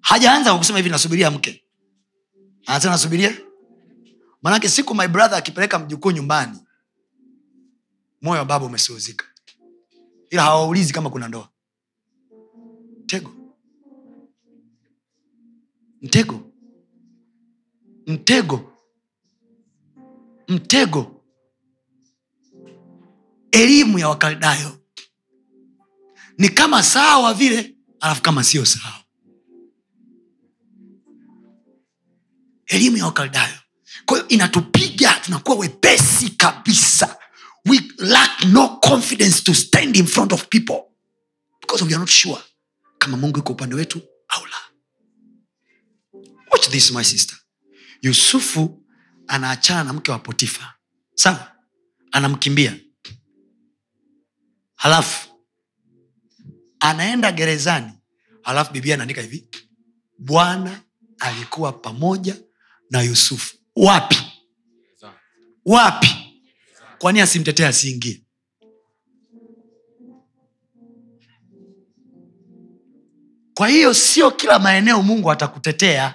Hajaanza 0.00 0.50
kwa 0.50 0.58
kusema 0.58 0.78
hivi 0.78 0.90
nasubiria 0.90 1.30
mke 1.30 1.64
anasema 2.66 2.92
nasubiria. 2.92 3.36
Manake 4.42 4.68
siku 4.68 4.94
my 4.94 5.08
brother 5.08 5.38
akipeleka 5.38 5.78
mjukuu 5.78 6.10
nyumbani 6.10 6.58
moyo 8.22 8.38
wa 8.38 8.44
baba 8.44 8.66
umesuhuzika 8.66 9.24
ila 10.30 10.42
hawaulizi 10.42 10.92
kama 10.92 11.10
kuna 11.10 11.28
ndoa. 11.28 11.48
Mtego. 13.02 13.30
Mtego. 16.02 16.52
Mtego. 18.06 18.72
Mtego 20.48 21.19
elimu 23.52 23.98
ya 23.98 24.08
wakaldayo. 24.08 24.80
Ni 26.38 26.48
kama 26.48 26.82
sawa 26.82 27.34
vile 27.34 27.74
alafu 28.00 28.22
kama 28.22 28.44
sio 28.44 28.64
sawa. 28.66 29.04
Elimu 32.66 32.96
ya 32.96 33.04
wakaldayo. 33.06 33.54
Kwa 34.06 34.16
hiyo 34.16 34.28
inatupiga 34.28 35.14
tunakuwa 35.24 35.56
wepesi 35.56 36.30
kabisa. 36.30 37.16
We 37.66 37.80
lack 37.98 38.44
no 38.44 38.68
confidence 38.68 39.42
to 39.42 39.54
stand 39.54 39.96
in 39.96 40.06
front 40.06 40.32
of 40.32 40.48
people. 40.48 40.80
Because 41.60 41.84
we 41.84 41.90
are 41.90 41.98
not 41.98 42.08
sure 42.10 42.40
kama 42.98 43.16
mungu 43.16 43.38
iko 43.38 43.52
upande 43.52 43.74
wetu 43.74 44.02
au 44.28 44.46
la. 44.46 44.56
Watch 46.52 46.68
this 46.70 46.90
my 46.90 47.04
sister. 47.04 47.36
Yusufu 48.02 48.84
anaachana 49.26 49.84
na 49.84 49.92
mke 49.92 50.10
wa 50.10 50.18
potifa. 50.18 50.74
Sawa? 51.14 51.52
Anamkimbia 52.12 52.76
halafu 54.80 55.28
anaenda 56.80 57.32
gerezani. 57.32 57.92
Halafu 58.42 58.72
biblia 58.72 58.94
anaandika 58.94 59.20
hivi 59.22 59.48
bwana 60.18 60.80
alikuwa 61.18 61.72
pamoja 61.72 62.36
na 62.90 63.02
yusufu. 63.02 63.56
Wapi? 63.76 64.16
Wapi? 65.64 66.08
Kwani 66.98 67.20
asimtetee 67.20 67.66
asiingie? 67.66 68.22
Kwa 73.54 73.68
hiyo 73.68 73.94
sio 73.94 74.30
kila 74.30 74.58
maeneo 74.58 75.02
mungu 75.02 75.30
atakutetea 75.30 76.14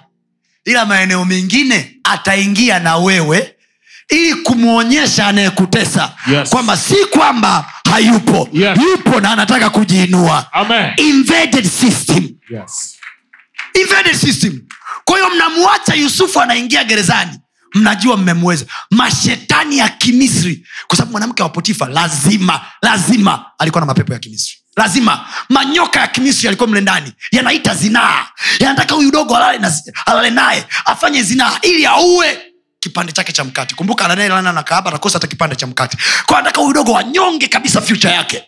ila 0.64 0.86
maeneo 0.86 1.24
mengine 1.24 2.00
ataingia 2.04 2.78
na 2.78 2.96
wewe 2.96 3.56
ili 4.08 4.34
kumwonyesha 4.34 5.26
anayekutesa 5.26 6.16
Yes. 6.32 6.50
kwamba 6.50 6.76
si 6.76 6.94
kwamba 7.04 7.72
hayupo. 7.96 8.48
Yes. 8.52 8.78
yupo 8.82 9.20
na 9.20 9.30
anataka 9.32 9.70
kujiinua. 9.70 10.46
Kwahiyo 10.52 10.94
Yes. 12.50 12.96
kwa 15.04 15.16
hiyo 15.18 15.30
mnamwacha 15.30 15.94
yusufu 15.94 16.40
anaingia 16.40 16.84
gerezani. 16.84 17.38
Mnajua 17.74 18.16
mmemweza. 18.16 18.64
Mashetani 18.90 19.78
ya 19.78 19.88
kimisri. 19.88 20.66
Kwa 20.86 20.96
sababu 20.96 21.10
mwanamke 21.12 21.42
wa 21.42 21.48
potifa 21.48 21.86
lazima 21.88 22.60
lazima 22.82 23.44
alikuwa 23.58 23.80
na 23.80 23.86
mapepo 23.86 24.12
ya 24.12 24.18
kimisri. 24.18 24.56
Lazima. 24.76 25.26
Manyoka 25.48 26.00
ya 26.00 26.06
kimisri 26.06 26.46
yalikuwa 26.46 26.68
mle 26.68 26.80
ndani. 26.80 27.12
Yanaita 27.32 27.74
zinaa. 27.74 28.26
Yanataka 28.60 28.94
huyu 28.94 29.10
dogo 29.10 29.36
alale 30.06 30.30
naye 30.30 30.66
afanye 30.84 31.22
zinaa 31.22 31.58
ili 31.62 31.86
aue 31.86 32.38
kipande 32.88 33.12
chake 33.12 33.32
cha 33.32 33.44
mkate. 33.44 33.74
Kumbuka 33.74 34.04
ananelana 34.04 34.52
na 34.52 34.62
kaaba 34.62 34.90
nakosa 34.90 35.18
hata 35.18 35.26
kipande 35.26 35.56
cha 35.56 35.66
mkate. 35.66 35.96
Kwa 36.26 36.38
anataka 36.38 36.60
huyu 36.60 36.72
dogo 36.74 36.92
wanyonge 36.92 37.48
kabisa 37.48 37.80
fyucha 37.80 38.10
yake. 38.10 38.44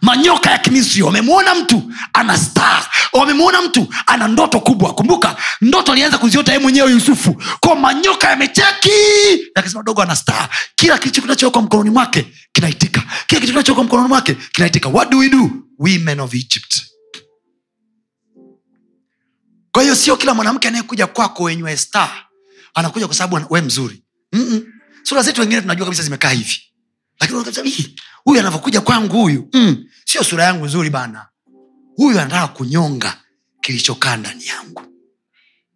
Manyoka 0.00 0.50
ya 0.50 0.58
kimisri 0.58 1.02
wamemwona 1.02 1.54
mtu 1.54 1.92
ana 2.12 2.38
star. 2.38 2.86
Wamemwona 3.12 3.62
mtu 3.62 3.94
ana 4.06 4.28
ndoto 4.28 4.60
kubwa. 4.60 4.94
Kumbuka 4.94 5.36
ndoto 5.60 5.92
alianza 5.92 6.18
kuziota 6.18 6.52
ye 6.52 6.58
mwenyewe 6.58 6.90
yusufu. 6.90 7.42
Ko 7.60 7.74
manyoka 7.76 8.30
yamecheki. 8.30 8.90
Yakisema 9.56 9.82
dogo 9.82 10.02
ana 10.02 10.16
star. 10.16 10.48
Kila 10.76 10.98
kitu 10.98 11.22
kinachowekwa 11.22 11.62
mkononi 11.62 11.90
mwake 11.90 12.26
kinaitika. 12.52 13.02
Kila 13.26 13.40
kitu 13.40 13.52
kinachowekwa 13.52 13.84
mkononi 13.84 14.08
mwake 14.08 14.34
kinaitika. 14.52 14.88
What 14.88 15.10
do 15.10 15.18
we 15.18 15.28
do? 15.28 15.50
Women 15.78 16.20
of 16.20 16.34
egypt. 16.34 16.82
Kwa 19.72 19.82
hiyo 19.82 19.94
sio 19.94 20.16
kila 20.16 20.34
mwanamke 20.34 20.68
anayekuja 20.68 21.06
kwako 21.06 21.42
wenywe 21.42 21.76
star 21.76 22.10
anakuja 22.74 23.06
kwa 23.06 23.16
sababu 23.16 23.54
we 23.54 23.60
mzuri. 23.60 24.02
Mm-mm. 24.32 24.66
sura 25.02 25.22
zetu 25.22 25.40
wengine 25.40 25.60
tunajua 25.60 25.86
kabisa 25.86 26.02
zimekaa 26.02 26.30
hivi. 26.30 26.62
Lakini 27.20 27.38
unaona 27.38 27.56
kabisa, 27.56 27.82
"Ih, 27.82 27.94
huyu 28.24 28.40
anavyokuja 28.40 28.80
kwangu 28.80 29.16
huyu. 29.22 29.48
Mm, 29.52 29.84
sio 30.04 30.24
sura 30.24 30.44
yangu 30.44 30.66
nzuri 30.66 30.90
bana. 30.90 31.26
Huyu 31.96 32.20
anataka 32.20 32.48
kunyonga 32.48 33.20
kilichokaa 33.60 34.16
ndani 34.16 34.46
yangu. 34.46 34.82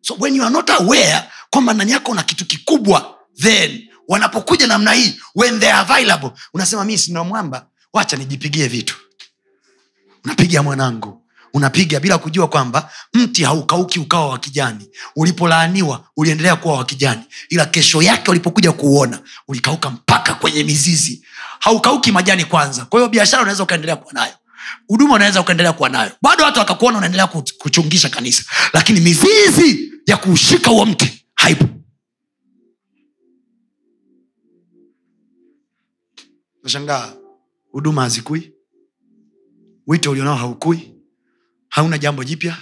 So 0.00 0.14
when 0.20 0.36
you 0.36 0.42
are 0.42 0.52
not 0.52 0.70
aware 0.70 1.22
kwamba 1.50 1.74
ndani 1.74 1.92
yako 1.92 2.14
na 2.14 2.22
kitu 2.22 2.46
kikubwa 2.46 3.18
then 3.36 3.88
wanapokuja 4.08 4.66
namna 4.66 4.92
hii 4.92 5.20
when 5.34 5.60
they 5.60 5.72
are 5.72 5.78
available 5.78 6.30
unasema 6.54 6.84
mi 6.84 6.98
sina 6.98 7.62
wacha 7.92 8.16
nijipigie 8.16 8.68
vitu. 8.68 8.96
Unapiga 10.24 10.62
mwanangu 10.62 11.25
unapiga 11.56 12.00
bila 12.00 12.18
kujua 12.18 12.48
kwamba 12.48 12.90
mti 13.14 13.44
haukauki 13.44 13.98
ukawa 14.00 14.28
wa 14.28 14.38
kijani. 14.38 14.90
Ulipolaaniwa 15.16 16.04
uliendelea 16.16 16.56
kuwa 16.56 16.76
wa 16.78 16.84
kijani. 16.84 17.20
Ila 17.48 17.66
kesho 17.66 18.02
yake 18.02 18.30
ulipokuja 18.30 18.72
kuuona 18.72 19.20
ulikauka 19.48 19.90
mpaka 19.90 20.34
kwenye 20.34 20.64
mizizi. 20.64 21.24
Haukauki 21.58 22.12
majani 22.12 22.44
kwanza. 22.44 22.84
Kwa 22.84 23.00
hiyo 23.00 23.08
biashara 23.08 23.42
unaweza 23.42 23.62
ukaendelea 23.62 23.96
kuwa 23.96 24.12
nayo. 24.12 24.32
Huduma 24.88 25.14
unaweza 25.14 25.40
ukaendelea 25.40 25.72
kuwa 25.72 25.88
nayo. 25.88 26.10
Bado 26.22 26.44
watu 26.44 26.58
wakakuona 26.58 26.98
unaendelea 26.98 27.26
kuchungisha 27.58 28.08
kanisa. 28.08 28.44
Lakini 28.72 29.00
mizizi 29.00 29.92
ya 30.06 30.16
kuushika 30.16 30.70
huo 30.70 30.86
mti 30.86 31.26
haipo. 31.34 31.64
Nashangaa 36.62 37.12
huduma 37.72 38.02
hazikui. 38.02 38.52
Wito 39.86 40.10
ulionao 40.10 40.36
haukui 40.36 40.95
hauna 41.76 41.98
jambo 41.98 42.24
jipya 42.24 42.56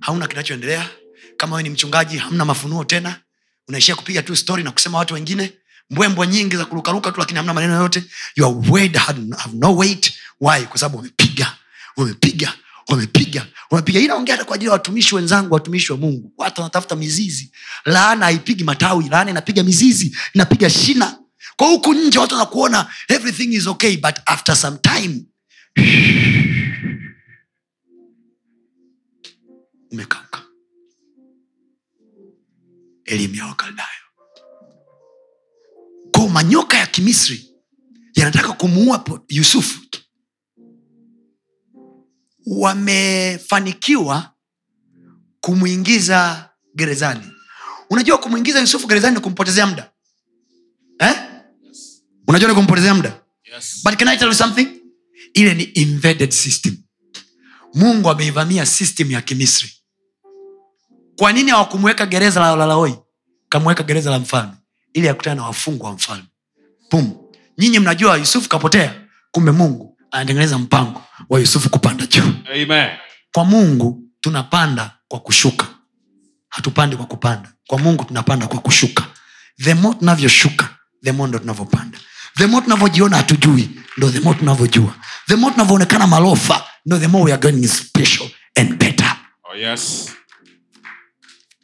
hauna 0.00 0.26
kinachoendelea. 0.26 0.88
Kama 1.36 1.56
wewe 1.56 1.62
ni 1.62 1.70
mchungaji 1.70 2.18
hamna 2.18 2.44
mafunuo 2.44 2.84
tena. 2.84 3.20
Unaishia 3.68 3.94
kupiga 3.94 4.22
tu 4.22 4.36
story 4.36 4.62
na 4.62 4.70
kusema 4.70 4.98
watu 4.98 5.14
wengine. 5.14 5.52
Mbwembwe 5.90 6.26
nyingi 6.26 6.56
za 6.56 6.64
kurukaruka 6.64 7.12
tu 7.12 7.20
lakini 7.20 7.36
hamna 7.36 7.54
maneno 7.54 7.74
yoyote 7.74 8.04
no 9.54 9.74
kwa 10.68 10.78
sababu 10.78 10.96
wamepiga 10.96 11.56
wamepiga 11.96 12.52
wamepiga 12.88 13.46
wamepiga 13.70 14.00
inaongea 14.00 14.34
hata 14.34 14.44
kwa 14.44 14.54
ajili 14.54 14.66
ya 14.68 14.72
watumishi 14.72 15.14
wenzangu 15.14 15.54
watumishi 15.54 15.92
wa 15.92 15.98
mungu. 15.98 16.32
Watu 16.38 16.60
wanatafuta 16.60 16.96
mizizi. 16.96 17.52
Laana 17.84 18.24
haipigi 18.24 18.64
matawi 18.64 19.08
laana 19.08 19.30
inapiga 19.30 19.62
mizizi 19.62 20.16
inapiga 20.34 20.70
shina. 20.70 21.18
Kwa 21.56 21.66
huku 21.68 21.94
nje 21.94 22.18
watu 22.18 22.34
wanakuona 22.34 22.86
everything 23.08 23.54
is 23.54 23.66
okay 23.66 23.96
but 23.96 24.14
after 24.26 24.56
some 24.56 24.78
time 24.82 25.24
umekauka. 29.90 30.42
Elimu 33.04 33.34
ya 33.34 33.46
wakaldayo 33.46 34.00
ko 36.12 36.28
manyoka 36.28 36.76
ya 36.76 36.86
kimisri 36.86 37.50
yanataka 38.14 38.52
kumuua 38.52 39.04
yusufu. 39.28 39.80
Wamefanikiwa 42.46 44.34
kumwingiza 45.40 46.50
gerezani. 46.74 47.26
Unajua 47.90 48.18
kumwingiza 48.18 48.60
yusufu 48.60 48.86
gerezani 48.86 49.14
ni 49.16 49.20
kumpotezea 49.22 49.66
muda? 49.66 49.90
Eh? 50.98 51.14
unajua 52.28 52.48
ni 52.48 52.54
kumpotezea 52.54 52.94
muda? 52.94 53.22
Yes. 53.52 53.80
but 53.84 53.96
can 53.98 54.08
I 54.08 54.16
tell 54.16 54.28
you 54.28 54.34
something? 54.34 54.68
Ile 55.34 55.54
ni 55.54 56.32
system. 56.32 56.76
Mungu 57.74 58.10
ameivamia 58.10 58.66
system 58.66 59.10
ya 59.10 59.22
kimisri 59.22 59.79
kwa 61.20 61.32
nini 61.32 61.50
hawakumweka 61.50 62.06
gereza 62.06 62.40
la 62.40 62.56
lalahoi 62.56 62.94
kamweka 63.48 63.82
gereza 63.82 64.10
la 64.10 64.18
mfalme 64.18 64.52
ili 64.92 65.08
akutana 65.08 65.36
na 65.36 65.42
wafungwa 65.46 65.88
wa 65.88 65.94
mfalme. 65.94 66.24
Pum. 66.90 67.12
Nyinyi 67.58 67.78
mnajua 67.78 68.16
yusufu 68.16 68.48
kapotea 68.48 68.94
kumbe 69.30 69.50
mungu 69.52 69.98
anatengeneza 70.10 70.58
mpango 70.58 71.02
wa 71.28 71.40
yusufu 71.40 71.70
kupanda 71.70 72.06
juu. 72.06 72.32
Kwa 73.32 73.44
mungu 73.44 74.02
tunapanda 74.20 74.90
kwa 75.08 75.20
kushuka. 75.20 75.66
Hatupandi 76.48 76.96
kwa 76.96 77.06
kupanda. 77.06 77.52
Kwa 77.66 77.78
mungu 77.78 78.04
tunapanda 78.04 78.46
kwa 78.46 78.60
kushuka. 78.60 79.04
Themo 79.64 79.94
tunavyoshuka 79.94 80.68
themo 81.04 81.26
ndo 81.26 81.38
tunavyopanda. 81.38 81.98
Themo 82.36 82.60
tunavyojiona 82.60 83.16
hatujui 83.16 83.70
ndo 83.96 84.10
themo 84.10 84.34
tunavyojua. 84.34 84.94
Themo 85.26 85.50
tunavyoonekana 85.50 86.06
malofa 86.06 86.64
ndo 86.86 86.98
themo 86.98 87.22
we 87.22 87.32
are 87.32 87.42
going 87.52 87.68
special 87.68 88.28
and 88.56 88.76
better. 88.76 89.16
Oh, 89.52 89.56
yes. 89.56 90.10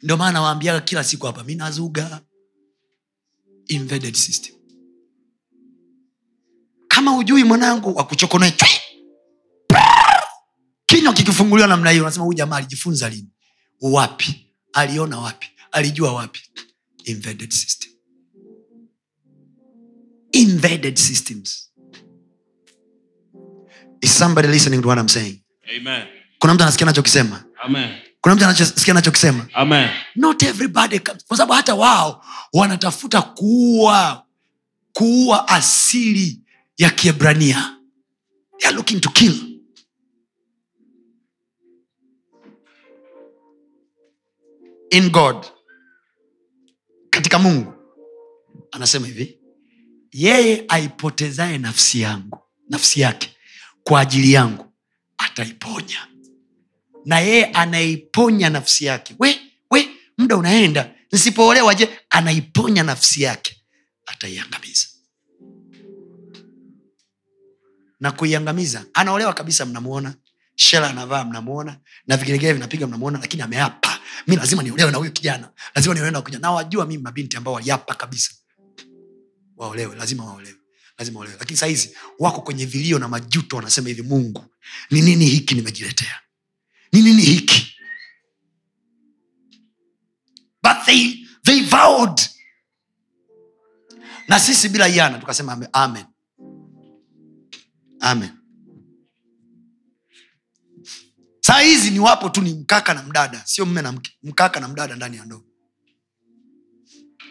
Ndio 0.03 0.17
maana 0.17 0.31
nawaambiaga 0.31 0.81
kila 0.81 1.03
siku 1.03 1.25
hapa 1.25 1.43
mi 1.43 1.55
nazuga 1.55 2.21
system. 4.13 4.55
Kama 6.87 7.11
hujui 7.11 7.43
mwanangu 7.43 7.95
wakuchokonoe 7.95 8.53
kinywa 10.85 11.13
kikifunguliwa 11.13 11.67
namna 11.67 11.89
hiyo 11.89 12.03
unasema 12.03 12.25
huyu 12.25 12.37
jamaa 12.37 12.55
alijifunza 12.57 13.09
lini? 13.09 13.29
Wapi? 13.81 14.53
Aliona 14.73 15.19
wapi? 15.19 15.47
Alijua 15.71 16.13
wapi? 16.13 16.41
Invaded 17.03 17.51
system. 17.51 17.91
Invaded 20.31 20.95
systems. 20.97 21.71
Is 24.01 24.17
somebody 24.17 24.47
listening 24.47 24.81
to 24.81 24.87
what 24.87 24.99
I'm 24.99 25.09
saying? 25.09 25.41
Amen. 25.77 26.07
kuna 26.39 26.53
mtu 26.53 26.63
anasikia 26.63 26.85
nachokisema 26.85 27.43
Amen. 27.63 27.95
Kuna 28.27 28.35
mtu 28.35 28.45
anachosikia 28.45 28.93
anachokisema? 28.93 29.47
Not 30.15 30.43
everybody 30.43 30.99
kwa 30.99 31.37
sababu 31.37 31.53
hata 31.53 31.75
wao 31.75 32.25
wanatafuta 32.53 33.21
kuua 33.21 34.25
kuua 34.93 35.47
asili 35.47 36.41
ya 36.77 36.89
kiebrania. 36.89 37.77
They 38.57 38.67
are 38.67 38.75
looking 38.77 38.99
to 39.01 39.09
kill. 39.09 39.59
In 44.89 45.09
god 45.09 45.45
katika 47.09 47.39
mungu 47.39 47.73
anasema 48.71 49.07
hivi 49.07 49.39
yeye 50.11 50.65
aipotezaye 50.69 51.57
nafsi 51.57 52.01
yangu 52.01 52.39
nafsi 52.69 53.01
yake 53.01 53.35
kwa 53.83 53.99
ajili 53.99 54.33
yangu 54.33 54.65
ataiponya 55.17 56.07
na 57.07 57.19
yeye 57.19 57.45
anaiponya 57.45 58.49
nafsi 58.49 58.85
yake. 58.85 59.15
We 59.19 59.39
we 59.71 59.89
muda 60.17 60.37
unaenda. 60.37 60.93
Nisipoolewa 61.11 61.75
je 61.75 61.89
anaiponya 62.09 62.83
nafsi 62.83 63.21
yake? 63.21 63.63
Ataiangamiza. 64.05 64.87
Na 67.99 68.11
kuiangamiza 68.11 68.85
anaolewa 68.93 69.33
kabisa 69.33 69.65
mnamuona. 69.65 70.15
Shela 70.55 70.89
anavaa 70.89 71.23
mnamuona. 71.25 71.79
Na 72.07 72.17
vigelegele 72.17 72.53
vinapiga 72.53 72.87
mnamuona 72.87 73.19
lakini 73.19 73.43
ameapa. 73.43 73.99
Mi 74.27 74.35
lazima 74.35 74.63
niolewe 74.63 74.91
na 74.91 74.97
huyu 74.97 75.11
kijana. 75.11 75.49
Lazima 75.75 75.93
niolewe 75.93 76.11
na 76.11 76.21
kijana 76.21 76.63
na 76.71 76.85
mimi 76.85 77.03
mabinti 77.03 77.37
ambao 77.37 77.53
waliapa 77.53 77.95
kabisa. 77.95 78.31
Waolewe 79.57 79.95
lazima 79.95 80.25
waolewe. 80.25 80.55
Lazima 80.97 81.19
waolewe. 81.19 81.39
Lakini 81.39 81.57
sahizi 81.57 81.95
wako 82.19 82.41
kwenye 82.41 82.65
vilio 82.65 82.99
na 82.99 83.07
majuto 83.07 83.55
wanasema 83.55 83.87
hivi 83.87 84.01
mungu 84.01 84.45
ni 84.91 85.01
nini 85.01 85.25
hiki 85.25 85.55
nimejiletea 85.55 86.19
ni 86.91 87.01
nini 87.01 87.21
hiki? 87.21 87.73
But 90.63 90.85
they, 90.85 91.25
they 91.43 91.61
vowed. 91.63 92.21
Na 94.27 94.39
sisi 94.39 94.69
bila 94.69 94.87
iana 94.87 95.19
tukasema 95.19 95.53
ame- 95.53 95.69
amen. 95.73 96.05
Amen. 97.99 98.29
Saa 101.41 101.59
hizi 101.59 101.91
ni 101.91 101.99
wapo 101.99 102.29
tu 102.29 102.41
ni 102.41 102.53
mkaka 102.53 102.93
na 102.93 103.03
mdada 103.03 103.41
sio 103.45 103.65
mme 103.65 103.81
na 103.81 103.91
mke 103.91 104.11
mkaka 104.23 104.59
na 104.59 104.67
mdada 104.67 104.95
ndani 104.95 105.17
ya 105.17 105.25
ndoo 105.25 105.43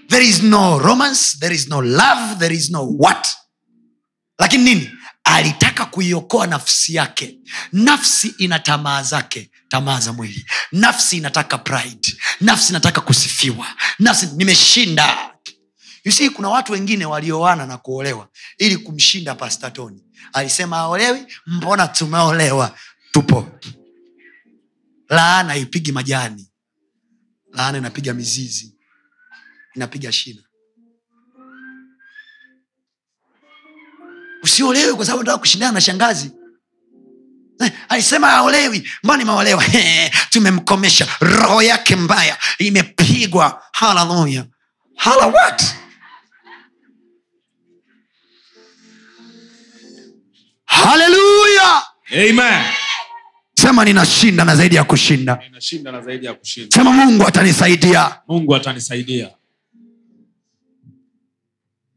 there 0.08 0.26
is 0.28 0.42
no 0.42 0.78
romance 0.78 1.38
there 1.38 1.54
is 1.54 1.68
no 1.68 1.82
love 1.82 2.34
there 2.38 2.54
is 2.54 2.70
no 2.70 2.86
what. 2.98 3.28
Lakini 4.38 4.64
nini 4.64 4.90
alitaka 5.26 5.86
kuiokoa 5.86 6.46
nafsi 6.46 6.94
yake. 6.94 7.38
Nafsi 7.72 8.34
ina 8.38 8.58
tamaa 8.58 9.02
zake 9.02 9.50
tamaa 9.68 10.00
za 10.00 10.12
mwili. 10.12 10.46
Nafsi 10.72 11.16
inataka 11.16 11.58
pride. 11.58 12.16
Nafsi 12.40 12.68
inataka 12.72 13.00
kusifiwa. 13.00 13.66
Nafsi 13.98 14.26
nimeshinda. 14.26 15.32
See, 16.10 16.30
kuna 16.30 16.48
watu 16.48 16.72
wengine 16.72 17.06
walioana 17.06 17.66
na 17.66 17.78
kuolewa 17.78 18.28
ili 18.58 18.76
kumshinda 18.76 19.34
pastatoni 19.34 20.02
alisema 20.32 20.76
aolewi 20.78 21.26
mbona 21.46 21.88
tumeolewa? 21.88 22.78
Tupo. 23.12 23.48
Laana 25.08 25.56
ipigi 25.56 25.92
majani. 25.92 26.48
Laana 27.52 27.78
inapiga 27.78 28.14
mizizi. 28.14 28.74
Inapiga 29.74 30.12
shina 30.12 30.42
usiolewe 34.46 34.94
kwa 34.94 35.04
sababu 35.06 35.22
nataka 35.22 35.38
kushindana 35.38 35.72
na 35.72 35.80
shangazi. 35.80 36.30
Eh, 37.60 37.72
alisema 37.88 38.32
aolewi 38.32 38.88
mbona 39.04 39.18
nimeolewa. 39.18 39.64
Tumemkomesha. 40.30 41.06
Roho 41.20 41.62
yake 41.62 41.96
mbaya 41.96 42.38
imepigwa. 42.58 43.62
Haleluya 43.72 44.44
hala 44.96 45.26
what? 45.26 45.62
Haleluya 50.64 51.82
Amen. 52.12 52.64
sema 53.54 53.84
ninashinda 53.84 54.44
na 54.44 54.56
zaidi 54.56 54.76
ya 54.76 54.84
kushinda. 54.84 55.40
Na 55.82 56.00
zaidi 56.00 56.26
ya 56.26 56.34
kushinda. 56.34 56.76
Sema 56.76 56.90
mungu 56.92 57.26
atanisaidia. 57.26 58.20
Mungu 58.28 58.54
atanisaidia. 58.56 59.30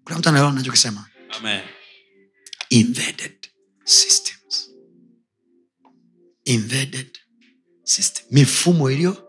Kuna 0.03 0.19
mtu 0.19 0.29
anaelewa 0.29 0.51
nachokisema 0.53 1.05
Amen. 1.39 1.61
Invaded 2.69 3.47
systems. 3.85 4.69
Invaded 6.45 7.17
system. 7.83 8.25
Mifumo 8.31 8.91
iliyo. 8.91 9.27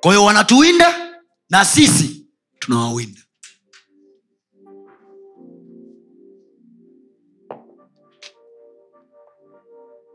Kwa 0.00 0.10
hiyo 0.10 0.24
wanatuwinda 0.24 1.20
na 1.50 1.64
sisi 1.64 2.26
tunawawinda. 2.58 3.20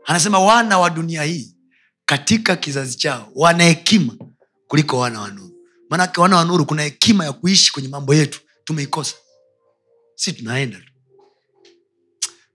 Anasema 0.04 0.38
wana 0.38 0.78
wa 0.78 0.90
dunia 0.90 1.22
hii 1.22 1.56
katika 2.06 2.56
kizazi 2.56 2.96
chao 2.96 3.32
wana 3.34 3.64
hekima 3.64 4.16
kuliko 4.68 4.98
wana 4.98 5.20
wa 5.20 5.30
nuru 5.30 5.52
maanake 5.90 6.20
wana 6.20 6.36
wa 6.36 6.44
nuru 6.44 6.66
kuna 6.66 6.82
hekima 6.82 7.24
ya 7.24 7.32
kuishi 7.32 7.72
kwenye 7.72 7.88
mambo 7.88 8.14
yetu. 8.14 8.40
Tumeikosa. 8.64 9.14
Si 10.14 10.32
tunaenda 10.32 10.78
tu 10.78 10.91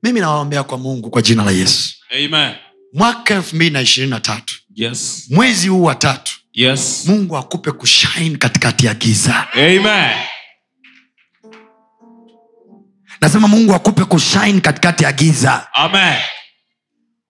mimi 0.03 0.19
nawaombea 0.19 0.63
kwa 0.63 0.77
mungu 0.77 1.09
kwa 1.09 1.21
jina 1.21 1.43
la 1.43 1.51
yesu 1.51 1.93
Amen. 2.25 2.55
mwaka 2.93 3.33
elfu 3.33 3.55
mbili 3.55 3.71
na 3.71 3.81
ishirini 3.81 4.11
na 4.11 4.19
tatu 4.19 4.55
Yes. 4.75 5.25
mwezi 5.29 5.67
huu 5.67 5.83
wa 5.83 5.95
tatu 5.95 6.33
Yes. 6.53 7.03
mungu 7.07 7.37
akupe 7.37 7.71
kushine 7.71 8.37
katikati 8.37 8.85
ya 8.85 8.93
giza 8.93 9.47
Amen. 9.53 10.11
nasema 13.21 13.47
mungu 13.47 13.73
akupe 13.75 14.05
kushine 14.05 14.61
katikati 14.61 15.03
ya 15.03 15.11
giza 15.11 15.67
Amen. 15.73 16.15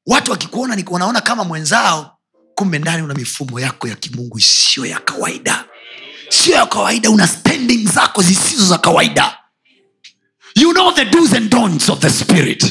watu 0.06 0.32
wakikuona 0.32 0.76
ni 0.76 0.86
wanaona 0.90 1.22
kama 1.22 1.44
mwenzao 1.44 2.18
kumbe 2.56 2.80
ndani 2.80 3.04
una 3.04 3.14
mifumo 3.14 3.60
yako 3.60 3.88
ya 3.88 3.96
kimungu 3.96 4.38
isiyo 4.40 4.86
ya 4.86 5.00
kawaida 5.00 5.66
sio 6.30 6.56
ya 6.56 6.66
kawaida 6.66 7.10
una 7.10 7.28
standing 7.28 7.88
zako 7.88 8.22
zisizo 8.22 8.66
za 8.66 8.78
kawaida 8.78 9.38
you 10.62 10.74
know 10.74 10.92
the 10.92 11.06
do's 11.06 11.34
and 11.34 11.50
don'ts 11.50 11.90
of 11.90 12.00
the 12.02 12.10
spirit. 12.10 12.64
I 12.64 12.68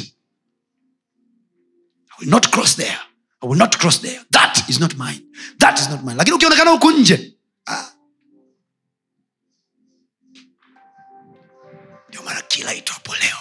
will 2.21 2.29
not 2.31 2.51
cross 2.51 2.75
there. 2.75 2.99
I 3.43 3.47
will 3.47 3.57
not 3.57 3.79
cross 3.79 3.99
there. 3.99 4.21
That 4.31 4.63
is 4.69 4.81
not 4.81 4.97
mine. 4.97 5.23
That 5.59 5.79
is 5.79 5.89
not 5.91 6.03
mine. 6.05 6.17
Lakini 6.17 6.37
ukionekana 6.37 6.71
huku 6.71 6.91
nje 6.91 7.35
ah. 7.67 7.93
ndio 12.09 12.23
maana 12.23 12.43
kila 12.43 12.75
itwapo 12.75 13.15
leo 13.15 13.37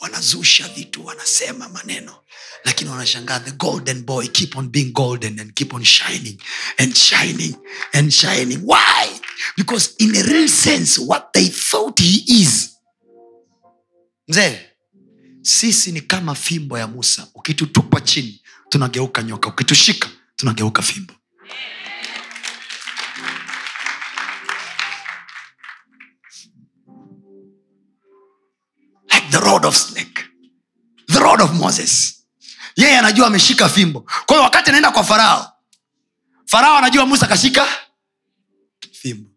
wanazusha 0.00 0.68
vitu 0.68 1.06
wanasema 1.06 1.68
maneno 1.68 2.16
lakini 2.64 2.90
wanashangaa 2.90 3.40
the 3.40 3.50
golden 3.50 4.02
boy 4.04 4.26
keep 4.28 4.56
on 4.56 4.68
being 4.68 4.92
golden 4.92 5.40
and 5.40 5.52
keep 5.54 5.74
on 5.74 5.84
shining 5.84 6.38
and 6.78 6.94
shining 6.94 7.54
and 7.92 8.10
shining. 8.12 8.60
Why? 8.64 9.20
Because 9.56 9.94
in 9.98 10.16
a 10.16 10.22
real 10.22 10.48
sense 10.48 11.00
what 11.00 11.32
they 11.32 11.48
thought 11.48 12.00
he 12.00 12.24
is 12.42 12.75
mzee 14.28 14.60
sisi 15.42 15.92
ni 15.92 16.00
kama 16.00 16.34
fimbo 16.34 16.78
ya 16.78 16.86
musa. 16.86 17.28
Ukitutupa 17.34 18.00
chini 18.00 18.42
tunageuka 18.68 19.22
nyoka. 19.22 19.48
Ukitushika 19.48 20.08
tunageuka 20.36 20.82
fimbo. 20.82 21.14
Like 29.12 29.30
the 29.30 29.38
rod 29.40 29.64
of 29.64 29.76
snake. 29.76 30.24
The 31.08 31.20
rod 31.20 31.40
of 31.40 31.52
moses. 31.54 32.22
Yeye 32.76 32.98
anajua 32.98 33.26
ameshika 33.26 33.68
fimbo. 33.68 34.00
Kwa 34.00 34.36
hiyo 34.36 34.42
wakati 34.42 34.70
anaenda 34.70 34.90
kwa 34.90 35.04
farao 35.04 35.52
farao 36.46 36.76
anajua 36.78 37.06
musa 37.06 37.26
akashika 37.26 37.66
fimbo. 38.92 39.30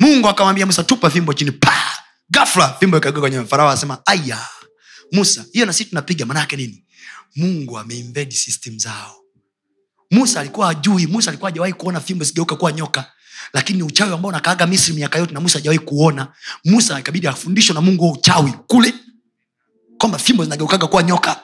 Mungu 0.00 0.28
akamwambia 0.28 0.66
musa 0.66 0.84
tupa 0.84 1.10
fimbo 1.10 1.32
chini. 1.34 1.50
Pa 1.52 1.89
gafla 2.30 2.76
fimbo 2.80 2.96
ikageuka 2.96 3.20
kwenye 3.20 3.44
farao 3.44 3.68
asema 3.70 3.98
aya 4.06 4.38
musa 5.12 5.44
hiyo 5.52 5.66
na 5.66 5.72
sisi 5.72 5.88
tunapiga 5.88 6.26
manaake 6.26 6.56
nini? 6.56 6.84
Mungu 7.36 7.78
ameinvade 7.78 8.30
system 8.30 8.78
zao. 8.78 9.14
Musa 10.10 10.40
alikuwa 10.40 10.70
ajui 10.70 11.06
musa 11.06 11.30
alikuwa 11.30 11.50
hajawahi 11.50 11.72
kuona 11.72 12.00
fimbo 12.00 12.24
zigeuka 12.24 12.56
kuwa 12.56 12.72
nyoka 12.72 13.12
lakini 13.52 13.82
uchawi 13.82 14.12
ambao 14.12 14.32
nakaaga 14.32 14.66
misri 14.66 14.94
miaka 14.94 15.18
yote 15.18 15.34
na 15.34 15.40
musa 15.40 15.58
hajawahi 15.58 15.78
kuona. 15.78 16.32
Musa 16.64 17.00
ikabidi 17.00 17.26
afundishwe 17.26 17.74
na 17.74 17.80
mungu 17.80 18.04
wa 18.06 18.12
uchawi 18.12 18.52
kule 18.66 18.94
kwamba 19.98 20.18
fimbo 20.18 20.44
zinageukaga 20.44 20.86
kuwa 20.86 21.02
nyoka. 21.02 21.40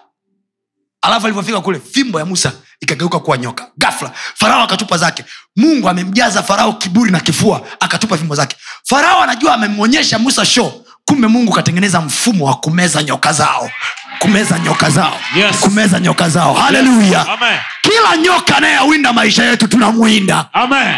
Alafu 1.02 1.26
alivyofika 1.26 1.60
kule 1.60 1.80
fimbo 1.80 2.18
ya 2.18 2.24
musa 2.24 2.52
ikageuka 2.80 3.18
kuwa 3.20 3.38
nyoka. 3.38 3.66
Gafla 3.76 4.10
farao 4.34 4.62
akatupa 4.62 4.98
zake. 4.98 5.24
Mungu 5.56 5.88
amemjaza 5.88 6.42
farao 6.42 6.72
kiburi 6.72 7.10
na 7.10 7.20
kifua 7.20 7.62
akatupa 7.80 8.16
fimbo 8.18 8.34
zake. 8.34 8.56
Farao 8.84 9.22
anajua 9.22 9.54
amemwonyesha 9.54 10.18
musa 10.18 10.44
show. 10.46 10.82
Kumbe 11.04 11.26
mungu 11.28 11.52
katengeneza 11.52 12.00
mfumo 12.00 12.44
wa 12.46 12.54
kumeza 12.54 13.02
nyoka 13.02 13.32
zao. 13.32 13.70
Kumeza 14.18 14.58
nyoka 14.58 14.90
zao. 14.90 15.20
Yes. 15.36 15.56
kumeza 15.60 16.00
nyoka 16.00 16.28
zao. 16.28 16.54
Haleluya 16.54 17.26
Amen. 17.28 17.58
kila 17.82 18.16
nyoka 18.16 18.56
anayewinda 18.56 19.12
maisha 19.12 19.44
yetu 19.44 19.68
tunamwinda. 19.68 20.46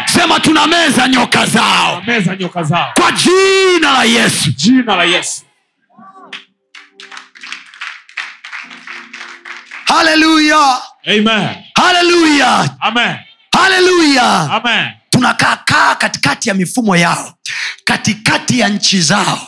Sema 0.05 0.39
tunameza 0.39 1.07
nyoka 1.07 1.45
zao. 1.45 2.01
Meza 2.07 2.35
nyoka 2.35 2.63
zao. 2.63 2.93
kwa 3.01 3.11
jina 3.11 3.91
la 3.93 4.03
yesu. 4.03 4.51
Jina 4.55 4.95
la 4.95 5.03
Yesu. 5.03 5.41
Haleluya 9.89 10.81
haleluya 11.75 12.69
haleluya 13.51 14.51
Amen. 14.51 14.87
katikati 15.95 16.49
ya 16.49 16.55
mifumo 16.55 16.95
yao 16.95 17.33
katikati 17.83 18.59
ya 18.59 18.69
nchi 18.69 19.01
zao 19.01 19.47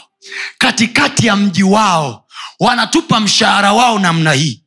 katikati 0.58 1.28
ya 1.28 1.36
mji 1.36 1.64
wao. 1.64 2.26
Wanatupa 2.60 3.20
mshahara 3.20 3.74
wao 3.74 4.00
namna 4.00 4.34
hii. 4.34 4.64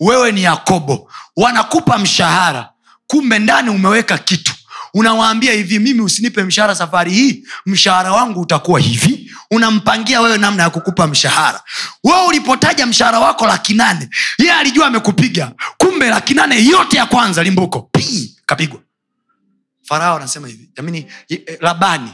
Wewe 0.00 0.32
ni 0.32 0.42
yakobo. 0.42 1.10
Wanakupa 1.36 1.98
mshahara. 1.98 2.68
Kumbe 3.06 3.38
ndani 3.38 3.70
umeweka 3.70 4.18
kitu. 4.18 4.52
Unawaambia 4.94 5.52
hivi 5.52 5.78
mimi 5.78 6.00
usinipe 6.00 6.42
mshahara 6.42 6.74
safari 6.74 7.12
hii 7.12 7.44
mshahara 7.66 8.12
wangu 8.12 8.40
utakuwa 8.40 8.80
hivi 8.80 9.21
unampangia 9.52 10.20
wewe 10.20 10.38
namna 10.38 10.62
ya 10.62 10.70
kukupa 10.70 11.06
mshahara. 11.06 11.62
Wewe 12.04 12.26
ulipotaja 12.26 12.86
mshahara 12.86 13.18
wako 13.20 13.46
laki 13.46 13.74
nane 13.74 14.08
yeye 14.38 14.52
alijua 14.52 14.86
amekupiga. 14.86 15.52
Kumbe 15.78 16.08
laki 16.10 16.34
nane 16.34 16.64
yote 16.64 16.96
ya 16.96 17.06
kwanza 17.06 17.42
limbuko. 17.42 17.90
Kapigwa. 18.46 18.80
Farao 19.82 20.16
anasema 20.16 20.48
hivi. 20.48 20.70
Amini 20.76 21.06
eh, 21.28 21.58
labani. 21.60 22.10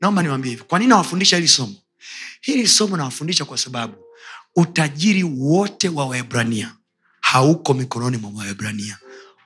Naomba 0.00 0.22
niwambie 0.22 0.50
hivi. 0.50 0.62
Kwa 0.62 0.78
nini 0.78 0.88
nawafundisha 0.88 1.36
hili 1.36 1.48
somo? 1.48 1.74
Hili 2.40 2.68
somo 2.68 2.96
nawafundisha 2.96 3.44
kwa 3.44 3.58
sababu 3.58 3.94
utajiri 4.56 5.22
wote 5.22 5.88
wa 5.88 6.06
waebrania 6.06 6.74
hauko 7.20 7.74
mikononi 7.74 8.16
mwa 8.16 8.30
waebrania. 8.34 8.98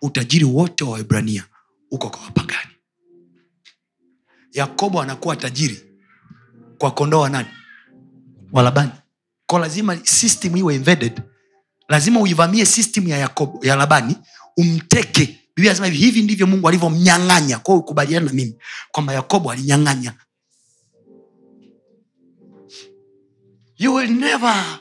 Utajiri 0.02 0.44
wote 0.44 0.84
wa 0.84 0.90
waebrania 0.90 1.44
uko 1.90 2.10
kwa 2.10 2.20
wapagani. 2.20 2.70
Yakobo 4.52 5.02
anakuwa 5.02 5.36
tajiri 5.36 5.91
kwa 6.82 6.90
kondoo 6.90 7.28
nani? 7.28 7.48
Walabani 8.52 8.92
ko 9.46 9.58
lazima 9.58 9.96
system 10.06 10.56
iwe 10.56 10.74
invaded. 10.74 11.22
Lazima 11.88 12.20
uivamie 12.20 12.66
system 12.66 13.08
ya 13.08 13.18
yakobo 13.18 13.66
ya 13.66 13.76
labani 13.76 14.16
umteke. 14.56 15.38
Biblia 15.56 15.70
anasema 15.70 15.86
hivi 15.86 15.98
hivi 15.98 16.22
ndivyo 16.22 16.46
mungu 16.46 16.68
alivyomnyang'anya. 16.68 17.58
Kwao 17.58 17.78
ukubaliana 17.78 18.26
na 18.26 18.32
mimi 18.32 18.54
kwamba 18.92 19.12
yakobo 19.12 19.50
alinyang'anya. 19.50 20.14
You 23.78 23.94
will 23.94 24.10
never 24.10 24.80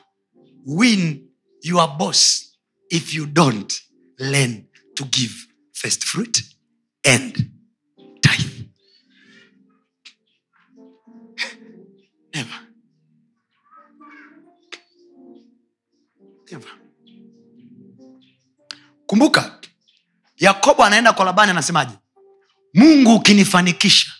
win 0.65 1.29
your 1.63 1.97
boss 1.97 2.51
if 2.89 3.13
you 3.13 3.25
don't 3.25 3.73
learn 4.17 4.63
to 4.95 5.03
give 5.05 5.33
first 5.73 6.03
fruit 6.05 6.43
and 7.03 7.33
tithe 8.21 8.60
kumbuka 19.05 19.59
yakobo 20.37 20.83
anaenda 20.83 21.13
kwa 21.13 21.25
labani 21.25 21.51
anasemaje? 21.51 21.93
Mungu 22.73 23.15
ukinifanikisha 23.15 24.11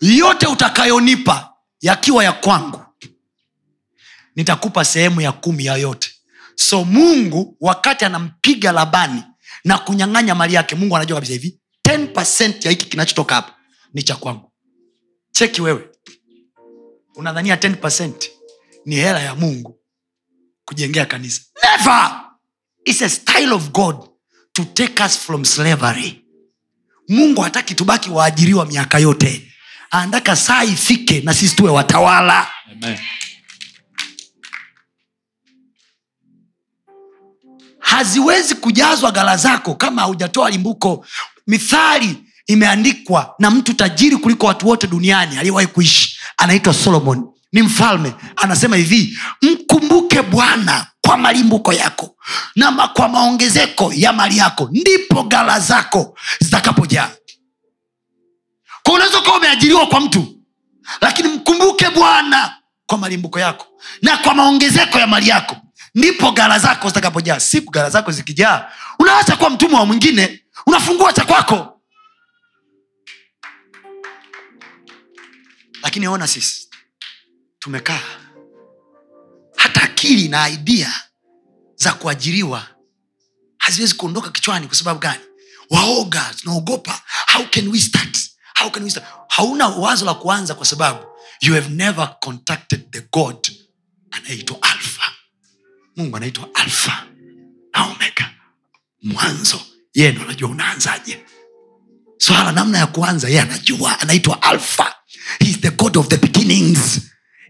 yote 0.00 0.46
utakayonipa 0.46 1.54
yakiwa 1.80 2.24
ya 2.24 2.32
kwangu 2.32 2.80
nitakupa 4.36 4.84
sehemu 4.84 5.20
ya 5.20 5.32
kumi 5.32 5.64
ya 5.64 5.76
yote. 5.76 6.10
So 6.54 6.84
mungu 6.84 7.56
wakati 7.60 8.04
anampiga 8.04 8.72
labani 8.72 9.22
na 9.64 9.78
kunyang'anya 9.78 10.34
mali 10.34 10.54
yake 10.54 10.74
mungu 10.74 10.96
anajua 10.96 11.14
kabisa 11.16 11.32
hivi 11.32 11.60
10 11.88 12.64
ya 12.64 12.70
hiki 12.70 12.86
kinachotoka 12.86 13.34
hapa 13.34 13.54
ni 13.94 14.02
cha 14.02 14.16
kwangu. 14.16 14.52
Cheki 15.32 15.62
wewe 15.62 15.88
unadhania 17.14 17.56
10 17.56 18.14
ni 18.86 18.94
hela 18.96 19.20
ya 19.20 19.34
mungu 19.34 19.80
kujengea 20.64 21.06
kanisa. 21.06 21.42
Never 21.62 22.20
It's 22.84 23.02
a 23.02 23.08
style 23.08 23.52
of 23.54 23.70
god 23.72 23.96
to 24.52 24.64
take 24.64 25.02
us 25.04 25.18
from 25.18 25.44
slavery. 25.44 26.24
Mungu 27.08 27.40
hataki 27.40 27.74
tubaki 27.74 28.10
waajiriwa 28.10 28.66
miaka 28.66 28.98
yote. 28.98 29.52
Anataka 29.90 30.36
saa 30.36 30.64
ifike 30.64 31.20
na 31.20 31.34
sisi 31.34 31.56
tuwe 31.56 31.70
watawala. 31.70 32.48
Amen. 32.72 32.98
haziwezi 37.84 38.54
kujazwa 38.54 39.10
gala 39.10 39.36
zako 39.36 39.74
kama 39.74 40.02
haujatoa 40.02 40.50
limbuko. 40.50 41.06
Mithali 41.46 42.24
imeandikwa 42.46 43.34
na 43.38 43.50
mtu 43.50 43.74
tajiri 43.74 44.16
kuliko 44.16 44.46
watu 44.46 44.68
wote 44.68 44.86
duniani 44.86 45.36
aliyewahi 45.38 45.66
kuishi. 45.66 46.18
Anaitwa 46.36 46.74
solomon 46.74 47.28
ni 47.54 47.62
mfalme 47.62 48.14
anasema 48.36 48.76
hivi 48.76 49.18
mkumbuke 49.42 50.22
bwana 50.22 50.86
kwa 51.06 51.16
malimbuko 51.16 51.72
yako 51.72 52.16
na 52.56 52.88
kwa 52.88 53.08
maongezeko 53.08 53.92
ya 53.94 54.12
mali 54.12 54.36
yako 54.38 54.68
ndipo 54.72 55.22
gala 55.22 55.60
zako 55.60 56.18
zitakapojaa. 56.40 57.10
Ka 58.82 58.92
unaweza 58.92 59.18
ukawa 59.18 59.36
umeajiriwa 59.36 59.86
kwa 59.86 60.00
mtu 60.00 60.40
lakini 61.00 61.28
mkumbuke 61.28 61.90
bwana 61.90 62.56
kwa 62.86 62.98
malimbuko 62.98 63.40
yako 63.40 63.66
na 64.02 64.16
kwa 64.16 64.34
maongezeko 64.34 64.98
ya 64.98 65.06
mali 65.06 65.28
yako 65.28 65.56
ndipo 65.94 66.32
gala 66.32 66.58
zako 66.58 66.88
zitakapojaa. 66.88 67.40
Siku 67.40 67.70
gala 67.72 67.90
zako 67.90 68.12
zikijaa 68.12 68.70
unaacha 68.98 69.36
kuwa 69.36 69.50
mtumwa 69.50 69.80
wa 69.80 69.86
mwingine 69.86 70.44
unafungua 70.66 71.12
cha 71.12 71.24
kwako. 71.24 71.80
Lakini 75.82 76.08
ona 76.08 76.26
sisi 76.26 76.68
tumekaa. 77.64 78.00
Hata 79.56 79.82
akili 79.82 80.28
na 80.28 80.48
idea 80.48 80.92
za 81.76 81.92
kuajiriwa 81.92 82.66
haziwezi 83.58 83.94
kuondoka 83.94 84.30
kichwani 84.30 84.66
kwa 84.66 84.76
sababu 84.76 85.00
gani? 85.00 85.20
Waoga 85.70 86.34
tunaogopa. 86.40 87.02
How 87.32 87.46
can 87.46 87.68
we 87.68 87.80
start? 87.80 88.18
How 88.60 88.70
can 88.70 88.82
we 88.84 88.90
start? 88.90 89.06
Hauna 89.28 89.68
wazo 89.68 90.04
la 90.04 90.14
kuanza 90.14 90.54
kwa 90.54 90.66
sababu 90.66 91.06
you 91.40 91.54
have 91.54 91.68
never 91.68 92.16
contacted 92.20 92.90
the 92.90 93.00
god 93.12 93.48
anayeitwa 94.10 94.62
alpha. 94.62 95.12
Mungu 95.96 96.16
anaitwa 96.16 96.48
alfa 96.54 97.06
na 97.72 97.84
omega. 97.86 98.30
Mwanzo 99.02 99.60
yeye 99.94 100.12
ndo 100.12 100.22
anajua 100.22 100.50
unaanzaje. 100.50 101.24
Swala 102.18 102.52
namna 102.52 102.78
ya 102.78 102.86
kuanza 102.86 103.28
yeye 103.28 103.40
anajua 103.40 104.00
anaitwa 104.00 104.42
alpha. 104.42 104.94
He 105.38 105.48
is 105.50 105.60
the 105.60 105.70
god 105.70 105.96
of 105.96 106.08
the 106.08 106.16
beginnings 106.16 107.00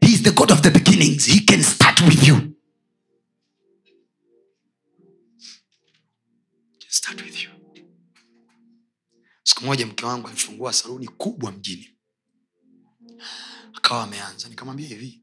he 0.05 0.13
is 0.13 0.23
the 0.23 0.33
god 0.33 0.51
of 0.51 0.61
the 0.63 0.71
beginnings. 0.71 1.25
He 1.27 1.41
can 1.41 1.63
start 1.63 2.01
with 2.03 2.27
you. 2.29 2.55
Start 6.89 7.23
with 7.25 7.43
you. 7.43 7.51
Siku 9.45 9.65
moja 9.65 9.87
mke 9.87 10.07
wangu 10.07 10.29
alifungua 10.29 10.73
saluni 10.73 11.09
kubwa 11.09 11.53
mjini. 11.53 11.91
Akawa 13.75 14.03
ameanza. 14.05 14.49
Nikamwambia 14.49 14.89
hivi. 14.89 15.23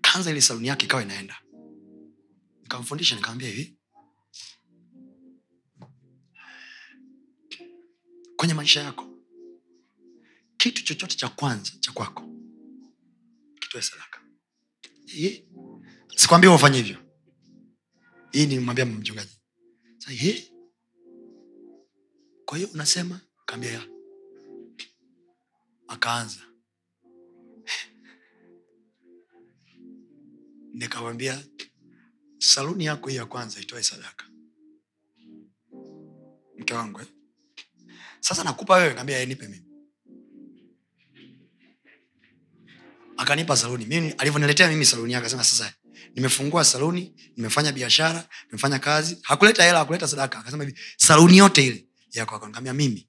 Kaanza 0.00 0.30
ile 0.30 0.40
saluni 0.40 0.68
yake 0.68 0.86
ikawa 0.86 1.02
inaenda. 1.02 1.36
Nikamfundisha 2.62 3.14
nikamwambia 3.14 3.48
hivi. 3.48 3.76
Kwenye 8.36 8.54
maisha 8.54 8.80
yako 8.82 9.06
kitu 10.56 10.84
chochote 10.84 11.16
cha 11.16 11.28
kwanza 11.28 11.72
cha 11.80 11.92
kwako 11.92 12.31
kitoe 13.72 13.82
sadaka. 13.82 14.20
Sikwambia 16.16 16.54
ufanye 16.54 16.78
hivyo. 16.82 16.96
Hii 18.32 18.46
nimwambia 18.46 18.86
mchungaji. 18.86 19.38
Kwa 22.44 22.58
hiyo 22.58 22.70
unasema 22.74 23.20
kaambia 23.46 23.72
ya. 23.72 23.82
Akaanza. 25.88 26.40
Nikawambia 30.74 31.44
saluni 32.38 32.84
yako 32.84 33.08
hii 33.08 33.16
ya 33.16 33.26
kwanza 33.26 33.60
itoe 33.60 33.82
sadaka. 33.82 34.26
Mke 36.58 36.74
wangu 36.74 37.00
eh? 37.00 37.06
sasa 38.20 38.44
nakupa 38.44 38.76
wewe 38.76 38.94
kaambia 38.94 39.20
"Eh, 39.22 39.28
nipe 39.28 39.48
mimi 39.48 39.71
akanipa 43.22 43.56
saluni. 43.56 43.84
Mimi 43.86 44.10
alivyoniletea 44.18 44.68
mimi 44.68 44.84
saluni 44.84 45.14
akasema 45.14 45.44
sasa 45.44 45.74
nimefungua 46.14 46.64
saluni 46.64 47.14
nimefanya 47.36 47.72
biashara 47.72 48.28
nimefanya 48.46 48.78
kazi. 48.78 49.18
Hakuleta 49.22 49.64
hela 49.64 49.78
hakuleta 49.78 50.08
sadaka. 50.08 50.38
Akasema 50.38 50.64
hivi 50.64 50.78
saluni 50.96 51.36
yote 51.38 51.66
ile 51.66 51.86
yako 52.12 52.34
akanambia 52.36 52.72
mimi 52.74 53.08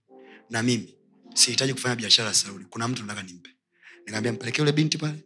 na 0.50 0.64
mimi 0.64 0.98
sihitaji 1.36 1.74
kufanya 1.74 1.96
biashara 1.96 2.28
ya 2.28 2.34
saluni. 2.34 2.66
Kuna 2.70 2.88
mtu 2.88 3.02
nataka 3.02 3.24
nimpe. 3.24 3.50
Nikaambia 4.06 4.34
mpelekee 4.34 4.62
yule 4.62 4.72
binti 4.72 4.98
pale 4.98 5.24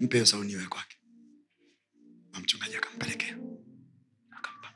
mpe 0.00 0.16
hiyo 0.16 0.26
saluni 0.26 0.52
iwe 0.52 0.66
kwake. 0.66 0.96
Na 2.32 2.40
mchungaji 2.40 2.76
akampelekea. 2.76 3.36
Akampa. 4.30 4.68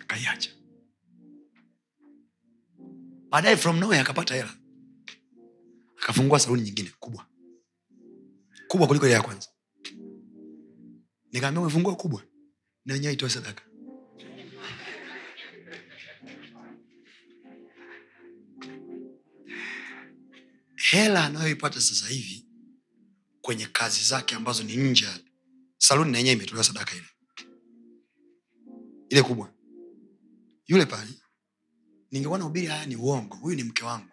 Akaiacha 0.00 0.50
baadaye 3.30 3.56
from 3.56 3.78
nowhere 3.78 4.00
akapata 4.00 4.34
hela. 4.34 4.54
Akafungua 6.02 6.38
saluni 6.38 6.62
nyingine 6.62 6.90
kubwa. 6.98 7.26
Kubwa 8.68 8.86
kuliko 8.86 9.06
ile 9.06 9.14
ya 9.14 9.22
kwanza. 9.22 9.48
Nikaambia 11.32 11.60
umefungua 11.60 11.96
kubwa? 11.96 12.22
Na 12.84 12.94
wenyewe 12.94 13.12
itoe 13.12 13.30
sadaka. 13.30 13.62
Hela 20.90 21.24
anayoipata 21.24 21.80
sasa 21.80 22.08
hivi 22.08 22.46
kwenye 23.40 23.66
kazi 23.66 24.04
zake 24.04 24.34
ambazo 24.34 24.62
ni 24.62 24.76
nje 24.76 25.08
saluni 25.78 26.12
na 26.12 26.18
yenyewe 26.18 26.36
imetolewa 26.36 26.64
sadaka 26.64 26.96
ile. 26.96 27.06
Ile 29.08 29.22
kubwa. 29.22 29.54
Yule 30.66 30.86
pale 30.86 31.19
ningekuwa 32.10 32.38
nahubiri 32.38 32.66
haya 32.66 32.86
ni 32.86 32.96
uongo. 32.96 33.36
Huyu 33.36 33.56
ni 33.56 33.62
mke 33.64 33.84
wangu. 33.84 34.08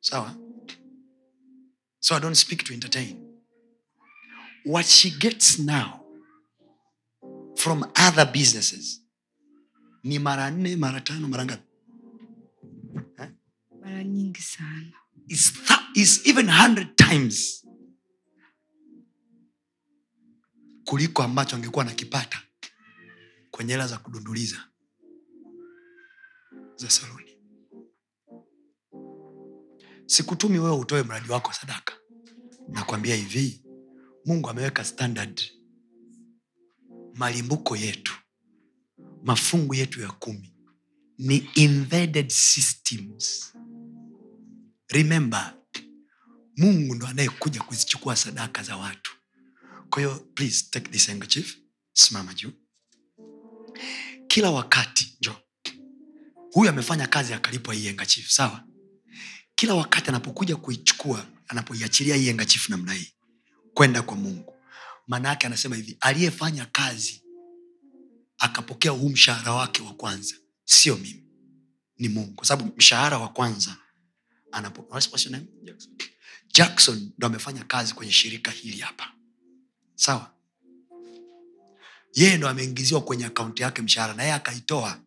Sawa? 0.00 0.36
So 2.00 2.14
i 2.16 2.20
don't 2.20 2.36
speak 2.36 2.64
to 2.64 2.74
entertain. 2.74 3.16
What 4.64 4.86
she 4.86 5.10
gets 5.10 5.58
now 5.58 6.00
from 7.56 7.82
other 8.08 8.32
businesses 8.32 9.00
ni 10.02 10.18
mara 10.18 10.50
nne 10.50 10.76
mara 10.76 11.00
tano 11.00 11.28
mara 11.28 11.44
ngapi? 11.44 11.62
Mara 13.80 14.04
nyingi 14.04 14.42
sana. 14.42 14.92
Is, 15.28 15.52
th- 15.52 15.80
is 15.96 16.26
even 16.26 16.46
100 16.46 16.94
times 16.96 17.66
kuliko 20.84 21.22
ambacho 21.22 21.56
angekuwa 21.56 21.84
nakipata 21.84 22.42
kwenye 23.50 23.72
hela 23.72 23.86
za 23.86 23.98
kudunduliza 23.98 24.68
za 26.76 26.90
saluni. 26.90 27.30
Sikutumi 30.06 30.58
wewe 30.58 30.76
utoe 30.76 31.02
mradi 31.02 31.30
wako 31.32 31.52
sadaka. 31.52 31.94
Nakwambia 32.68 33.16
hivi 33.16 33.64
mungu 34.24 34.50
ameweka 34.50 34.84
standard 34.84 35.40
malimbuko 37.14 37.76
yetu 37.76 38.14
mafungu 39.24 39.74
yetu 39.74 40.00
ya 40.00 40.10
kumi. 40.12 40.54
Ni 41.18 41.50
embedded 41.56 42.30
systems. 42.30 43.54
Remember 44.88 45.58
mungu 46.56 46.94
ndo 46.94 47.06
anayekuja 47.06 47.62
kuzichukua 47.62 48.16
sadaka 48.16 48.62
za 48.62 48.76
watu. 48.76 49.12
Kwa 49.90 50.18
please 50.34 50.66
take 50.70 50.90
this 50.90 51.06
handkerchief 51.06 51.56
simama 51.92 52.34
juu. 52.34 52.52
Kila 54.26 54.50
wakati 54.50 55.16
njo 55.20 55.36
huyu 56.54 56.70
amefanya 56.70 57.06
kazi 57.06 57.34
akalipwa 57.34 57.74
hii 57.74 57.86
handkerchief 57.86 58.30
sawa? 58.30 58.64
Kila 59.54 59.74
wakati 59.74 60.08
anapokuja 60.08 60.56
kuichukua 60.56 61.26
anapoiachilia 61.48 62.16
hii 62.16 62.26
handkerchief 62.26 62.68
namna 62.68 62.92
hii 62.92 63.12
kwenda 63.74 64.02
kwa 64.02 64.16
mungu. 64.16 64.54
Maana 65.06 65.28
yake 65.28 65.46
anasema 65.46 65.76
hivi 65.76 65.96
aliyefanya 66.00 66.66
kazi 66.66 67.22
akapokea 68.38 68.90
huu 68.90 69.08
mshahara 69.08 69.52
wake 69.52 69.82
wa 69.82 69.94
kwanza. 69.94 70.34
Sio 70.64 70.96
mimi 70.96 71.24
ni 71.98 72.08
mungu. 72.08 72.34
Kwa 72.34 72.46
sababu 72.46 72.72
mshahara 72.76 73.18
wa 73.18 73.28
kwanza 73.28 73.76
anapo, 74.52 75.00
jackson. 76.52 77.12
Ndo 77.18 77.26
amefanya 77.26 77.64
kazi 77.64 77.94
kwenye 77.94 78.12
shirika 78.12 78.50
hili 78.50 78.78
hapa. 78.78 79.12
Sawa? 79.94 80.34
Yeye 82.14 82.36
ndo 82.36 82.48
ameingiziwa 82.48 83.00
kwenye 83.00 83.24
akaunti 83.26 83.62
yake 83.62 83.82
mshahara 83.82 84.14
na 84.14 84.22
yeye 84.22 84.34
akaitoa 84.34 85.00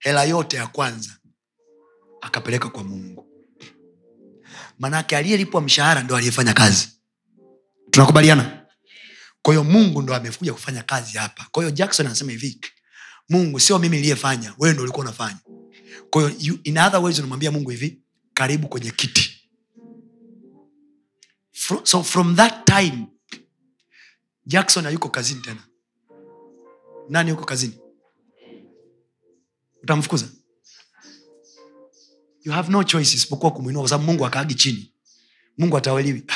hela 0.00 0.24
yote 0.24 0.56
ya 0.56 0.66
kwanza 0.66 1.10
akapeleka 2.20 2.68
kwa 2.68 2.84
mungu. 2.84 3.26
Manake 4.78 5.16
aliyelipwa 5.16 5.60
mshahara 5.60 6.02
ndo 6.02 6.16
aliyefanya 6.16 6.52
kazi. 6.54 6.88
Tunakubaliana? 7.90 8.66
Kwahiyo 9.42 9.64
mungu 9.64 10.02
ndo 10.02 10.14
amekuja 10.14 10.52
kufanya 10.52 10.82
kazi 10.82 11.18
hapa. 11.18 11.46
Kwahiyo 11.52 11.70
jackson 11.70 12.06
anasema 12.06 12.30
hivi 12.32 12.60
mungu 13.28 13.60
sio 13.60 13.78
mimi 13.78 13.96
niliyefanya 13.96 14.54
wewe 14.58 14.74
ndo 14.74 14.82
ulikuwa 14.82 15.04
unafanya. 15.06 15.38
Kwahiyo 16.10 16.58
in 16.64 16.78
other 16.78 17.00
ways 17.00 17.18
unamwambia 17.18 17.50
mungu 17.50 17.70
hivi 17.70 18.02
karibu 18.34 18.68
kwenye 18.68 18.90
kiti. 18.90 19.50
Fro- 21.52 21.86
so 21.86 22.02
from 22.02 22.36
that 22.36 22.64
time 22.64 23.06
jackson 24.46 24.84
hayuko 24.84 25.08
kazini 25.08 25.40
tena. 25.40 25.62
Nani 27.08 27.30
yuko 27.30 27.44
kazini 27.44 27.78
utamfukuza? 29.82 30.28
You 32.44 32.52
have 32.52 32.72
no 32.72 32.84
choice 32.84 33.16
isipokuwa 33.16 33.52
kumwinua 33.52 33.82
kwa 33.82 33.88
sababu 33.88 34.06
mungu 34.10 34.26
akaagi 34.26 34.54
chini. 34.54 34.92
Mungu 35.58 35.76
atawaliwi. 35.76 36.22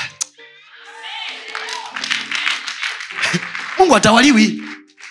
Mungu 3.78 3.96
atawaliwi. 3.96 4.62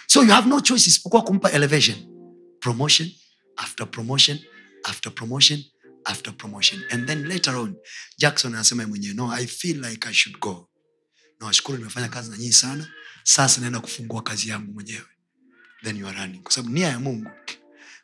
So 0.07 0.23
you 0.23 0.29
have 0.31 0.49
no 0.49 0.59
choice 0.61 0.89
isipokuwa 0.89 1.21
kumpa 1.23 1.51
elevation. 1.51 1.97
Promotion 2.59 3.11
after 3.57 3.91
promotion 3.91 4.39
after 4.83 5.13
promotion 5.15 5.63
after 6.05 6.37
promotion. 6.37 6.83
And 6.91 7.07
then 7.07 7.27
later 7.27 7.55
on 7.55 7.75
jackson 8.17 8.53
anasema 8.55 8.87
mwenyewe 8.87 9.13
no 9.13 9.31
i 9.31 9.47
feel 9.47 9.85
like 9.85 10.09
i 10.09 10.13
should 10.13 10.39
go. 10.39 10.69
Nawashukuru 11.39 11.77
nimefanya 11.77 12.07
kazi 12.07 12.31
na 12.31 12.37
nyinyi 12.37 12.53
sana. 12.53 12.87
Sasa 13.23 13.61
naenda 13.61 13.79
kufungua 13.79 14.23
kazi 14.23 14.49
yangu 14.49 14.73
mwenyewe. 14.73 15.05
Then 15.83 15.97
you 15.97 16.07
are 16.07 16.17
running. 16.17 16.41
Kwa 16.43 16.51
sababu 16.51 16.73
nia 16.73 16.87
ya 16.87 16.99
mungu 16.99 17.29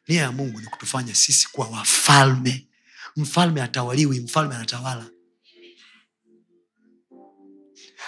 nia 0.10 0.22
ya 0.22 0.32
mungu 0.32 0.60
ni 0.62 0.68
kutufanya 0.68 1.16
sisi 1.16 1.48
kuwa 1.52 1.68
wafalme. 1.68 2.68
Mfalme 3.16 3.62
atawaliwi 3.62 4.20
mfalme 4.20 4.56
anatawala. 4.56 5.06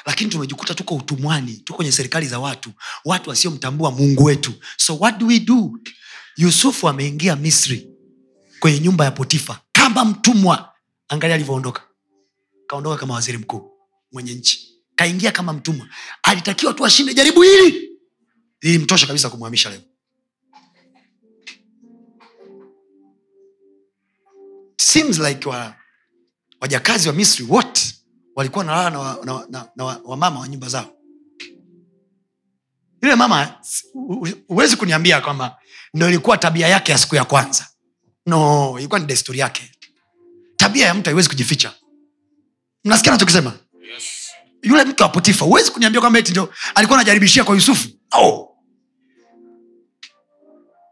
Lakini 0.06 0.30
tumejikuta 0.30 0.74
tuko 0.74 0.96
utumwani 0.96 1.54
tuko 1.58 1.76
kwenye 1.78 1.92
serikali 1.92 2.28
za 2.28 2.40
watu 2.40 2.72
watu 3.06 3.30
wasiomtambua 3.30 3.92
mungu 3.92 4.24
wetu. 4.24 4.54
So 4.78 4.98
what 4.98 5.18
do 5.18 5.28
we 5.28 5.40
do? 5.40 5.72
Yusufu 6.38 6.90
ameingia 6.90 7.36
misri 7.36 7.88
kwenye 8.60 8.80
nyumba 8.80 9.06
ya 9.06 9.12
potifa 9.12 9.62
kama 9.72 10.06
mtumwa. 10.06 10.74
Angalia 11.08 11.36
alivyoondoka. 11.36 11.82
Kaondoka 12.68 12.98
kama 12.98 13.14
waziri 13.14 13.38
mkuu 13.38 13.72
mwenye 14.12 14.34
nchi. 14.34 14.76
Kaingia 14.96 15.32
kama 15.32 15.54
mtumwa. 15.54 15.88
Alitakiwa 16.24 16.74
tu 16.74 16.86
ashinde 16.86 17.14
jaribu 17.14 17.42
hili. 17.42 17.90
Lilimtosha 18.62 19.08
kabisa 19.08 19.30
kumhamisha 19.30 19.70
leo 19.70 19.82
seems 24.82 25.20
like 25.20 25.50
wa, 25.50 25.76
wajakazi 26.62 27.08
wa 27.08 27.14
misri 27.14 27.46
wote 27.50 27.96
walikuwa 28.36 28.64
nalala 28.66 28.90
na 28.90 29.00
wamama 29.00 29.26
na, 29.26 29.60
na, 29.60 29.70
na, 29.76 29.86
wa- 29.86 30.02
wamama 30.06 30.40
wa 30.40 30.48
nyumba 30.48 30.70
zao. 30.70 30.94
Yule 33.02 33.16
mama 33.16 33.56
hu- 33.94 34.14
hu- 34.16 34.28
huwezi 34.48 34.76
kuniambia 34.76 35.22
kwamba 35.22 35.58
ndo 35.94 36.10
ilikuwa 36.10 36.38
tabia 36.38 36.68
yake 36.68 36.92
ya 36.92 36.98
siku 36.98 37.16
ya 37.16 37.26
kwanza. 37.26 37.68
No 38.26 38.76
ilikuwa 38.80 39.00
ni 39.00 39.06
desturi 39.06 39.40
yake. 39.40 39.72
Tabia 40.58 40.86
ya 40.88 40.94
mtu 40.94 41.06
haiwezi 41.10 41.30
kujificha. 41.30 41.74
Mnasikia 42.86 43.12
nachokisema 43.12 43.54
Yes. 43.94 44.04
yule 44.64 44.86
mke 44.86 45.04
wa 45.04 45.10
potifa 45.10 45.46
huwezi 45.46 45.72
kuniambia 45.72 46.02
kwamba 46.02 46.20
eti 46.20 46.32
ndo 46.32 46.54
alikuwa 46.76 47.00
anajaribishia 47.00 47.44
kwa 47.44 47.56
yusufu? 47.56 47.90
No. 48.14 48.48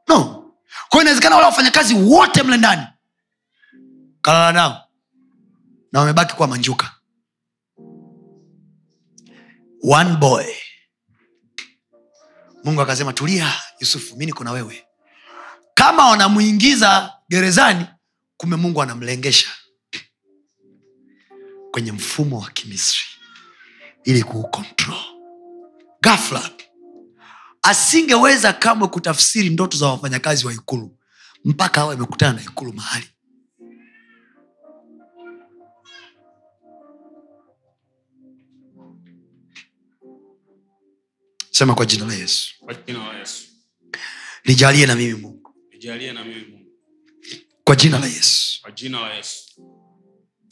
No. 0.08 0.52
Kwao 0.90 1.02
inawezekana 1.02 1.36
wale 1.36 1.46
wafanyakazi 1.48 1.94
wote 1.94 2.44
mle 2.44 2.58
ndani 2.58 2.82
kalala 4.22 4.52
nao. 4.52 4.86
Na 5.92 6.00
wamebaki 6.00 6.36
kuwa 6.36 6.48
manjuka. 6.48 6.92
One 9.84 10.16
boy. 10.18 10.46
Mungu 12.64 12.82
akasema 12.82 13.14
tulia 13.14 13.54
yusufu 13.80 14.16
mi 14.18 14.26
niko 14.26 14.44
na 14.44 14.52
wewe. 14.52 14.86
Kama 15.74 16.10
wanamwingiza 16.10 17.14
gerezani 17.30 17.86
kumbe 18.38 18.56
mungu 18.56 18.82
anamlengesha 18.82 19.50
kwenye 21.72 21.92
mfumo 21.92 22.40
wa 22.40 22.50
kimisri 22.50 23.02
ili 24.04 24.24
kuukontrol 24.24 24.98
gafla 26.02 26.50
asingeweza 27.62 28.54
kamwe 28.54 28.88
kutafsiri 28.88 29.50
ndoto 29.50 29.78
za 29.78 29.88
wafanyakazi 29.88 30.46
wa 30.48 30.54
ikulu 30.54 30.98
mpaka 31.46 31.82
awe 31.82 31.94
amekutana 31.96 32.34
na 32.34 32.42
ikulu 32.42 32.74
mahali 32.74 33.08
sema 41.60 41.76
kwa 41.76 41.86
jina 41.86 42.06
la 42.06 42.14
yesu 42.14 42.54
Kwa 42.60 42.74
jina 42.74 43.00
la 43.14 43.20
Yesu. 43.20 43.44
nijalie 44.46 44.86
na 44.86 44.96
mimi 44.96 45.14
mungu 45.14 45.54
na 46.14 46.24
mimi 46.24 46.46
Mungu. 46.52 46.66
kwa 47.64 47.76
jina 47.76 48.00
la 48.00 48.06
yesu 48.08 48.62
Kwa 48.62 48.72
jina 48.72 49.00
la 49.02 49.14
Yesu. 49.14 49.44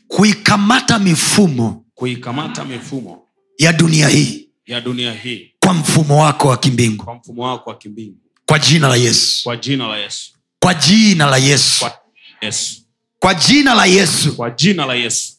kuikamata 0.07 0.99
mifumo 0.99 1.85
Kuikamata 1.93 2.65
mifumo 2.65 3.27
ya 3.57 3.73
dunia 3.73 4.07
hii 4.09 4.49
ya 4.65 4.81
dunia 4.81 5.13
hii 5.13 5.53
kwa 5.59 5.73
mfumo 5.73 6.21
wako 6.23 6.47
wa 6.47 6.57
kimbingu 6.57 7.03
kwa 7.05 7.15
mfumo 7.15 7.43
wako 7.43 7.69
wa 7.69 7.77
kimbingu. 7.77 8.17
kwa 8.45 8.59
jina 8.59 8.87
la 8.87 8.95
yesu 8.95 9.43
Kwa 9.43 9.57
jina 9.57 9.87
la 9.87 9.97
Yesu. 9.97 10.31
kwa 10.59 10.73
jina 10.73 11.25
la 11.25 11.37
yesu 11.37 11.79
Kwa 11.79 11.99
Yesu. 12.41 12.81
kwa 13.19 13.33
jina 13.33 13.73
la 13.73 13.85
yesu 13.85 14.35
Kwa 14.35 14.49
jina 14.51 14.85
la 14.85 14.93
Yesu. 14.95 15.33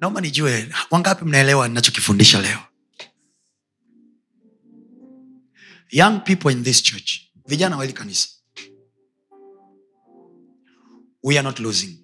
naomba 0.00 0.20
nijue 0.20 0.68
wangapi 0.90 1.24
mnaelewa 1.24 1.68
ninachokifundisha 1.68 2.40
leo 2.40 2.58
young 5.94 6.20
people 6.20 6.50
in 6.52 6.64
this 6.64 6.82
church 6.82 7.20
vijana 7.46 7.76
wa 7.76 7.86
kanisa 7.86 8.28
we 11.24 11.38
are 11.38 11.42
not 11.42 11.58
losing. 11.60 11.98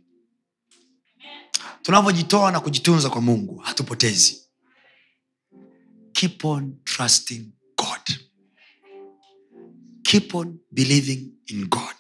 Tunavyojitoa 1.82 2.50
na 2.52 2.60
kujitunza 2.60 3.10
kwa 3.10 3.20
mungu 3.20 3.56
hatupotezi. 3.56 4.40
Keep 6.12 6.44
on 6.44 6.76
trusting 6.84 7.52
god. 7.76 8.18
Keep 10.02 10.34
on 10.34 10.58
believing 10.70 11.32
in 11.46 11.66
god. 11.68 11.96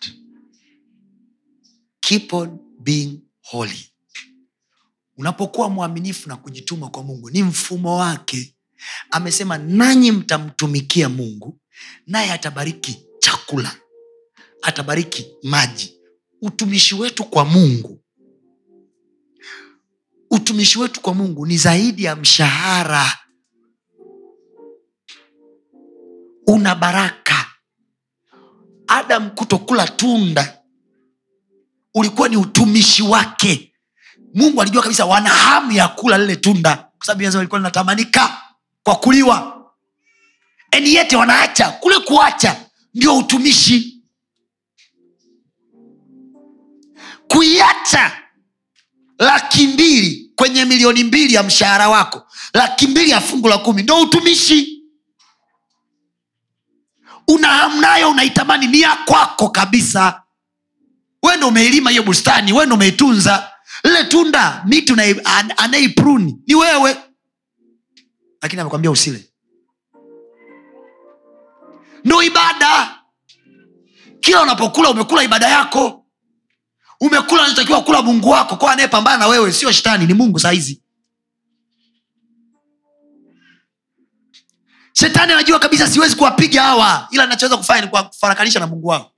Keep 2.00 2.32
on 2.32 2.58
being 2.78 3.20
holy. 3.42 3.92
Unapokuwa 5.16 5.68
mwaminifu 5.70 6.28
na 6.28 6.36
kujituma 6.36 6.90
kwa 6.90 7.02
mungu 7.02 7.30
ni 7.30 7.42
mfumo 7.42 7.96
wake. 7.96 8.56
Amesema 9.10 9.58
nanyi 9.58 10.12
mtamtumikia 10.12 11.08
mungu 11.08 11.59
naye 12.06 12.32
atabariki 12.32 13.06
chakula 13.18 13.76
atabariki 14.62 15.26
maji. 15.42 15.96
Utumishi 16.42 16.94
wetu 16.94 17.24
kwa 17.24 17.44
mungu 17.44 18.00
utumishi 20.30 20.78
wetu 20.78 21.00
kwa 21.00 21.14
mungu 21.14 21.46
ni 21.46 21.56
zaidi 21.58 22.04
ya 22.04 22.16
mshahara. 22.16 23.18
Una 26.46 26.74
baraka. 26.74 27.46
Adam 28.86 29.30
kutokula 29.30 29.88
tunda 29.88 30.58
ulikuwa 31.94 32.28
ni 32.28 32.36
utumishi 32.36 33.02
wake. 33.02 33.74
Mungu 34.34 34.62
alijua 34.62 34.82
kabisa 34.82 35.06
wana 35.06 35.28
hamu 35.30 35.72
ya 35.72 35.88
kula 35.88 36.18
lile 36.18 36.36
tunda 36.36 36.76
kwa 36.76 37.06
sababu 37.06 37.22
inasema 37.22 37.44
linatamanika 37.58 38.42
kwa 38.82 38.96
kuliwa 38.96 39.59
eniyete 40.70 41.16
wanaacha 41.16 41.70
kule 41.70 41.98
kuacha 41.98 42.66
ndio 42.94 43.16
utumishi 43.18 44.02
kuiacha 47.28 48.12
laki 49.18 49.66
mbili 49.66 50.32
kwenye 50.36 50.64
milioni 50.64 51.04
mbili 51.04 51.34
ya 51.34 51.42
mshahara 51.42 51.88
wako 51.88 52.26
laki 52.54 52.86
mbili 52.86 53.10
ya 53.10 53.20
fungu 53.20 53.48
la 53.48 53.58
kumi 53.58 53.82
ndo 53.82 54.00
utumishi 54.00 54.82
una 57.28 57.48
hamu 57.48 57.80
unaitamani 58.10 58.66
ni 58.66 58.80
ya 58.80 58.96
kwako 58.96 59.48
kabisa 59.48 60.22
we 61.22 61.36
ndo 61.36 61.48
umeilima 61.48 61.90
hiyo 61.90 62.02
bustani 62.02 62.52
we 62.52 62.66
ndo 62.66 62.74
umeitunza 62.74 63.50
lile 63.84 64.04
tunda 64.04 64.62
miti 64.66 64.92
an- 65.24 65.52
anayeipruni 65.56 66.36
ni 66.46 66.54
wewe 66.54 66.96
lakini 68.42 68.60
amekwambia 68.60 68.90
usile 68.90 69.29
ndo 72.04 72.22
ibada. 72.22 72.98
Kila 74.20 74.42
unapokula 74.42 74.90
umekula 74.90 75.22
ibada 75.22 75.48
yako. 75.48 76.06
Umekula 77.00 77.42
unachotakiwa 77.42 77.82
kula 77.82 78.02
mungu 78.02 78.28
wako. 78.28 78.56
Kwa 78.56 78.72
anayepambana 78.72 79.16
na 79.18 79.26
wewe 79.26 79.52
sio 79.52 79.72
shetani 79.72 80.06
ni 80.06 80.14
mungu 80.14 80.38
sahizi 80.40 80.82
shetani 84.92 85.32
anajua 85.32 85.58
kabisa 85.58 85.88
siwezi 85.88 86.16
kuwapiga 86.16 86.62
hawa 86.62 87.08
ila 87.10 87.26
nachoweza 87.26 87.56
kufanya 87.56 87.80
ni 87.80 87.88
kuwafarakanisha 87.88 88.60
na 88.60 88.66
mungu 88.66 88.86
wao. 88.88 89.12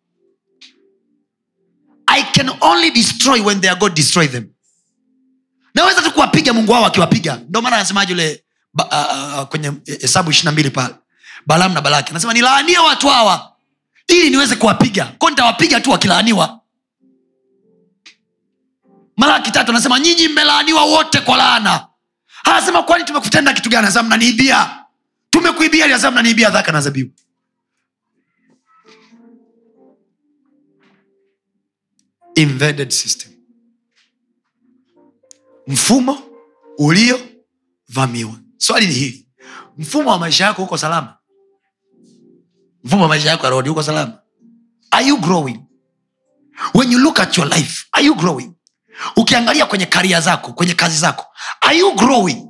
I 2.07 2.23
can 2.23 2.51
only 2.61 2.91
destroy 2.91 3.41
when 3.41 3.61
their 3.61 3.77
god 3.79 3.95
destroy 3.95 4.29
them. 4.29 4.49
Naweza 5.75 6.03
tu 6.03 6.13
kuwapiga 6.13 6.53
mungu 6.53 6.73
wao 6.73 6.87
akiwapiga. 6.87 7.37
Ndio 7.49 7.63
maana 7.63 7.77
anasemaje 7.77 8.13
ule 8.13 8.45
uh, 8.79 8.85
uh, 9.39 9.43
kwenye 9.49 9.73
hesabu 10.01 10.31
ishiri 10.31 10.53
mbili 10.53 10.71
pale 10.71 10.95
balamu 11.47 11.75
na 11.75 11.81
balaki. 11.81 12.11
Anasema 12.11 12.33
nilaanie 12.33 12.79
watu 12.79 13.09
hawa 13.09 13.57
ili 14.09 14.31
niweze 14.31 14.57
kuwapiga. 14.57 15.05
Ko 15.19 15.31
nitawapiga 15.31 15.81
tu 15.81 15.91
wakilaaniwa. 15.91 16.61
Malaki 19.17 19.51
tatu 19.51 19.71
anasema 19.71 20.01
nyinyi 20.01 20.29
mmelaaniwa 20.29 20.85
wote 20.85 21.21
kwa 21.21 21.37
laana. 21.37 21.87
Anasema 22.45 22.83
kwani 22.83 23.05
tumekutenda 23.05 23.53
kitu 23.53 23.71
gani? 23.71 23.79
Anasema 23.87 24.03
mnaniibia. 24.05 24.85
Tumekuibia 25.31 25.85
anasema 25.85 26.11
mnaniibia 26.11 26.51
dhaka 26.51 26.73
na 26.73 26.81
zabibu. 26.81 27.13
Mfumo 35.67 36.23
uliovamiwa. 36.79 38.35
Swali 38.57 38.87
ni 38.87 38.95
hili. 38.95 39.29
Mfumo 39.79 40.11
wa 40.11 40.19
maisha 40.19 40.45
yako 40.45 40.63
huko 40.63 40.79
salama 40.79 41.17
mfumo 42.85 43.03
wa 43.03 43.09
maisha 43.09 43.29
yako 43.31 43.45
ya 43.45 43.51
rohoni 43.51 43.69
uko 43.69 43.83
salama. 43.83 44.19
Are 44.91 45.07
you 45.07 45.17
growing? 45.17 45.61
When 46.75 46.93
you 46.93 46.99
look 46.99 47.21
at 47.21 47.37
your 47.39 47.49
life 47.49 47.87
are 47.93 48.07
you 48.07 48.15
growing? 48.15 48.53
Ukiangalia 49.17 49.67
kwenye 49.67 49.87
karia 49.87 50.21
zako 50.21 50.53
kwenye 50.53 50.75
kazi 50.75 50.99
zako 50.99 51.27
are 51.61 51.79
you 51.79 51.95
growing? 51.95 52.49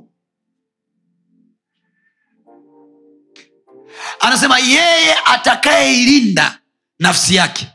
Anasema 4.19 4.59
yeye 4.59 5.15
atakayeilinda 5.25 6.59
nafsi 6.99 7.35
yake 7.35 7.67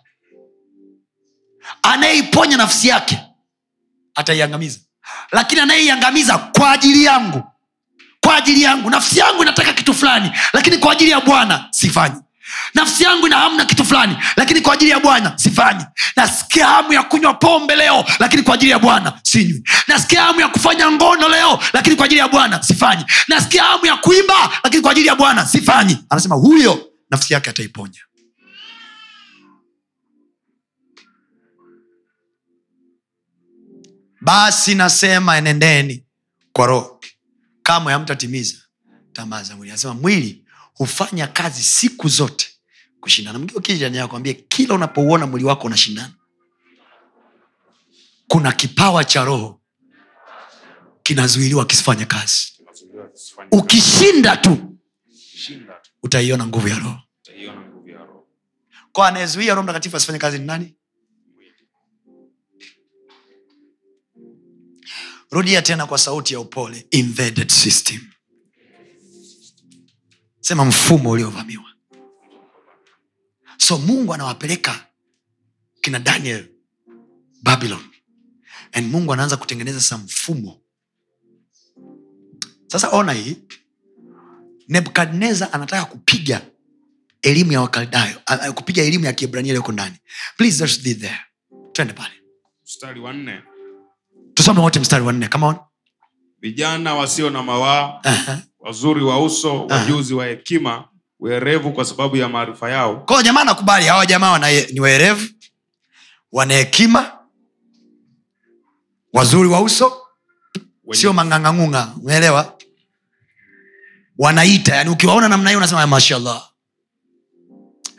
anayeiponya 1.83 2.57
nafsi 2.57 2.89
yake 2.89 3.21
ataiangamiza. 4.15 4.79
Lakini 5.33 5.61
anayeiangamiza 5.61 6.39
kwa 6.39 6.71
ajili 6.73 7.05
yangu 7.05 7.43
kwa 8.21 8.37
ajili 8.37 8.63
yangu 8.63 8.91
nafsi 8.91 9.19
yangu 9.19 9.43
inataka 9.43 9.73
kitu 9.73 9.95
fulani 9.95 10.31
lakini 10.53 10.79
kwa 10.79 10.93
ajili 10.93 11.11
ya 11.11 11.21
bwana 11.21 11.69
sifanyi 11.71 12.21
nafsi 12.75 13.05
yangu 13.05 13.27
ina 13.27 13.39
hamu 13.39 13.57
na 13.57 13.65
kitu 13.65 13.85
fulani 13.85 14.17
lakini 14.37 14.61
kwa 14.61 14.75
ajili 14.75 14.91
ya 14.91 15.01
bwana 15.01 15.39
sifanyi. 15.39 15.85
Nasikia 16.17 16.67
hamu 16.67 16.93
ya 16.93 17.03
kunywa 17.03 17.35
pombe 17.35 17.77
leo 17.77 18.05
lakini 18.19 18.43
kwa 18.43 18.55
ajili 18.55 18.71
ya 18.71 18.79
bwana 18.79 19.21
sinywi. 19.23 19.63
Nasikia 19.89 20.23
hamu 20.23 20.41
ya 20.41 20.49
kufanya 20.49 20.91
ngono 20.91 21.29
leo 21.29 21.59
lakini 21.73 21.97
kwa 21.97 22.05
ajili 22.07 22.21
ya 22.21 22.29
bwana 22.29 22.63
sifanyi. 22.63 23.05
Nasikia 23.29 23.63
hamu 23.63 23.87
ya 23.87 23.97
kuimba 23.97 24.51
lakini 24.65 24.83
kwa 24.83 24.91
ajili 24.93 25.07
ya 25.07 25.15
bwana 25.17 25.47
sifanyi. 25.47 25.99
Anasema 26.11 26.35
huyo 26.35 26.89
nafsi 27.11 27.35
yake 27.35 27.51
ataiponya. 27.51 28.01
Basi 34.21 34.75
nasema 34.75 35.37
enendeni 35.37 36.05
kwa 36.53 36.67
roho. 36.67 37.01
Kamwe 37.63 37.93
hamtatimiza 37.93 38.57
tamaa 39.13 39.43
za 39.43 39.57
mwili. 39.57 39.71
Anasema 39.73 39.95
mwili 39.95 40.45
hufanya 40.79 41.27
kazi 41.27 41.63
siku 41.63 42.09
zote 42.09 42.49
kushindana. 43.01 43.39
Mgio 43.39 43.61
kijani 43.61 43.99
akwambie 43.99 44.35
kila 44.35 44.75
unapouona 44.75 45.27
mwili 45.27 45.45
wako 45.47 45.67
unashindana. 45.67 46.15
Kuna 48.29 48.53
kipawa 48.53 49.05
cha 49.05 49.25
roho 49.25 49.61
kinazuiliwa 51.03 51.67
kisifanye 51.67 52.05
kazi. 52.05 52.53
Ukishinda 53.53 54.37
tu 54.37 54.77
utaiona 56.03 56.47
nguvu 56.47 56.69
ya 56.69 56.79
roho. 56.79 56.99
Utaiona 57.23 57.61
nguvu 57.67 57.89
ya 57.89 57.99
Roho. 57.99 58.27
kwa 58.93 59.09
anayezuia 59.09 59.55
roho 59.55 59.63
mtakatifu 59.63 59.97
asifanye 59.97 60.19
kazi 60.19 60.39
ni 60.39 60.45
nani? 60.47 60.75
Rudia 65.31 65.63
tena 65.63 65.87
kwa 65.87 65.99
sauti 65.99 66.35
ya 66.35 66.41
upole 66.41 66.87
embedded 66.91 67.49
system 67.51 68.01
sema 70.49 70.65
mfumo 70.65 71.11
uliovamiwa. 71.11 71.65
So 73.57 73.79
mungu 73.79 74.15
anawapeleka 74.15 74.87
kina 75.81 75.99
daniel 75.99 76.49
babylon. 77.43 77.85
And 78.73 78.91
mungu 78.91 79.13
anaanza 79.13 79.37
kutengeneza 79.37 79.81
sa 79.81 79.99
mfumo. 79.99 80.61
Sasa 82.67 82.89
ona 82.91 83.13
hii. 83.13 83.37
Nebukadnezar 84.69 85.49
anataka 85.53 85.85
kupiga 85.85 86.43
elimu 87.23 87.53
ya 87.53 87.61
wakaldayo 87.61 88.21
kupiga 88.55 88.83
elimu 88.83 89.05
ya 89.05 89.13
kiebrania 89.13 89.51
iliyoko 89.51 89.73
ndani. 89.73 89.97
Please 90.37 90.67
there. 90.95 91.21
Twende 91.73 91.95
pale. 91.95 92.15
Mstari 92.65 93.01
wa 93.01 93.13
nne. 93.13 93.43
Tusome 94.35 94.61
wote 94.61 94.81
mstari 94.81 95.05
wa 95.05 95.13
nne. 95.13 95.29
Come 95.29 95.47
on. 95.47 95.57
Vijana 96.41 96.95
wasio 96.95 97.31
na 97.31 97.43
mawaa 97.43 98.01
Aha. 98.05 98.43
Wazuri 98.69 99.03
wa 99.05 99.23
uso 99.25 99.67
wajuzi 99.67 100.15
wa 100.15 100.27
hekima 100.27 100.89
werevu 101.21 101.73
kwa 101.73 101.85
sababu 101.85 102.17
ya 102.17 102.29
maarifa 102.29 102.71
yao. 102.71 102.97
Kwao 102.97 103.23
jamaa 103.23 103.45
nakubali 103.45 103.87
hawa 103.87 104.07
jamaa 104.07 104.31
wana, 104.33 104.51
ni 104.51 104.81
werevu 104.81 105.29
wana 106.33 106.55
hekima 106.55 107.13
wazuri 109.13 109.49
wa 109.49 109.61
uso 109.63 109.93
wenye, 110.85 111.01
sio 111.01 111.13
mang'ang'ang'ung'a 111.13 111.95
umeelewa? 112.03 112.59
Wanaita 114.19 114.77
yani 114.77 114.91
ukiwaona 114.91 115.29
namna 115.29 115.51
hiyo 115.51 115.59
unasema 115.59 115.87
mashallah. 115.87 116.49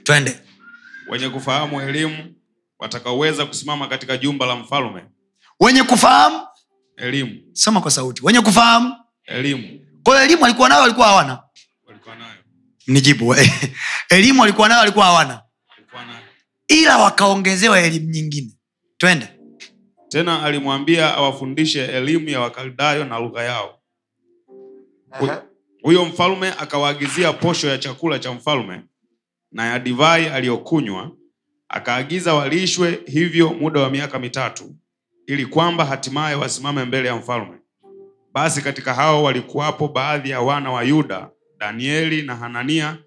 Twende. 0.03 0.39
Wenye 1.09 1.29
kufahamu 1.29 1.81
elimu 1.81 2.35
watakaoweza 2.79 3.45
kusimama 3.45 3.87
katika 3.87 4.17
jumba 4.17 4.45
la 4.45 4.55
mfalme. 4.55 5.03
Wenye 5.59 5.83
kufahamu 5.83 6.47
elimu. 6.97 7.39
soma 7.53 7.81
kwa 7.81 7.91
sauti. 7.91 8.21
Wenye 8.25 8.41
kufahamu 8.41 8.95
elimu 9.25 9.79
kwa 10.09 10.15
hiyo 10.17 10.25
elimu 10.29 10.45
alikuwa 10.45 10.69
nayo 10.69 10.81
walikuwa 10.81 11.07
hawana? 11.07 11.43
Nijibu 12.87 13.35
elimu 14.09 14.41
walikuwa 14.41 14.67
nayo 14.67 14.79
walikuwa 14.79 15.05
hawana? 15.05 15.41
Ila 16.67 16.97
wakaongezewa 16.97 17.79
elimu 17.79 18.09
nyingine. 18.09 18.51
Twende. 18.97 19.27
Tena 20.07 20.43
alimwambia 20.43 21.13
awafundishe 21.15 21.85
elimu 21.85 22.29
ya 22.29 22.39
wakaldayo 22.39 23.05
na 23.05 23.19
lugha 23.19 23.43
yao. 23.43 23.79
Hu- 25.19 25.29
huyo 25.83 26.05
mfalme 26.05 26.47
akawaagizia 26.59 27.33
posho 27.33 27.67
ya 27.69 27.77
chakula 27.77 28.19
cha 28.19 28.31
mfalme 28.31 28.81
na 29.51 29.65
ya 29.65 29.79
divai 29.79 30.27
aliyokunywa 30.27 31.11
akaagiza 31.69 32.33
walishwe 32.33 32.99
hivyo 33.07 33.49
muda 33.53 33.81
wa 33.81 33.89
miaka 33.89 34.19
mitatu 34.19 34.75
ili 35.27 35.45
kwamba 35.45 35.85
hatimaye 35.85 36.35
wasimame 36.35 36.85
mbele 36.85 37.07
ya 37.07 37.15
mfalme 37.15 37.58
basi 38.33 38.61
katika 38.61 38.93
hao 38.93 39.23
walikuwapo 39.23 39.87
baadhi 39.87 40.29
ya 40.29 40.41
wana 40.41 40.71
wa 40.71 40.83
yuda 40.83 41.29
danieli 41.57 42.21
na 42.21 42.35
hanania 42.35 42.97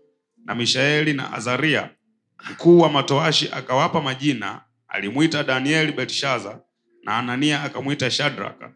na 0.44 0.54
mishaeli 0.54 1.12
na 1.12 1.32
azaria. 1.32 1.90
Mkuu 2.50 2.78
wa 2.78 2.88
matoashi 2.88 3.48
akawapa 3.52 4.00
majina 4.00 4.60
alimwita 4.88 5.42
danieli 5.44 5.92
belshaza 5.92 6.60
na 7.02 7.12
hanania 7.12 7.62
akamwita 7.62 8.10
shadraka 8.10 8.72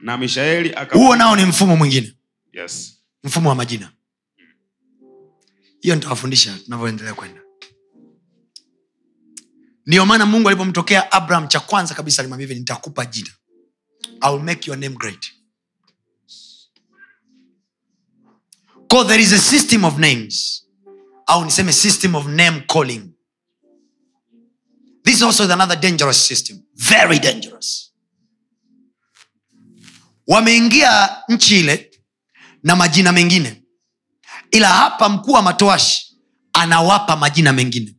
na 0.00 0.16
mishaeli 0.18 0.74
aka... 0.74 0.98
huo 0.98 1.16
nao 1.16 1.36
ni 1.36 1.44
mfumo 1.44 1.76
mwingine. 1.76 2.16
Yes. 2.52 3.02
mfumo 3.24 3.48
wa 3.48 3.54
majina. 3.54 3.92
Hiyo 5.80 5.94
nitawafundisha 5.94 6.58
tunavyoendelea 6.64 7.14
kwenda. 7.14 7.40
Ndiyo 9.86 10.06
maana 10.06 10.26
mungu 10.26 10.48
alipomtokea 10.48 11.12
abraham 11.12 11.48
cha 11.48 11.60
kwanza 11.60 11.94
kabisa 11.94 12.22
alimwambia 12.22 12.46
hivi 12.48 12.60
nitakupa 12.60 13.06
jina. 13.06 13.30
I'll 14.28 14.38
make 14.42 14.70
your 14.70 14.78
name 14.80 14.96
great 14.96 15.32
Ko 18.92 19.04
there 19.04 19.18
is 19.22 19.32
a 19.32 19.38
system 19.38 19.86
of 19.86 19.98
names. 19.98 20.66
Au 21.26 21.42
niseme 21.44 21.72
system 21.72 22.14
of 22.14 22.26
name 22.28 22.64
calling. 22.68 23.14
This 25.02 25.22
is 25.22 25.40
another 25.40 25.76
dangerous 25.76 26.18
system. 26.18 26.62
Very 26.76 27.18
dangerous. 27.18 27.92
Wameingia 30.28 31.16
nchi 31.28 31.60
ile 31.60 31.90
na 32.62 32.76
majina 32.76 33.12
mengine. 33.12 33.62
Ila 34.50 34.68
hapa 34.68 35.08
mkuu 35.08 35.32
wa 35.32 35.42
matoashi 35.42 36.18
anawapa 36.52 37.16
majina 37.16 37.52
mengine. 37.52 37.96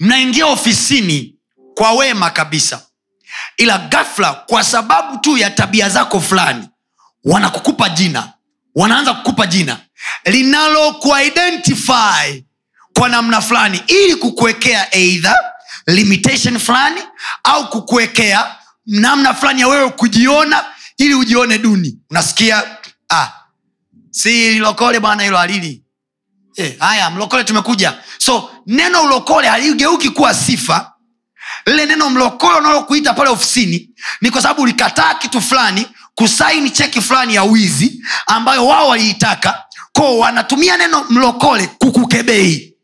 Mnaingia 0.00 0.46
ofisini 0.46 1.38
kwa 1.74 1.92
wema 1.92 2.30
kabisa. 2.30 2.86
Ila 3.56 3.78
gafla 3.78 4.32
kwa 4.34 4.64
sababu 4.64 5.18
tu 5.18 5.38
ya 5.38 5.50
tabia 5.50 5.88
zako 5.88 6.20
fulani 6.20 6.68
wanakukupa 7.24 7.88
jina 7.88 8.32
wanaanza 8.74 9.14
kukupa 9.14 9.46
jina 9.46 9.78
linalo 10.24 10.92
kwa 12.98 13.08
namna 13.08 13.40
fulani 13.40 13.82
ili 13.86 14.16
kukuwekea 14.16 14.94
eidha 14.94 15.36
limitation 15.86 16.58
fulani 16.58 17.00
au 17.44 17.68
kukuwekea 17.70 18.54
namna 18.86 19.34
fulani 19.34 19.60
ya 19.60 19.68
wewe 19.68 19.90
kujiona 19.90 20.64
ili 20.98 21.14
ujione 21.14 21.58
duni. 21.58 21.98
Unasikia? 22.10 22.62
Ah, 23.10 23.28
si 24.10 24.58
lokole 24.58 25.00
bwana 25.00 25.22
hilo 25.22 25.36
halili. 25.36 25.82
Eh, 26.56 26.78
haya 26.78 27.10
mlokole 27.10 27.44
tumekuja. 27.44 27.98
So 28.18 28.50
neno 28.66 29.02
ulokole 29.02 29.48
haligeuki 29.48 30.10
kuwa 30.10 30.34
sifa. 30.34 30.92
Lile 31.66 31.86
neno 31.86 32.10
mlokole 32.10 32.58
unalokuita 32.58 33.14
pale 33.14 33.30
ofisini 33.30 33.90
ni 34.20 34.30
kwa 34.30 34.42
sababu 34.42 34.62
ulikataa 34.62 35.14
kitu 35.14 35.40
fulani 35.40 35.86
kusaini 36.14 36.70
cheki 36.70 37.00
fulani 37.00 37.34
ya 37.34 37.42
wizi 37.44 38.04
ambayo 38.26 38.66
wao 38.66 38.88
waliitaka. 38.88 39.64
Ko 39.92 40.18
wanatumia 40.18 40.76
neno 40.76 41.04
mlokole 41.10 41.66
kukukebei. 41.66 42.74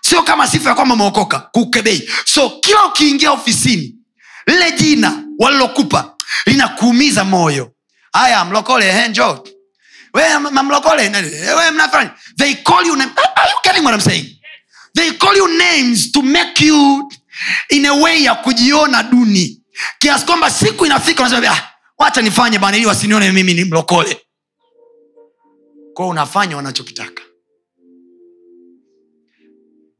Sio 0.00 0.22
kama 0.22 0.46
sifa 0.48 0.68
ya 0.68 0.74
kwamba 0.74 0.94
umeokoka 0.94 1.38
kukebei 1.40 2.10
so 2.24 2.50
kila 2.50 2.86
ukiingia 2.86 3.32
ofisini 3.32 3.94
lile 4.46 4.72
jina 4.72 5.22
walilokupa 5.38 6.14
linakuumiza 6.46 7.24
moyo. 7.24 7.72
Haya 8.12 8.44
mlokole 8.44 8.92
you 13.48 13.56
getting 13.64 13.84
what 13.84 13.94
I'm 13.94 14.00
saying? 14.00 14.26
They 14.94 15.12
call 15.12 15.34
you 15.36 15.48
names 15.58 16.12
to 16.12 16.22
make 16.22 16.60
you 16.60 17.10
in 17.70 17.86
a 17.86 17.94
way 17.94 18.22
ya 18.24 18.34
kujiona 18.34 19.02
duni 19.02 19.61
kiasi 19.98 20.26
kwamba 20.26 20.50
siku 20.50 20.86
inafika 20.86 21.22
unasema 21.22 21.50
ah, 21.56 21.72
wacha 21.98 22.22
nifanye 22.22 22.58
bana 22.58 22.76
ili 22.76 22.86
wasinione 22.86 23.32
mimi 23.32 23.54
ni 23.54 23.64
mlokole. 23.64 24.20
Kwao 25.94 26.08
unafanya 26.08 26.56
wanachokitaka. 26.56 27.22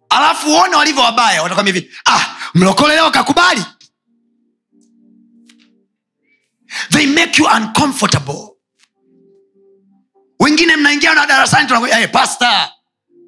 Alafu 0.08 0.48
uone 0.50 0.76
walivyo 0.76 1.02
wabaya 1.02 1.42
watakwambia 1.42 1.74
hivi 1.74 1.90
ah, 2.10 2.26
mlokole 2.54 2.94
leo 2.94 3.10
kakubali? 3.10 3.64
They 6.90 7.06
make 7.06 7.42
you 7.42 7.48
uncomfortable. 7.56 8.48
Wengine 10.40 10.76
mnaingia 10.76 11.14
na 11.14 11.26
darasani 11.26 11.66
tunakwambia, 11.66 11.98
hey, 11.98 12.06
pastor 12.06 12.68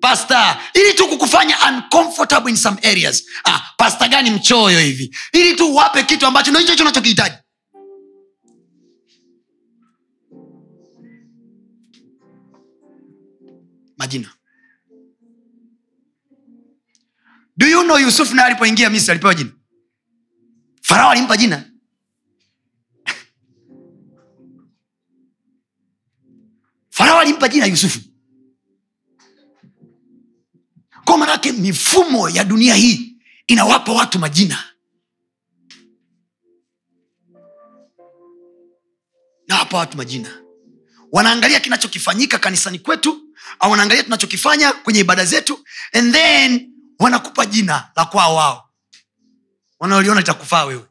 pasta 0.05 0.61
ili 0.75 0.95
tu 0.95 1.09
kukufanya 1.09 1.57
uncomfortable 1.69 2.51
in 2.51 2.57
some 2.57 2.77
areas. 2.83 3.25
Ah, 3.45 3.61
pasta 3.79 4.09
gani 4.09 4.31
mchoyo 4.31 4.81
hivi? 4.81 5.17
Ili 5.33 5.57
tu 5.57 5.75
wape 5.75 6.03
kitu 6.03 6.27
ambacho 6.27 6.51
ndo 6.51 6.61
hicho 6.61 6.73
hicho 6.73 6.85
unachokihitaji. 6.85 7.35
Majina. 13.99 14.29
Do 17.57 17.67
you 17.67 17.83
know 17.83 17.99
yusuf 17.99 18.33
naye 18.33 18.47
alipoingia 18.47 18.91
misri 18.91 19.11
alipewa 19.11 19.35
jina? 19.35 19.51
Farao 20.83 21.11
alimpa 21.11 21.37
jina. 21.37 21.65
Farao 26.97 27.19
alimpa 27.19 27.49
jina 27.49 27.67
yusufu 27.67 28.14
kwa 31.05 31.19
manake 31.19 31.53
mifumo 31.53 32.29
ya 32.29 32.45
dunia 32.45 32.75
hii 32.75 33.17
inawapa 33.47 33.93
watu 33.93 34.19
majina. 34.19 34.65
Nawapa 39.49 39.77
watu 39.79 39.97
majina. 39.97 40.43
Wanaangalia 41.13 41.61
kinachokifanyika 41.61 42.39
kanisani 42.39 42.79
kwetu 42.79 43.21
au 43.61 43.71
wanaangalia 43.71 44.03
tunachokifanya 44.05 44.73
kwenye 44.73 45.01
ibada 45.01 45.25
zetu 45.25 45.65
and 45.93 46.13
then 46.15 46.71
wanakupa 46.99 47.47
jina 47.47 47.91
la 47.97 48.05
kwao 48.05 48.35
wao. 48.37 48.71
Wanaoliona 49.81 50.21
litakufaa 50.21 50.65
wewe. 50.65 50.85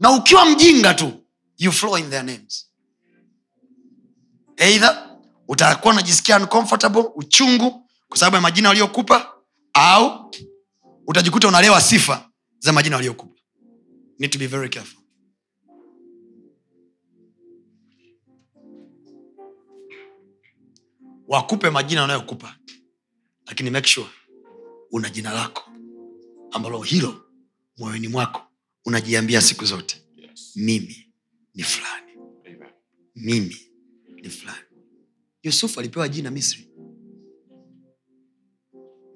Na 0.00 0.10
ukiwa 0.10 0.44
mjinga 0.46 0.94
tu 0.94 1.24
you 1.58 1.72
flow 1.72 1.98
in 1.98 2.10
their 2.10 2.22
names 2.24 2.69
eidha 4.60 5.18
utakuwa 5.48 5.94
unajisikia 5.94 6.36
uncomfortable 6.36 7.04
uchungu 7.14 7.86
kwa 8.08 8.18
sababu 8.18 8.36
ya 8.36 8.40
majina 8.42 8.68
waliokupa 8.68 9.34
au 9.72 10.30
utajikuta 11.06 11.48
unalewa 11.48 11.80
sifa 11.80 12.30
za 12.58 12.72
majina 12.72 12.96
waliokupa. 12.96 13.40
Need 14.18 14.30
to 14.30 14.38
be 14.38 14.46
very 14.46 14.68
careful. 14.68 15.00
Wakupe 21.28 21.70
majina 21.70 22.00
wanayokupa 22.02 22.56
lakini 23.46 23.70
make 23.70 23.88
sure 23.88 24.06
una 24.90 25.10
jina 25.10 25.32
lako 25.32 25.70
ambalo 26.50 26.82
hilo 26.82 27.24
moyoni 27.78 28.08
mwako 28.08 28.42
unajiambia 28.86 29.40
siku 29.42 29.64
zote. 29.64 30.02
Yes. 30.16 30.52
mimi 30.56 31.12
ni 31.54 31.62
fulani. 31.62 32.12
Mimi 33.14 33.69
ni 34.22 34.30
fulani. 34.30 34.58
Yusufu 35.42 35.80
alipewa 35.80 36.08
jina 36.08 36.30
misri. 36.30 36.70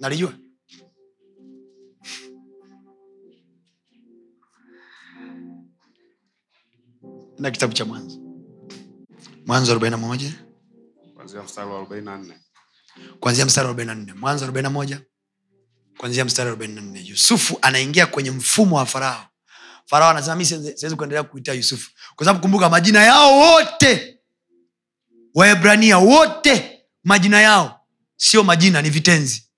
Nalijua. 0.00 0.32
Na 7.38 7.50
kitabu 7.50 7.72
cha 7.72 7.84
mwanzo. 7.84 8.20
Mwanzo 9.46 9.70
arobaina 9.72 9.96
moja. 9.96 10.32
Kwanzia 11.14 11.42
mstari 11.42 11.70
wa 11.70 11.80
44. 11.82 12.34
kwanzia 13.20 13.46
mstari 13.46 13.68
wa 13.68 13.74
44 13.74 14.14
mwanzo 14.16 14.46
41 14.46 14.98
kwanzia 15.96 16.24
mstari 16.24 16.50
wa 16.50 16.56
44 16.56 17.06
yusufu 17.08 17.58
anaingia 17.62 18.06
kwenye 18.06 18.30
mfumo 18.30 18.76
wa 18.76 18.86
farao. 18.86 19.26
Farao 19.86 20.10
anasema 20.10 20.36
mi 20.36 20.44
siwezi 20.46 20.96
kuendelea 20.96 21.22
kuita 21.22 21.52
yusufu 21.52 21.90
kwa 22.16 22.26
sababu 22.26 22.42
kumbuka 22.42 22.68
majina 22.68 23.02
yao 23.02 23.38
wote 23.38 24.13
waebrania 25.34 25.98
wote 25.98 26.80
majina 27.04 27.40
yao 27.40 27.80
sio 28.16 28.44
majina 28.44 28.82
ni 28.82 28.90
vitenzi. 28.90 29.50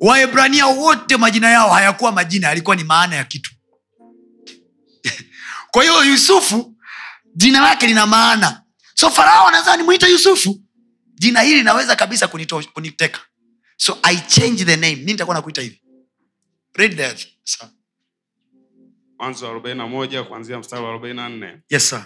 Waebrania 0.00 0.66
wote 0.66 1.16
majina 1.16 1.50
yao 1.50 1.70
hayakuwa 1.70 2.12
majina 2.12 2.48
yalikuwa 2.48 2.76
ni 2.76 2.84
maana 2.84 3.16
ya 3.16 3.24
kitu. 3.24 3.50
Kwa 5.70 5.82
hiyo 5.82 6.04
yusufu 6.04 6.74
jina 7.34 7.60
lake 7.60 7.86
lina 7.86 8.06
maana. 8.06 8.62
So 8.94 9.10
farao 9.10 9.48
anaweza 9.48 9.76
nimwita 9.76 10.06
yusufu. 10.08 10.60
Jina 11.14 11.40
hili 11.40 11.56
linaweza 11.56 11.96
kabisa 11.96 12.26
kunito- 12.26 12.72
kuniteka. 12.72 13.20
So 13.76 13.98
i 14.02 14.16
change 14.16 14.64
the 14.64 14.76
name. 14.76 14.96
Mi 14.96 15.04
nitakuwa 15.12 15.36
nakuita 15.36 15.62
hivi. 15.62 15.82
Read 16.74 16.96
that. 16.96 17.26
Sir. 17.44 17.68
Mwanzo 19.18 19.46
wa 19.46 19.54
41 19.58 20.24
kuanzia 20.24 20.58
mstari 20.58 20.84
wa 20.84 20.96
44 20.96 21.58
yes 21.70 21.88
sir 21.88 22.04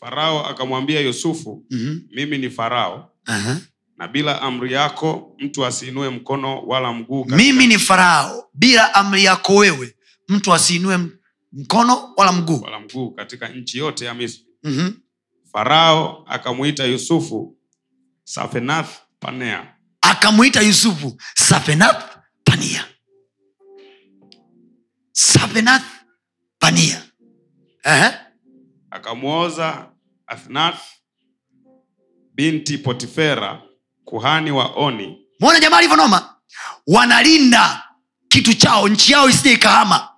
farao 0.00 0.46
akamwambia 0.46 1.00
yusufu 1.00 1.64
mm-hmm. 1.70 2.02
mimi 2.16 2.38
ni 2.38 2.50
farao 2.50 3.12
uh-huh. 3.26 3.56
na 3.96 4.08
bila 4.08 4.42
amri 4.42 4.72
yako 4.72 5.36
mtu 5.38 5.66
asiinue 5.66 6.08
mkono 6.08 6.62
wala 6.62 6.92
mguu 6.92 7.24
katika- 7.24 7.36
mimi 7.36 7.66
ni 7.66 7.78
farao 7.78 8.50
bila 8.54 8.94
amri 8.94 9.24
yako 9.24 9.54
wewe 9.56 9.96
mtu 10.28 10.54
asiinue 10.54 10.98
mkono 11.52 12.12
wala 12.16 12.32
mguu 12.32 12.60
wala 12.60 12.80
mguu 12.80 13.10
katika 13.10 13.48
nchi 13.48 13.78
yote 13.78 14.04
ya 14.04 14.14
misri 14.14 14.44
mm-hmm. 14.62 14.94
farao 15.52 16.24
akamwita 16.28 16.84
yusufu 16.84 17.56
safenath 18.24 18.88
panea 19.20 19.74
akamwita 20.00 20.60
yusufu 20.62 21.20
safenath 21.34 22.04
Panea. 22.44 22.84
safenath 25.12 25.84
uh-huh. 27.84 28.12
akamwoza 28.90 29.86
athnath 30.26 30.80
binti 32.34 32.78
potifera 32.78 33.62
kuhani 34.04 34.50
wa 34.50 34.64
oni. 34.76 35.18
Mwona 35.40 35.60
jamaa 35.60 35.76
alivyonoma. 35.78 36.34
Wanalinda 36.86 37.84
kitu 38.28 38.54
chao 38.54 38.88
nchi 38.88 39.12
yao 39.12 39.28
isije 39.28 39.52
ikahama. 39.52 40.08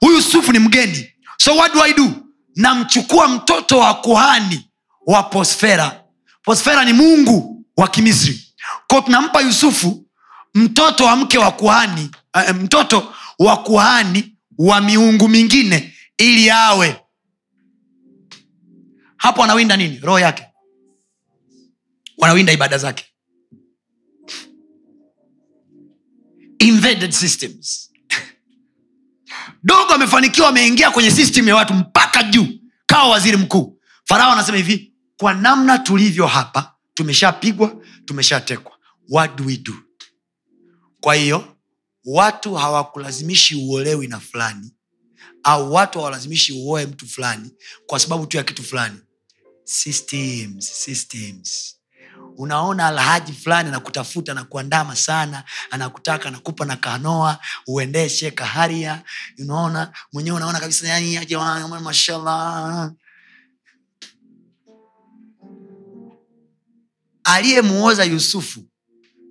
Huyu 0.00 0.14
yusufu 0.16 0.52
ni 0.52 0.58
mgeni. 0.58 1.10
So 1.38 1.54
what 1.56 1.74
do 1.74 1.80
i 1.84 1.92
do? 1.94 2.10
Namchukua 2.56 3.28
mtoto 3.28 3.78
wa 3.78 3.94
kuhani 3.94 4.70
wa 5.06 5.22
posfera 5.22 6.00
posfera 6.42 6.84
ni 6.84 6.92
mungu 6.92 7.64
wa 7.76 7.88
kimisri. 7.88 8.42
Ko 8.86 9.00
tunampa 9.00 9.40
yusufu 9.40 10.06
mtoto 10.54 11.04
wa 11.04 11.16
mke 11.16 11.38
wa 11.38 11.50
kuhani 11.50 12.10
uh, 12.34 12.50
mtoto 12.56 13.12
wa 13.38 13.56
kuhani 13.56 14.35
wa 14.58 14.80
miungu 14.80 15.28
mingine 15.28 15.94
ili 16.18 16.50
awe. 16.50 17.00
Hapo 19.16 19.40
wanawinda 19.40 19.76
nini? 19.76 19.98
Roho 19.98 20.18
yake. 20.20 20.46
Wanawinda 22.18 22.52
ibada 22.52 22.78
zake. 22.78 23.04
Invaded 26.58 27.10
systems. 27.12 27.90
Dogo 29.62 29.94
amefanikiwa 29.94 30.48
ameingia 30.48 30.90
kwenye 30.90 31.10
system 31.10 31.48
ya 31.48 31.56
watu 31.56 31.74
mpaka 31.74 32.22
juu. 32.22 32.46
Kawa 32.86 33.08
waziri 33.08 33.36
mkuu. 33.36 33.80
Farao 34.04 34.32
anasema 34.32 34.56
hivi 34.58 34.92
kwa 35.16 35.34
namna 35.34 35.78
tulivyo 35.78 36.26
hapa 36.26 36.74
tumeshapigwa 36.94 37.76
tumeshatekwa. 38.04 38.72
What 39.08 39.36
do 39.36 39.44
we 39.44 39.56
do? 39.56 39.74
Kwa 41.00 41.14
hiyo 41.14 41.55
watu 42.06 42.54
hawakulazimishi 42.54 43.54
uolewi 43.56 44.06
na 44.06 44.20
fulani 44.20 44.72
au 45.42 45.72
watu 45.74 45.98
hawalazimishi 45.98 46.52
uoe 46.52 46.86
mtu 46.86 47.08
fulani 47.08 47.50
kwa 47.86 48.00
sababu 48.00 48.26
tu 48.26 48.36
ya 48.36 48.42
kitu 48.42 48.62
fulani. 48.62 48.98
Systems 49.64 50.84
systems. 50.84 51.76
Unaona 52.36 52.86
alhaji 52.86 53.32
fulani 53.32 53.68
anakutafuta 53.68 54.34
na 54.34 54.44
kuandama 54.44 54.96
sana 54.96 55.44
anakutaka 55.70 56.28
anakupa 56.28 56.64
na 56.64 56.76
kanoa 56.76 57.38
uendeshe 57.66 58.30
kaharia. 58.30 59.02
Unaona 59.38 59.92
mwenyewe 60.12 60.36
unaona 60.36 60.60
kabisa 60.60 60.88
yani 60.88 61.16
aje 61.18 61.36
aliyemuoza 67.24 68.04
yusufu 68.04 68.64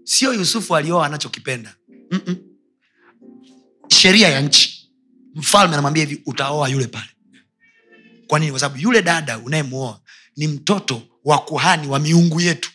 sio 0.04 0.34
yusufu 0.34 0.76
alioa 0.76 1.06
anachokipenda. 1.06 1.76
Mm-mm. 2.12 2.45
Sheria 3.96 4.28
ya 4.30 4.42
nchi. 4.42 4.92
Mfalme 5.36 5.74
anamwambia 5.74 6.06
hivi 6.06 6.22
utaoa 6.26 6.70
yule 6.70 6.88
pale. 6.88 7.10
Kwa 8.28 8.40
nini? 8.40 8.52
Kwa 8.52 8.60
sababu 8.60 8.82
yule 8.82 9.02
dada 9.02 9.38
unayemuoa 9.40 10.00
ni 10.38 10.48
mtoto 10.48 11.02
wa 11.26 11.38
kuhani 11.40 11.88
wa 11.88 12.00
miungu 12.00 12.42
yetu. 12.42 12.72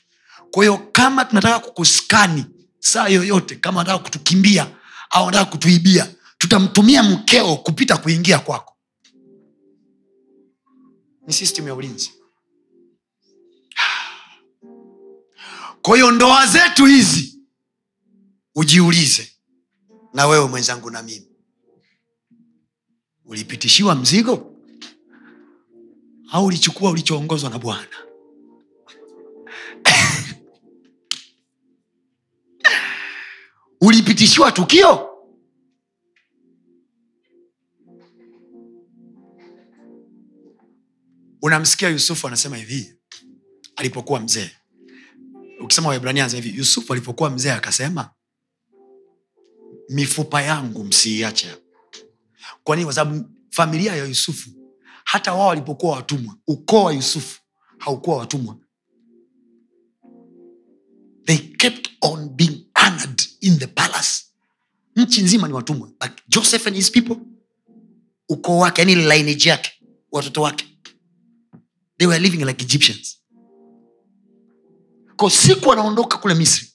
Kwa 0.51 0.65
hiyo 0.65 0.79
kama 0.79 1.25
tunataka 1.25 1.59
kukuskani 1.59 2.45
saa 2.79 3.09
yoyote 3.09 3.55
kama 3.57 3.81
anataka 3.81 4.03
kutukimbia 4.05 4.67
au 5.11 5.29
anataka 5.29 5.51
kutuibia 5.51 6.15
tutamtumia 6.39 7.03
mkeo 7.03 7.57
kupita 7.57 7.97
kuingia 7.97 8.39
kwako. 8.39 8.77
Ni 11.27 11.33
system 11.33 11.67
ya 11.69 11.75
ulinzi. 11.75 12.13
Kwa 15.83 15.97
hiyo 15.97 16.11
ndoa 16.11 16.47
zetu 16.47 16.87
hizi 16.87 17.39
ujiulize 18.55 19.30
na 20.15 20.27
wewe 20.27 20.49
mwenzangu 20.49 20.91
na 20.91 21.03
mimi. 21.03 21.27
Ulipitishiwa 23.25 23.95
mzigo? 23.95 24.57
Au 26.33 26.47
ulichukua 26.47 26.91
ulichoongozwa 26.91 27.51
na 27.51 27.59
bwana? 27.59 27.87
Ulipitishiwa 33.81 34.53
tukio? 34.53 35.07
Unamsikia 41.43 41.89
yusufu 41.89 42.27
anasema 42.27 42.57
hivi 42.57 42.95
alipokuwa 43.77 44.21
mzee. 44.21 44.51
Ukisema 45.61 45.89
waibrania 45.89 46.29
hivi 46.29 46.59
yusufu 46.59 46.93
alipokuwa 46.93 47.31
mzee 47.31 47.53
akasema 47.53 48.11
mifupa 49.91 50.43
yangu 50.43 50.85
msiiache. 50.85 51.57
Kwanini 52.65 52.85
kwa 52.85 52.95
sababu 52.95 53.31
familia 53.51 53.97
ya 53.97 54.05
yusufu 54.05 54.51
hata 55.05 55.35
wao 55.35 55.49
walipokuwa 55.49 55.97
watumwa 55.97 56.37
ukoo 56.47 56.85
wa 56.85 56.93
yusufu 56.93 57.41
haukuwa 57.79 58.17
watumwa. 58.17 58.57
They 61.25 61.37
kept 61.39 61.89
on 62.01 62.29
being 62.29 62.67
honored 62.85 63.23
in 63.41 63.59
the 63.59 63.67
palace. 63.67 64.25
Nchi 64.97 65.23
nzima 65.23 65.49
ni 65.49 65.55
watumwa 65.55 65.89
like 66.03 66.23
joseph 66.29 66.67
and 66.67 66.77
his 66.77 66.91
people 66.91 67.17
ukoo 68.29 68.59
wake 68.59 68.81
yani 68.81 68.95
lineage 68.95 69.49
yake 69.49 69.73
watoto 70.13 70.43
wake 70.43 70.67
they 71.99 72.07
were 72.09 72.19
living 72.21 72.45
like 72.45 72.65
egyptians. 72.65 73.17
Ko 75.17 75.31
siku 75.31 75.69
wanaondoka 75.69 76.19
kule 76.19 76.35
misri 76.35 76.69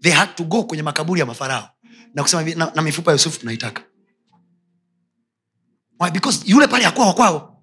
they 0.00 0.12
had 0.12 0.32
to 0.34 0.44
go 0.44 0.64
kwenye 0.64 0.82
makaburi 0.82 1.20
ya 1.20 1.26
mafarao 1.26 1.71
na 2.14 2.22
kusema 2.22 2.42
hivi, 2.42 2.54
na, 2.58 2.72
na 2.74 2.82
mifupa 2.82 3.10
ya 3.10 3.12
yusufu 3.12 3.40
tunaitaka. 3.40 3.82
Because 6.12 6.42
yule 6.46 6.66
pale 6.66 6.84
hakuwa 6.84 7.14
kwao. 7.14 7.62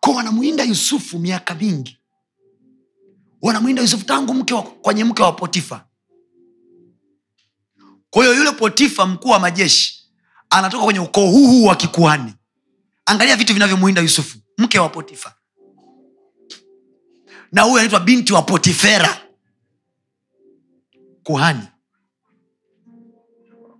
Ko 0.00 0.12
wanamwinda 0.14 0.64
yusufu 0.64 1.18
miaka 1.18 1.54
mingi. 1.54 1.98
Wanamwinda 3.42 3.82
yusufu 3.82 4.04
tangu 4.04 4.34
mke 4.34 4.54
wa, 4.54 4.62
kwenye 4.62 5.04
mke 5.04 5.22
wa 5.22 5.32
potifa. 5.32 5.86
Kwa 8.10 8.24
hiyo 8.24 8.36
yule 8.36 8.52
potifa 8.52 9.06
mkuu 9.06 9.28
wa 9.28 9.38
majeshi 9.38 10.12
anatoka 10.50 10.84
kwenye 10.84 11.00
ukoo 11.00 11.26
huu 11.30 11.64
wa 11.64 11.76
kikuani 11.76 12.34
angalia 13.06 13.36
vitu 13.36 13.52
vinavyomwinda 13.54 14.00
yusufu 14.02 14.38
mke 14.58 14.78
wa 14.78 14.88
potifa. 14.88 15.34
Na 17.52 17.62
huyu 17.62 17.76
anaitwa 17.76 18.00
binti 18.00 18.32
wa 18.32 18.42
potifera 18.42 19.21
kuhani 21.22 21.68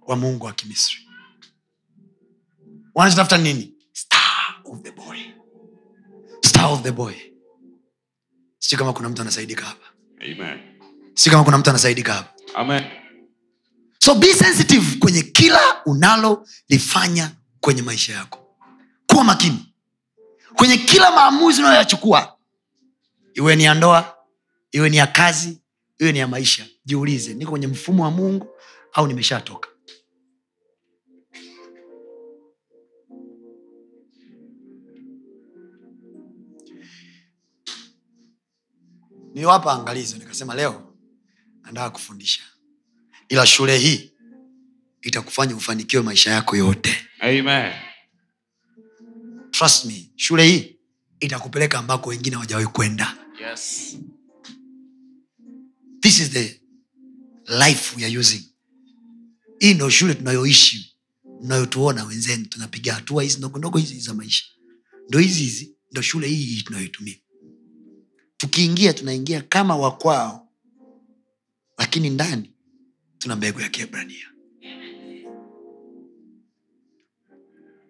wa 0.07 0.17
mungu 0.17 0.47
wa 0.47 0.53
kimisri. 0.53 1.09
Wanachotafuta 2.95 3.39
nini? 3.39 3.75
Star 3.93 4.61
of 4.65 4.83
the 4.83 4.91
boy. 4.93 5.19
Star 6.45 6.73
of 6.73 6.83
the 6.83 6.93
boy. 6.93 7.15
Sijui 8.59 8.79
kama 8.79 8.93
kuna 8.93 9.09
mtu 9.09 9.23
anasaidika 9.23 9.65
hapa. 9.65 9.87
Amen. 10.21 10.61
kama 11.31 11.45
kuna 11.45 11.59
mtu 11.59 11.71
anasaidika 11.71 12.13
hapa. 12.15 12.33
Amen. 12.55 12.85
so 13.99 14.15
be 14.15 14.35
sensitive 14.35 14.97
kwenye 14.99 15.23
kila 15.23 15.85
unalolifanya 15.87 17.31
kwenye 17.61 17.83
maisha 17.83 18.13
yako. 18.13 18.57
Kuwa 19.07 19.25
makini. 19.25 19.75
Kwenye 20.55 20.77
kila 20.77 21.11
maamuzi 21.11 21.61
unayoyachukua. 21.63 22.37
Iwe 23.35 23.57
ni 23.57 23.65
ya 23.65 23.75
ndoa 23.75 24.17
iwe 24.73 24.91
ni 24.91 24.97
ya 24.97 25.07
kazi 25.07 25.62
iwe 25.99 26.13
ni 26.13 26.19
ya 26.19 26.29
maisha 26.29 26.67
jiulize 26.85 27.35
niko 27.35 27.51
kwenye 27.51 27.67
mfumo 27.67 28.03
wa 28.03 28.11
mungu 28.11 28.47
au 28.93 29.07
nimeshatoka 29.07 29.69
niliwapa 39.35 39.73
angalizo 39.73 40.17
nikasema 40.17 40.55
leo 40.55 40.95
nataka 41.63 41.91
kufundisha 41.91 42.43
ila 43.29 43.47
shule 43.47 43.79
hii 43.79 44.13
itakufanya 45.03 45.57
ufanikiwe 45.57 46.03
maisha 46.03 46.31
yako 46.31 46.57
yote 46.57 47.07
Amen. 47.21 47.73
trust 49.51 49.85
me 49.85 50.11
shule 50.17 50.45
hii 50.47 50.77
itakupeleka 51.21 51.79
ambako 51.79 52.11
wengine 52.11 52.37
hawajawahi 52.37 52.67
kwenda 52.67 53.17
Yes. 53.51 53.97
This 56.13 56.21
is 56.21 56.31
the 56.35 56.61
life 57.59 57.97
we 57.97 58.05
are 58.05 58.19
using. 58.19 58.43
Hii 59.59 59.75
ndo 59.75 59.91
shule 59.91 60.15
tunayoishi 60.15 60.97
unayotuona 61.25 62.05
wenzenu 62.05 62.47
tunapiga 62.47 62.95
hatua 62.95 63.23
hizi 63.23 63.39
ndogo 63.39 63.59
ndogo 63.59 63.79
hizi 63.79 64.01
za 64.01 64.15
maisha. 64.15 64.45
Ndo 65.09 65.19
hizi 65.19 65.41
hizi 65.43 65.77
ndo 65.93 66.03
shule 66.03 66.29
hii 66.29 66.45
hii 66.45 66.63
tunayoitumia. 66.63 67.15
Tukiingia 68.37 68.93
tunaingia 68.93 69.43
kama 69.43 69.77
wakwao 69.77 70.49
lakini 71.79 72.11
ndani 72.11 72.51
tuna 73.19 73.37
mbegu 73.37 73.61
ya 73.61 73.69
kiebrania. 73.69 74.27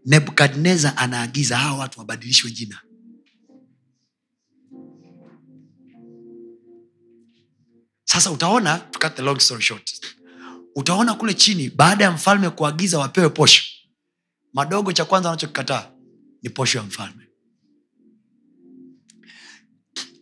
Nebukadnezar 0.06 0.94
anaagiza 0.96 1.56
hawa 1.56 1.78
watu 1.78 1.98
wabadilishwe 2.00 2.50
jina 2.50 2.80
sasa 8.04 8.30
utaona 8.30 8.78
cut 8.78 9.14
the 9.14 9.22
long 9.22 9.40
story 9.40 9.62
short. 9.62 9.90
Utaona 10.76 11.14
kule 11.14 11.34
chini 11.34 11.70
baada 11.70 12.04
ya 12.04 12.10
mfalme 12.10 12.50
kuagiza 12.50 12.98
wapewe 12.98 13.28
posho 13.28 13.64
madogo 14.52 14.92
cha 14.92 15.04
kwanza 15.04 15.28
wanachokikataa 15.28 15.90
ni 16.42 16.50
posho 16.50 16.78
ya 16.78 16.84
mfalme. 16.84 17.28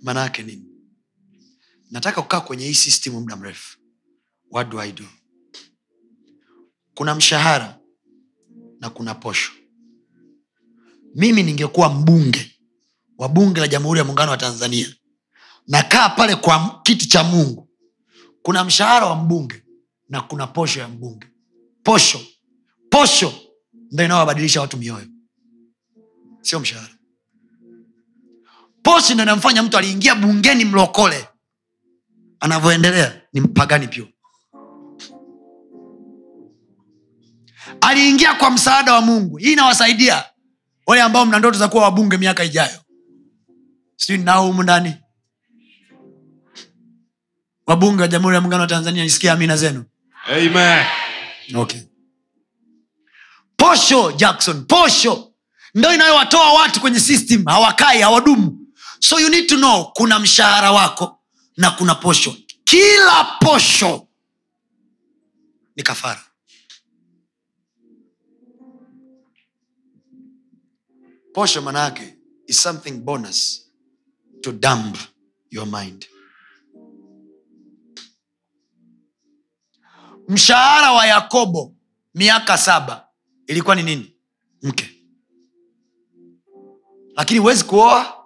Maana 0.03 0.21
yake 0.21 0.43
nini? 0.43 0.65
Nataka 1.91 2.23
kukaa 2.23 2.41
kwenye 2.41 2.67
hii 2.67 2.75
system 2.75 3.13
muda 3.13 3.37
mrefu. 3.37 3.79
What 4.51 4.69
do 4.69 4.81
i 4.81 4.93
do? 4.93 5.05
Kuna 6.95 7.15
mshahara 7.15 7.79
na 8.81 8.91
kuna 8.91 9.15
posho. 9.15 9.53
Mimi 11.15 11.43
ningekuwa 11.43 11.89
mbunge 11.95 12.61
wa 13.19 13.29
bunge 13.29 13.61
la 13.61 13.69
jamhuri 13.69 13.99
ya 13.99 14.05
muungano 14.05 14.31
wa 14.31 14.37
tanzania 14.37 14.95
nakaa 15.67 16.09
pale 16.09 16.37
kwa 16.37 16.81
kiti 16.83 17.07
cha 17.09 17.25
mungu 17.25 17.70
kuna 18.43 18.65
mshahara 18.65 19.07
wa 19.07 19.17
mbunge 19.17 19.65
na 20.09 20.21
kuna 20.21 20.47
posho 20.47 20.81
ya 20.81 20.89
mbunge. 20.89 21.27
Posho. 21.83 22.21
Posho 22.91 23.33
ndo 23.93 24.05
inayowabadilisha 24.05 24.61
watu 24.61 24.77
mioyo. 24.77 25.07
Sio 26.41 26.61
mshahara. 26.61 26.95
Posho 28.83 29.15
ndo 29.15 29.23
inamfanya 29.23 29.63
mtu 29.63 29.79
aliingia 29.79 30.15
bungeni 30.15 30.65
mlokole. 30.65 31.29
Anavyoendelea 32.41 33.21
ni 33.33 33.41
mpagani 33.41 33.89
pyo 33.89 34.09
aliingia 37.81 38.35
kwa 38.35 38.51
msaada 38.51 38.93
wa 38.95 39.01
mungu. 39.01 39.37
Hii 39.37 39.53
inawasaidia 39.53 40.25
wale 40.87 41.03
ambao 41.03 41.27
mna 41.27 41.39
ndoto 41.39 41.59
za 41.59 41.69
kuwa 41.69 41.83
wabunge 41.83 42.17
miaka 42.17 42.45
ijayo. 42.45 42.81
Sijui 43.97 44.19
nao 44.25 44.47
humu 44.47 44.63
ndani 44.63 44.95
wabunge 47.71 48.03
wa 48.03 48.09
jamhuri 48.09 48.35
ya 48.35 48.41
muungano 48.41 48.61
wa 48.63 48.67
tanzania 48.69 49.05
nisikia 49.05 49.33
amina 49.33 49.57
zenu. 49.57 49.85
Amen. 50.27 50.87
okay. 51.55 51.81
posho 53.57 54.13
jackson 54.13 54.65
posho. 54.67 55.33
Ndo 55.75 55.95
inayowatoa 55.95 56.53
watu 56.53 56.81
kwenye 56.81 57.01
system 57.01 57.45
hawakai 57.45 58.01
hawadumu. 58.01 58.67
So 59.01 59.21
you 59.21 59.29
need 59.29 59.47
to 59.49 59.57
know 59.57 59.93
kuna 59.93 60.19
mshahara 60.19 60.73
wako 60.73 61.21
na 61.57 61.71
kuna 61.71 61.95
posho. 61.95 62.37
Kila 62.65 63.25
posho 63.41 64.09
ni 65.77 65.83
kafara. 65.83 66.25
Posho 71.35 71.63
maana 71.63 71.81
yake 71.81 72.15
is 72.47 72.63
something 72.63 72.91
bonus 72.93 73.71
to 74.41 74.53
dump 74.53 74.97
your 75.51 75.67
mind 75.67 76.07
mshahara 80.31 80.93
wa 80.93 81.07
yakobo 81.07 81.75
miaka 82.15 82.59
saba 82.59 83.09
ilikuwa 83.47 83.77
ni 83.77 83.83
nini? 83.83 84.15
Mke. 84.63 84.91
Lakini 87.17 87.41
huwezi 87.41 87.65
kuoa 87.65 88.25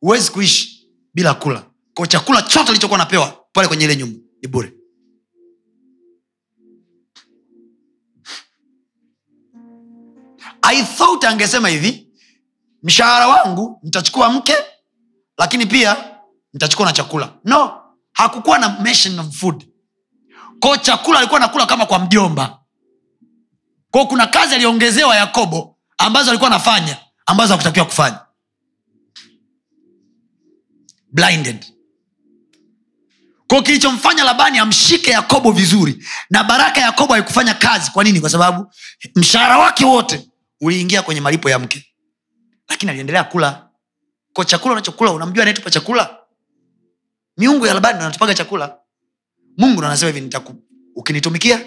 huwezi 0.00 0.30
kuishi 0.30 0.88
bila 1.14 1.34
kula. 1.34 1.62
Kwa 1.94 2.06
chakula 2.06 2.42
chote 2.42 2.68
alichokuwa 2.70 2.98
napewa 2.98 3.44
pale 3.52 3.68
kwenye 3.68 3.84
ile 3.84 3.96
nyumba 3.96 4.18
ni 4.42 4.48
bure. 4.48 4.72
I 10.62 10.82
thought 10.84 11.24
angesema 11.24 11.68
hivi 11.68 12.08
mshahara 12.82 13.28
wangu 13.28 13.80
nitachukua 13.82 14.30
mke 14.30 14.54
lakini 15.38 15.66
pia 15.66 16.18
nitachukua 16.52 16.86
na 16.86 16.92
chakula. 16.92 17.32
No 17.44 17.80
hakukuwa 18.12 18.58
na 18.58 18.66
of 19.20 19.36
food 19.36 19.67
kwao 20.60 20.76
chakula 20.76 21.18
alikuwa 21.18 21.40
nakula 21.40 21.66
kama 21.66 21.86
kwa 21.86 21.98
mjomba. 21.98 22.58
Kwao 23.90 24.06
kuna 24.06 24.26
kazi 24.26 24.54
aliongezewa 24.54 25.16
yakobo 25.16 25.78
ambazo 25.98 26.30
alikuwa 26.30 26.50
anafanya 26.50 26.96
ambazo 27.26 27.52
hakutakiwa 27.52 27.86
kufanya. 27.86 28.18
Blinded. 31.12 31.66
Kwao 33.48 33.62
kilichomfanya 33.62 34.24
labani 34.24 34.58
amshike 34.58 35.10
yakobo 35.10 35.52
vizuri 35.52 36.04
na 36.30 36.44
baraka 36.44 36.80
ya 36.80 36.86
yakobo 36.86 37.12
haikufanya 37.12 37.54
kazi. 37.54 37.90
Kwa 37.90 38.04
nini? 38.04 38.20
Kwa 38.20 38.30
sababu 38.30 38.72
mshahara 39.16 39.58
wake 39.58 39.84
wote 39.84 40.28
uliingia 40.60 41.02
kwenye 41.02 41.20
malipo 41.20 41.50
ya 41.50 41.58
mke. 41.58 41.86
Lakini 42.68 42.90
aliendelea 42.90 43.24
kula. 43.24 43.68
Kwa 44.32 44.44
chakula 44.44 44.72
unachokula 44.72 45.10
unamjua 45.12 45.42
anayetupa 45.42 45.70
chakula? 45.70 46.16
Miungu 47.36 47.66
ya 47.66 47.74
labani 47.74 47.98
anatupaga 47.98 48.34
chakula 48.34 48.76
mungu 49.58 49.84
anasema 49.84 50.12
hivi 50.12 50.36
ukinitumikia 50.96 51.60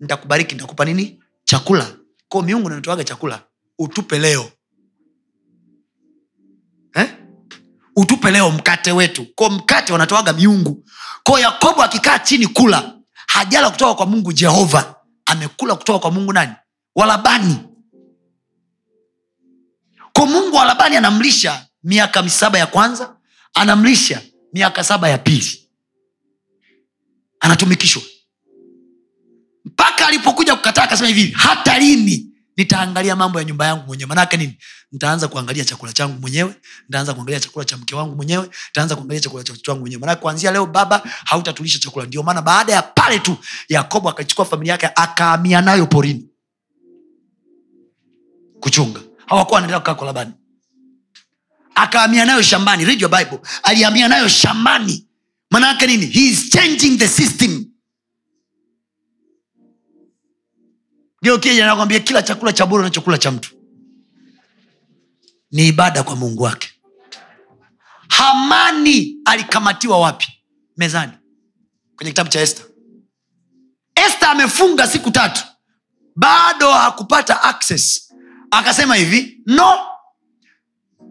nitakubariki 0.00 0.54
nitakupa 0.54 0.84
nini? 0.84 1.22
Chakula. 1.44 1.86
Kwao 2.28 2.42
miungu 2.42 2.66
ndo 2.68 2.74
anatoaga 2.74 3.04
chakula. 3.04 3.42
Utupe 3.78 4.18
leo. 4.18 4.50
Eh? 6.94 7.08
utupe 7.96 8.30
leo 8.30 8.50
mkate 8.50 8.92
wetu. 8.92 9.26
Ko 9.34 9.50
mkate 9.50 9.92
wanatoaga 9.92 10.32
miungu. 10.32 10.84
Ko 11.22 11.38
yakobo 11.38 11.82
akikaa 11.82 12.18
chini 12.18 12.46
kula 12.46 12.92
hajala 13.26 13.70
kutoka 13.70 13.94
kwa 13.94 14.06
mungu 14.06 14.32
jehova. 14.32 14.94
Amekula 15.26 15.74
kutoka 15.76 15.98
kwa 15.98 16.10
mungu 16.10 16.32
nani? 16.32 16.52
Walabani 16.94 17.56
ko 20.12 20.26
mungu 20.26 20.56
walabani 20.56 20.96
anamlisha 20.96 21.66
miaka 21.84 22.22
misaba 22.22 22.58
ya 22.58 22.66
kwanza 22.66 23.16
anamlisha 23.54 24.22
miaka 24.52 24.84
saba 24.84 25.08
ya 25.08 25.18
pili 25.18 25.65
anatumikishwa. 27.46 28.02
Mpaka 29.64 30.06
alipokuja 30.06 30.56
kukataa 30.56 30.82
akasema 30.82 31.08
hivi 31.08 31.30
hata 31.36 31.78
lini? 31.78 32.26
Nitaangalia 32.56 33.16
mambo 33.16 33.38
ya 33.38 33.44
nyumba 33.44 33.66
yangu 33.66 33.86
mwenyewe. 33.86 34.08
Manake 34.08 34.36
nini? 34.36 34.58
Nitaanza 34.92 35.28
kuangalia 35.28 35.64
chakula 35.64 35.92
changu 35.92 36.20
mwenyewe 36.20 36.54
nitaanza 36.88 37.14
kuangalia 37.14 37.40
chakula 37.40 37.64
cha 37.64 37.76
mke 37.76 37.94
wangu 37.94 38.16
mwenyewe 38.16 38.50
nitaanza 38.68 38.96
kuangalia 38.96 39.20
chakula 39.20 39.44
cha 39.44 39.52
mtoto 39.52 39.70
wangu 39.70 39.80
mwenyewe. 39.80 40.00
Manake 40.00 40.20
kuanzia 40.20 40.50
leo 40.52 40.66
baba 40.66 41.02
hautatulisha 41.24 41.78
chakula. 41.78 42.06
Ndio 42.06 42.22
maana 42.22 42.42
baada 42.42 42.72
ya 42.72 42.82
pale 42.82 43.18
tu 43.18 43.36
yakobo 43.68 44.08
akachukua 44.10 44.44
familia 44.44 44.72
yake 44.72 44.86
akaamia 44.94 45.60
nayo 45.60 45.86
porini. 45.86 46.28
Kuchunga. 48.60 49.00
Hawakuwa 49.26 49.54
wanaendelea 49.54 49.80
kukaa 49.80 49.94
kwa 49.94 50.26
akaamia 51.74 52.24
nayo 52.24 52.42
shambani. 52.42 52.84
Read 52.84 53.00
your 53.02 53.10
bible. 53.18 53.38
Aliamia 53.62 54.08
nayo 54.08 54.28
shambani 54.28 55.05
manaake 55.56 55.86
nini? 55.86 56.06
He 56.06 56.28
is 56.28 56.50
changing 56.50 56.98
the 56.98 57.08
system. 57.08 57.66
Nakwambia 61.22 62.00
kila 62.00 62.22
chakula 62.22 62.52
cha 62.52 62.66
bure 62.66 62.80
unachokula 62.80 63.18
cha 63.18 63.30
mtu 63.30 63.50
ni 65.50 65.68
ibada 65.68 66.02
kwa 66.02 66.16
mungu 66.16 66.42
wake. 66.42 66.68
Hamani 68.08 69.16
alikamatiwa 69.24 69.98
wapi? 70.00 70.26
Mezani. 70.76 71.12
Kwenye 71.96 72.10
kitabu 72.10 72.30
cha 72.30 72.40
este 72.40 72.62
este 74.06 74.26
amefunga 74.26 74.86
siku 74.86 75.10
tatu. 75.10 75.44
Bado 76.16 76.72
hakupata 76.72 77.42
access. 77.42 78.12
Akasema 78.50 78.94
hivi 78.94 79.40
no. 79.46 79.78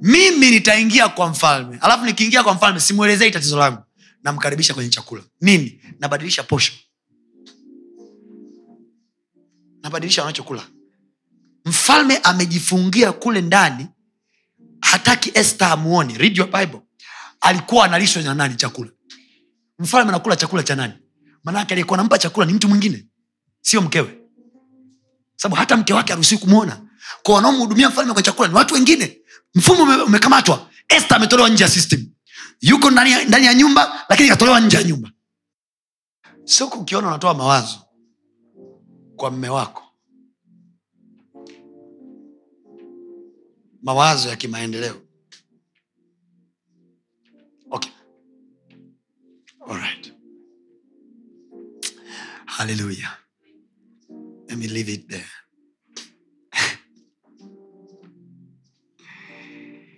Mimi 0.01 0.51
nitaingia 0.51 1.09
kwa 1.09 1.27
mfalme. 1.29 1.77
Alafu 1.81 2.05
nikiingia 2.05 2.43
kwa 2.43 2.53
mfalme 2.53 2.79
simwelezei 2.79 3.31
tatizo 3.31 3.57
langu 3.57 3.85
namkaribisha 4.25 4.73
kwenye 4.73 4.89
chakula. 4.89 5.23
Nini? 5.41 5.81
Nabadilisha 5.99 6.43
posho 6.43 6.73
nabadilisha 9.83 10.21
wanachokula. 10.21 10.67
Mfalme 11.65 12.17
amejifungia 12.17 13.11
kule 13.11 13.41
ndani 13.41 13.87
hataki 14.81 15.31
este 15.33 15.65
amuone. 15.65 16.17
Read 16.17 16.37
your 16.37 16.47
bible. 16.59 16.81
Alikuwa 17.41 17.85
analishwa 17.85 18.21
na 18.21 18.33
nani 18.33 18.55
chakula? 18.55 18.89
Mfalme 19.79 20.09
anakula 20.09 20.35
chakula 20.35 20.63
cha 20.63 20.75
nani? 20.75 20.93
Manake 21.43 21.73
aliyekuwa 21.73 21.97
nampa 21.97 22.17
chakula 22.17 22.45
ni 22.45 22.53
mtu 22.53 22.69
mwingine 22.69 23.05
sio 23.61 23.81
mkewe. 23.81 24.17
Sababu 25.35 25.55
hata 25.55 25.77
mke 25.77 25.93
wake 25.93 26.13
aruhusiwi 26.13 26.41
kumwona 26.41 26.81
kwa 27.23 27.35
wanaomhudumia 27.35 27.89
mfalme 27.89 28.13
kwa 28.13 28.21
chakula 28.21 28.47
ni 28.47 28.55
watu 28.55 28.73
wengine. 28.73 29.17
Mfumo 29.55 30.03
umekamatwa. 30.05 30.69
Este 30.89 31.15
ametolewa 31.15 31.49
nje 31.49 31.63
ya 31.63 31.69
system 31.69 32.07
yuko 32.61 32.91
ndani, 32.91 33.25
ndani 33.27 33.45
ya 33.45 33.53
nyumba 33.53 34.05
lakini 34.09 34.29
katolewa 34.29 34.59
nje 34.59 34.77
ya 34.77 34.83
nyumba. 34.83 35.11
Soku 36.43 36.79
ukiona 36.79 37.07
unatoa 37.07 37.33
mawazo 37.33 37.79
kwa 39.15 39.31
mme 39.31 39.49
wako 39.49 39.83
mawazo 43.83 44.29
ya 44.29 44.35
kimaendeleo. 44.35 45.01
Okay. 47.69 47.91
Haleluya 52.45 53.09
let 54.47 54.57
me 54.57 54.67
leave 54.67 54.89
it 54.93 55.07
there. 55.09 55.25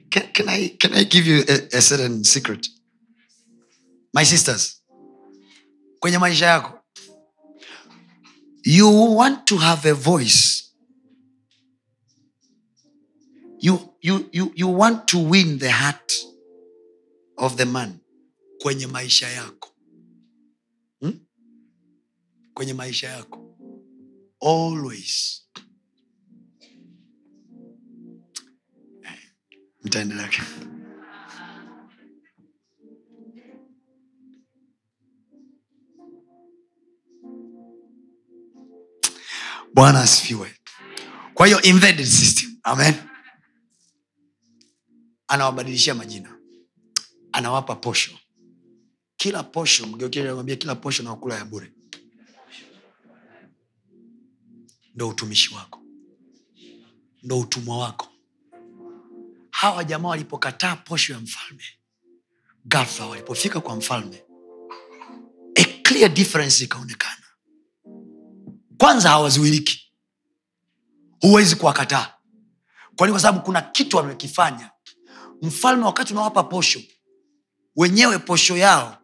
Can, 0.09 0.23
can, 0.33 0.49
I, 0.49 0.69
can 0.79 0.93
i 0.93 1.03
give 1.03 1.27
you 1.27 1.43
a, 1.47 1.77
a 1.77 1.81
certain 1.81 2.23
secret? 2.23 2.67
My 4.13 4.23
sisters 4.25 4.81
kwenye 5.99 6.17
maisha 6.17 6.45
yako 6.45 6.77
you 8.67 8.89
want 8.89 9.47
to 9.47 9.57
have 9.57 9.85
a 9.85 9.93
voice. 9.93 10.73
You, 13.59 13.79
you, 14.01 14.29
you, 14.33 14.51
you 14.55 14.67
want 14.67 15.07
to 15.07 15.17
win 15.19 15.57
the 15.57 15.71
heart 15.71 16.11
of 17.37 17.55
the 17.55 17.65
man 17.65 18.01
kwenye 18.61 18.87
maisha 18.87 19.27
yako. 19.27 19.69
Hmm? 21.01 21.11
kwenye 22.53 22.73
maisha 22.73 23.07
yako. 23.09 23.55
Always 24.41 25.41
mtaendelea 29.87 30.29
bwana 39.73 40.01
asifiwe. 40.01 40.55
Kwa 41.33 41.47
hiyo 41.47 41.61
embedded 41.63 42.05
system. 42.05 42.57
Amen. 42.63 42.93
Anawabadilishia 45.27 45.95
majina. 45.95 46.37
Anawapa 47.31 47.75
posho. 47.75 48.17
Kila 49.17 49.43
posho 49.43 49.87
mgeukiambia 49.87 50.55
kila 50.55 50.75
posho 50.75 51.03
naokula 51.03 51.35
ya 51.35 51.45
bure. 51.45 51.73
Ndo 54.95 55.09
utumishi 55.09 55.55
wako. 55.55 55.81
Ndo 57.23 57.39
utumwa 57.39 57.77
wako 57.77 58.16
hawa 59.57 59.83
jamaa 59.83 60.09
walipokataa 60.09 60.75
posho 60.75 61.13
ya 61.13 61.19
mfalme 61.19 61.63
gafla 62.65 63.05
walipofika 63.05 63.59
kwa 63.61 63.75
mfalme 63.75 64.23
a 65.55 65.63
clear 65.63 66.09
difference 66.13 66.63
ikaonekana. 66.63 67.23
Kwanza 68.77 69.09
hawazuiliki. 69.09 69.93
Huwezi 71.21 71.55
kuwakataa. 71.55 72.13
Kwani 72.95 73.13
kwa 73.13 73.19
sababu 73.21 73.45
kuna 73.45 73.61
kitu 73.61 73.97
wamekifanya. 73.97 74.71
Mfalme 75.41 75.85
wakati 75.85 76.13
unawapa 76.13 76.43
posho 76.43 76.81
wenyewe 77.75 78.19
posho 78.19 78.57
yao 78.57 78.97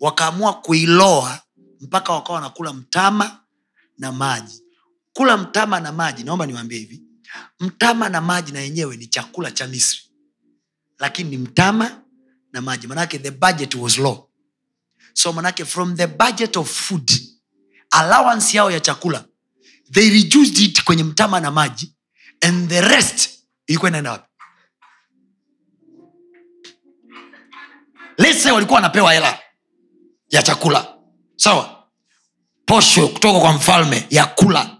wakaamua 0.00 0.52
kuiloa 0.54 1.40
mpaka 1.80 2.12
wakawa 2.12 2.34
wanakula 2.34 2.72
mtama 2.72 3.40
na 3.98 4.12
maji. 4.12 4.62
Kula 5.12 5.36
mtama 5.36 5.80
na 5.80 5.92
maji 5.92 6.24
naomba 6.24 6.46
niwaambie 6.46 6.78
hivi 6.78 7.09
mtama 7.60 8.08
na 8.08 8.20
maji 8.20 8.52
na 8.52 8.60
yenyewe 8.60 8.96
ni 8.96 9.06
chakula 9.06 9.50
cha 9.50 9.66
misri. 9.66 10.00
Lakini 10.98 11.30
ni 11.30 11.38
mtama 11.38 12.02
na 12.52 12.60
maji. 12.60 12.86
Manake 12.86 13.18
the 13.18 13.30
budget 13.30 13.74
was 13.74 13.98
low. 13.98 14.30
So 15.14 15.32
manake 15.32 15.64
from 15.64 15.96
the 15.96 16.06
budget 16.06 16.56
of 16.56 16.70
food 16.70 17.10
allowance 17.90 18.56
yao 18.56 18.70
ya 18.70 18.80
chakula 18.80 19.24
they 19.92 20.10
reduced 20.10 20.58
it 20.58 20.84
kwenye 20.84 21.04
mtama 21.04 21.40
na 21.40 21.50
maji 21.50 21.94
and 22.40 22.68
the 22.68 22.80
rest 22.80 23.30
ilikuwa 23.66 23.88
inaenda 23.90 24.10
wapi? 24.12 24.28
Lese 28.18 28.50
walikuwa 28.50 28.74
wanapewa 28.76 29.12
hela 29.12 29.38
ya 30.30 30.42
chakula. 30.42 30.94
Sawa? 31.36 31.86
Posho 32.66 33.08
kutoka 33.08 33.40
kwa 33.40 33.52
mfalme 33.52 34.06
ya 34.10 34.26
kula. 34.26 34.76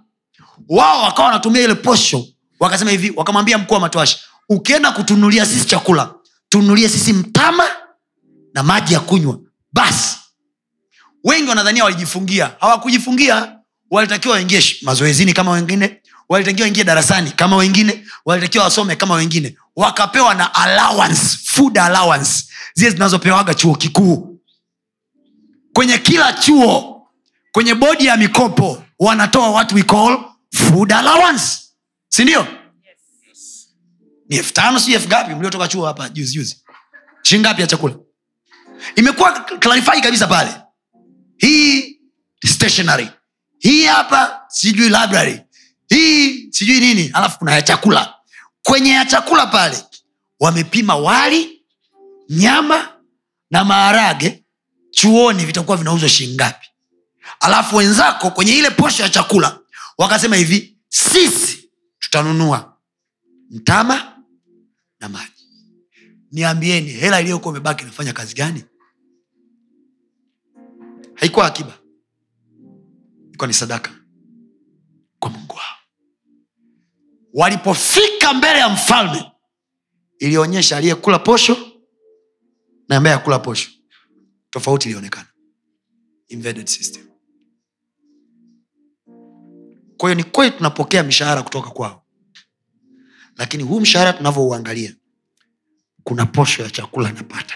Wao 0.68 1.02
wakawa 1.02 1.28
wanatumia 1.28 1.62
ile 1.62 1.74
posho 1.74 2.26
wakasema 2.60 2.90
hivi 2.90 3.12
wakamwambia 3.16 3.58
mkuu 3.58 3.74
wa 3.74 3.80
matoashi 3.80 4.18
ukienda 4.48 4.92
kutunulia 4.92 5.46
sisi 5.46 5.66
chakula 5.66 6.14
tunulie 6.48 6.88
sisi 6.88 7.12
mtama 7.12 7.64
na 8.54 8.62
maji 8.62 8.94
ya 8.94 9.00
kunywa. 9.00 9.38
Basi 9.72 10.16
wengi 11.24 11.48
wanadhania 11.48 11.84
walijifungia. 11.84 12.50
Hawakujifungia. 12.60 13.56
Walitakiwa 13.90 14.34
waingie 14.34 14.62
mazoezini 14.82 15.32
kama 15.32 15.50
wengine 15.50 16.02
walitakiwa 16.28 16.64
waingie 16.64 16.84
darasani 16.84 17.30
kama 17.30 17.56
wengine 17.56 18.04
walitakiwa 18.24 18.64
wasome 18.64 18.96
kama 18.96 19.14
wengine. 19.14 19.56
Wakapewa 19.76 20.34
na 20.34 20.54
allowance 20.54 21.38
food 21.44 21.78
allowance 21.78 22.44
zile 22.74 22.90
zinazopewaga 22.90 23.54
chuo 23.54 23.74
kikuu. 23.74 24.38
Kwenye 25.72 25.98
kila 25.98 26.32
chuo 26.32 27.02
kwenye 27.52 27.74
bodi 27.74 28.06
ya 28.06 28.16
mikopo 28.16 28.82
wanatoa 28.98 29.50
what 29.50 29.72
we 29.72 29.82
call 29.82 30.18
food 30.54 30.92
allowance 30.92 31.58
sindio 32.10 32.46
ni 34.28 34.36
elfu 34.36 34.52
tano 34.52 34.80
si 34.80 34.92
elfu 34.94 35.08
ngapi? 35.08 35.34
Mliotoka 35.34 35.68
chuo 35.68 35.86
hapa 35.86 36.08
juzi 36.08 36.34
juzi. 36.34 36.56
Shilingi 37.22 37.48
ngapi 37.48 37.60
ya 37.60 37.66
chakula? 37.66 37.94
Imekuwa 38.96 39.32
clarify 39.40 40.00
kabisa 40.00 40.26
pale. 40.26 40.50
Hii 41.36 42.00
stationary 42.46 43.08
hii 43.58 43.84
hapa 43.84 44.42
sijui 44.48 44.84
library. 44.88 45.40
Hii 45.88 46.52
sijui 46.52 46.80
nini 46.80 47.10
alafu 47.14 47.38
kuna 47.38 47.52
ya 47.52 47.62
chakula. 47.62 48.14
Kwenye 48.62 48.90
ya 48.90 49.04
chakula 49.04 49.46
pale 49.46 49.78
wamepima 50.40 50.96
wali 50.96 51.62
nyama 52.30 52.88
na 53.50 53.64
maharage. 53.64 54.44
Chuoni 54.90 55.44
vitakuwa 55.44 55.76
vinauzwa 55.76 56.08
shilingi 56.08 56.34
ngapi? 56.34 56.66
Alafu 57.40 57.76
wenzako 57.76 58.30
kwenye 58.30 58.52
ile 58.56 58.70
posho 58.70 59.02
ya 59.02 59.08
chakula 59.08 59.58
wakasema 59.98 60.36
hivi 60.36 60.76
sisi 60.88 61.59
tutanunua 62.10 62.76
mtama 63.50 64.22
na 65.00 65.08
maji. 65.08 65.46
Niambieni 66.32 66.88
hela 66.90 67.20
iliyokuwa 67.20 67.54
imebaki 67.54 67.82
inafanya 67.82 68.12
kazi 68.12 68.34
gani? 68.34 68.64
Haikuwa 71.14 71.46
akiba. 71.46 71.78
Ilikuwa 73.28 73.46
ni 73.48 73.54
sadaka 73.54 73.90
kwa 75.18 75.30
mungu 75.30 75.54
wao. 75.54 75.76
Walipofika 77.34 78.34
mbele 78.34 78.58
ya 78.58 78.68
mfalme 78.68 79.32
ilionyesha 80.18 80.76
aliyekula 80.76 81.18
posho 81.18 81.56
na 82.88 82.96
ambaye 82.96 83.16
akula 83.16 83.38
posho. 83.38 83.70
Tofauti 84.50 84.88
ilionekana. 84.88 85.26
System. 86.66 87.06
Kwa 89.96 90.08
hiyo 90.10 90.14
ni 90.14 90.24
kweli 90.24 90.56
tunapokea 90.56 91.02
mishahara 91.02 91.42
kutoka 91.42 91.70
kwao 91.70 91.99
lakini 93.40 93.62
huu 93.62 93.80
mshahara 93.80 94.12
tunavyouangalia 94.12 94.94
kuna 96.04 96.26
posho 96.26 96.62
ya 96.62 96.70
chakula 96.70 97.12
napata. 97.12 97.54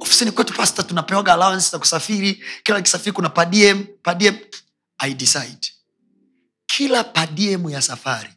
Ofisini 0.00 0.30
kwetu 0.30 0.54
pasta 0.54 0.82
tunapewaga 0.82 1.32
allowance 1.34 1.70
za 1.70 1.78
kusafiri. 1.78 2.44
Kila 2.62 2.82
kisafiri 2.82 3.12
kuna 3.12 3.28
padiem 3.28 3.86
padiem 4.02 4.38
i 4.98 5.14
decide. 5.14 5.72
Kila 6.66 7.04
padiem 7.04 7.70
ya 7.70 7.82
safari 7.82 8.30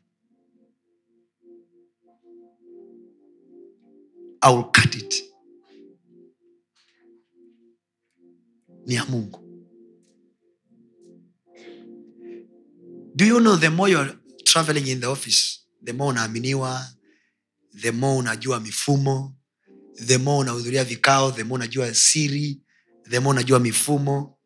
I 4.42 4.54
will 4.56 4.64
cut 4.64 4.96
it. 4.96 5.24
Ni 8.86 8.96
ya 8.96 9.06
mungu 9.06 9.41
do 13.16 13.26
you 13.26 13.40
know 13.40 13.58
the 13.58 13.70
more 13.70 13.92
you're 13.92 14.16
traveling 14.44 14.88
in 14.88 15.00
the 15.00 15.08
office 15.08 15.60
the 15.86 15.94
more 15.94 16.10
unaaminiwa 16.10 16.86
the 17.82 17.92
more 17.92 18.18
unajua 18.18 18.60
mifumo 18.60 19.36
the 20.06 20.18
more 20.18 20.40
unahudhuria 20.40 20.84
vikao 20.84 21.32
the 21.32 21.44
more 21.44 21.56
unajua 21.56 21.94
siri 21.94 22.62
the 23.10 23.20
more 23.20 23.30
unajua 23.30 23.60
mifumo. 23.60 24.38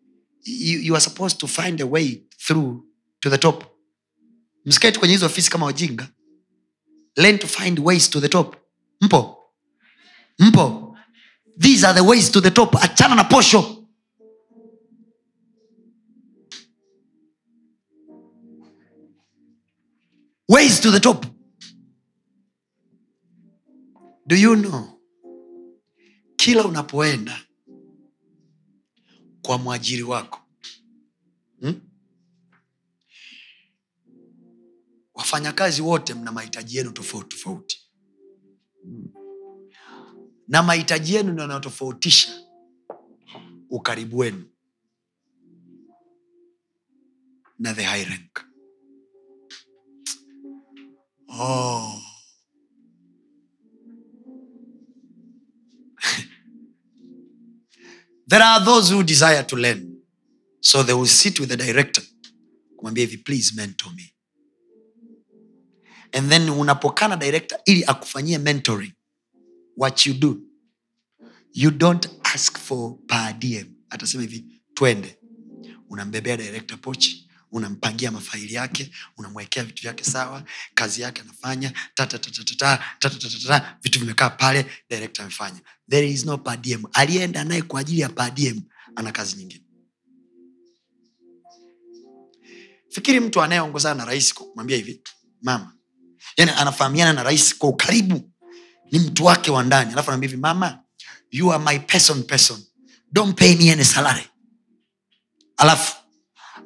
You, 0.43 0.79
you 0.79 0.95
are 0.95 1.01
supposed 1.01 1.39
to 1.39 1.47
find 1.47 1.81
a 1.81 1.85
way 1.85 2.23
through 2.47 2.83
to 3.19 3.29
the 3.29 3.37
top. 3.37 3.63
Msiketi 4.65 4.99
kwenye 4.99 5.13
hizo 5.13 5.25
ofisi 5.25 5.49
kama 5.49 5.65
wajinga. 5.65 6.07
Learn 7.15 7.39
to 7.39 7.47
find 7.47 7.79
ways 7.79 8.09
to 8.09 8.21
the 8.21 8.29
top. 8.29 8.55
Mpo? 9.01 9.37
Mpo? 10.39 10.97
These 11.59 11.87
are 11.87 11.93
the 12.01 12.07
ways 12.07 12.31
to 12.31 12.41
the 12.41 12.51
top. 12.51 12.75
Achana 12.75 13.15
na 13.15 13.23
posho 13.23 13.84
ways 20.49 20.79
to 20.81 20.91
the 20.91 20.99
top. 20.99 21.25
Do 24.27 24.35
you 24.35 24.55
know 24.55 24.95
kila 26.35 26.65
unapoenda 26.65 27.39
kwa 29.41 29.57
mwajiri 29.57 30.03
wako 30.03 30.39
hmm? 31.59 31.81
wafanyakazi 35.13 35.81
wote 35.81 36.13
mna 36.13 36.31
mahitaji 36.31 36.77
yenu 36.77 36.91
tofauti 36.91 37.29
tofauti. 37.37 37.81
Na 40.47 40.63
mahitaji 40.63 41.15
yenu 41.15 41.31
ndio 41.31 41.41
yanayotofautisha 41.41 42.41
ukaribu 43.69 44.17
wenu 44.17 44.45
na 47.59 47.73
the 47.73 47.83
high 47.83 48.03
rank 48.05 48.45
oh. 51.39 52.01
there 58.27 58.43
are 58.43 58.65
those 58.65 58.89
who 58.93 59.03
desire 59.03 59.43
to 59.43 59.55
learn 59.55 59.97
so 60.61 60.83
they 60.83 60.93
will 60.93 61.07
sit 61.07 61.39
with 61.39 61.49
the 61.49 61.57
director 61.57 62.01
kumwambia 62.77 63.05
hivi 63.05 63.17
please 63.17 63.55
mentor 63.55 63.93
me. 63.93 64.11
And 66.11 66.29
then 66.29 66.49
unapokana 66.49 67.17
director 67.17 67.59
ili 67.65 67.83
akufanyie 67.85 68.37
mentoring 68.37 68.91
what 69.77 70.05
you 70.05 70.13
do 70.13 70.41
you 71.55 71.71
don't 71.71 72.09
ask 72.23 72.57
for 72.57 72.97
per 73.07 73.33
diem. 73.39 73.75
Atasema 73.89 74.23
hivi 74.23 74.61
twende. 74.73 75.19
Unambebea 75.89 76.37
director 76.37 76.81
pochi 76.81 77.24
unampangia 77.51 78.11
mafaili 78.11 78.53
yake 78.53 78.91
unamwekea 79.17 79.63
vitu 79.63 79.81
vyake 79.81 80.03
sawa 80.03 80.43
kazi 80.73 81.01
yake 81.01 81.21
anafanya 81.21 81.73
vitu 83.83 83.99
vimekaa 83.99 84.29
pale 84.29 84.65
amefanya 85.19 85.61
there 85.89 86.09
is 86.09 86.25
no 86.25 86.37
padm 86.37 86.83
aliyeenda 86.93 87.43
naye 87.43 87.61
kwa 87.61 87.79
ajili 87.79 88.01
ya 88.01 88.09
padm 88.09 88.61
ana 88.95 89.11
kazi 89.11 89.35
nyingine 89.35 89.65
fikiri 92.89 93.19
mtu 93.19 93.41
anayeongozana 93.41 93.95
na 93.95 94.05
rais 94.05 94.33
kumwambia 94.33 94.77
hivi 94.77 95.01
mama 95.41 95.75
yani 96.37 96.51
anafahamiana 96.51 97.13
na 97.13 97.23
rais 97.23 97.57
kwa 97.57 97.69
ukaribu 97.69 98.31
ni 98.91 98.99
mtu 98.99 99.25
wake 99.25 99.51
wa 99.51 99.63
ndani 99.63 99.91
alafu 99.91 100.09
anaambia 100.09 100.29
hivi 100.29 100.41
mama 100.41 100.83
you 101.31 101.53
are 101.53 101.63
my 101.63 101.79
person 101.79 102.23
person 102.23 102.63
don't 103.11 103.39
pay 103.39 103.55
me 103.55 103.71
any 103.71 103.83
salary 103.85 104.27
alafu 105.57 105.95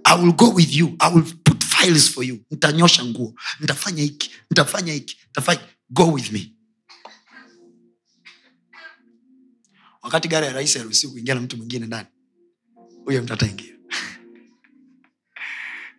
i 0.09 0.15
will 0.15 0.33
go 0.33 0.49
with 0.49 0.73
you. 0.73 0.95
I 0.99 1.13
will 1.13 1.23
put 1.43 1.63
files 1.63 2.09
for 2.09 2.23
you. 2.23 2.39
Nitanyosha 2.51 3.05
nguo. 3.05 3.33
Nitafanya 3.59 4.03
hiki. 4.03 4.31
Nitafanya 4.49 4.93
hiki. 4.93 5.17
Go 5.89 6.11
with 6.11 6.31
me. 6.31 6.53
Wakati 10.01 10.27
gari 10.27 10.45
ya 10.45 10.53
rais 10.53 10.77
haruhusi 10.77 11.07
kuingia 11.07 11.35
na 11.35 11.41
mtu 11.41 11.57
mwingine 11.57 11.85
ndani 11.85 12.07
huyo 13.05 13.23
mtu 13.23 13.33
ataingia. 13.33 13.73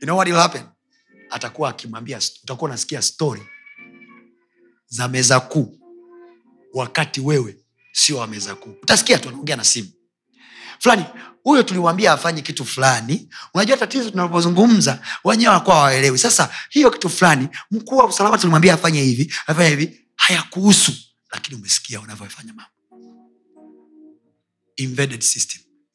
You 0.01 0.07
know 0.07 0.17
what 0.17 0.29
will 0.29 0.39
happen? 0.39 0.63
Atakuwa 1.31 1.71
akimwambia 1.71 2.21
utakuwa 2.43 2.71
unasikia 2.71 3.03
story 3.03 3.43
za 4.89 5.09
meza 5.09 5.41
kuu. 5.41 5.79
Wakati 6.75 7.21
wewe 7.21 7.57
sio 7.93 8.17
wa 8.17 8.27
meza 8.27 8.55
kuu. 8.55 8.75
Utasikia 8.83 9.19
tu 9.19 9.29
anaongea 9.29 9.57
na 9.57 9.65
simu 9.65 9.89
fulani 10.81 11.05
huyo 11.43 11.63
tuliwambia 11.63 12.13
afanye 12.13 12.43
kitu 12.43 12.65
fulani. 12.65 13.29
Unajua 13.55 13.77
tatizo 13.77 14.11
tunapozungumza 14.11 15.03
wenyewe 15.25 15.49
wanakuwa 15.49 15.77
hawaelewi. 15.77 16.19
Sasa 16.19 16.51
hiyo 16.71 16.91
kitu 16.91 17.09
fulani 17.09 17.49
mkuu 17.71 17.97
wa 17.97 18.07
usalama 18.07 18.39
tulimwambia 18.39 18.75
afanye 18.75 19.03
hivi 19.03 19.33
afanye 19.47 19.69
hivi. 19.69 20.01
Hayakuhusu 20.17 20.93
lakini 21.33 21.57
umesikia 21.57 22.01
unavyofanya 22.01 22.53
mambo. 22.55 22.71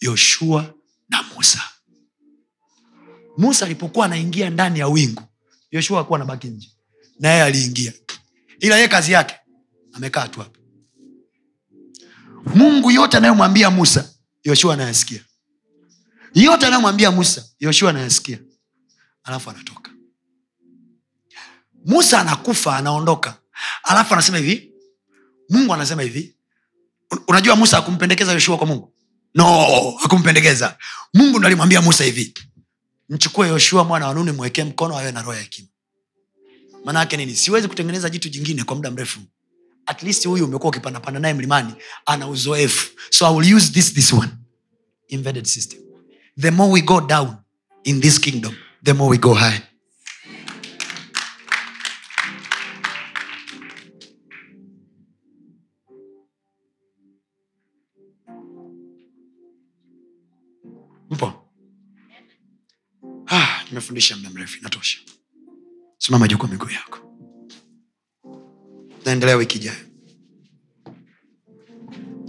Yoshua 0.02 0.74
na 1.10 1.24
musa. 1.24 1.62
Musa 3.38 3.66
alipokuwa 3.66 4.06
anaingia 4.06 4.50
ndani 4.50 4.80
ya 4.80 4.88
wingu 4.88 5.24
yoshua 5.72 6.02
akuwa 6.02 6.20
anabaki 6.20 6.48
nje. 6.48 6.72
Na 7.20 7.30
yeye 7.30 7.44
aliingia. 7.44 7.94
Ila 8.60 8.76
yeye 8.76 8.88
kazi 8.88 9.12
yake 9.12 9.36
amekaa 9.94 10.28
tu 10.28 10.40
hapa 10.40 10.60
mungu 12.56 12.92
yote 12.92 13.18
anayomwambia 13.18 13.70
musa 13.70 14.10
yoshua 14.46 14.74
anayasikia. 14.74 15.26
Yote 16.34 16.66
anayomwambia 16.66 17.12
musa 17.12 17.46
yoshua 17.60 17.90
anayasikia. 17.90 18.40
Alafu 19.24 19.50
anatoka. 19.50 19.92
Musa 21.86 22.20
anakufa 22.22 22.78
anaondoka. 22.78 23.38
Alafu 23.84 24.14
anasema 24.14 24.38
hivi 24.38 24.72
mungu 25.50 25.74
anasema 25.74 26.02
hivi. 26.02 26.36
Unajua 27.28 27.56
musa 27.56 27.78
akumpendekeza 27.78 28.32
yoshua 28.32 28.58
kwa 28.58 28.68
mungu? 28.68 28.94
No 29.36 29.98
akumpendekeza 30.04 30.78
mungu 31.14 31.38
ndo 31.40 31.48
alimwambia 31.48 31.82
musa 31.82 32.04
hivi 32.04 32.34
mchukue 33.10 33.48
yoshua 33.48 33.84
mwana 33.84 34.08
wa 34.08 34.14
nuni 34.14 34.32
mwekee 34.32 34.64
mkono 34.64 34.98
awe 34.98 35.12
na 35.12 35.22
roho 35.22 35.34
ya 35.34 35.42
hekima. 35.42 35.68
Maanaake 36.86 37.18
nini? 37.18 37.36
Siwezi 37.36 37.68
kutengeneza 37.68 38.10
jitu 38.10 38.30
jingine 38.30 38.64
kwa 38.64 38.76
muda 38.76 38.92
mrefu 38.92 39.20
at 39.86 40.04
least 40.04 40.26
huyu 40.28 40.46
umekuwa 40.46 40.70
ukipandapanda 40.70 41.20
naye 41.20 41.34
mlimani 41.34 41.74
ana 42.06 42.28
uzoefu. 42.28 42.92
So 43.10 43.28
i 43.28 43.36
will 43.36 43.56
use 43.56 43.72
this 43.72 43.94
this 43.94 44.14
one. 44.14 44.30
Embedded 45.10 45.46
system. 45.46 45.80
The 46.40 46.52
more 46.52 46.72
we 46.72 46.82
go 46.82 47.02
down 47.02 47.36
in 47.84 48.02
this 48.02 48.20
kingdom 48.20 48.56
the 48.84 48.94
more 48.94 49.10
we 49.10 49.18
go 49.18 49.34
high. 49.34 49.62
Mpo? 61.10 61.34
Ah, 63.28 63.64
muda 64.16 64.30
mrefu 64.30 64.58
inatosha. 64.58 65.00
Simama 65.98 66.28
juu 66.28 66.38
kwa 66.38 66.48
miguu 66.50 66.70
yako 66.70 67.15
naendelea 69.06 69.36
wiki 69.36 69.58
ijayo. 69.58 69.78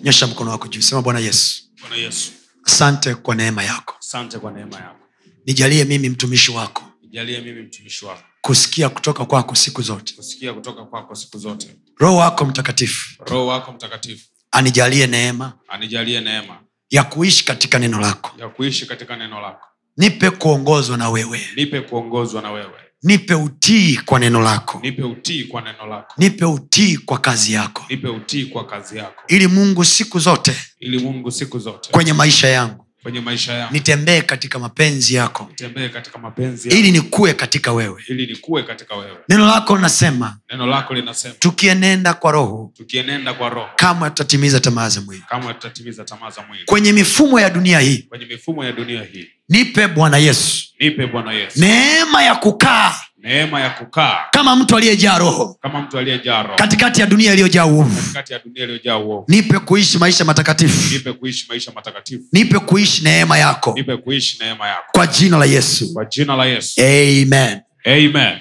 Nyosha 0.03 0.27
mkono 0.27 0.51
wako 0.51 0.69
juu 0.69 0.83
sema 0.83 1.03
bwana 1.03 1.19
yesu. 1.19 1.63
Bwana 1.81 1.97
yesu. 1.97 2.31
Asante 2.65 3.15
kwa 3.15 3.35
neema 3.35 3.63
yako. 3.65 3.95
Asante 4.01 4.39
kwa 4.39 4.53
neema 4.53 4.77
yako. 4.77 5.07
Nijalie 5.47 5.85
mimi 5.85 6.09
mtumishi 6.09 6.51
wako 6.51 6.83
nijalie 7.03 7.41
mimi 7.41 7.63
mtumishi 7.63 8.05
wako. 8.05 8.23
kusikia 8.41 8.89
kutoka 8.89 9.25
kwako 9.25 9.55
siku 9.55 9.83
zote. 9.83 10.15
Kusikia 10.15 10.53
kutoka 10.53 10.85
kwako 10.85 11.15
siku 11.15 11.39
zote. 11.39 11.77
Roho 11.99 12.17
wako 12.17 12.45
mtakatifu 12.45 13.25
roho 13.25 13.47
wako 13.47 13.73
mtakatifu. 13.73 14.29
anijalie 14.51 15.07
neema 15.07 15.53
anijalie 15.69 16.21
neema. 16.21 16.61
ya 16.91 17.05
kuishi 17.05 17.45
katika 17.45 17.79
neno 17.79 18.01
lako. 18.01 18.31
Ya 18.41 18.49
kuishi 18.49 18.87
katika 18.87 19.17
neno 19.17 19.41
lako. 19.41 19.67
Nipe 19.97 20.31
kuongozwa 20.31 20.97
na 20.97 21.11
wewe. 21.11 21.41
Nipe 21.57 21.81
kuongozwa 21.81 22.43
na 22.43 22.53
wewe 22.53 22.86
nipe 23.03 23.35
utii 23.35 23.97
kwa 23.97 24.19
neno 24.19 24.41
lako. 24.41 24.81
Nipe 24.83 25.03
utii 25.03 25.45
kwa 25.45 25.63
neno 25.63 25.87
lako. 25.87 26.15
Nipe 26.19 26.45
utii 26.45 26.97
kwa 26.97 27.19
kazi 27.19 27.53
yako. 27.53 27.85
Nipe 27.91 28.09
utii 28.09 28.45
kwa 28.47 28.67
kazi 28.67 28.99
yako. 28.99 29.23
Ili 29.29 29.47
mungu 29.47 29.85
siku 29.85 30.19
zote 30.19 30.57
ili 30.81 30.99
mungu 30.99 31.31
siku 31.31 31.59
zote 31.59 31.89
kwenye 31.93 32.13
maisha 32.13 32.49
yangu 32.49 32.86
kwenye 33.07 33.21
maisha 33.21 33.53
yangu 33.53 33.73
nitembee 33.73 34.21
katika 34.23 34.59
mapenzi 34.59 35.15
yako. 35.15 35.47
Nitembee 35.51 35.89
katika 35.89 36.19
mapenzi 36.19 36.69
yako. 36.69 36.79
ili 36.81 36.91
nikue 36.93 37.35
katika 37.35 37.73
wewe. 37.73 38.03
Ili 38.09 38.27
nikuwe 38.27 38.63
katika 38.63 38.95
wewe. 38.97 39.17
Neno 39.29 39.47
lako 39.47 39.77
linasema 39.77 40.37
neno 40.51 40.67
lako 40.67 40.95
linasema 40.95 41.35
tukienenda 41.39 42.15
kwa 42.15 42.33
roho 42.33 42.73
tukienenda 42.77 43.35
kwa 43.35 43.49
roho 43.49 43.69
kama 43.77 44.11
tutatimiza 44.11 44.61
tamaa 44.61 44.89
za 44.89 45.01
mwili. 45.01 45.23
kama 45.29 45.55
tutatimiza 45.55 46.05
tamaa 46.05 46.31
za 46.31 46.43
mwili. 46.49 46.65
Kwenye 46.65 46.93
mifumo 46.93 47.41
ya 47.41 47.51
dunia 47.51 47.81
hii 47.81 47.99
kwenye 47.99 48.25
mifumo 48.27 48.65
ya 48.65 48.73
dunia 48.73 49.03
hii 49.13 49.29
nipe 49.49 49.89
bwana 49.89 50.17
yesu. 50.19 50.65
nipe 50.81 51.07
bwana 51.07 51.33
yesu. 51.33 51.61
Neema 51.61 52.23
ya 52.23 52.35
kukaa 52.35 52.95
neema 53.27 53.61
ya 53.61 53.71
kukaa. 53.71 54.25
Kama 54.31 54.57
mtu 54.57 54.77
aliyejaa 54.77 55.19
roho. 55.19 55.59
Kama 55.63 55.83
mtu 55.83 55.99
aliyejaa 55.99 56.43
roho. 56.43 56.57
Katikati 56.57 57.01
ya 57.01 57.07
dunia 57.07 57.33
iliyojaa 57.33 57.67
uovu. 57.67 57.97
Katikati 58.03 58.33
ya 58.33 58.39
dunia 58.39 58.63
iliyojaa 58.65 58.97
uovu. 58.99 59.25
Nipe 59.29 59.59
kuishi 59.59 59.99
maisha 59.99 60.25
matakatifu. 60.25 60.95
Nipe 60.95 61.13
kuishi 61.13 61.47
maisha 61.49 61.73
matakatifu. 61.73 62.25
Nipe 62.33 62.59
kuishi 62.59 63.05
neema 63.05 63.39
yako. 63.39 63.73
Nipe 63.77 63.97
kuishi 63.97 64.39
neema 64.41 64.69
yako. 64.69 64.85
Kwa 64.93 65.07
jina 65.07 65.39
la 65.39 65.45
yesu. 65.45 65.93
Kwa 65.93 66.05
jina 66.05 66.37
la 66.37 66.45
yesu. 66.47 66.81
Amen. 66.81 67.61
Amen. 67.87 68.39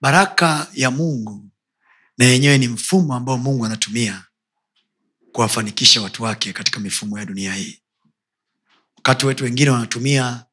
Baraka 0.00 0.66
ya 0.74 0.90
mungu 0.90 1.44
na 2.18 2.24
yenyewe 2.24 2.58
ni 2.58 2.68
mfumo 2.68 3.14
ambao 3.14 3.38
mungu 3.38 3.66
anatumia 3.66 4.22
kuwafanikisha 5.32 6.02
watu 6.02 6.22
wake 6.22 6.52
katika 6.52 6.80
mifumo 6.80 7.18
ya 7.18 7.24
dunia 7.24 7.54
hii. 7.54 7.78
Wakati 8.96 9.26
wetu 9.26 9.44
wengine 9.44 9.70
wanatumia 9.70 10.44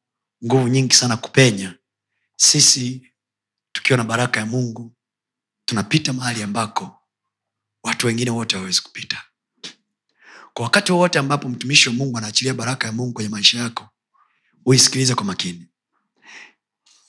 nguvu 0.44 0.68
nyingi 0.68 0.94
sana 0.94 1.16
kupenya. 1.16 1.74
Sisi 2.36 3.02
tukiwa 3.74 3.96
na 3.96 4.04
baraka 4.04 4.40
ya 4.40 4.46
mungu 4.46 4.92
tunapita 5.64 6.12
mahali 6.12 6.42
ambako 6.42 6.98
watu 7.82 8.06
wengine 8.06 8.30
wote 8.30 8.56
hawawezi 8.56 8.80
kupita. 8.82 9.24
Kwa 10.54 10.64
wakati 10.64 10.92
wowote 10.92 11.18
ambapo 11.18 11.48
mtumishi 11.48 11.88
wa 11.88 11.94
mungu 11.94 12.18
anaachilia 12.18 12.54
baraka 12.54 12.86
ya 12.86 12.92
mungu 12.92 13.12
kwenye 13.12 13.30
maisha 13.30 13.58
yako 13.58 13.88
uisikilize 14.66 15.14
kwa 15.14 15.24
makini. 15.24 15.66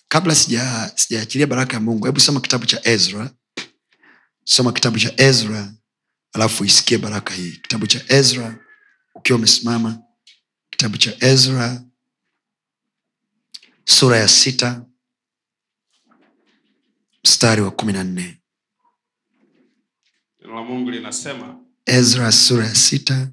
Kabla 0.08 0.34
sija- 0.36 1.48
baraka 1.48 1.74
ya 1.74 1.80
mungu 1.80 2.06
hebu 2.06 2.20
soma 2.20 2.42
kitabu 2.42 2.66
cha 2.66 2.82
ezra. 2.88 3.32
Soma 4.44 4.72
kitabu 4.74 5.00
cha 5.00 5.14
ezra 5.18 5.74
alafu 6.34 6.66
isikie 6.66 6.98
baraka 6.98 7.34
hii. 7.34 7.52
Kitabu 7.52 7.88
cha 7.88 8.02
ezra 8.08 8.60
ukiwa 9.16 9.38
umesimama. 9.38 10.00
Kitabu 10.70 10.98
cha 10.98 11.16
ezra 11.20 11.84
sura 13.86 14.18
ya 14.18 14.28
sita 14.28 14.86
mstari 17.26 17.62
wa 17.62 17.72
kumi 17.72 17.94
na 17.94 18.04
nne. 18.04 18.38
Neno 20.42 20.56
la 20.56 20.62
mungu 20.64 20.92
linasema 20.92 21.56
ezra 21.86 22.32
sura 22.32 22.66
ya 22.66 22.76
sita 22.76 23.28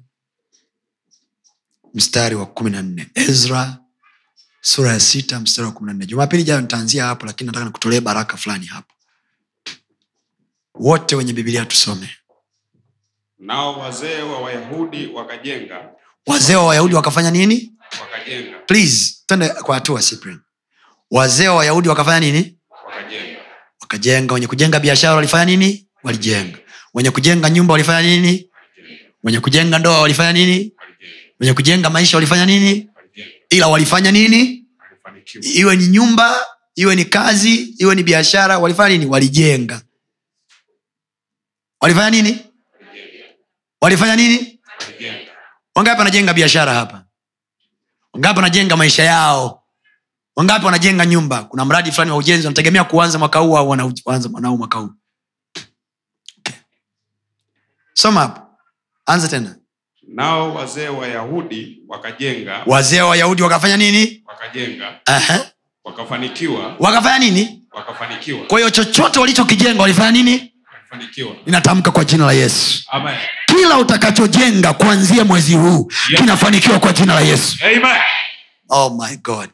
mstari 1.93 2.35
wa 2.35 2.45
kumi 2.45 2.71
na 2.71 2.81
nne. 2.81 3.07
Ezra 3.15 3.77
sura 4.61 4.91
ya 4.93 4.99
sita 4.99 5.39
mstari 5.39 5.65
wa 5.67 5.71
kumi 5.73 5.87
na 5.87 5.93
nne. 5.93 6.05
Jumapili 6.05 6.43
jayo 6.43 6.61
nitaanzia 6.61 7.05
hapo 7.05 7.25
lakini 7.25 7.45
nataka 7.47 7.65
nikutolee 7.65 7.99
baraka 8.01 8.37
fulani 8.37 8.65
hapo. 8.65 8.93
Wote 10.75 11.15
wenye 11.15 11.33
bibilia 11.33 11.65
tusome. 11.65 12.09
nao 13.39 13.79
wazee 13.79 14.21
wa 14.21 14.41
wayahudi 14.41 15.07
wakajenga. 15.07 15.89
Wazee 16.27 16.55
wa 16.55 16.65
wayahudi 16.65 16.95
wakafanya 16.95 17.31
nini? 17.31 17.73
Wakajenga. 18.01 18.59
Please 18.59 19.15
twende 19.25 19.49
kwa 19.49 19.75
hatua 19.75 20.01
wazee 21.11 21.47
wa 21.47 21.55
wayahudi 21.55 21.89
wakafanya 21.89 22.19
nini? 22.19 22.57
Wakajenga 22.85 23.32
wakajenga. 23.93 24.33
Wenye 24.33 24.47
kujenga 24.47 24.79
biashara 24.79 25.15
walifanya 25.15 25.45
nini? 25.45 25.87
Walijenga. 26.03 26.57
Wenye 26.93 27.11
kujenga 27.11 27.49
nyumba 27.49 27.71
walifanya 27.71 28.01
nini? 28.01 28.49
Wenye 29.23 29.39
kujenga 29.39 29.79
ndoa 29.79 30.01
walifanya 30.01 30.33
nini? 30.33 30.73
Wenye 31.39 31.53
kujenga 31.53 31.89
maisha 31.89 32.17
walifanya 32.17 32.45
nini? 32.45 32.89
Ila 33.49 33.67
walifanya 33.67 34.11
nini? 34.11 34.65
Iwe 35.41 35.75
ni 35.75 35.87
nyumba 35.87 36.45
iwe 36.75 36.95
ni 36.95 37.05
kazi 37.05 37.55
iwe 37.77 37.95
ni 37.95 38.03
biashara 38.03 38.59
walifanya 38.59 38.89
nini? 38.97 39.05
Walijenga. 39.05 39.81
Walifanya 41.81 42.09
nini? 42.21 42.39
Walifanya 43.81 44.15
nini? 44.15 44.59
Wangapi 45.75 45.99
wanajenga 45.99 46.33
biashara 46.33 46.73
hapa? 46.73 47.05
Wangapi 48.13 48.35
wanajenga 48.35 48.77
maisha 48.77 49.03
yao 49.03 49.62
wangapi 50.35 50.65
wanajenga 50.65 51.05
nyumba? 51.05 51.43
Kuna 51.43 51.65
mradi 51.65 51.91
fulani 51.91 52.11
wa 52.11 52.17
ujenzi 52.17 52.47
wanategemea 52.47 52.83
kuanza 52.83 53.19
mwaka 53.19 53.39
huu 53.39 53.57
au 53.57 53.69
wanaanza 53.69 54.29
mwanao 54.29 54.57
mwaka 54.57 54.79
huu 54.79 54.89
okay. 56.39 56.55
soma 57.93 58.19
hapo. 58.21 58.41
Anza 59.05 59.27
tena. 59.27 59.55
Nao 60.07 60.53
wazee 60.53 60.87
wayahudi 60.87 61.81
wakajenga. 61.87 62.63
Wazee 62.65 63.01
wa 63.01 63.09
wayahudi 63.09 63.41
wakafanya 63.43 63.77
nini? 63.77 64.23
Wakajenga. 64.27 64.99
Aha. 65.05 65.45
wakafanikiwa. 65.83 66.75
Wakafanya 66.79 67.19
nini? 67.19 67.63
Wakafanikiwa. 67.71 68.45
Kwa 68.45 68.57
hiyo 68.59 68.69
chochote 68.69 69.19
walichokijenga 69.19 69.81
walifanya 69.81 70.11
nini? 70.11 70.49
Ninatamka 71.45 71.91
kwa 71.91 72.05
jina 72.05 72.25
la 72.25 72.33
yesu. 72.33 72.83
Amen. 72.91 73.15
Kila 73.45 73.77
utakachojenga 73.77 74.73
kuanzia 74.73 75.25
mwezi 75.25 75.55
huu 75.55 75.91
yeah. 76.09 76.21
kinafanikiwa 76.21 76.79
kwa 76.79 76.93
jina 76.93 77.13
la 77.15 77.21
yesu. 77.21 77.57
Amen. 77.65 78.01
Oh 78.69 78.89
my 78.89 79.17
god 79.17 79.49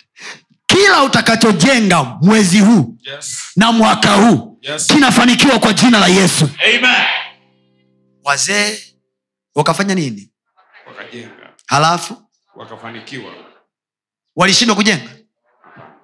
kila 0.69 1.03
utakachojenga 1.03 2.03
mwezi 2.03 2.59
huu 2.59 2.97
yes. 3.01 3.51
na 3.55 3.71
mwaka 3.71 4.13
huu 4.15 4.57
yes. 4.61 4.87
kinafanikiwa 4.87 5.59
kwa 5.59 5.73
jina 5.73 5.99
la 5.99 6.07
yesu. 6.07 6.49
Amen. 6.65 7.05
Wazee 8.23 8.79
wakafanya 9.55 9.95
nini? 9.95 10.31
Wakajenga. 10.87 11.53
Halafu 11.67 12.21
wakafanikiwa. 12.55 13.31
walishindwa 14.35 14.75
kujenga? 14.75 15.09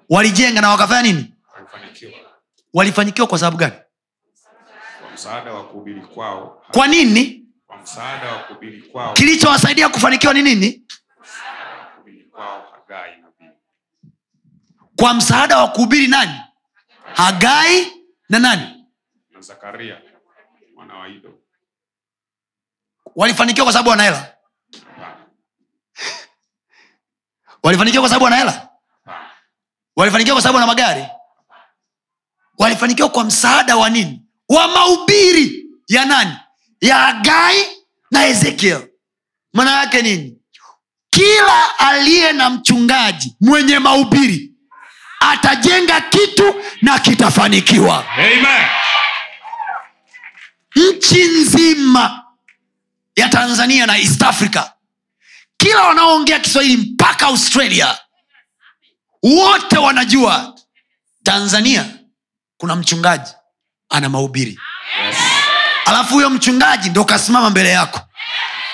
Walijenga 0.09 0.61
na 0.61 0.69
wakafanya 0.69 1.01
nini? 1.01 1.33
Walifanikiwa 1.55 2.11
walifanikiwa 2.73 3.27
kwa 3.27 3.39
sababu 3.39 3.57
gani? 3.57 3.73
Kwa 5.01 5.11
msaada 5.13 5.53
wa 5.53 5.63
kuhubiri 5.63 6.01
kwao. 6.01 6.63
Kwa 6.71 6.87
nini? 6.87 7.45
Kwa 7.67 7.77
msaada 7.77 8.31
wa 8.31 8.39
kuhubiri 8.39 8.81
kwao. 8.81 9.13
Kilichowasaidia 9.13 9.89
kufanikiwa 9.89 10.33
ni 10.33 10.41
nini 10.41 10.85
kwa 14.99 15.13
msaada 15.13 15.57
wa 15.57 15.67
kuhubiri 15.67 16.07
nani? 16.07 16.39
Hagai 17.13 17.91
na 18.29 18.39
nani? 18.39 18.85
Na 19.31 19.41
zakaria 19.41 20.01
mwana 20.75 20.95
wa 20.95 21.07
ido. 21.07 21.39
Walifanikiwa 23.15 23.65
kwa 23.65 23.73
sababu 23.73 23.89
wanahela 23.89 24.35
walifanikiwa 27.63 28.01
kwa 28.01 28.09
sababu 28.09 28.23
wanahela 28.25 28.69
walifanikiwa 29.95 30.35
kwa 30.35 30.41
sababu 30.41 30.55
wana 30.55 30.67
magari? 30.67 31.05
Walifanikiwa 32.57 33.09
kwa 33.09 33.23
msaada 33.23 33.75
wa 33.77 33.89
nini? 33.89 34.21
Wa 34.49 34.67
mahubiri 34.67 35.65
ya 35.87 36.05
nani? 36.05 36.37
Ya 36.81 36.95
hagai 36.95 37.65
na 38.11 38.25
ezekiel. 38.27 38.87
Maana 39.53 39.71
yake 39.71 40.01
nini? 40.01 40.41
Kila 41.09 41.79
aliye 41.79 42.33
na 42.33 42.49
mchungaji 42.49 43.37
mwenye 43.41 43.79
mahubiri 43.79 44.54
atajenga 45.19 46.01
kitu 46.01 46.63
na 46.81 46.99
kitafanikiwa 46.99 48.05
Amen. 48.17 48.65
nchi 50.75 51.23
nzima 51.23 52.23
ya 53.15 53.29
tanzania 53.29 53.85
na 53.85 53.97
east 53.97 54.23
africa 54.23 54.63
kila 55.57 55.83
wanaoongea 55.83 56.39
kiswahili 56.39 56.77
mpaka 56.77 57.25
australia 57.25 57.97
wote 59.23 59.77
wanajua 59.77 60.55
tanzania 61.23 61.85
kuna 62.57 62.75
mchungaji 62.75 63.31
ana 63.89 64.09
mahubiri 64.09 64.59
Yes. 65.07 65.17
alafu 65.85 66.13
huyo 66.13 66.29
mchungaji 66.29 66.89
ndo 66.89 67.05
kasimama 67.05 67.49
mbele 67.49 67.69
yako 67.69 68.01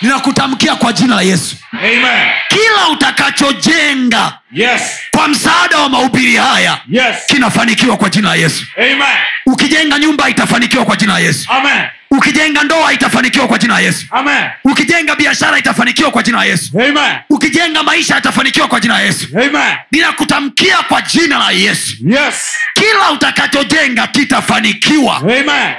ninakutamkia 0.02 0.76
kwa 0.76 0.94
jina 0.94 1.16
la 1.16 1.22
yesu 1.22 1.56
Amen. 1.72 2.28
kila 2.50 2.90
utakachojenga 2.92 4.38
Yes. 4.54 4.82
kwa 5.12 5.28
msaada 5.28 5.78
wa 5.80 5.90
mahubiri 5.90 6.36
haya 6.36 6.82
Yes. 6.90 7.16
kinafanikiwa 7.28 7.98
kwa 7.98 8.10
jina 8.10 8.30
la 8.30 8.36
yesu 8.36 8.66
Amen. 8.78 9.02
ukijenga 9.46 10.00
nyumba 10.00 10.30
itafanikiwa 10.30 10.86
kwa 10.86 10.96
jina 10.96 11.14
la 11.14 11.20
yesu 11.20 11.52
Amen. 11.52 11.84
ukijenga 12.12 12.64
ndoa 12.64 12.94
itafanikiwa 12.94 13.48
kwa 13.48 13.58
jina 13.58 13.74
la 13.74 13.80
yesu 13.80 14.06
Amen. 14.12 14.50
ukijenga 14.64 15.16
biashara 15.16 15.60
itafanikiwa 15.60 16.12
kwa 16.12 16.24
jina 16.24 16.38
la 16.38 16.46
yesu 16.46 16.72
Amen. 16.80 17.16
ukijenga 17.30 17.84
maisha 17.84 18.16
yatafanikiwa 18.16 18.68
kwa 18.68 18.80
jina 18.80 18.94
la 18.94 19.02
yesu 19.02 19.28
Amen. 19.34 19.76
ninakutamkia 19.92 20.78
kwa 20.78 21.02
jina 21.02 21.38
la 21.40 21.52
yesu 21.52 21.96
Yes. 22.06 22.58
kila 22.74 23.12
utakachojenga 23.12 24.08
kitafanikiwa 24.08 25.18
Amen. 25.18 25.74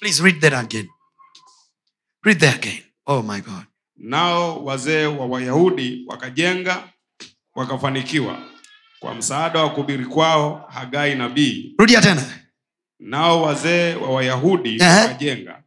Please 0.00 0.22
read 0.22 0.40
that 0.40 0.52
again. 0.54 0.88
Read 2.24 2.40
that 2.40 2.56
again. 2.56 2.82
Oh 3.06 3.22
my 3.22 3.40
God. 3.40 3.66
Nao 3.96 4.64
wazee 4.64 5.06
wa 5.06 5.26
Wayahudi 5.26 6.04
wakajenga 6.06 6.82
wakafanikiwa 7.54 8.38
kwa 9.00 9.14
msaada 9.14 9.62
wa 9.62 9.70
kuhubiri 9.70 10.04
kwao 10.04 10.68
Hagai 10.74 11.14
nabii. 11.14 11.74
rudia 11.78 12.00
tena 12.00 12.22
Nao 13.00 13.42
wazee 13.42 13.94
wa 13.94 14.10
Wayahudi 14.14 14.74
Ehe. 14.74 14.84
wakajenga 15.00 15.62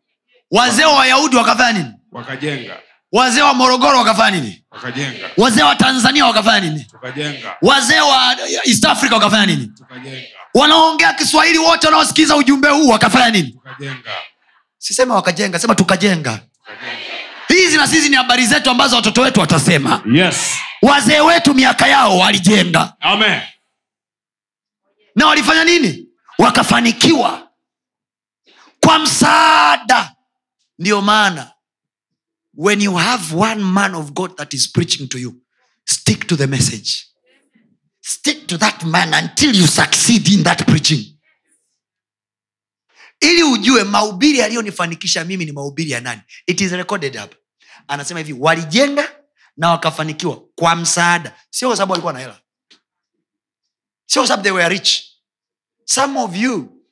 wazee 0.52 0.84
wa 0.84 0.94
wayahudi 0.96 1.36
wakafanya 1.36 1.80
nini 1.80 1.94
wakajenga 2.12 2.80
wazee 3.12 3.42
wa 3.42 3.54
morogoro 3.54 3.98
wakafanya 3.98 4.38
nini 4.40 4.66
wakajenga 4.72 5.30
wazee 5.38 5.64
wa 5.64 5.76
tanzania 5.76 6.26
wakafanya 6.26 6.60
nini 6.70 6.88
Wakajenga. 6.94 7.58
wazee 7.62 8.00
wa 8.00 8.36
east 8.66 8.86
africa 8.86 9.12
wakafanya 9.14 9.46
nini 9.46 9.72
Wakajenga. 9.82 10.28
wanaoongea 10.54 11.14
kiswahili 11.14 11.58
wote 11.58 11.88
wanaosikiza 11.88 12.36
ujumbe 12.36 12.70
huu 12.70 12.88
wakafanya 12.88 13.30
nini 13.30 13.52
tukajenga 13.52 14.12
sisema 14.82 15.16
wakajenga 15.16 15.60
sema 15.60 15.76
tukajenga. 15.76 16.40
Hizi 17.48 17.78
na 17.78 17.88
sisi 17.88 18.10
ni 18.10 18.16
habari 18.16 18.46
zetu 18.48 18.70
ambazo 18.70 18.96
watoto 18.96 19.22
wetu 19.22 19.40
watasema. 19.40 20.04
Yes. 20.14 20.36
wazee 20.82 21.20
wetu 21.20 21.54
miaka 21.54 21.88
yao 21.88 22.18
walijenga. 22.18 22.94
Amen. 23.00 23.42
na 25.16 25.28
walifanya 25.28 25.64
nini? 25.64 26.08
Wakafanikiwa. 26.38 27.50
Kwa 28.86 29.00
msaada. 29.00 30.16
Ndiyo 30.80 31.02
maana 31.02 31.52
when 32.54 32.82
you 32.82 32.94
have 32.96 33.36
one 33.36 33.64
man 33.64 33.96
of 33.96 34.12
god 34.12 34.36
that 34.36 34.54
is 34.54 34.72
preaching 34.72 35.08
to 35.08 35.18
you 35.18 35.34
stick 35.86 36.28
to 36.28 36.36
the 36.36 36.48
message. 36.48 36.92
Stick 38.02 38.48
to 38.48 38.58
that 38.58 38.84
man 38.84 39.14
until 39.14 39.56
you 39.56 39.68
succeed 39.68 40.28
in 40.28 40.44
that 40.44 40.66
preaching 40.66 41.18
ili 43.22 43.44
ujue 43.44 43.84
mahubiri 43.84 44.38
yaliyonifanikisha 44.40 45.26
mimi 45.26 45.46
ni 45.46 45.52
mahubiri 45.52 45.92
ya 45.92 46.02
nani. 46.02 46.22
It 46.46 46.62
is 46.62 46.72
recorded 46.72 47.16
up 47.16 47.36
anasema 47.88 48.20
hivi 48.20 48.34
walijenga 48.34 49.16
na 49.58 49.70
wakafanikiwa 49.70 50.42
kwa 50.56 50.76
msaada. 50.76 51.40
Sio 51.50 51.68
kwa 51.68 51.78
sababu 51.78 51.92
walikuwa 51.92 52.14
na 52.14 52.20
hela. 52.20 52.42
Sio 54.06 54.22
kwa 54.22 54.28
sababu 54.28 54.44
they 54.44 54.52
were 54.52 54.70
rich. 54.70 55.04
Some 55.86 56.20
of 56.20 56.36
you 56.36 56.84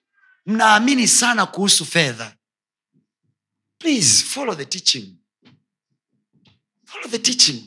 mnaamini 0.45 1.07
sana 1.07 1.45
kuhusu 1.45 1.85
fedha. 1.85 2.35
Please 3.77 4.23
follow 4.25 4.55
the 4.55 4.65
teaching. 4.65 5.15
Follow 6.85 7.09
the 7.09 7.19
teaching. 7.19 7.63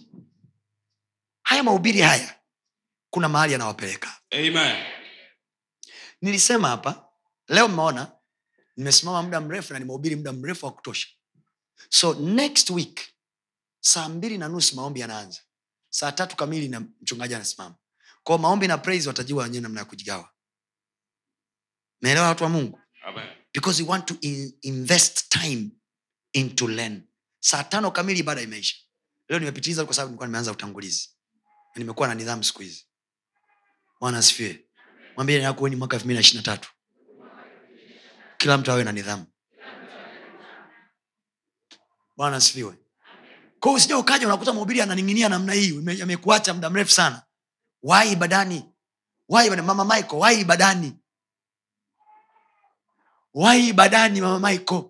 Haya 1.43 1.63
mahubiri 1.63 2.01
haya 2.01 2.41
kuna 3.11 3.29
mahali 3.29 3.53
yanawapeleka. 3.53 4.21
Amen. 4.31 4.85
nilisema 6.21 6.69
hapa 6.69 7.05
leo 7.49 7.69
mmeona 7.69 8.13
nimesimama 8.77 9.23
muda 9.23 9.41
mrefu 9.41 9.73
na 9.73 9.79
nimehubiri 9.79 10.17
muda 10.17 10.33
mrefu 10.33 10.67
wa 10.67 10.73
kutosha. 10.73 11.09
So 11.89 12.15
next 12.15 12.71
week 12.71 13.01
saa 13.81 14.09
mbili 14.09 14.39
na 14.39 14.49
nusu 14.49 14.77
maombi 14.77 15.01
yanaanza. 15.01 15.41
Saa 15.91 16.13
tatu 16.13 16.37
kamili 16.37 16.69
na 16.69 16.81
mchungaji 16.81 17.35
anasimama. 17.35 17.75
Kwao 18.25 18.39
maombi 18.39 18.69
na 18.69 18.79
praise 18.79 19.09
watajua 19.09 19.43
wenyewe 19.45 19.63
namna 19.63 19.81
ya 19.81 19.85
kujigawa. 19.85 20.31
Meelewa 22.03 22.27
watu 22.29 22.45
wa 22.45 22.51
mungu? 22.51 22.79
Amen. 23.05 23.43
because 23.53 23.79
we 23.83 23.85
want 23.89 24.07
to 24.07 24.17
in, 24.23 24.53
invest 24.63 25.29
time 25.31 25.73
into 26.33 26.67
learn. 26.67 27.03
Saa 27.41 27.65
tano 27.65 27.91
kamili 27.91 28.21
ibada 28.21 28.41
imeisha. 28.43 28.77
Leo 29.29 29.39
nimepitiliza 29.39 29.85
kwa 29.85 29.95
sababu 29.95 30.09
nilikuwa 30.11 30.27
nimeanza 30.27 30.53
utangulizi. 30.53 31.11
Nimekuwa 31.77 32.09
na 32.09 32.15
nidhamu 32.15 32.45
siku 32.45 32.63
hizi. 32.63 32.87
Bwana 34.01 34.19
asifiwe. 34.19 34.65
Mwambie 35.17 35.41
yako 35.41 35.69
mwaka 35.69 35.97
elfu 35.97 36.07
mbili 36.07 36.15
na 36.17 36.21
ishiri 36.21 36.37
na 36.37 36.43
tatu 36.43 36.71
kila 38.43 38.59
mtu 38.59 38.71
awe 38.73 38.85
na 38.85 38.93
nidhamu. 38.93 39.27
Bwana 42.17 42.37
asifiwe. 42.37 42.79
Kwao 43.61 43.75
usija 43.75 43.99
ukaja 43.99 44.27
unakuta 44.27 44.53
mhubiri 44.53 44.81
ananing'inia 44.81 45.29
namna 45.29 45.53
hii 45.53 46.03
amekuacha 46.03 46.55
muda 46.55 46.71
mrefu 46.71 46.91
sana. 46.91 47.23
Wai 47.83 48.13
ibadani. 48.13 48.73
Wai 49.29 49.47
ibadani. 49.47 49.67
Mama 49.67 49.85
michael 49.85 50.21
wai 50.23 50.41
ibadani. 50.41 50.99
Wai 53.35 53.69
ibadani 53.69 54.21
mama 54.21 54.51
michael. 54.51 54.85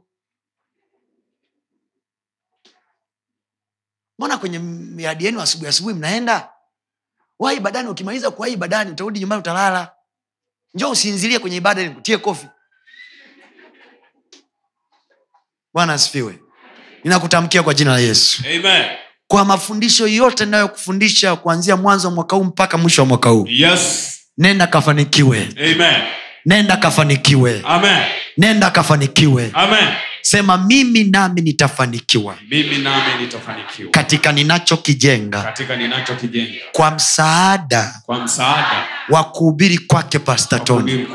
Mbona 4.19 4.39
kwenye 4.39 4.59
miradi 4.59 5.25
yenu 5.25 5.41
asubuhi 5.41 5.69
asubuhi 5.69 5.95
mnaenda? 5.95 6.53
Wai 7.39 7.57
ibadani 7.57 7.89
ukimaliza 7.89 8.31
kuwai 8.31 8.53
ibadani 8.53 8.91
utarudi 8.91 9.21
nyumbani 9.21 9.41
utalala. 9.41 9.95
Njo 10.75 10.91
usinzilie 10.91 11.39
kwenye 11.39 11.57
ibada 11.57 11.83
nikutie 11.83 12.19
kofi 12.19 12.47
bwana 15.75 15.93
asifiwe. 15.93 16.39
Ninakutamkia 17.05 17.63
kwa 17.63 17.75
jina 17.75 17.91
la 17.93 17.99
yesu. 17.99 18.43
Amen. 18.47 18.85
kwa 19.27 19.45
mafundisho 19.45 20.07
yote 20.07 20.45
inayokufundisha 20.45 21.37
kuanzia 21.37 21.77
mwanzo 21.77 22.09
wa 22.09 22.15
mwaka 22.15 22.37
huu 22.37 22.45
mpaka 22.45 22.79
mwisho 22.79 23.03
wa 23.03 23.07
mwaka 23.09 23.29
huu. 23.31 23.47
Yes. 23.49 24.13
nenda 24.39 24.67
kafanikiwe. 24.67 25.49
Amen. 25.57 25.95
nenda 26.47 26.77
kafanikiwe. 26.77 27.63
Amen. 27.65 27.99
nenda 28.39 28.71
kafanikiwe. 28.71 29.51
Amen. 29.55 29.89
sema 30.23 30.59
mimi 30.59 31.05
nami 31.05 31.41
nitafanikiwa. 31.41 32.37
Mimi 32.51 32.79
nami 32.79 33.23
nitafanikiwa. 33.23 33.91
Katika 33.91 34.33
ninachokijenga. 34.33 35.43
Katika 35.43 35.77
ninachokijenga. 35.77 36.53
Kwa 36.73 36.91
msaada. 36.91 38.01
Kwa 38.07 38.25
msaada. 38.25 38.87
Wa 39.09 39.25
kuhubiri 39.25 39.79
kwake 39.79 40.19
wa 40.19 40.25
pastatoni 40.25 41.07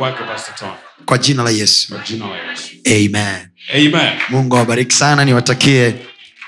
kwa 1.08 1.18
jina 1.18 1.44
la 1.44 1.50
yesu 1.50 1.96
jina 2.08 2.26
la 2.28 2.36
Yesu. 2.52 2.70
amen 2.86 3.48
Amen. 3.76 4.14
mungu 4.30 4.56
awabariki 4.56 4.96
sana 4.96 5.26
niwatakie 5.26 5.96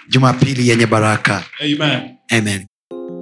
jumapili 0.09 0.69
yenye 0.69 0.85
baraka 0.85 1.43
Amen. 1.61 2.01
amen 2.31 2.65